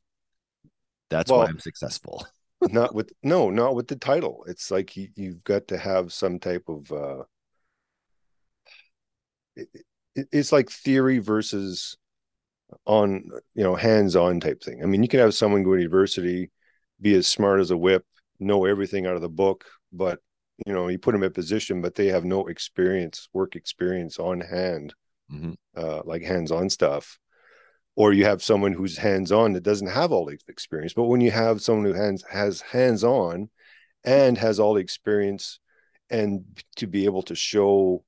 That's 1.09 1.29
Well- 1.29 1.41
why 1.41 1.47
I'm 1.47 1.59
successful. 1.59 2.25
not 2.69 2.95
with 2.95 3.11
no, 3.23 3.49
not 3.49 3.75
with 3.75 3.87
the 3.87 3.95
title. 3.95 4.45
It's 4.47 4.71
like 4.71 4.95
you, 4.95 5.09
you've 5.15 5.43
got 5.43 5.67
to 5.67 5.77
have 5.77 6.13
some 6.13 6.39
type 6.39 6.63
of. 6.69 6.91
uh 6.91 7.23
it, 9.55 9.67
it, 10.15 10.27
It's 10.31 10.51
like 10.51 10.69
theory 10.69 11.19
versus 11.19 11.97
on 12.85 13.29
you 13.53 13.63
know 13.63 13.75
hands-on 13.75 14.39
type 14.39 14.63
thing. 14.63 14.81
I 14.81 14.85
mean, 14.85 15.03
you 15.03 15.09
can 15.09 15.19
have 15.19 15.35
someone 15.35 15.63
go 15.63 15.73
to 15.75 15.81
university, 15.81 16.51
be 17.01 17.13
as 17.15 17.27
smart 17.27 17.59
as 17.59 17.71
a 17.71 17.77
whip, 17.77 18.05
know 18.39 18.65
everything 18.65 19.05
out 19.05 19.15
of 19.15 19.21
the 19.21 19.29
book, 19.29 19.65
but 19.91 20.19
you 20.65 20.73
know 20.73 20.87
you 20.87 20.99
put 20.99 21.13
them 21.13 21.23
in 21.23 21.33
position 21.33 21.81
but 21.81 21.95
they 21.95 22.07
have 22.07 22.23
no 22.25 22.45
experience 22.47 23.27
work 23.33 23.55
experience 23.55 24.19
on 24.19 24.39
hand 24.39 24.93
Mhm. 25.33 25.55
uh 25.75 26.01
like 26.05 26.23
hands-on 26.23 26.69
stuff 26.69 27.19
or 27.95 28.13
you 28.13 28.25
have 28.25 28.43
someone 28.43 28.73
who's 28.73 28.97
hands-on 28.97 29.53
that 29.53 29.63
doesn't 29.63 29.87
have 29.87 30.11
all 30.11 30.25
the 30.25 30.37
experience 30.47 30.93
but 30.93 31.05
when 31.05 31.21
you 31.21 31.31
have 31.31 31.61
someone 31.61 31.85
who 31.85 31.93
hands 31.93 32.23
has 32.29 32.61
hands-on 32.61 33.49
and 34.03 34.37
has 34.37 34.59
all 34.59 34.73
the 34.75 34.81
experience 34.81 35.59
and 36.09 36.43
to 36.75 36.87
be 36.87 37.05
able 37.05 37.23
to 37.23 37.35
show 37.35 38.03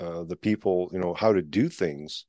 uh 0.00 0.24
the 0.24 0.36
people 0.36 0.90
you 0.92 0.98
know 0.98 1.14
how 1.14 1.32
to 1.32 1.42
do 1.42 1.68
things 1.68 2.26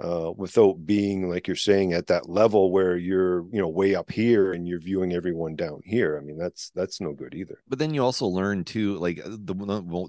uh 0.00 0.30
without 0.36 0.74
being 0.86 1.28
like 1.28 1.46
you're 1.48 1.56
saying 1.56 1.92
at 1.92 2.06
that 2.08 2.28
level 2.28 2.70
where 2.70 2.96
you're 2.96 3.44
you 3.50 3.60
know 3.60 3.68
way 3.68 3.94
up 3.94 4.10
here 4.10 4.52
and 4.52 4.68
you're 4.68 4.78
viewing 4.80 5.12
everyone 5.12 5.56
down 5.56 5.80
here 5.84 6.16
i 6.18 6.20
mean 6.20 6.38
that's 6.38 6.70
that's 6.74 7.00
no 7.00 7.12
good 7.12 7.34
either 7.34 7.58
but 7.66 7.78
then 7.78 7.94
you 7.94 8.02
also 8.04 8.26
learn 8.26 8.62
too 8.64 8.96
like 8.98 9.18
uh, 9.18 9.30
the 9.30 9.54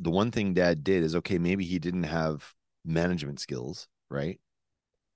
the 0.01 0.11
one 0.11 0.31
thing 0.31 0.53
dad 0.53 0.83
did 0.83 1.01
is 1.01 1.15
okay 1.15 1.37
maybe 1.39 1.63
he 1.63 1.79
didn't 1.79 2.03
have 2.03 2.53
management 2.85 3.39
skills 3.39 3.87
right? 4.09 4.39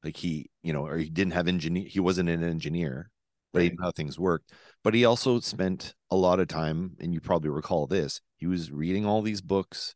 Like 0.04 0.18
he 0.18 0.50
you 0.62 0.74
know 0.74 0.86
or 0.86 0.98
he 0.98 1.10
didn't 1.10 1.34
have 1.34 1.48
engineer 1.48 1.86
he 1.88 2.00
wasn't 2.00 2.30
an 2.30 2.44
engineer 2.44 3.10
but 3.54 3.62
he 3.62 3.70
knew 3.70 3.78
how 3.82 3.92
things 3.92 4.18
worked. 4.18 4.52
But 4.84 4.96
he 4.96 5.06
also 5.06 5.40
spent 5.40 5.94
a 6.10 6.16
lot 6.16 6.40
of 6.40 6.48
time 6.48 6.98
and 7.00 7.14
you 7.14 7.22
probably 7.22 7.50
recall 7.50 7.88
this 7.88 8.22
he 8.38 8.48
was 8.48 8.72
reading 8.72 9.06
all 9.06 9.22
these 9.22 9.42
books. 9.42 9.96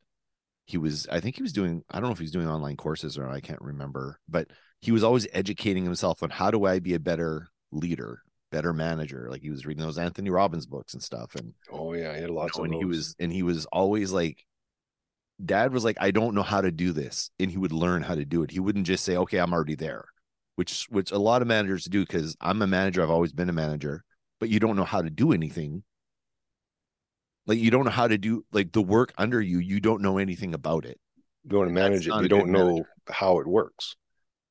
He 0.66 0.78
was 0.78 1.08
i 1.10 1.20
think 1.20 1.38
he 1.38 1.44
was 1.44 1.54
doing 1.54 1.84
i 1.90 2.00
don't 2.00 2.10
know 2.10 2.14
if 2.14 2.20
he's 2.20 2.32
doing 2.32 2.50
online 2.50 2.76
courses 2.76 3.18
or 3.18 3.30
i 3.30 3.40
can't 3.40 3.62
remember 3.62 4.20
but 4.28 4.48
he 4.82 4.92
was 4.92 5.02
always 5.02 5.26
educating 5.32 5.86
himself 5.86 6.22
on 6.22 6.30
how 6.30 6.52
do 6.52 6.66
i 6.66 6.80
be 6.80 6.94
a 6.94 7.00
better 7.00 7.48
leader 7.72 8.22
better 8.52 8.74
manager? 8.74 9.28
Like 9.30 9.42
he 9.42 9.50
was 9.50 9.66
reading 9.66 9.84
those 9.84 9.98
anthony 9.98 10.30
robbins 10.30 10.66
books 10.66 10.94
and 10.94 11.02
stuff 11.02 11.36
and 11.36 11.54
oh 11.72 11.94
yeah 11.94 12.14
he 12.14 12.20
had 12.20 12.30
you 12.30 12.36
lots 12.36 12.58
know, 12.58 12.66
of 12.66 12.72
and 12.72 12.80
he 12.80 12.86
was 12.86 13.16
and 13.18 13.32
he 13.32 13.44
was 13.44 13.66
always 13.68 14.12
like 14.12 14.46
dad 15.44 15.72
was 15.72 15.84
like 15.84 15.98
i 16.00 16.12
don't 16.12 16.34
know 16.34 16.44
how 16.44 16.62
to 16.62 16.72
do 16.72 16.92
this 16.92 17.30
and 17.40 17.52
he 17.52 17.58
would 17.58 17.72
learn 17.72 18.02
how 18.02 18.16
to 18.16 18.26
do 18.26 18.42
it. 18.44 18.52
He 18.52 18.60
wouldn't 18.60 18.88
just 18.88 19.04
say 19.04 19.16
okay 19.18 19.38
i'm 19.38 19.54
already 19.54 19.76
there 19.76 20.06
which 20.56 20.88
which 20.90 21.12
a 21.12 21.18
lot 21.20 21.42
of 21.44 21.48
managers 21.48 21.86
do 21.86 22.02
because 22.02 22.36
i'm 22.42 22.62
a 22.62 22.68
manager 22.68 23.04
i've 23.04 23.12
always 23.12 23.34
been 23.34 23.50
a 23.50 23.54
manager 23.54 24.04
but 24.40 24.50
you 24.50 24.60
don't 24.60 24.76
know 24.76 24.84
how 24.84 25.02
to 25.02 25.10
do 25.10 25.32
anything. 25.34 25.84
Like 27.46 27.60
you 27.60 27.72
don't 27.72 27.86
know 27.86 27.92
how 27.92 28.08
to 28.08 28.18
do 28.18 28.46
like 28.52 28.72
the 28.72 28.82
work 28.82 29.14
under 29.18 29.42
you 29.42 29.60
you 29.60 29.80
don't 29.80 30.02
know 30.02 30.18
anything 30.18 30.54
about 30.54 30.86
it. 30.86 31.00
You 31.50 31.58
want 31.58 31.70
to 31.70 31.74
manage 31.74 32.08
it 32.08 32.14
you 32.22 32.28
don't 32.28 32.50
know 32.52 32.68
manager. 32.68 32.90
how 33.10 33.40
it 33.40 33.48
works. 33.48 33.96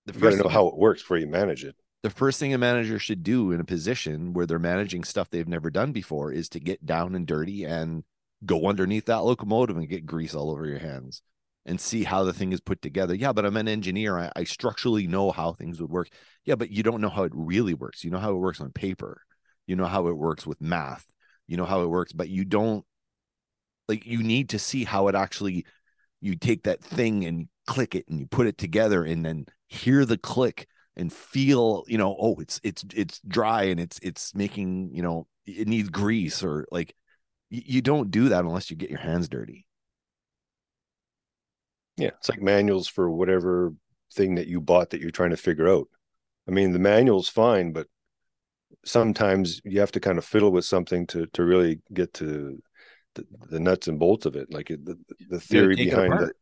The 0.06 0.14
you 0.14 0.20
got 0.20 0.30
to 0.30 0.36
know 0.36 0.42
thing- 0.44 0.52
how 0.52 0.68
it 0.68 0.76
works 0.76 1.02
before 1.02 1.18
you 1.18 1.26
manage 1.26 1.64
it. 1.64 1.76
The 2.02 2.10
first 2.10 2.38
thing 2.40 2.54
a 2.54 2.58
manager 2.58 2.98
should 2.98 3.22
do 3.22 3.52
in 3.52 3.60
a 3.60 3.64
position 3.64 4.32
where 4.32 4.46
they're 4.46 4.58
managing 4.58 5.04
stuff 5.04 5.28
they've 5.30 5.48
never 5.48 5.70
done 5.70 5.92
before 5.92 6.32
is 6.32 6.48
to 6.50 6.60
get 6.60 6.86
down 6.86 7.14
and 7.14 7.26
dirty 7.26 7.64
and 7.64 8.04
go 8.44 8.66
underneath 8.66 9.06
that 9.06 9.24
locomotive 9.24 9.76
and 9.76 9.88
get 9.88 10.06
grease 10.06 10.34
all 10.34 10.50
over 10.50 10.66
your 10.66 10.78
hands 10.78 11.22
and 11.64 11.80
see 11.80 12.04
how 12.04 12.22
the 12.22 12.32
thing 12.32 12.52
is 12.52 12.60
put 12.60 12.80
together. 12.80 13.14
Yeah, 13.14 13.32
but 13.32 13.44
I'm 13.44 13.56
an 13.56 13.68
engineer. 13.68 14.18
I, 14.18 14.30
I 14.36 14.44
structurally 14.44 15.06
know 15.06 15.32
how 15.32 15.52
things 15.52 15.80
would 15.80 15.90
work. 15.90 16.08
Yeah, 16.44 16.54
but 16.54 16.70
you 16.70 16.82
don't 16.82 17.00
know 17.00 17.08
how 17.08 17.24
it 17.24 17.32
really 17.34 17.74
works. 17.74 18.04
You 18.04 18.10
know 18.10 18.18
how 18.18 18.30
it 18.30 18.38
works 18.38 18.60
on 18.60 18.70
paper. 18.70 19.22
You 19.66 19.74
know 19.74 19.86
how 19.86 20.06
it 20.06 20.16
works 20.16 20.46
with 20.46 20.60
math. 20.60 21.04
You 21.48 21.56
know 21.56 21.64
how 21.64 21.82
it 21.82 21.88
works, 21.88 22.12
but 22.12 22.28
you 22.28 22.44
don't 22.44 22.84
like 23.88 24.06
you 24.06 24.22
need 24.22 24.50
to 24.50 24.58
see 24.58 24.84
how 24.84 25.08
it 25.08 25.14
actually 25.14 25.64
you 26.20 26.36
take 26.36 26.64
that 26.64 26.82
thing 26.82 27.24
and 27.24 27.48
click 27.66 27.94
it 27.94 28.06
and 28.08 28.18
you 28.18 28.26
put 28.26 28.46
it 28.46 28.58
together 28.58 29.04
and 29.04 29.24
then 29.24 29.46
hear 29.68 30.04
the 30.04 30.18
click 30.18 30.68
and 30.96 31.12
feel 31.12 31.84
you 31.88 31.98
know 31.98 32.16
oh 32.18 32.36
it's 32.40 32.60
it's 32.64 32.84
it's 32.94 33.20
dry 33.28 33.64
and 33.64 33.78
it's 33.80 33.98
it's 34.02 34.34
making 34.34 34.90
you 34.92 35.02
know 35.02 35.26
it 35.46 35.68
needs 35.68 35.88
grease 35.88 36.42
or 36.42 36.66
like 36.70 36.94
you 37.50 37.80
don't 37.82 38.10
do 38.10 38.28
that 38.30 38.44
unless 38.44 38.70
you 38.70 38.76
get 38.76 38.90
your 38.90 38.98
hands 38.98 39.28
dirty. 39.28 39.66
Yeah 41.96 42.10
it's 42.18 42.28
like 42.28 42.42
manuals 42.42 42.88
for 42.88 43.10
whatever 43.10 43.72
thing 44.12 44.34
that 44.36 44.46
you 44.48 44.60
bought 44.60 44.90
that 44.90 45.00
you're 45.00 45.10
trying 45.10 45.30
to 45.30 45.36
figure 45.36 45.68
out. 45.68 45.88
I 46.48 46.52
mean 46.52 46.72
the 46.72 46.78
manual's 46.78 47.28
fine 47.28 47.72
but 47.72 47.86
sometimes 48.84 49.60
you 49.64 49.80
have 49.80 49.92
to 49.92 50.00
kind 50.00 50.18
of 50.18 50.24
fiddle 50.24 50.50
with 50.52 50.64
something 50.64 51.06
to 51.08 51.26
to 51.32 51.44
really 51.44 51.80
get 51.92 52.12
to 52.14 52.60
the, 53.14 53.26
the 53.48 53.60
nuts 53.60 53.88
and 53.88 53.98
bolts 53.98 54.26
of 54.26 54.36
it. 54.36 54.52
Like 54.52 54.68
the, 54.68 54.98
the 55.30 55.40
theory 55.40 55.74
it 55.74 55.90
behind 55.90 56.20
it 56.20 56.36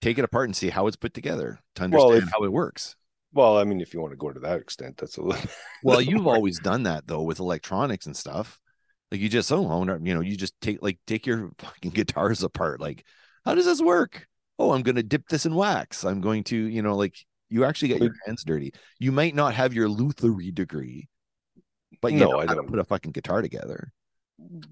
take 0.00 0.18
it 0.18 0.24
apart 0.24 0.48
and 0.48 0.56
see 0.56 0.70
how 0.70 0.86
it's 0.86 0.96
put 0.96 1.12
together 1.12 1.58
to 1.74 1.82
Well, 1.88 2.12
understand 2.12 2.22
if- 2.22 2.32
how 2.32 2.44
it 2.44 2.52
works. 2.52 2.96
Well 3.32 3.58
i 3.58 3.64
mean 3.64 3.80
if 3.80 3.94
you 3.94 4.00
want 4.00 4.12
to 4.12 4.16
go 4.16 4.32
to 4.32 4.40
that 4.40 4.58
extent 4.60 4.96
that's 4.96 5.16
a 5.16 5.22
little 5.22 5.50
well 5.84 6.00
you've 6.00 6.26
always 6.34 6.58
done 6.58 6.82
that 6.84 7.06
though 7.06 7.22
with 7.22 7.38
electronics 7.38 8.06
and 8.06 8.16
stuff 8.16 8.58
like 9.10 9.20
you 9.20 9.28
just 9.28 9.50
oh 9.52 9.82
you 10.02 10.14
know 10.14 10.20
you 10.20 10.36
just 10.36 10.54
take 10.60 10.82
like 10.82 10.98
take 11.06 11.26
your 11.26 11.50
fucking 11.58 11.90
guitars 11.90 12.42
apart 12.42 12.80
like 12.80 13.04
how 13.44 13.54
does 13.54 13.64
this 13.64 13.80
work? 13.82 14.26
Oh 14.58 14.72
i'm 14.72 14.82
going 14.82 14.96
to 14.96 15.02
dip 15.02 15.28
this 15.28 15.46
in 15.46 15.54
wax. 15.54 16.04
I'm 16.04 16.20
going 16.20 16.44
to 16.44 16.56
you 16.56 16.82
know 16.82 16.96
like 16.96 17.16
you 17.48 17.64
actually 17.64 17.88
get 17.88 18.00
your 18.00 18.14
hands 18.26 18.44
dirty. 18.44 18.72
You 18.98 19.12
might 19.12 19.34
not 19.34 19.54
have 19.54 19.74
your 19.74 19.88
luthiery 19.88 20.50
degree 20.52 21.08
but 22.02 22.14
you 22.14 22.18
No, 22.18 22.26
know 22.26 22.38
I 22.38 22.46
don't. 22.46 22.66
put 22.66 22.78
a 22.78 22.84
fucking 22.84 23.12
guitar 23.12 23.42
together. 23.42 23.92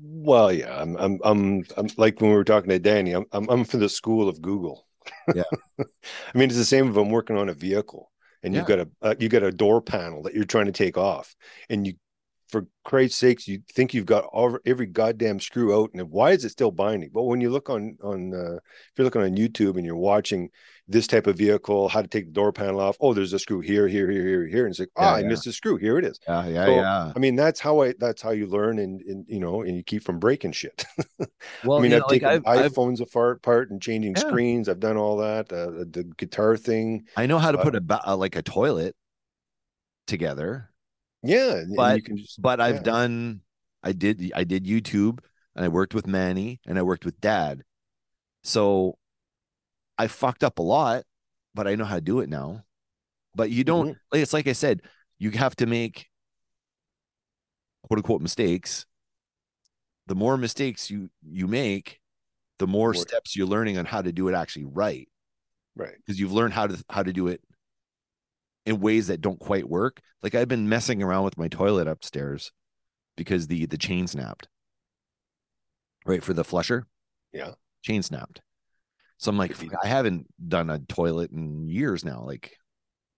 Well 0.01 0.51
yeah 0.53 0.80
I'm, 0.80 0.97
I'm 0.97 1.18
i'm 1.22 1.62
i'm 1.76 1.89
like 1.99 2.20
when 2.20 2.30
we 2.30 2.36
were 2.36 2.45
talking 2.45 2.70
to 2.70 2.78
danny 2.78 3.12
i'm 3.12 3.26
i'm, 3.32 3.49
I'm 3.51 3.64
for 3.64 3.76
the 3.76 3.89
school 3.89 4.28
of 4.28 4.41
google. 4.41 4.86
Yeah. 5.32 5.45
i 5.80 5.84
mean 6.39 6.49
it's 6.49 6.57
the 6.57 6.64
same 6.64 6.91
if 6.91 6.97
i'm 6.97 7.11
working 7.11 7.36
on 7.36 7.49
a 7.49 7.55
vehicle 7.55 8.11
and 8.43 8.55
you've 8.55 8.64
got 8.64 8.78
a 8.80 8.89
uh, 9.03 9.14
you 9.18 9.28
got 9.28 9.43
a 9.43 9.53
door 9.53 9.82
panel 9.82 10.22
that 10.22 10.34
you're 10.34 10.45
trying 10.45 10.66
to 10.66 10.72
take 10.72 10.97
off 10.97 11.34
and 11.68 11.86
you 11.86 11.95
for 12.49 12.66
Christ's 12.84 13.18
sakes, 13.18 13.46
you 13.46 13.61
think 13.74 13.92
you've 13.94 14.07
got 14.07 14.24
all, 14.24 14.59
every 14.64 14.86
goddamn 14.86 15.40
screw 15.40 15.78
out, 15.78 15.90
and 15.92 16.11
why 16.11 16.30
is 16.32 16.44
it 16.44 16.51
still 16.51 16.70
binding? 16.70 17.11
But 17.12 17.24
when 17.24 17.40
you 17.40 17.51
look 17.51 17.68
on 17.70 17.96
on 18.03 18.32
uh, 18.34 18.57
if 18.57 18.92
you're 18.96 19.05
looking 19.05 19.22
on 19.22 19.36
YouTube 19.36 19.76
and 19.76 19.84
you're 19.84 19.96
watching 19.96 20.51
this 20.86 21.07
type 21.07 21.26
of 21.26 21.36
vehicle, 21.36 21.88
how 21.88 22.01
to 22.03 22.09
take 22.09 22.26
the 22.26 22.32
door 22.32 22.53
panel 22.53 22.80
off, 22.80 22.96
oh, 23.01 23.12
there's 23.12 23.34
a 23.34 23.38
screw 23.38 23.61
here, 23.61 23.86
here, 23.86 24.11
here, 24.11 24.26
here, 24.26 24.46
here, 24.46 24.64
and 24.64 24.72
it's 24.72 24.80
like, 24.80 24.88
Yeah, 24.99 25.07
ah, 25.09 25.14
I 25.16 25.20
yeah. 25.20 25.28
missed 25.28 25.46
a 25.46 25.53
screw. 25.53 25.76
Here 25.76 25.99
it 25.99 26.05
is. 26.07 26.18
yeah 26.26 26.46
yeah 26.46 26.64
So, 26.66 26.72
yeah 26.76 27.12
I 27.14 27.18
mean, 27.18 27.36
that's 27.36 27.61
how 27.61 27.82
I 27.82 27.94
that's 27.99 28.22
how 28.22 28.30
you 28.30 28.46
learn, 28.46 28.78
and, 28.78 29.01
and 29.03 29.24
you 29.28 29.40
know, 29.40 29.62
and 29.62 29.76
you 29.76 29.82
keep 29.82 30.03
from 30.03 30.18
breaking 30.18 30.53
shit. 30.53 30.84
well 31.64 31.78
I 31.78 31.82
mean, 31.82 31.90
you 31.90 31.96
I've 31.96 32.01
know, 32.03 32.07
like, 32.07 32.22
taken 32.22 32.28
I've, 32.28 32.46
I've, 32.46 32.72
iPhones 32.72 33.01
apart, 33.01 33.38
apart 33.38 33.70
and 33.70 33.82
changing 33.82 34.14
Yeah. 34.16 34.20
screens. 34.22 34.68
I've 34.68 34.80
done 34.80 34.96
all 34.96 35.18
that. 35.18 35.53
Uh, 35.53 35.84
the 35.90 36.11
guitar 36.16 36.57
thing, 36.57 37.05
i 37.16 37.26
know 37.26 37.38
how 37.38 37.53
to 37.53 37.59
uh, 37.59 37.64
put 37.64 37.74
a 37.76 37.80
ba- 37.80 38.01
uh, 38.07 38.16
like 38.16 38.36
a 38.36 38.42
toilet 38.42 38.96
together 40.07 40.70
yeah. 41.22 41.64
But- 41.74 41.96
you 41.96 42.02
can 42.02 42.16
just, 42.18 42.40
but 42.40 42.60
I've 42.60 42.82
done 42.82 43.40
I 43.82 43.92
did 43.92 44.32
I 44.34 44.44
did 44.44 44.64
YouTube 44.64 45.20
and 45.54 45.64
I 45.64 45.68
worked 45.68 45.94
with 45.94 46.06
Manny 46.06 46.60
and 46.66 46.78
I 46.78 46.82
worked 46.82 47.04
with 47.04 47.20
Dad. 47.20 47.62
So 48.44 48.98
I 49.96 50.06
fucked 50.08 50.44
up 50.44 50.58
a 50.58 50.62
lot, 50.62 51.04
but 51.54 51.66
I 51.68 51.74
know 51.74 51.84
how 51.84 51.96
to 51.96 52.00
do 52.00 52.20
it 52.20 52.28
now. 52.28 52.64
But 53.34 53.50
you 53.50 53.64
don't 53.64 53.90
Mhm. 53.90 53.96
it's 54.14 54.32
like 54.32 54.46
I 54.48 54.52
said, 54.52 54.82
you 55.18 55.30
have 55.32 55.54
to 55.56 55.66
make 55.66 56.08
quote 57.82 57.98
unquote 57.98 58.20
mistakes. 58.22 58.86
The 60.06 60.14
more 60.14 60.36
mistakes 60.36 60.90
you 60.90 61.10
you 61.22 61.46
make, 61.46 62.00
the 62.58 62.66
more 62.66 62.92
More- 62.92 63.02
steps 63.02 63.36
you're 63.36 63.46
learning 63.46 63.78
on 63.78 63.84
how 63.84 64.02
to 64.02 64.12
do 64.12 64.28
it 64.28 64.34
actually 64.34 64.64
right 64.64 65.08
right. 65.76 65.96
because 65.98 66.18
you've 66.18 66.32
learned 66.32 66.54
how 66.54 66.66
to 66.66 66.82
how 66.90 67.02
to 67.02 67.12
do 67.12 67.28
it 67.28 67.40
in 68.69 68.81
ways 68.81 69.07
that 69.09 69.20
don't 69.20 69.40
quite 69.40 69.69
work. 69.69 70.01
Like 70.23 70.35
I've 70.35 70.49
been 70.49 70.69
messing 70.69 71.03
around 71.03 71.24
with 71.24 71.39
my 71.39 71.49
toilet 71.49 71.89
upstairs 71.89 72.53
because 73.16 73.47
the 73.47 73.66
the 73.66 73.78
chain 73.78 74.07
snapped. 74.07 74.49
Right 76.07 76.23
for 76.23 76.35
the 76.35 76.45
flusher. 76.45 76.86
Yeah. 77.32 77.53
Chain 77.82 78.03
snapped. 78.03 78.40
So 79.19 79.31
I'm 79.31 79.39
like, 79.39 79.57
I 79.82 79.89
haven't 79.89 80.27
done 80.49 80.70
a 80.70 80.78
toilet 80.78 81.32
in 81.32 81.69
years 81.69 82.05
now. 82.05 82.23
Like 82.24 82.57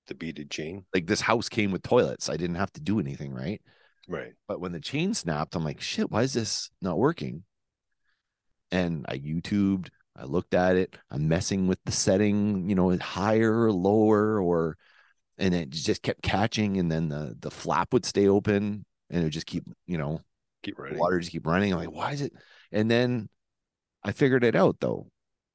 The 0.07 0.15
beaded 0.15 0.51
chain, 0.51 0.87
like 0.95 1.07
this 1.07 1.21
house 1.21 1.49
came 1.49 1.73
with 1.73 1.83
toilets. 1.83 2.29
I 2.31 2.37
didn't 2.37 2.57
have 2.57 2.73
to 2.73 2.81
do 2.81 3.01
anything, 3.01 3.33
right? 3.35 3.61
right. 4.09 4.33
But 4.49 4.61
when 4.61 4.73
the 4.73 4.81
chain 4.81 5.15
snapped, 5.15 5.55
I'm 5.55 5.65
like, 5.65 5.81
shit, 5.81 6.11
why 6.11 6.23
is 6.23 6.33
this 6.33 6.71
not 6.81 6.99
working? 6.99 7.45
And 8.73 9.05
I 9.09 9.19
YouTubed, 9.19 9.89
I 10.17 10.25
looked 10.25 10.55
at 10.55 10.77
it, 10.77 10.97
I'm 11.11 11.29
messing 11.29 11.67
with 11.67 11.79
the 11.85 11.93
setting, 11.93 12.69
you 12.69 12.75
know, 12.75 12.97
higher 12.99 13.65
or 13.65 13.73
lower, 13.73 14.41
or 14.41 14.77
and 15.41 15.55
it 15.55 15.71
just 15.71 16.03
kept 16.03 16.23
catching, 16.23 16.77
and 16.79 16.93
then 16.93 17.09
the 17.09 17.37
the 17.41 17.51
flap 17.51 17.93
would 17.93 18.05
stay 18.07 18.29
open 18.29 18.85
and 19.11 19.21
it 19.21 19.25
would 19.25 19.33
just 19.33 19.47
keep, 19.47 19.65
you 19.87 19.99
know, 19.99 20.21
Keep 20.63 20.79
running. 20.79 20.99
water 20.99 21.19
just 21.19 21.33
keep 21.33 21.47
running. 21.47 21.73
I'm 21.73 21.81
like, 21.81 21.91
why 21.91 22.13
is 22.13 22.21
it? 22.21 22.33
And 22.71 22.89
then 22.89 23.29
I 24.05 24.13
figured 24.13 24.45
it 24.45 24.55
out 24.55 24.77
though. 24.81 25.09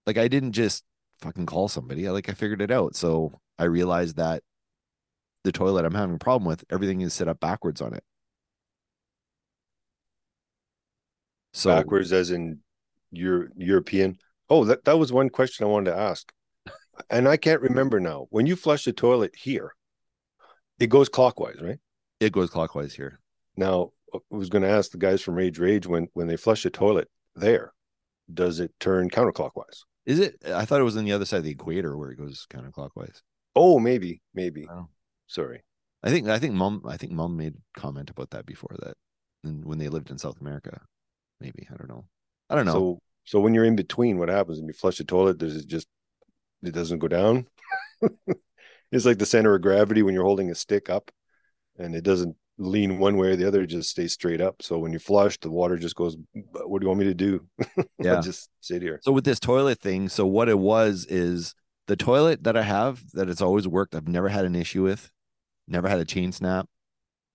Like 0.05 0.17
I 0.17 0.27
didn't 0.27 0.51
just 0.51 0.83
fucking 1.21 1.45
call 1.45 1.69
somebody. 1.69 2.07
I 2.07 2.11
like 2.11 2.27
I 2.27 2.33
figured 2.33 2.61
it 2.61 2.71
out. 2.71 2.95
So 2.95 3.39
I 3.57 3.63
realized 3.65 4.17
that 4.17 4.43
the 5.45 5.53
toilet 5.53 5.85
I'm 5.85 5.93
having 5.93 6.15
a 6.15 6.19
problem 6.19 6.47
with, 6.47 6.65
everything 6.69 7.01
is 7.01 7.13
set 7.13 7.27
up 7.29 7.39
backwards 7.39 7.79
on 7.81 7.93
it. 7.93 8.03
So 11.53 11.69
backwards 11.69 12.11
as 12.11 12.31
in 12.31 12.59
Euro- 13.11 13.47
European. 13.55 14.17
Oh, 14.49 14.65
that, 14.65 14.83
that 14.85 14.99
was 14.99 15.13
one 15.13 15.29
question 15.29 15.65
I 15.65 15.69
wanted 15.69 15.91
to 15.91 15.97
ask. 15.97 16.31
And 17.09 17.27
I 17.27 17.37
can't 17.37 17.61
remember 17.61 17.99
now. 17.99 18.27
When 18.29 18.45
you 18.45 18.55
flush 18.55 18.85
the 18.85 18.93
toilet 18.93 19.35
here, 19.35 19.73
it 20.79 20.87
goes 20.87 21.09
clockwise, 21.09 21.61
right? 21.61 21.79
it 22.19 22.31
goes 22.31 22.49
clockwise 22.49 22.93
here. 22.93 23.19
Now, 23.57 23.91
uh, 24.13 24.19
I 24.31 24.35
was 24.35 24.49
going 24.49 24.63
to 24.63 24.69
ask 24.69 24.91
the 24.91 24.97
guys 24.97 25.21
from 25.21 25.35
Rage 25.35 25.59
Rage 25.59 25.87
when 25.87 26.07
when 26.13 26.27
they 26.27 26.37
flush 26.37 26.63
the 26.63 26.69
toilet 26.69 27.09
there, 27.35 27.73
does 28.33 28.59
it 28.59 28.73
turn 28.79 29.09
counterclockwise? 29.09 29.83
Is 30.05 30.19
it? 30.19 30.37
I 30.53 30.65
thought 30.65 30.81
it 30.81 30.85
was 30.85 30.97
on 30.97 31.05
the 31.05 31.13
other 31.13 31.25
side 31.25 31.37
of 31.37 31.43
the 31.43 31.51
equator 31.51 31.97
where 31.97 32.11
it 32.11 32.17
goes 32.17 32.45
counterclockwise. 32.49 33.21
Oh, 33.55 33.79
maybe, 33.79 34.21
maybe. 34.33 34.67
Oh. 34.69 34.87
Sorry. 35.27 35.63
I 36.03 36.09
think 36.09 36.27
I 36.27 36.39
think 36.39 36.53
mom 36.53 36.83
I 36.87 36.97
think 36.97 37.11
mom 37.11 37.35
made 37.35 37.55
comment 37.75 38.09
about 38.09 38.31
that 38.31 38.45
before 38.45 38.75
that, 38.79 38.95
and 39.43 39.65
when 39.65 39.79
they 39.79 39.89
lived 39.89 40.11
in 40.11 40.17
South 40.17 40.39
America, 40.39 40.81
maybe 41.39 41.67
I 41.71 41.75
don't 41.77 41.89
know. 41.89 42.05
I 42.49 42.55
don't 42.55 42.65
know. 42.65 42.73
So, 42.73 42.99
so 43.25 43.39
when 43.39 43.55
you're 43.55 43.65
in 43.65 43.75
between, 43.75 44.19
what 44.19 44.29
happens 44.29 44.59
when 44.59 44.67
you 44.67 44.73
flush 44.73 44.97
the 44.97 45.03
toilet? 45.03 45.39
Does 45.39 45.55
it 45.55 45.67
just 45.67 45.87
it 46.67 46.73
doesn't 46.73 46.99
go 46.99 47.07
down? 47.07 47.47
it's 48.91 49.05
like 49.05 49.17
the 49.17 49.25
center 49.25 49.55
of 49.55 49.61
gravity 49.61 50.03
when 50.03 50.13
you're 50.13 50.23
holding 50.23 50.51
a 50.51 50.55
stick 50.55 50.89
up, 50.89 51.11
and 51.77 51.95
it 51.95 52.03
doesn't 52.03 52.35
lean 52.57 52.99
one 52.99 53.17
way 53.17 53.29
or 53.29 53.35
the 53.35 53.47
other; 53.47 53.63
it 53.63 53.67
just 53.67 53.89
stays 53.89 54.13
straight 54.13 54.41
up. 54.41 54.61
So 54.61 54.77
when 54.77 54.93
you 54.93 54.99
flush, 54.99 55.37
the 55.39 55.49
water 55.51 55.77
just 55.77 55.95
goes. 55.95 56.17
What 56.33 56.79
do 56.79 56.85
you 56.85 56.87
want 56.89 56.99
me 56.99 57.05
to 57.05 57.13
do? 57.13 57.45
Yeah. 57.99 58.21
just 58.21 58.49
sit 58.61 58.81
here. 58.81 58.99
So 59.03 59.11
with 59.11 59.23
this 59.23 59.39
toilet 59.39 59.79
thing, 59.79 60.09
so 60.09 60.25
what 60.27 60.49
it 60.49 60.59
was 60.59 61.07
is 61.09 61.55
the 61.87 61.95
toilet 61.95 62.43
that 62.43 62.57
I 62.57 62.61
have 62.61 63.01
that 63.13 63.29
it's 63.29 63.41
always 63.41 63.67
worked. 63.67 63.95
I've 63.95 64.07
never 64.07 64.29
had 64.29 64.45
an 64.45 64.55
issue 64.55 64.83
with, 64.83 65.09
never 65.67 65.87
had 65.87 65.99
a 65.99 66.05
chain 66.05 66.31
snap. 66.31 66.67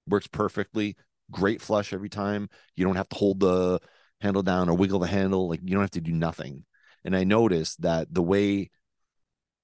Works 0.06 0.26
perfectly. 0.26 0.96
Great 1.30 1.60
flush 1.60 1.92
every 1.92 2.08
time. 2.08 2.48
You 2.76 2.84
don't 2.84 2.96
have 2.96 3.08
to 3.08 3.16
hold 3.16 3.40
the 3.40 3.80
handle 4.20 4.42
down 4.42 4.68
or 4.68 4.76
wiggle 4.76 4.98
the 4.98 5.06
handle. 5.06 5.48
Like 5.48 5.60
you 5.62 5.70
don't 5.70 5.82
have 5.82 5.90
to 5.92 6.00
do 6.00 6.12
nothing. 6.12 6.64
And 7.04 7.16
I 7.16 7.24
noticed 7.24 7.80
that 7.82 8.12
the 8.12 8.22
way 8.22 8.70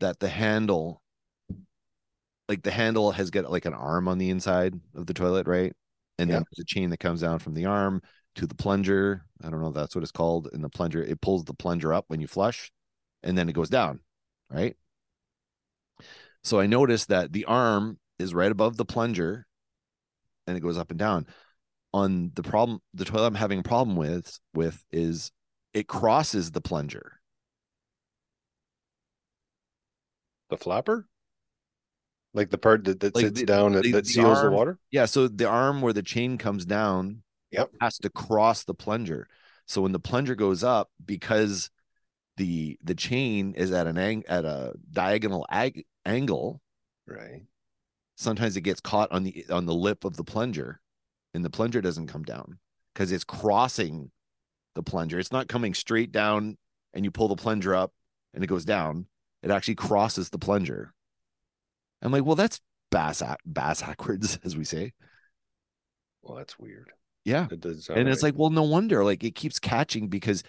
that 0.01 0.21
the 0.21 0.29
handle, 0.29 1.03
like 2.49 2.63
the 2.63 2.71
handle 2.71 3.13
has 3.13 3.31
got 3.31 3.51
like 3.51 3.65
an 3.65 3.75
arm 3.75 4.09
on 4.09 4.19
the 4.19 4.31
inside 4.31 4.75
of 4.95 5.07
the 5.07 5.15
toilet, 5.15 5.47
right? 5.47 5.73
And 6.19 6.31
then 6.31 6.39
Yeah. 6.39 6.45
there's 6.51 6.63
a 6.63 6.67
chain 6.67 6.91
that 6.91 7.01
comes 7.01 7.21
down 7.21 7.39
from 7.39 7.55
the 7.55 7.67
arm 7.67 8.03
to 8.37 8.47
the 8.47 8.55
plunger. 8.55 9.25
I 9.43 9.51
don't 9.51 9.61
know 9.61 9.69
if 9.69 9.75
that's 9.75 9.95
what 9.95 10.03
it's 10.03 10.13
called. 10.13 10.49
And 10.53 10.63
the 10.63 10.69
plunger, 10.69 11.03
it 11.03 11.21
pulls 11.21 11.45
the 11.45 11.55
plunger 11.55 11.93
up 11.93 12.05
when 12.09 12.21
you 12.21 12.27
flush 12.27 12.71
and 13.23 13.37
then 13.37 13.49
it 13.49 13.55
goes 13.55 13.69
down, 13.71 14.01
right? 14.51 14.77
So 16.43 16.61
I 16.61 16.67
noticed 16.67 17.09
that 17.09 17.33
the 17.33 17.45
arm 17.45 17.99
is 18.19 18.35
right 18.35 18.51
above 18.51 18.77
the 18.77 18.85
plunger 18.85 19.47
and 20.47 20.57
it 20.57 20.61
goes 20.61 20.79
up 20.79 20.91
and 20.91 20.99
down. 20.99 21.27
On 21.95 22.33
the 22.35 22.43
problem, 22.43 22.81
the 22.95 23.05
toilet 23.05 23.29
I'm 23.29 23.35
having 23.35 23.61
a 23.61 23.65
problem 23.65 23.97
with 23.97 24.39
with 24.55 24.85
is 24.93 25.33
it 25.75 25.89
crosses 25.89 26.53
the 26.53 26.61
plunger. 26.61 27.21
The 30.51 30.57
flapper, 30.57 31.09
like 32.35 32.51
the 32.51 32.59
part 32.59 32.85
that, 32.85 33.01
that 33.01 33.15
Like 33.15 33.27
sits 33.27 33.41
the- 33.41 33.47
down 33.47 33.73
that, 33.73 33.83
the- 33.83 33.93
that 33.93 34.05
the 34.05 34.11
seals 34.11 34.43
the 34.43 34.51
water. 34.51 34.79
Yeah, 34.91 35.07
so 35.07 35.27
the 35.29 35.47
arm 35.49 35.81
where 35.81 35.93
the 35.93 36.03
chain 36.03 36.39
comes 36.39 36.65
down 36.65 37.23
Yep. 37.51 37.71
has 37.81 37.99
to 37.99 38.11
cross 38.11 38.65
the 38.65 38.75
plunger. 38.75 39.29
So 39.67 39.83
when 39.83 39.93
the 39.93 40.01
plunger 40.01 40.35
goes 40.35 40.63
up, 40.63 40.91
because 41.05 41.71
the 42.37 42.79
the 42.83 42.95
chain 42.95 43.55
is 43.55 43.73
at 43.73 43.87
an 43.87 43.97
ang- 43.97 44.27
at 44.29 44.45
a 44.45 44.75
diagonal 44.91 45.47
ag- 45.49 45.87
angle, 46.05 46.61
Right. 47.07 47.47
sometimes 48.17 48.57
it 48.57 48.61
gets 48.61 48.81
caught 48.81 49.11
on 49.11 49.23
the 49.25 49.47
on 49.49 49.65
the 49.67 49.75
lip 49.75 50.05
of 50.05 50.17
the 50.17 50.25
plunger, 50.25 50.81
and 51.35 51.45
the 51.45 51.51
plunger 51.51 51.81
doesn't 51.81 52.09
come 52.09 52.25
down 52.25 52.59
because 52.93 53.11
it's 53.11 53.25
crossing 53.25 54.13
the 54.75 54.83
plunger. 54.83 55.19
It's 55.19 55.33
not 55.33 55.49
coming 55.49 55.73
straight 55.73 56.13
down, 56.13 56.59
and 56.93 57.05
you 57.05 57.11
pull 57.11 57.29
the 57.29 57.37
plunger 57.37 57.75
up 57.75 57.95
and 58.35 58.45
it 58.45 58.49
goes 58.49 58.65
down. 58.67 59.07
It 59.43 59.51
actually 59.51 59.77
crosses 59.77 60.31
the 60.31 60.39
plunger. 60.39 60.93
I'm 62.03 62.13
like, 62.13 62.25
well, 62.25 62.37
that's 62.37 62.61
bass 62.91 63.23
bass 63.45 63.83
backwards, 63.83 64.39
as 64.45 64.57
we 64.57 64.65
say. 64.65 64.93
Well, 66.23 66.37
that's 66.37 66.59
weird. 66.59 66.93
Yeah. 67.25 67.47
It 67.51 67.65
and 67.65 68.09
it's 68.09 68.23
right. 68.23 68.23
like 68.23 68.39
well 68.39 68.51
no 68.51 68.63
wonder 68.63 69.05
like 69.05 69.25
it 69.25 69.35
keeps 69.35 69.59
catching 69.59 70.07
because 70.07 70.45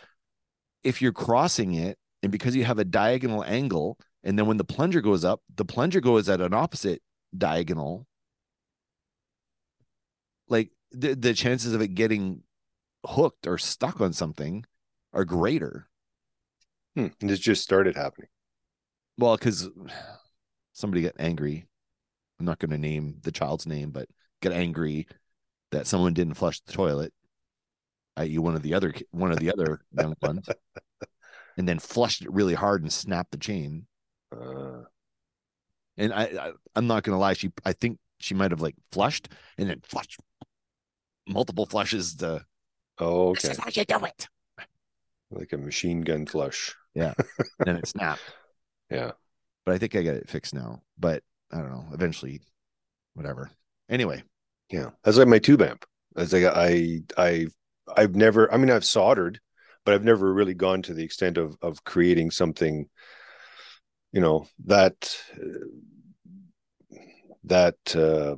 if 0.84 1.02
you're 1.02 1.12
crossing 1.12 1.74
it 1.74 1.98
and 2.22 2.32
because 2.32 2.56
you 2.56 2.66
have 2.66 2.78
a 2.78 2.86
diagonal 2.86 3.44
angle 3.44 3.98
and 4.24 4.38
then 4.38 4.46
when 4.46 4.58
the 4.58 4.64
plunger 4.64 5.02
goes 5.02 5.26
up 5.26 5.42
the 5.56 5.66
plunger 5.66 6.00
goes 6.00 6.30
at 6.30 6.40
an 6.40 6.54
opposite 6.54 7.02
diagonal 7.36 8.06
like 10.48 10.70
the, 10.92 11.16
the 11.16 11.34
chances 11.34 11.74
of 11.74 11.82
it 11.82 11.96
getting 11.96 12.44
hooked 13.08 13.48
or 13.48 13.58
stuck 13.58 14.00
on 14.00 14.14
something 14.14 14.64
are 15.14 15.26
greater 15.26 15.88
Hmm, 16.96 17.08
and 17.22 17.30
This 17.30 17.40
just 17.40 17.62
started 17.64 17.96
happening. 17.96 18.30
Well 19.18 19.36
because 19.36 19.70
somebody 20.74 21.02
got 21.02 21.16
angry. 21.20 21.66
I'm 22.40 22.46
not 22.46 22.60
going 22.60 22.72
to 22.72 22.78
name 22.78 23.18
the 23.24 23.32
child's 23.32 23.66
name 23.66 23.92
but 23.92 24.08
got 24.42 24.54
angry 24.54 25.08
that 25.72 25.88
someone 25.88 26.14
didn't 26.14 26.36
flush 26.36 26.60
the 26.62 26.72
toilet 26.72 27.12
i.e 28.18 28.38
one 28.38 28.56
of 28.56 28.62
the 28.62 28.74
other 28.74 28.94
one 29.12 29.32
of 29.32 29.40
the 29.40 29.52
other 29.52 29.82
young 29.92 30.14
ones 30.22 30.48
and 31.58 31.68
then 31.68 31.80
flushed 31.80 32.22
it 32.22 32.32
really 32.32 32.54
hard 32.54 32.84
and 32.84 32.94
snapped 32.94 33.32
the 33.32 33.38
chain. 33.38 33.88
Uh, 34.32 34.84
and 35.98 36.14
i, 36.14 36.24
I 36.24 36.52
i'm 36.76 36.86
not 36.86 37.04
going 37.04 37.16
to 37.16 37.20
lie 37.20 37.34
she 37.34 37.50
i 37.66 37.74
think 37.74 37.98
she 38.20 38.36
might 38.36 38.52
have 38.52 38.62
like 38.62 38.76
flushed 38.92 39.30
and 39.58 39.70
then 39.70 39.80
flushed 39.84 40.20
multiple 41.28 41.66
flushes 41.66 42.16
The 42.16 42.44
oh, 43.00 43.34
this 43.36 43.46
okay. 43.46 43.52
is 43.52 43.58
how 43.60 43.70
you 43.72 43.86
do 43.86 44.06
it. 44.06 44.28
Like 45.30 45.54
a 45.54 45.58
machine 45.58 46.02
gun 46.02 46.26
flush. 46.26 46.74
Yeah, 46.96 47.14
and 47.18 47.48
then 47.66 47.76
it 47.78 47.88
snapped 47.88 48.22
Yeah. 48.90 49.12
but 49.66 49.76
i 49.76 49.78
think 49.78 49.96
i 49.96 50.04
got 50.04 50.16
it 50.16 50.30
fixed 50.30 50.54
now 50.54 50.82
but 50.98 51.24
i 51.52 51.58
don't 51.58 51.72
know 51.72 51.86
eventually 51.94 52.42
whatever 53.14 53.52
anyway 53.90 54.24
Yeah, 54.72 54.92
that's 55.04 55.18
like 55.18 55.28
my 55.28 55.40
tube 55.40 55.62
amp. 55.62 55.86
As 56.16 56.34
like 56.34 56.44
I 56.46 57.02
I 57.18 57.48
I've 57.96 58.16
never. 58.16 58.52
I 58.54 58.58
mean, 58.58 58.70
I've 58.70 58.84
soldered, 58.86 59.40
but 59.86 59.94
I've 59.94 60.04
never 60.04 60.34
really 60.34 60.54
gone 60.54 60.82
to 60.84 60.94
the 60.94 61.04
extent 61.04 61.38
of 61.38 61.56
of 61.62 61.84
creating 61.86 62.32
something. 62.32 62.90
You 64.12 64.22
know 64.22 64.48
that 64.66 65.16
that 67.46 67.78
uh, 67.96 68.36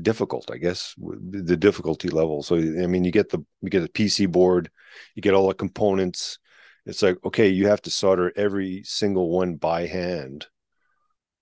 difficult. 0.00 0.50
I 0.50 0.58
guess 0.58 0.94
the 0.98 1.42
the 1.42 1.56
difficulty 1.56 2.08
level. 2.08 2.42
So 2.42 2.56
I 2.56 2.86
mean, 2.86 3.04
you 3.04 3.10
get 3.10 3.30
the 3.30 3.44
you 3.62 3.70
get 3.70 3.80
the 3.80 3.88
PC 3.88 4.26
board, 4.26 4.70
you 5.14 5.22
get 5.22 5.34
all 5.34 5.48
the 5.48 5.54
components. 5.54 6.38
It's 6.86 7.02
like 7.02 7.16
okay, 7.24 7.48
you 7.48 7.68
have 7.68 7.82
to 7.82 7.90
solder 7.90 8.32
every 8.36 8.82
single 8.84 9.30
one 9.30 9.56
by 9.56 9.86
hand 9.86 10.46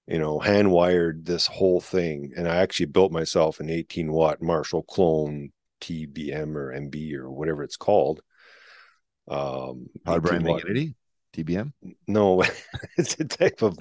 you 0.07 0.19
know, 0.19 0.39
hand 0.41 0.71
wired 0.71 1.25
this 1.25 1.47
whole 1.47 1.81
thing. 1.81 2.33
And 2.37 2.49
I 2.49 2.57
actually 2.57 2.87
built 2.87 3.13
myself 3.13 3.61
an 3.61 3.71
18 3.71 4.11
watt 4.13 4.43
Marshall 4.43 4.83
clone 4.83 5.53
TBM 5.81 6.57
or 6.57 6.73
MB 6.73 7.15
or 7.15 7.31
whatever 7.31 7.63
it's 7.63 7.77
called. 7.77 8.21
Um, 9.29 9.87
power 10.05 10.17
18 10.17 10.21
brand 10.21 10.45
watt- 10.47 10.63
tbm 11.35 11.73
No, 12.09 12.43
it's 12.99 13.19
a 13.21 13.25
type 13.25 13.63
of, 13.63 13.79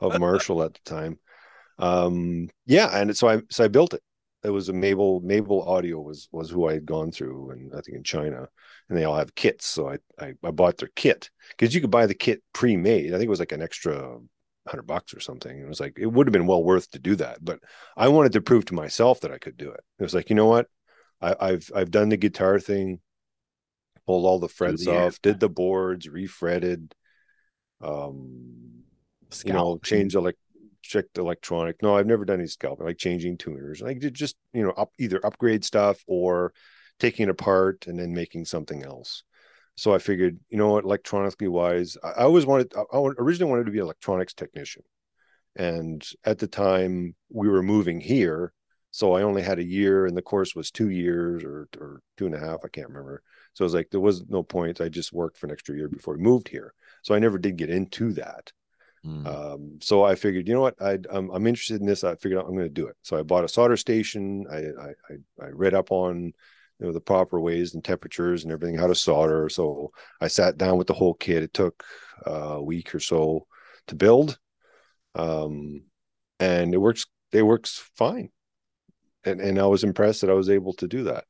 of 0.00 0.18
Marshall 0.20 0.62
at 0.62 0.74
the 0.74 0.80
time. 0.84 1.18
Um, 1.78 2.48
yeah. 2.66 2.88
And 2.96 3.16
so 3.16 3.28
I, 3.28 3.42
so 3.50 3.64
I 3.64 3.68
built 3.68 3.94
it. 3.94 4.02
It 4.44 4.50
was 4.50 4.68
a 4.68 4.72
Mabel, 4.72 5.20
Mabel 5.20 5.62
Audio 5.62 6.00
was, 6.00 6.28
was 6.30 6.50
who 6.50 6.68
I 6.68 6.74
had 6.74 6.86
gone 6.86 7.10
through 7.10 7.50
and 7.50 7.72
I 7.72 7.80
think 7.80 7.96
in 7.96 8.04
China 8.04 8.46
and 8.88 8.98
they 8.98 9.04
all 9.04 9.16
have 9.16 9.34
kits. 9.34 9.66
So 9.66 9.88
I, 9.88 9.98
I, 10.20 10.34
I 10.44 10.50
bought 10.50 10.76
their 10.76 10.90
kit 10.94 11.30
because 11.50 11.74
you 11.74 11.80
could 11.80 11.90
buy 11.90 12.06
the 12.06 12.14
kit 12.14 12.42
pre-made. 12.52 13.14
I 13.14 13.18
think 13.18 13.26
it 13.26 13.30
was 13.30 13.40
like 13.40 13.52
an 13.52 13.62
extra 13.62 14.18
hundred 14.68 14.86
bucks 14.86 15.14
or 15.14 15.20
something. 15.20 15.58
It 15.58 15.68
was 15.68 15.80
like 15.80 15.98
it 15.98 16.06
would 16.06 16.26
have 16.26 16.32
been 16.32 16.46
well 16.46 16.62
worth 16.62 16.90
to 16.92 16.98
do 16.98 17.16
that, 17.16 17.44
but 17.44 17.60
I 17.96 18.08
wanted 18.08 18.32
to 18.32 18.40
prove 18.40 18.64
to 18.66 18.74
myself 18.74 19.20
that 19.20 19.32
I 19.32 19.38
could 19.38 19.56
do 19.56 19.70
it. 19.70 19.80
It 19.98 20.02
was 20.02 20.14
like, 20.14 20.30
you 20.30 20.36
know 20.36 20.46
what? 20.46 20.68
I, 21.20 21.36
I've 21.40 21.70
I've 21.74 21.90
done 21.90 22.08
the 22.08 22.16
guitar 22.16 22.58
thing, 22.58 23.00
pulled 24.06 24.24
all 24.24 24.38
the 24.38 24.48
frets 24.48 24.86
amp. 24.86 24.96
off, 24.96 25.22
did 25.22 25.40
the 25.40 25.48
boards, 25.48 26.08
refretted, 26.08 26.94
um, 27.80 28.84
you 29.44 29.52
know, 29.52 29.74
Scalp. 29.74 29.82
changed 29.82 30.16
like 30.16 30.36
checked 30.94 31.18
electronic. 31.18 31.82
No, 31.82 31.96
I've 31.96 32.06
never 32.06 32.24
done 32.24 32.38
any 32.38 32.46
scalping, 32.46 32.86
like 32.86 32.98
changing 32.98 33.36
tuners. 33.38 33.80
Like 33.80 33.98
just 34.12 34.36
you 34.52 34.62
know 34.62 34.70
up 34.70 34.92
either 34.98 35.24
upgrade 35.24 35.64
stuff 35.64 36.02
or 36.06 36.52
taking 36.98 37.24
it 37.24 37.30
apart 37.30 37.86
and 37.86 37.98
then 37.98 38.14
making 38.14 38.44
something 38.44 38.84
else. 38.84 39.24
So 39.76 39.92
I 39.92 39.98
figured, 39.98 40.38
you 40.50 40.58
know 40.58 40.68
what, 40.68 40.84
electronically 40.84 41.48
wise, 41.48 41.96
I, 42.02 42.10
I 42.10 42.22
always 42.22 42.46
wanted, 42.46 42.72
I, 42.76 42.82
I 42.96 43.10
originally 43.18 43.50
wanted 43.50 43.66
to 43.66 43.72
be 43.72 43.78
an 43.78 43.84
electronics 43.84 44.34
technician. 44.34 44.82
And 45.56 46.06
at 46.24 46.38
the 46.38 46.46
time 46.46 47.14
we 47.28 47.48
were 47.48 47.62
moving 47.62 48.00
here, 48.00 48.52
so 48.92 49.14
I 49.14 49.22
only 49.22 49.42
had 49.42 49.58
a 49.58 49.64
year 49.64 50.06
and 50.06 50.16
the 50.16 50.22
course 50.22 50.54
was 50.54 50.70
two 50.70 50.90
years 50.90 51.42
or, 51.42 51.68
or 51.80 52.00
two 52.16 52.26
and 52.26 52.34
a 52.34 52.38
half. 52.38 52.60
I 52.64 52.68
can't 52.68 52.88
remember. 52.88 53.22
So 53.54 53.64
I 53.64 53.66
was 53.66 53.74
like, 53.74 53.90
there 53.90 54.00
was 54.00 54.24
no 54.28 54.44
point. 54.44 54.80
I 54.80 54.88
just 54.88 55.12
worked 55.12 55.36
for 55.36 55.46
an 55.46 55.52
extra 55.52 55.74
year 55.74 55.88
before 55.88 56.14
we 56.16 56.22
moved 56.22 56.48
here. 56.48 56.72
So 57.02 57.12
I 57.14 57.18
never 57.18 57.38
did 57.38 57.56
get 57.56 57.70
into 57.70 58.12
that. 58.12 58.52
Mm. 59.04 59.26
Um, 59.26 59.78
so 59.82 60.02
I 60.02 60.14
figured, 60.14 60.48
you 60.48 60.54
know 60.54 60.62
what, 60.62 60.80
I, 60.80 60.98
I'm, 61.10 61.30
I'm 61.30 61.46
interested 61.46 61.80
in 61.80 61.86
this. 61.86 62.04
I 62.04 62.14
figured 62.14 62.40
I'm 62.40 62.54
going 62.54 62.60
to 62.60 62.68
do 62.68 62.86
it. 62.86 62.96
So 63.02 63.18
I 63.18 63.22
bought 63.22 63.44
a 63.44 63.48
solder 63.48 63.76
station. 63.76 64.46
I, 64.50 64.56
I, 64.56 64.88
I, 65.10 65.46
I 65.46 65.48
read 65.50 65.74
up 65.74 65.92
on, 65.92 66.32
you 66.78 66.86
know, 66.86 66.92
the 66.92 67.00
proper 67.00 67.38
ways 67.38 67.74
and 67.74 67.84
temperatures 67.84 68.44
and 68.44 68.52
everything, 68.52 68.78
how 68.78 68.86
to 68.86 68.94
solder. 68.94 69.48
So 69.48 69.92
I 70.20 70.28
sat 70.28 70.56
down 70.56 70.78
with 70.78 70.86
the 70.86 70.94
whole 70.94 71.14
kit. 71.14 71.42
It 71.42 71.52
took 71.52 71.84
uh, 72.26 72.54
a 72.56 72.62
week 72.62 72.94
or 72.94 73.00
so 73.00 73.46
to 73.88 73.94
build. 73.94 74.38
Um, 75.14 75.84
and 76.40 76.72
it 76.72 76.78
works, 76.78 77.04
it 77.32 77.42
works 77.42 77.88
fine. 77.96 78.30
And, 79.24 79.40
and 79.40 79.58
I 79.58 79.66
was 79.66 79.84
impressed 79.84 80.22
that 80.22 80.30
I 80.30 80.34
was 80.34 80.50
able 80.50 80.72
to 80.74 80.88
do 80.88 81.04
that. 81.04 81.24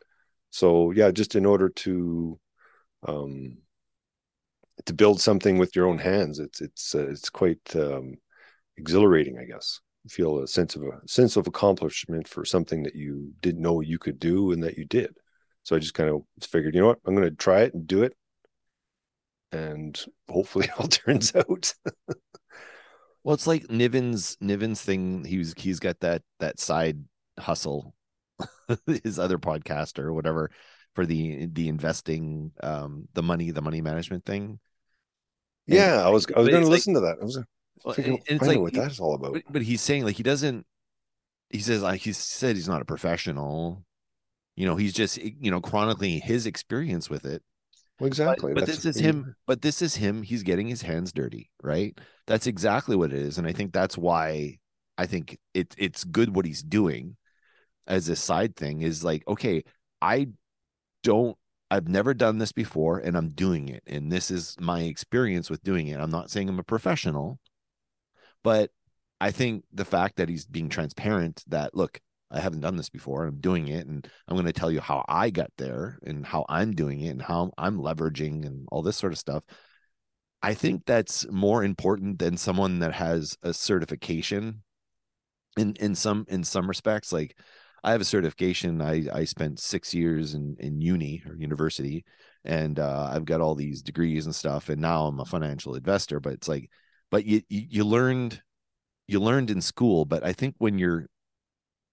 So 0.51 0.93
yeah, 0.93 1.11
just 1.11 1.35
in 1.35 1.45
order 1.45 1.69
to, 1.69 2.39
um, 3.07 3.59
to 4.87 4.93
build 4.93 5.21
something 5.21 5.59
with 5.59 5.75
your 5.77 5.87
own 5.87 5.99
hands. 5.99 6.39
It's 6.39 6.61
it's 6.61 6.95
uh, 6.95 7.09
it's 7.09 7.31
quite 7.31 7.75
um, 7.77 8.17
exhilarating, 8.77 9.39
I 9.39 9.45
guess. 9.45 9.81
You 10.05 10.11
feel 10.11 10.39
a 10.41 10.49
sense 10.49 10.77
of 10.77 10.83
a 10.83 11.01
sense 11.07 11.37
of 11.37 11.47
accomplishment 11.47 12.29
for 12.29 12.45
something 12.45 12.83
that 12.83 12.95
you 12.95 13.33
didn't 13.41 13.63
know 13.63 13.81
you 13.81 13.99
could 13.99 14.19
do 14.19 14.53
and 14.53 14.63
that 14.63 14.77
you 14.77 14.85
did. 14.85 15.17
So 15.63 15.75
I 15.75 15.79
just 15.79 15.95
kind 15.95 16.11
of 16.11 16.23
figured, 16.47 16.75
you 16.75 16.83
know 16.83 16.89
what, 16.89 16.99
I'm 17.07 17.15
going 17.15 17.29
to 17.29 17.35
try 17.35 17.63
it 17.63 17.73
and 17.73 17.87
do 17.87 18.03
it, 18.03 18.15
and 19.53 19.99
hopefully 20.29 20.67
it 20.69 20.79
all 20.79 20.89
turns 20.89 21.35
out. 21.35 21.75
well, 23.23 23.35
it's 23.35 23.47
like 23.47 23.71
Niven's 23.71 24.37
Niven's 24.41 24.83
thing. 24.83 25.25
He's 25.25 25.55
he's 25.57 25.81
got 25.81 26.01
that 26.01 26.23
that 26.41 26.59
side 26.59 27.05
hustle, 27.39 27.95
his 29.03 29.19
other 29.19 29.39
podcast 29.39 29.99
or 29.99 30.13
whatever 30.13 30.51
for 30.95 31.07
the 31.07 31.47
the 31.47 31.69
investing, 31.69 32.53
um, 32.63 33.09
the 33.15 33.23
money, 33.23 33.51
the 33.51 33.63
money 33.63 33.81
management 33.81 34.25
thing. 34.25 34.59
And 35.67 35.77
yeah, 35.77 36.05
I 36.05 36.09
was 36.09 36.27
I 36.35 36.41
was 36.41 36.49
going 36.49 36.63
to 36.63 36.69
listen 36.69 36.95
like, 36.95 37.03
to 37.03 37.07
that. 37.07 37.17
I 37.21 37.25
was 37.25 37.39
well, 37.85 37.95
and, 37.97 38.07
and 38.07 38.21
it's 38.29 38.47
like 38.47 38.59
what 38.59 38.73
that's 38.73 39.01
all 39.01 39.15
about. 39.15 39.35
But, 39.35 39.43
but 39.51 39.63
he's 39.63 39.81
saying 39.81 40.05
like 40.05 40.17
he 40.17 40.23
doesn't. 40.23 40.67
He 41.51 41.61
says 41.61 41.83
like 41.83 42.01
he 42.01 42.13
said 42.13 42.57
he's 42.57 42.69
not 42.69 42.83
a 42.83 42.87
professional. 42.87 43.85
You 44.57 44.67
know, 44.67 44.77
he's 44.77 44.93
just 44.93 45.19
you 45.19 45.51
know 45.51 45.61
chronicling 45.61 46.21
his 46.21 46.47
experience 46.47 47.11
with 47.11 47.25
it. 47.25 47.43
Well, 48.01 48.07
exactly. 48.09 48.55
But, 48.55 48.61
but 48.61 48.67
this 48.67 48.85
is 48.85 48.99
him. 48.99 49.37
But 49.47 49.63
this 49.63 49.83
is 49.83 49.97
him. 49.97 50.23
He's 50.23 50.43
getting 50.43 50.67
his 50.67 50.83
hands 50.83 51.13
dirty, 51.13 51.51
right? 51.63 51.99
That's 52.27 52.47
exactly 52.47 52.97
what 52.97 53.13
it 53.13 53.19
is, 53.19 53.39
and 53.39 53.47
I 53.47 53.53
think 53.53 53.73
that's 53.73 53.99
why 53.99 54.59
I 54.97 55.07
think 55.07 55.39
it 55.53 55.75
it's 55.79 56.05
good 56.05 56.35
what 56.35 56.47
he's 56.47 56.63
doing 56.63 57.17
as 57.87 58.09
a 58.09 58.17
side 58.17 58.57
thing. 58.57 58.83
Is 58.83 59.05
like, 59.05 59.27
okay, 59.29 59.65
I 60.01 60.29
don't 61.05 61.37
I've 61.71 61.89
never 61.89 62.15
done 62.15 62.39
this 62.39 62.53
before 62.53 62.99
and 62.99 63.17
I'm 63.17 63.31
doing 63.31 63.69
it. 63.69 63.83
And 63.87 64.11
this 64.11 64.31
is 64.31 64.57
my 64.61 64.83
experience 64.83 65.51
with 65.51 65.63
doing 65.63 65.89
it. 65.89 65.99
I'm 66.01 66.11
not 66.11 66.31
saying 66.31 66.49
I'm 66.49 66.59
a 66.59 66.65
professional, 66.65 67.39
but 68.43 68.71
I 69.21 69.31
think 69.31 69.65
the 69.73 69.85
fact 69.85 70.17
that 70.17 70.29
he's 70.29 70.45
being 70.47 70.69
transparent 70.69 71.43
that 71.49 71.75
look, 71.75 72.01
I 72.31 72.41
haven't 72.41 72.61
done 72.61 72.77
this 72.77 72.91
before. 72.91 73.25
I'm 73.27 73.41
doing 73.41 73.69
it 73.69 73.87
and 73.87 74.07
I'm 74.29 74.37
going 74.37 74.47
to 74.47 74.53
tell 74.53 74.71
you 74.71 74.81
how 74.81 75.05
I 75.09 75.31
got 75.31 75.51
there 75.57 75.99
and 76.05 76.27
how 76.27 76.45
I'm 76.49 76.73
doing 76.73 77.01
it 77.01 77.11
and 77.11 77.23
how 77.23 77.53
I'm 77.57 77.79
leveraging 77.79 78.45
and 78.47 78.69
all 78.71 78.83
this 78.83 78.97
sort 78.97 79.13
of 79.13 79.19
stuff. 79.19 79.45
I 80.43 80.55
think 80.55 80.85
that's 80.85 81.27
more 81.31 81.65
important 81.65 82.19
than 82.19 82.37
someone 82.37 82.81
that 82.81 82.93
has 82.93 83.37
a 83.43 83.55
certification 83.55 84.63
in 85.57 85.75
in 85.81 85.95
some 85.95 86.27
in 86.29 86.45
some 86.45 86.69
respects 86.69 87.13
like 87.13 87.37
I 87.85 87.93
have 87.93 88.01
a 88.01 88.05
certification. 88.05 88.81
I 88.81 89.07
I 89.13 89.25
spent 89.25 89.61
six 89.61 89.95
years 89.95 90.35
in 90.35 90.57
in 90.59 90.81
uni 90.81 91.23
or 91.29 91.37
university, 91.37 92.05
and 92.45 92.79
uh, 92.79 93.11
I've 93.13 93.27
got 93.27 93.43
all 93.43 93.55
these 93.55 93.83
degrees 93.83 94.25
and 94.25 94.35
stuff. 94.35 94.71
And 94.71 94.81
now 94.81 95.07
I'm 95.07 95.21
a 95.21 95.25
financial 95.27 95.75
investor. 95.75 96.19
But 96.19 96.33
it's 96.33 96.49
like, 96.49 96.71
but 97.11 97.27
you 97.27 97.43
you, 97.49 97.67
you 97.69 97.85
learned 97.85 98.43
you 99.07 99.21
learned 99.21 99.51
in 99.51 99.61
school. 99.61 100.07
But 100.07 100.25
I 100.25 100.33
think 100.33 100.55
when 100.59 100.79
you're 100.79 101.07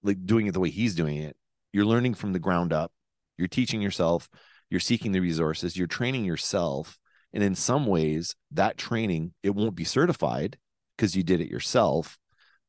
like 0.01 0.26
doing 0.26 0.47
it 0.47 0.53
the 0.53 0.61
way 0.61 0.69
he's 0.69 0.95
doing 0.95 1.18
it, 1.18 1.35
you're 1.73 1.85
learning 1.85 2.15
from 2.15 2.34
the 2.34 2.39
ground 2.39 2.73
up. 2.73 2.91
You're 3.38 3.49
teaching 3.49 3.81
yourself. 3.81 4.30
You're 4.69 4.80
seeking 4.80 5.11
the 5.11 5.19
resources. 5.19 5.76
You're 5.76 5.88
training 5.88 6.23
yourself. 6.26 6.97
And 7.34 7.43
in 7.43 7.55
some 7.55 7.85
ways, 7.85 8.35
that 8.51 8.77
training 8.77 9.34
it 9.43 9.55
won't 9.55 9.76
be 9.76 9.84
certified 9.84 10.57
because 10.95 11.15
you 11.15 11.23
did 11.23 11.41
it 11.41 11.49
yourself, 11.49 12.18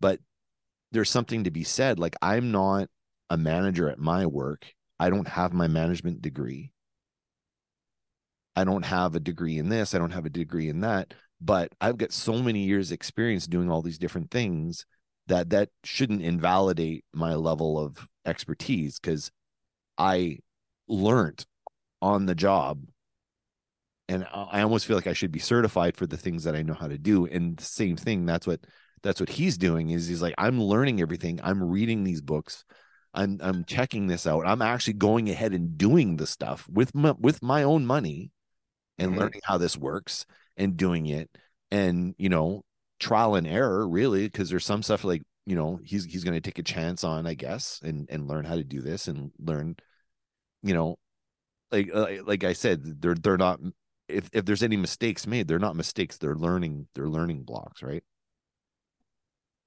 but 0.01 0.19
there's 0.91 1.11
something 1.11 1.45
to 1.45 1.51
be 1.51 1.65
said. 1.65 1.99
Like 1.99 2.17
I'm 2.23 2.51
not 2.51 2.89
a 3.33 3.37
manager 3.39 3.89
at 3.89 3.99
my 3.99 4.27
work. 4.27 4.67
I 5.01 5.09
don't 5.09 5.27
have 5.27 5.55
my 5.55 5.67
management 5.67 6.21
degree. 6.21 6.71
I 8.55 8.65
don't 8.65 8.85
have 8.85 9.15
a 9.15 9.21
degree 9.21 9.57
in 9.57 9.71
this. 9.71 9.95
I 9.95 9.99
don't 9.99 10.11
have 10.11 10.27
a 10.27 10.31
degree 10.31 10.69
in 10.69 10.83
that. 10.83 11.15
But 11.41 11.73
I've 11.81 11.97
got 11.97 12.13
so 12.13 12.35
many 12.35 12.65
years 12.65 12.93
experience 12.93 13.47
doing 13.47 13.71
all 13.71 13.81
these 13.81 13.99
different 13.99 14.31
things 14.31 14.85
that 15.29 15.49
that 15.49 15.71
shouldn't 15.83 16.21
invalidate 16.21 17.07
my 17.15 17.35
level 17.35 17.83
of 17.83 18.07
expertise 18.27 19.01
because 19.01 19.31
I 19.97 20.41
learned 20.87 21.47
on 22.03 22.27
the 22.27 22.35
job 22.35 22.83
and 24.11 24.27
I 24.31 24.61
almost 24.61 24.85
feel 24.85 24.97
like 24.97 25.07
I 25.07 25.15
should 25.15 25.33
be 25.33 25.39
certified 25.39 25.97
for 25.97 26.07
the 26.07 26.19
things 26.19 26.45
that 26.45 26.55
I 26.55 26.61
know 26.61 26.75
how 26.75 26.89
to 26.89 26.99
do. 26.99 27.25
And 27.25 27.57
the 27.57 27.65
same 27.65 27.97
thing, 27.97 28.27
that's 28.27 28.47
what 28.47 28.61
that's 29.03 29.21
what 29.21 29.31
he's 29.31 29.57
doing 29.57 29.89
is 29.89 30.07
he's 30.07 30.21
like, 30.21 30.35
I'm 30.37 30.63
learning 30.63 31.01
everything. 31.01 31.41
I'm 31.43 31.63
reading 31.63 32.05
these 32.05 32.21
books. 32.21 32.67
I'm 33.15 33.39
I'm 33.43 33.65
checking 33.65 34.07
this 34.07 34.27
out. 34.27 34.47
I'm 34.47 34.63
actually 34.63 34.95
going 34.95 35.29
ahead 35.29 35.53
and 35.53 35.77
doing 35.77 36.17
the 36.17 36.27
stuff 36.27 36.67
with 36.69 36.95
my, 36.95 37.13
with 37.19 37.43
my 37.43 37.63
own 37.63 37.87
money 37.87 38.31
and 38.99 39.13
mm-hmm. 39.13 39.21
learning 39.21 39.41
how 39.45 39.59
this 39.59 39.77
works 39.77 40.27
and 40.57 40.77
doing 40.77 41.07
it 41.07 41.31
and 41.71 42.15
you 42.19 42.29
know 42.29 42.63
trial 43.01 43.35
and 43.35 43.47
error 43.47 43.89
really 43.89 44.27
because 44.27 44.49
there's 44.51 44.65
some 44.65 44.83
stuff 44.83 45.05
like 45.05 45.23
you 45.47 45.57
know 45.57 45.81
he's 45.83 46.05
he's 46.05 46.25
going 46.25 46.35
to 46.35 46.41
take 46.41 46.59
a 46.59 46.63
chance 46.63 47.03
on 47.05 47.27
I 47.27 47.35
guess 47.35 47.81
and 47.83 48.07
and 48.11 48.29
learn 48.29 48.45
how 48.45 48.57
to 48.57 48.65
do 48.65 48.81
this 48.81 49.09
and 49.09 49.33
learn 49.39 49.77
you 50.63 50.75
know 50.75 50.97
like 51.71 51.91
uh, 51.93 52.07
like 52.25 52.45
I 52.45 52.53
said 52.53 53.01
they're 53.01 53.15
they're 53.15 53.37
not 53.37 53.61
if 54.09 54.29
if 54.33 54.45
there's 54.45 54.63
any 54.63 54.77
mistakes 54.77 55.27
made 55.27 55.49
they're 55.49 55.59
not 55.59 55.77
mistakes 55.77 56.19
they're 56.19 56.37
learning 56.37 56.87
they're 56.95 57.09
learning 57.09 57.43
blocks 57.43 57.83
right 57.83 58.05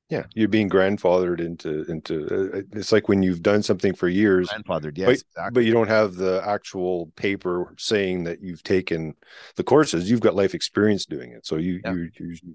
yeah, 0.09 0.23
you're 0.35 0.47
being 0.47 0.69
grandfathered 0.69 1.39
into 1.39 1.83
into. 1.89 2.25
Uh, 2.25 2.61
it's 2.73 2.91
like 2.91 3.09
when 3.09 3.23
you've 3.23 3.41
done 3.41 3.63
something 3.63 3.93
for 3.93 4.07
years, 4.07 4.49
grandfathered, 4.49 4.97
yes, 4.97 5.05
but, 5.05 5.13
exactly. 5.13 5.51
but 5.53 5.65
you 5.65 5.73
don't 5.73 5.87
have 5.87 6.15
the 6.15 6.43
actual 6.45 7.11
paper 7.15 7.73
saying 7.77 8.25
that 8.25 8.41
you've 8.41 8.61
taken 8.61 9.15
the 9.55 9.63
courses. 9.63 10.09
You've 10.09 10.19
got 10.19 10.35
life 10.35 10.53
experience 10.53 11.05
doing 11.05 11.31
it, 11.31 11.47
so 11.47 11.55
you 11.55 11.81
yeah. 11.83 11.93
you 11.93 12.09
usually 12.19 12.53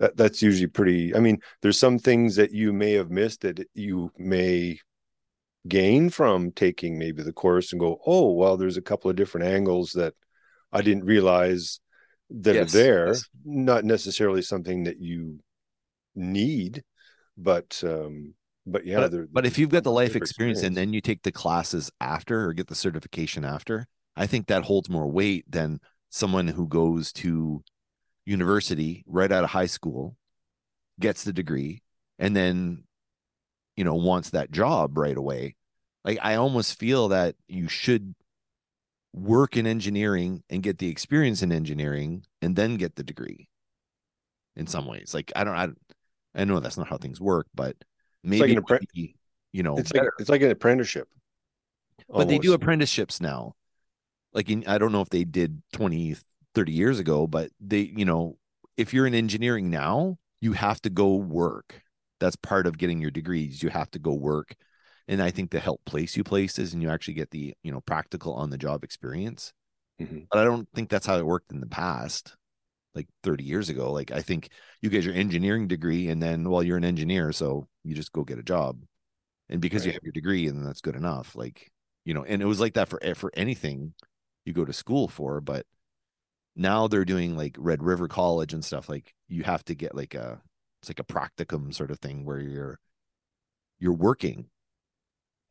that 0.00 0.16
that's 0.16 0.42
usually 0.42 0.66
pretty. 0.66 1.14
I 1.14 1.20
mean, 1.20 1.38
there's 1.60 1.78
some 1.78 1.98
things 1.98 2.34
that 2.36 2.50
you 2.50 2.72
may 2.72 2.92
have 2.94 3.10
missed 3.10 3.42
that 3.42 3.64
you 3.74 4.10
may 4.18 4.80
gain 5.68 6.10
from 6.10 6.50
taking 6.50 6.98
maybe 6.98 7.22
the 7.22 7.32
course 7.32 7.72
and 7.72 7.78
go, 7.78 8.00
oh, 8.04 8.32
well, 8.32 8.56
there's 8.56 8.76
a 8.76 8.82
couple 8.82 9.08
of 9.08 9.16
different 9.16 9.46
angles 9.46 9.92
that 9.92 10.14
I 10.72 10.82
didn't 10.82 11.04
realize 11.04 11.78
that 12.30 12.56
yes, 12.56 12.74
are 12.74 12.78
there. 12.78 13.06
Yes. 13.08 13.24
Not 13.44 13.84
necessarily 13.84 14.42
something 14.42 14.84
that 14.84 14.98
you 14.98 15.38
need 16.14 16.82
but 17.36 17.82
um 17.86 18.34
but 18.66 18.84
yeah 18.84 19.08
but, 19.08 19.32
but 19.32 19.46
if 19.46 19.58
you've 19.58 19.70
got 19.70 19.82
the 19.82 19.90
life 19.90 20.14
experience, 20.14 20.30
experience 20.58 20.62
and 20.62 20.76
then 20.76 20.92
you 20.92 21.00
take 21.00 21.22
the 21.22 21.32
classes 21.32 21.90
after 22.00 22.44
or 22.44 22.52
get 22.52 22.66
the 22.68 22.74
certification 22.74 23.44
after 23.44 23.86
i 24.16 24.26
think 24.26 24.46
that 24.46 24.64
holds 24.64 24.88
more 24.88 25.10
weight 25.10 25.44
than 25.50 25.80
someone 26.10 26.46
who 26.48 26.68
goes 26.68 27.12
to 27.12 27.62
university 28.26 29.02
right 29.06 29.32
out 29.32 29.44
of 29.44 29.50
high 29.50 29.66
school 29.66 30.16
gets 31.00 31.24
the 31.24 31.32
degree 31.32 31.82
and 32.18 32.36
then 32.36 32.84
you 33.76 33.84
know 33.84 33.94
wants 33.94 34.30
that 34.30 34.50
job 34.50 34.96
right 34.96 35.16
away. 35.16 35.56
Like 36.04 36.18
i 36.22 36.34
almost 36.36 36.78
feel 36.78 37.08
that 37.08 37.36
you 37.48 37.68
should 37.68 38.14
work 39.12 39.56
in 39.56 39.66
engineering 39.66 40.42
and 40.48 40.62
get 40.62 40.78
the 40.78 40.88
experience 40.88 41.42
in 41.42 41.52
engineering 41.52 42.24
and 42.40 42.56
then 42.56 42.76
get 42.76 42.96
the 42.96 43.04
degree 43.04 43.48
in 44.56 44.66
some 44.66 44.86
ways. 44.86 45.12
Like 45.14 45.32
i 45.36 45.44
don't 45.44 45.56
i 45.56 45.68
I 46.34 46.44
know 46.44 46.60
that's 46.60 46.78
not 46.78 46.88
how 46.88 46.98
things 46.98 47.20
work, 47.20 47.46
but 47.54 47.76
maybe 48.22 48.54
like 48.54 48.64
appre- 48.64 48.86
be, 48.94 49.16
you 49.52 49.62
know, 49.62 49.76
it's 49.76 49.92
like 49.92 50.08
it's 50.18 50.30
like 50.30 50.42
an 50.42 50.50
apprenticeship. 50.50 51.08
Almost. 52.08 52.26
But 52.26 52.28
they 52.28 52.38
do 52.38 52.54
apprenticeships 52.54 53.20
now. 53.20 53.54
Like 54.32 54.48
in, 54.50 54.64
I 54.66 54.78
don't 54.78 54.92
know 54.92 55.02
if 55.02 55.10
they 55.10 55.24
did 55.24 55.62
20, 55.72 56.16
30 56.54 56.72
years 56.72 56.98
ago, 56.98 57.26
but 57.26 57.50
they, 57.60 57.80
you 57.80 58.04
know, 58.04 58.38
if 58.76 58.94
you're 58.94 59.06
in 59.06 59.14
engineering 59.14 59.70
now, 59.70 60.16
you 60.40 60.52
have 60.52 60.80
to 60.82 60.90
go 60.90 61.16
work. 61.16 61.82
That's 62.18 62.36
part 62.36 62.66
of 62.66 62.78
getting 62.78 63.00
your 63.00 63.10
degrees. 63.10 63.62
You 63.62 63.70
have 63.70 63.90
to 63.92 63.98
go 63.98 64.14
work. 64.14 64.54
And 65.08 65.22
I 65.22 65.30
think 65.30 65.50
they 65.50 65.58
help 65.58 65.84
place 65.84 66.16
you 66.16 66.24
places 66.24 66.72
and 66.72 66.82
you 66.82 66.88
actually 66.88 67.14
get 67.14 67.30
the, 67.30 67.54
you 67.62 67.72
know, 67.72 67.80
practical 67.82 68.34
on 68.34 68.50
the 68.50 68.58
job 68.58 68.84
experience. 68.84 69.52
Mm-hmm. 70.00 70.20
But 70.30 70.38
I 70.38 70.44
don't 70.44 70.68
think 70.74 70.88
that's 70.88 71.06
how 71.06 71.18
it 71.18 71.26
worked 71.26 71.52
in 71.52 71.60
the 71.60 71.66
past 71.66 72.34
like 72.94 73.08
30 73.22 73.44
years 73.44 73.68
ago. 73.68 73.92
Like 73.92 74.10
I 74.10 74.20
think 74.20 74.48
you 74.80 74.90
get 74.90 75.04
your 75.04 75.14
engineering 75.14 75.68
degree 75.68 76.08
and 76.08 76.22
then 76.22 76.48
well 76.48 76.62
you're 76.62 76.76
an 76.76 76.84
engineer 76.84 77.32
so 77.32 77.66
you 77.84 77.94
just 77.94 78.12
go 78.12 78.24
get 78.24 78.38
a 78.38 78.42
job. 78.42 78.80
And 79.48 79.60
because 79.60 79.82
right. 79.82 79.88
you 79.88 79.92
have 79.92 80.02
your 80.02 80.12
degree 80.12 80.46
and 80.46 80.66
that's 80.66 80.80
good 80.80 80.96
enough 80.96 81.34
like 81.34 81.70
you 82.04 82.14
know 82.14 82.24
and 82.24 82.40
it 82.42 82.46
was 82.46 82.60
like 82.60 82.74
that 82.74 82.88
for 82.88 82.98
eh, 83.02 83.14
for 83.14 83.30
anything 83.34 83.94
you 84.44 84.52
go 84.52 84.64
to 84.64 84.72
school 84.72 85.08
for 85.08 85.40
but 85.40 85.66
now 86.56 86.86
they're 86.88 87.04
doing 87.04 87.36
like 87.36 87.56
Red 87.58 87.82
River 87.82 88.08
College 88.08 88.52
and 88.52 88.64
stuff 88.64 88.88
like 88.88 89.14
you 89.28 89.42
have 89.42 89.64
to 89.64 89.74
get 89.74 89.94
like 89.94 90.14
a 90.14 90.40
it's 90.80 90.88
like 90.88 91.00
a 91.00 91.04
practicum 91.04 91.72
sort 91.72 91.90
of 91.90 91.98
thing 91.98 92.24
where 92.24 92.40
you're 92.40 92.78
you're 93.78 93.92
working 93.92 94.46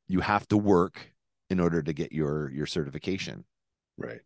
you 0.07 0.19
have 0.19 0.47
to 0.49 0.57
work 0.57 1.13
in 1.49 1.59
order 1.59 1.81
to 1.81 1.93
get 1.93 2.11
your 2.11 2.49
your 2.51 2.65
certification 2.65 3.45
right 3.97 4.22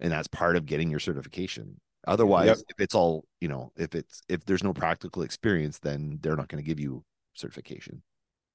and 0.00 0.12
that's 0.12 0.28
part 0.28 0.56
of 0.56 0.66
getting 0.66 0.90
your 0.90 1.00
certification 1.00 1.80
Otherwise, 2.06 2.46
yep. 2.46 2.58
if 2.68 2.80
it's 2.80 2.94
all, 2.94 3.24
you 3.40 3.48
know, 3.48 3.72
if 3.76 3.94
it's 3.94 4.22
if 4.28 4.44
there's 4.44 4.62
no 4.62 4.72
practical 4.72 5.22
experience, 5.22 5.78
then 5.80 6.18
they're 6.22 6.36
not 6.36 6.48
going 6.48 6.62
to 6.62 6.66
give 6.66 6.78
you 6.78 7.04
certification. 7.34 8.02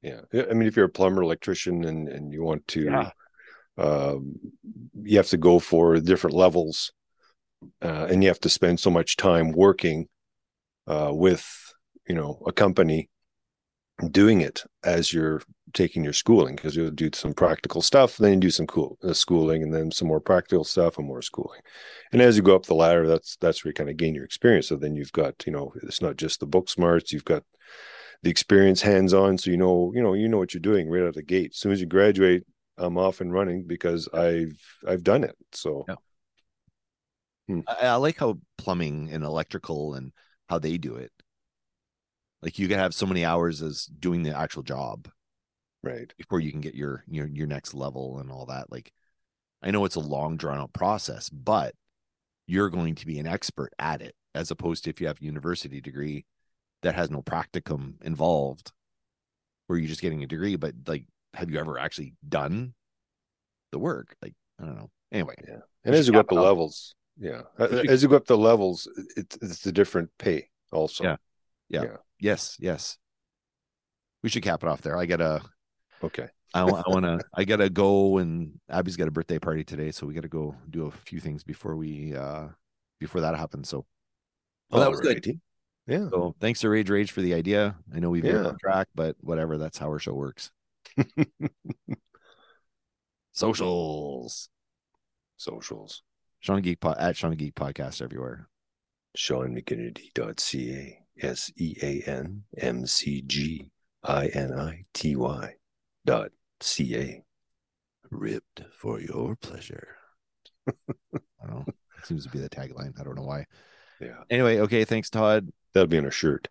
Yeah. 0.02 0.22
I 0.34 0.54
mean, 0.54 0.68
if 0.68 0.76
you're 0.76 0.86
a 0.86 0.90
plumber, 0.90 1.22
electrician, 1.22 1.84
and 1.84 2.08
and 2.08 2.32
you 2.32 2.44
want 2.44 2.68
to, 2.70 2.84
yeah. 2.86 3.12
um, 3.78 4.36
you 5.04 5.18
have 5.18 5.28
to 5.28 5.38
go 5.38 5.60
for 5.60 6.00
different 6.00 6.36
levels 6.36 6.92
uh, 7.82 8.08
and 8.10 8.24
you 8.24 8.30
have 8.30 8.40
to 8.40 8.50
spend 8.50 8.80
so 8.80 8.90
much 8.90 9.18
time 9.18 9.52
working 9.52 10.08
uh, 10.88 11.12
with 11.14 11.46
you 12.08 12.16
know 12.16 12.42
a 12.48 12.52
company 12.52 13.10
doing 14.10 14.42
it 14.42 14.64
as 14.84 15.14
you're 15.14 15.42
taking 15.74 16.04
your 16.04 16.14
schooling 16.14 16.56
because 16.56 16.76
you'll 16.76 16.92
do 16.92 17.10
some 17.14 17.34
practical 17.34 17.82
stuff 17.82 18.18
then 18.18 18.34
you 18.34 18.40
do 18.40 18.52
some 18.52 18.68
cool 18.68 18.98
uh, 19.04 19.14
schooling 19.14 19.64
and 19.64 19.74
then 19.74 19.92
some 19.92 20.08
more 20.08 20.20
practical 20.20 20.64
stuff 20.64 20.98
and 20.98 21.08
more 21.08 21.22
schooling 21.22 21.62
and 22.12 22.22
as 22.22 22.38
you 22.38 22.44
go 22.44 22.56
up 22.56 22.66
the 22.66 22.74
ladder 22.74 23.08
that's 23.08 23.36
that's 23.38 23.64
where 23.64 23.70
you 23.70 23.74
kind 23.74 23.90
of 23.90 23.98
gain 23.98 24.16
your 24.16 24.26
experience 24.26 24.68
so 24.68 24.76
then 24.76 24.96
you've 24.96 25.12
got 25.12 25.46
you 25.46 25.52
know 25.52 25.74
it's 25.84 26.02
not 26.02 26.18
just 26.18 26.40
the 26.40 26.46
book 26.46 26.70
smarts 26.70 27.12
you've 27.12 27.26
got 27.26 27.44
the 28.24 28.30
experience 28.30 28.82
hands 28.82 29.14
on 29.14 29.38
so 29.38 29.50
you 29.50 29.58
know 29.58 29.92
you 29.96 30.02
know 30.02 30.14
you 30.14 30.28
know 30.28 30.38
what 30.38 30.54
you're 30.54 30.62
doing 30.62 30.90
right 30.90 31.02
out 31.02 31.10
of 31.10 31.16
the 31.16 31.24
gate 31.24 31.52
as 31.54 31.58
soon 31.58 31.72
as 31.72 31.80
you 31.80 31.88
graduate 31.88 32.44
i'm 32.78 32.98
off 32.98 33.22
and 33.22 33.34
running 33.34 33.66
because 33.66 34.08
i've 34.14 34.60
i've 34.88 35.04
done 35.04 35.24
it 35.24 35.36
so 35.52 35.86
Yeah. 35.88 35.96
Hmm. 37.48 37.62
I, 37.68 37.88
I 37.88 37.96
like 37.96 38.18
how 38.18 38.40
plumbing 38.58 39.10
and 39.12 39.24
electrical 39.24 39.94
and 39.96 40.12
how 40.50 40.60
they 40.60 40.78
do 40.78 40.96
it. 40.96 41.12
Like 42.42 42.58
you 42.58 42.68
can 42.68 42.80
have 42.80 42.94
so 42.94 43.06
many 43.06 43.26
hours 43.26 43.62
as 43.62 43.86
doing 43.86 44.24
the 44.24 44.38
actual 44.38 44.64
job 44.64 45.10
right 45.84 46.14
before 46.18 46.40
you 46.40 46.52
can 46.52 46.62
get 46.62 46.76
your 46.76 47.04
your 47.08 47.28
your 47.28 47.48
next 47.48 47.74
level 47.74 48.20
and 48.20 48.32
all 48.32 48.46
that. 48.48 48.72
Like 48.72 48.92
I 49.64 49.72
know 49.72 49.86
it's 49.86 49.96
a 49.96 50.00
long 50.00 50.38
drawn 50.38 50.60
out 50.60 50.74
process, 50.74 51.30
but 51.30 51.74
you're 52.48 52.70
going 52.70 52.96
to 52.96 53.06
be 53.06 53.20
an 53.20 53.28
expert 53.28 53.72
at 53.80 54.02
it 54.02 54.16
as 54.36 54.52
opposed 54.52 54.84
to 54.84 54.90
if 54.90 55.00
you 55.02 55.08
have 55.08 55.20
a 55.22 55.26
university 55.26 55.82
degree 55.82 56.26
that 56.82 56.96
has 56.96 57.10
no 57.12 57.22
practicum 57.22 58.02
involved 58.02 58.72
where 59.68 59.78
you're 59.78 59.88
just 59.88 60.02
getting 60.02 60.24
a 60.24 60.28
degree 60.28 60.56
but 60.56 60.74
like 60.88 61.06
have 61.34 61.50
you 61.50 61.60
ever 61.60 61.78
actually 61.78 62.14
done 62.28 62.74
the 63.72 63.80
work 63.80 64.16
like 64.22 64.34
i 64.60 64.66
don't 64.66 64.76
know 64.76 64.90
anyway 65.12 65.36
Yeah. 65.48 65.60
and 65.86 65.96
as 65.96 66.08
you 66.08 66.14
go 66.14 66.20
up 66.20 66.28
the 66.30 66.36
off. 66.36 66.44
levels 66.46 66.96
yeah 67.20 67.42
A- 67.60 67.86
as 67.90 68.02
you 68.04 68.10
go 68.10 68.16
up 68.18 68.26
the 68.26 68.38
levels 68.38 68.88
it's 69.16 69.38
it's 69.42 69.66
a 69.66 69.72
different 69.72 70.10
pay 70.18 70.50
also 70.72 71.04
Yeah. 71.04 71.16
Yeah. 71.70 71.98
Yes 72.20 72.58
yes 72.60 72.98
we 74.24 74.30
should 74.30 74.44
cap 74.44 74.64
it 74.64 74.68
off 74.70 74.82
there 74.82 74.98
i 74.98 75.06
gotta 75.06 75.42
okay. 76.04 76.28
I, 76.54 76.62
I 76.64 76.66
want 76.88 77.06
to 77.06 77.22
i 77.34 77.46
gotta 77.46 77.70
go 77.70 78.18
and 78.18 78.60
abby's 78.70 78.98
got 78.98 79.08
a 79.08 79.12
birthday 79.12 79.40
party 79.40 79.64
today 79.64 79.90
so 79.92 80.06
we 80.06 80.14
gotta 80.14 80.28
go 80.28 80.54
do 80.70 80.86
a 80.88 80.92
few 80.92 81.22
things 81.22 81.46
before 81.46 81.78
we 81.78 82.14
uh 82.16 82.48
before 83.00 83.22
that 83.22 83.36
happens 83.38 83.70
so. 83.70 83.86
Well, 84.70 84.82
that 84.82 84.92
was 84.92 85.00
good. 85.02 85.18
Alrighty. 85.24 85.40
yeah. 85.88 86.10
So 86.10 86.36
thanks 86.42 86.60
to 86.62 86.70
rage 86.70 86.90
rage 86.90 87.12
for 87.12 87.22
the 87.22 87.34
idea. 87.34 87.76
I 87.96 88.00
know 88.00 88.10
we 88.10 88.22
veered 88.22 88.44
Yeah. 88.44 88.50
on 88.52 88.58
track 88.58 88.88
but 88.96 89.16
whatever 89.22 89.58
that's 89.58 89.78
how 89.78 89.88
our 89.88 90.00
show 90.00 90.14
works. 90.14 90.52
Socials. 93.32 94.50
Socials. 95.38 96.04
Sean 96.40 96.62
geek 96.62 96.80
pod 96.80 96.98
at 97.00 97.16
sean 97.16 97.36
geek 97.36 97.56
podcast 97.56 98.02
everywhere. 98.02 98.50
Seanmcginnity.ca 99.18 101.00
s 101.22 101.52
e 101.56 101.76
a 101.82 102.02
n 102.10 102.44
m 102.58 102.86
c 102.86 103.22
g 103.26 103.70
i 104.04 104.28
n 104.34 104.54
i 104.54 104.86
t 104.94 105.16
y 105.16 105.56
dot 106.06 106.32
c 106.62 106.96
a. 106.96 107.24
Ripped 108.10 108.64
for 108.78 109.00
your 109.00 109.36
pleasure. 109.38 109.96
I 110.68 110.74
don't 111.48 111.50
know 111.50 111.66
it 111.68 112.06
seems 112.06 112.24
to 112.26 112.30
be 112.32 112.40
the 112.40 112.50
tagline. 112.50 113.00
I 113.00 113.04
don't 113.04 113.16
know 113.16 113.24
why. 113.24 113.46
Yeah. 114.00 114.24
Anyway 114.30 114.60
okay 114.60 114.86
thanks 114.86 115.10
todd. 115.10 115.50
That'll 115.74 115.88
be 115.88 115.98
on 115.98 116.06
a 116.06 116.12
shirt. 116.12 116.48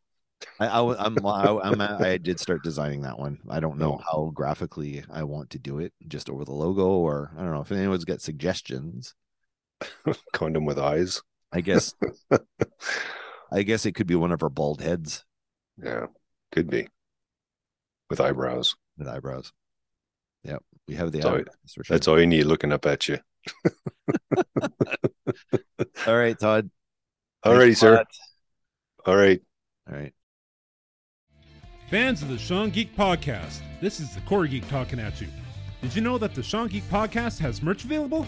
I, 0.59 0.67
I 0.69 1.07
am 1.07 1.27
I, 1.27 1.59
I'm 1.63 1.81
I 2.03 2.17
did 2.17 2.41
start 2.41 2.63
designing 2.63 3.03
that 3.03 3.19
one. 3.19 3.41
I 3.51 3.61
don't 3.61 3.79
know 3.79 4.01
Oh. 4.01 4.05
how 4.27 4.31
graphically 4.35 5.05
I 5.11 5.25
want 5.25 5.51
to 5.51 5.59
do 5.59 5.81
it, 5.81 5.93
just 6.09 6.31
over 6.31 6.45
the 6.47 6.53
logo, 6.53 6.87
or 6.87 7.31
I 7.37 7.43
don't 7.43 7.53
know 7.53 7.61
if 7.61 7.71
anyone's 7.73 8.07
got 8.07 8.23
suggestions. 8.23 9.15
condom 10.33 10.65
with 10.65 10.79
eyes? 10.79 11.21
I 11.53 11.61
guess. 11.61 11.95
I 13.53 13.63
guess 13.65 13.85
it 13.85 13.93
could 13.93 14.07
be 14.07 14.15
one 14.15 14.33
of 14.33 14.43
our 14.43 14.49
bald 14.49 14.81
heads. 14.81 15.25
Yeah 15.83 16.07
could 16.53 16.69
be 16.71 16.89
with 18.11 18.21
eyebrows 18.21 18.77
with 18.99 19.09
eyebrows. 19.09 19.53
Yep, 20.45 20.63
we 20.89 20.95
have 20.97 21.13
the 21.13 21.23
Sorry. 21.23 21.41
eyebrows 21.41 21.55
sure. 21.73 21.85
that's 21.89 22.09
all 22.09 22.19
you 22.21 22.27
need 22.27 22.45
looking 22.45 22.73
up 22.73 22.85
at 22.87 23.09
you 23.09 23.19
all 26.07 26.17
right, 26.17 26.39
Todd. 26.39 26.71
alrighty 27.45 27.59
Thanks 27.59 27.79
a 27.79 27.81
sir 27.81 27.95
lot. 27.97 28.07
all 29.07 29.17
right 29.17 29.41
All 29.91 29.97
right. 29.99 30.13
Fans 31.89 32.23
of 32.23 32.29
the 32.29 32.39
Sean 32.39 32.71
Geek 32.71 32.95
Podcast, 32.97 33.61
this 33.81 33.99
is 33.99 34.15
the 34.15 34.21
Core 34.23 34.47
Geek 34.47 34.69
talking 34.69 35.01
at 35.01 35.21
you. 35.21 35.27
Did 35.83 35.97
you 35.97 36.03
know 36.03 36.19
that 36.19 36.35
the 36.35 36.43
Sean 36.43 36.69
Geek 36.69 36.85
Podcast 36.85 37.39
has 37.41 37.63
merch 37.63 37.85
available? 37.85 38.27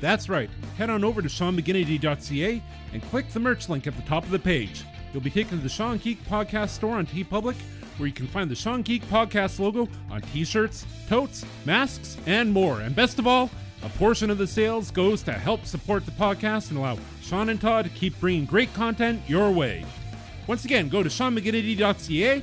That's 0.00 0.28
right. 0.28 0.48
Head 0.78 0.90
on 0.90 1.02
over 1.04 1.20
to 1.20 1.28
SeanMcGinnity.ca 1.28 2.62
and 2.92 3.02
click 3.10 3.28
the 3.32 3.40
merch 3.40 3.68
link 3.68 3.86
at 3.86 3.96
the 3.96 4.02
top 4.02 4.24
of 4.24 4.30
the 4.30 4.38
page. 4.38 4.84
You'll 5.12 5.22
be 5.22 5.30
taken 5.30 5.56
to 5.58 5.62
the 5.62 5.68
Sean 5.68 5.98
Geek 5.98 6.22
Podcast 6.26 6.68
store 6.70 6.96
on 6.98 7.06
TeePublic, 7.06 7.56
where 8.00 8.08
you 8.08 8.12
can 8.12 8.26
find 8.26 8.50
the 8.50 8.54
Sean 8.56 8.82
Geek 8.82 9.04
Podcast 9.04 9.60
logo 9.60 9.88
on 10.10 10.22
t-shirts, 10.22 10.86
totes, 11.08 11.44
masks, 11.64 12.16
and 12.26 12.52
more. 12.52 12.80
And 12.80 12.96
best 12.96 13.18
of 13.18 13.26
all, 13.26 13.50
a 13.82 13.88
portion 13.90 14.30
of 14.30 14.38
the 14.38 14.46
sales 14.46 14.90
goes 14.90 15.22
to 15.22 15.32
help 15.32 15.64
support 15.64 16.04
the 16.04 16.12
podcast 16.12 16.70
and 16.70 16.78
allow 16.78 16.98
Sean 17.22 17.48
and 17.50 17.60
Todd 17.60 17.84
to 17.84 17.90
keep 17.90 18.18
bringing 18.18 18.44
great 18.44 18.72
content 18.74 19.20
your 19.28 19.50
way. 19.50 19.84
Once 20.46 20.64
again, 20.64 20.88
go 20.88 21.02
to 21.02 21.08
SeanMcGinnity.ca 21.08 22.42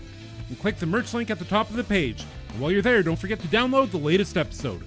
and 0.49 0.59
click 0.59 0.77
the 0.77 0.85
merch 0.85 1.13
link 1.13 1.29
at 1.29 1.39
the 1.39 1.45
top 1.45 1.69
of 1.69 1.75
the 1.75 1.83
page. 1.83 2.23
And 2.53 2.61
while 2.61 2.71
you're 2.71 2.81
there, 2.81 3.03
don't 3.03 3.19
forget 3.19 3.39
to 3.41 3.47
download 3.47 3.91
the 3.91 3.97
latest 3.97 4.37
episode. 4.37 4.83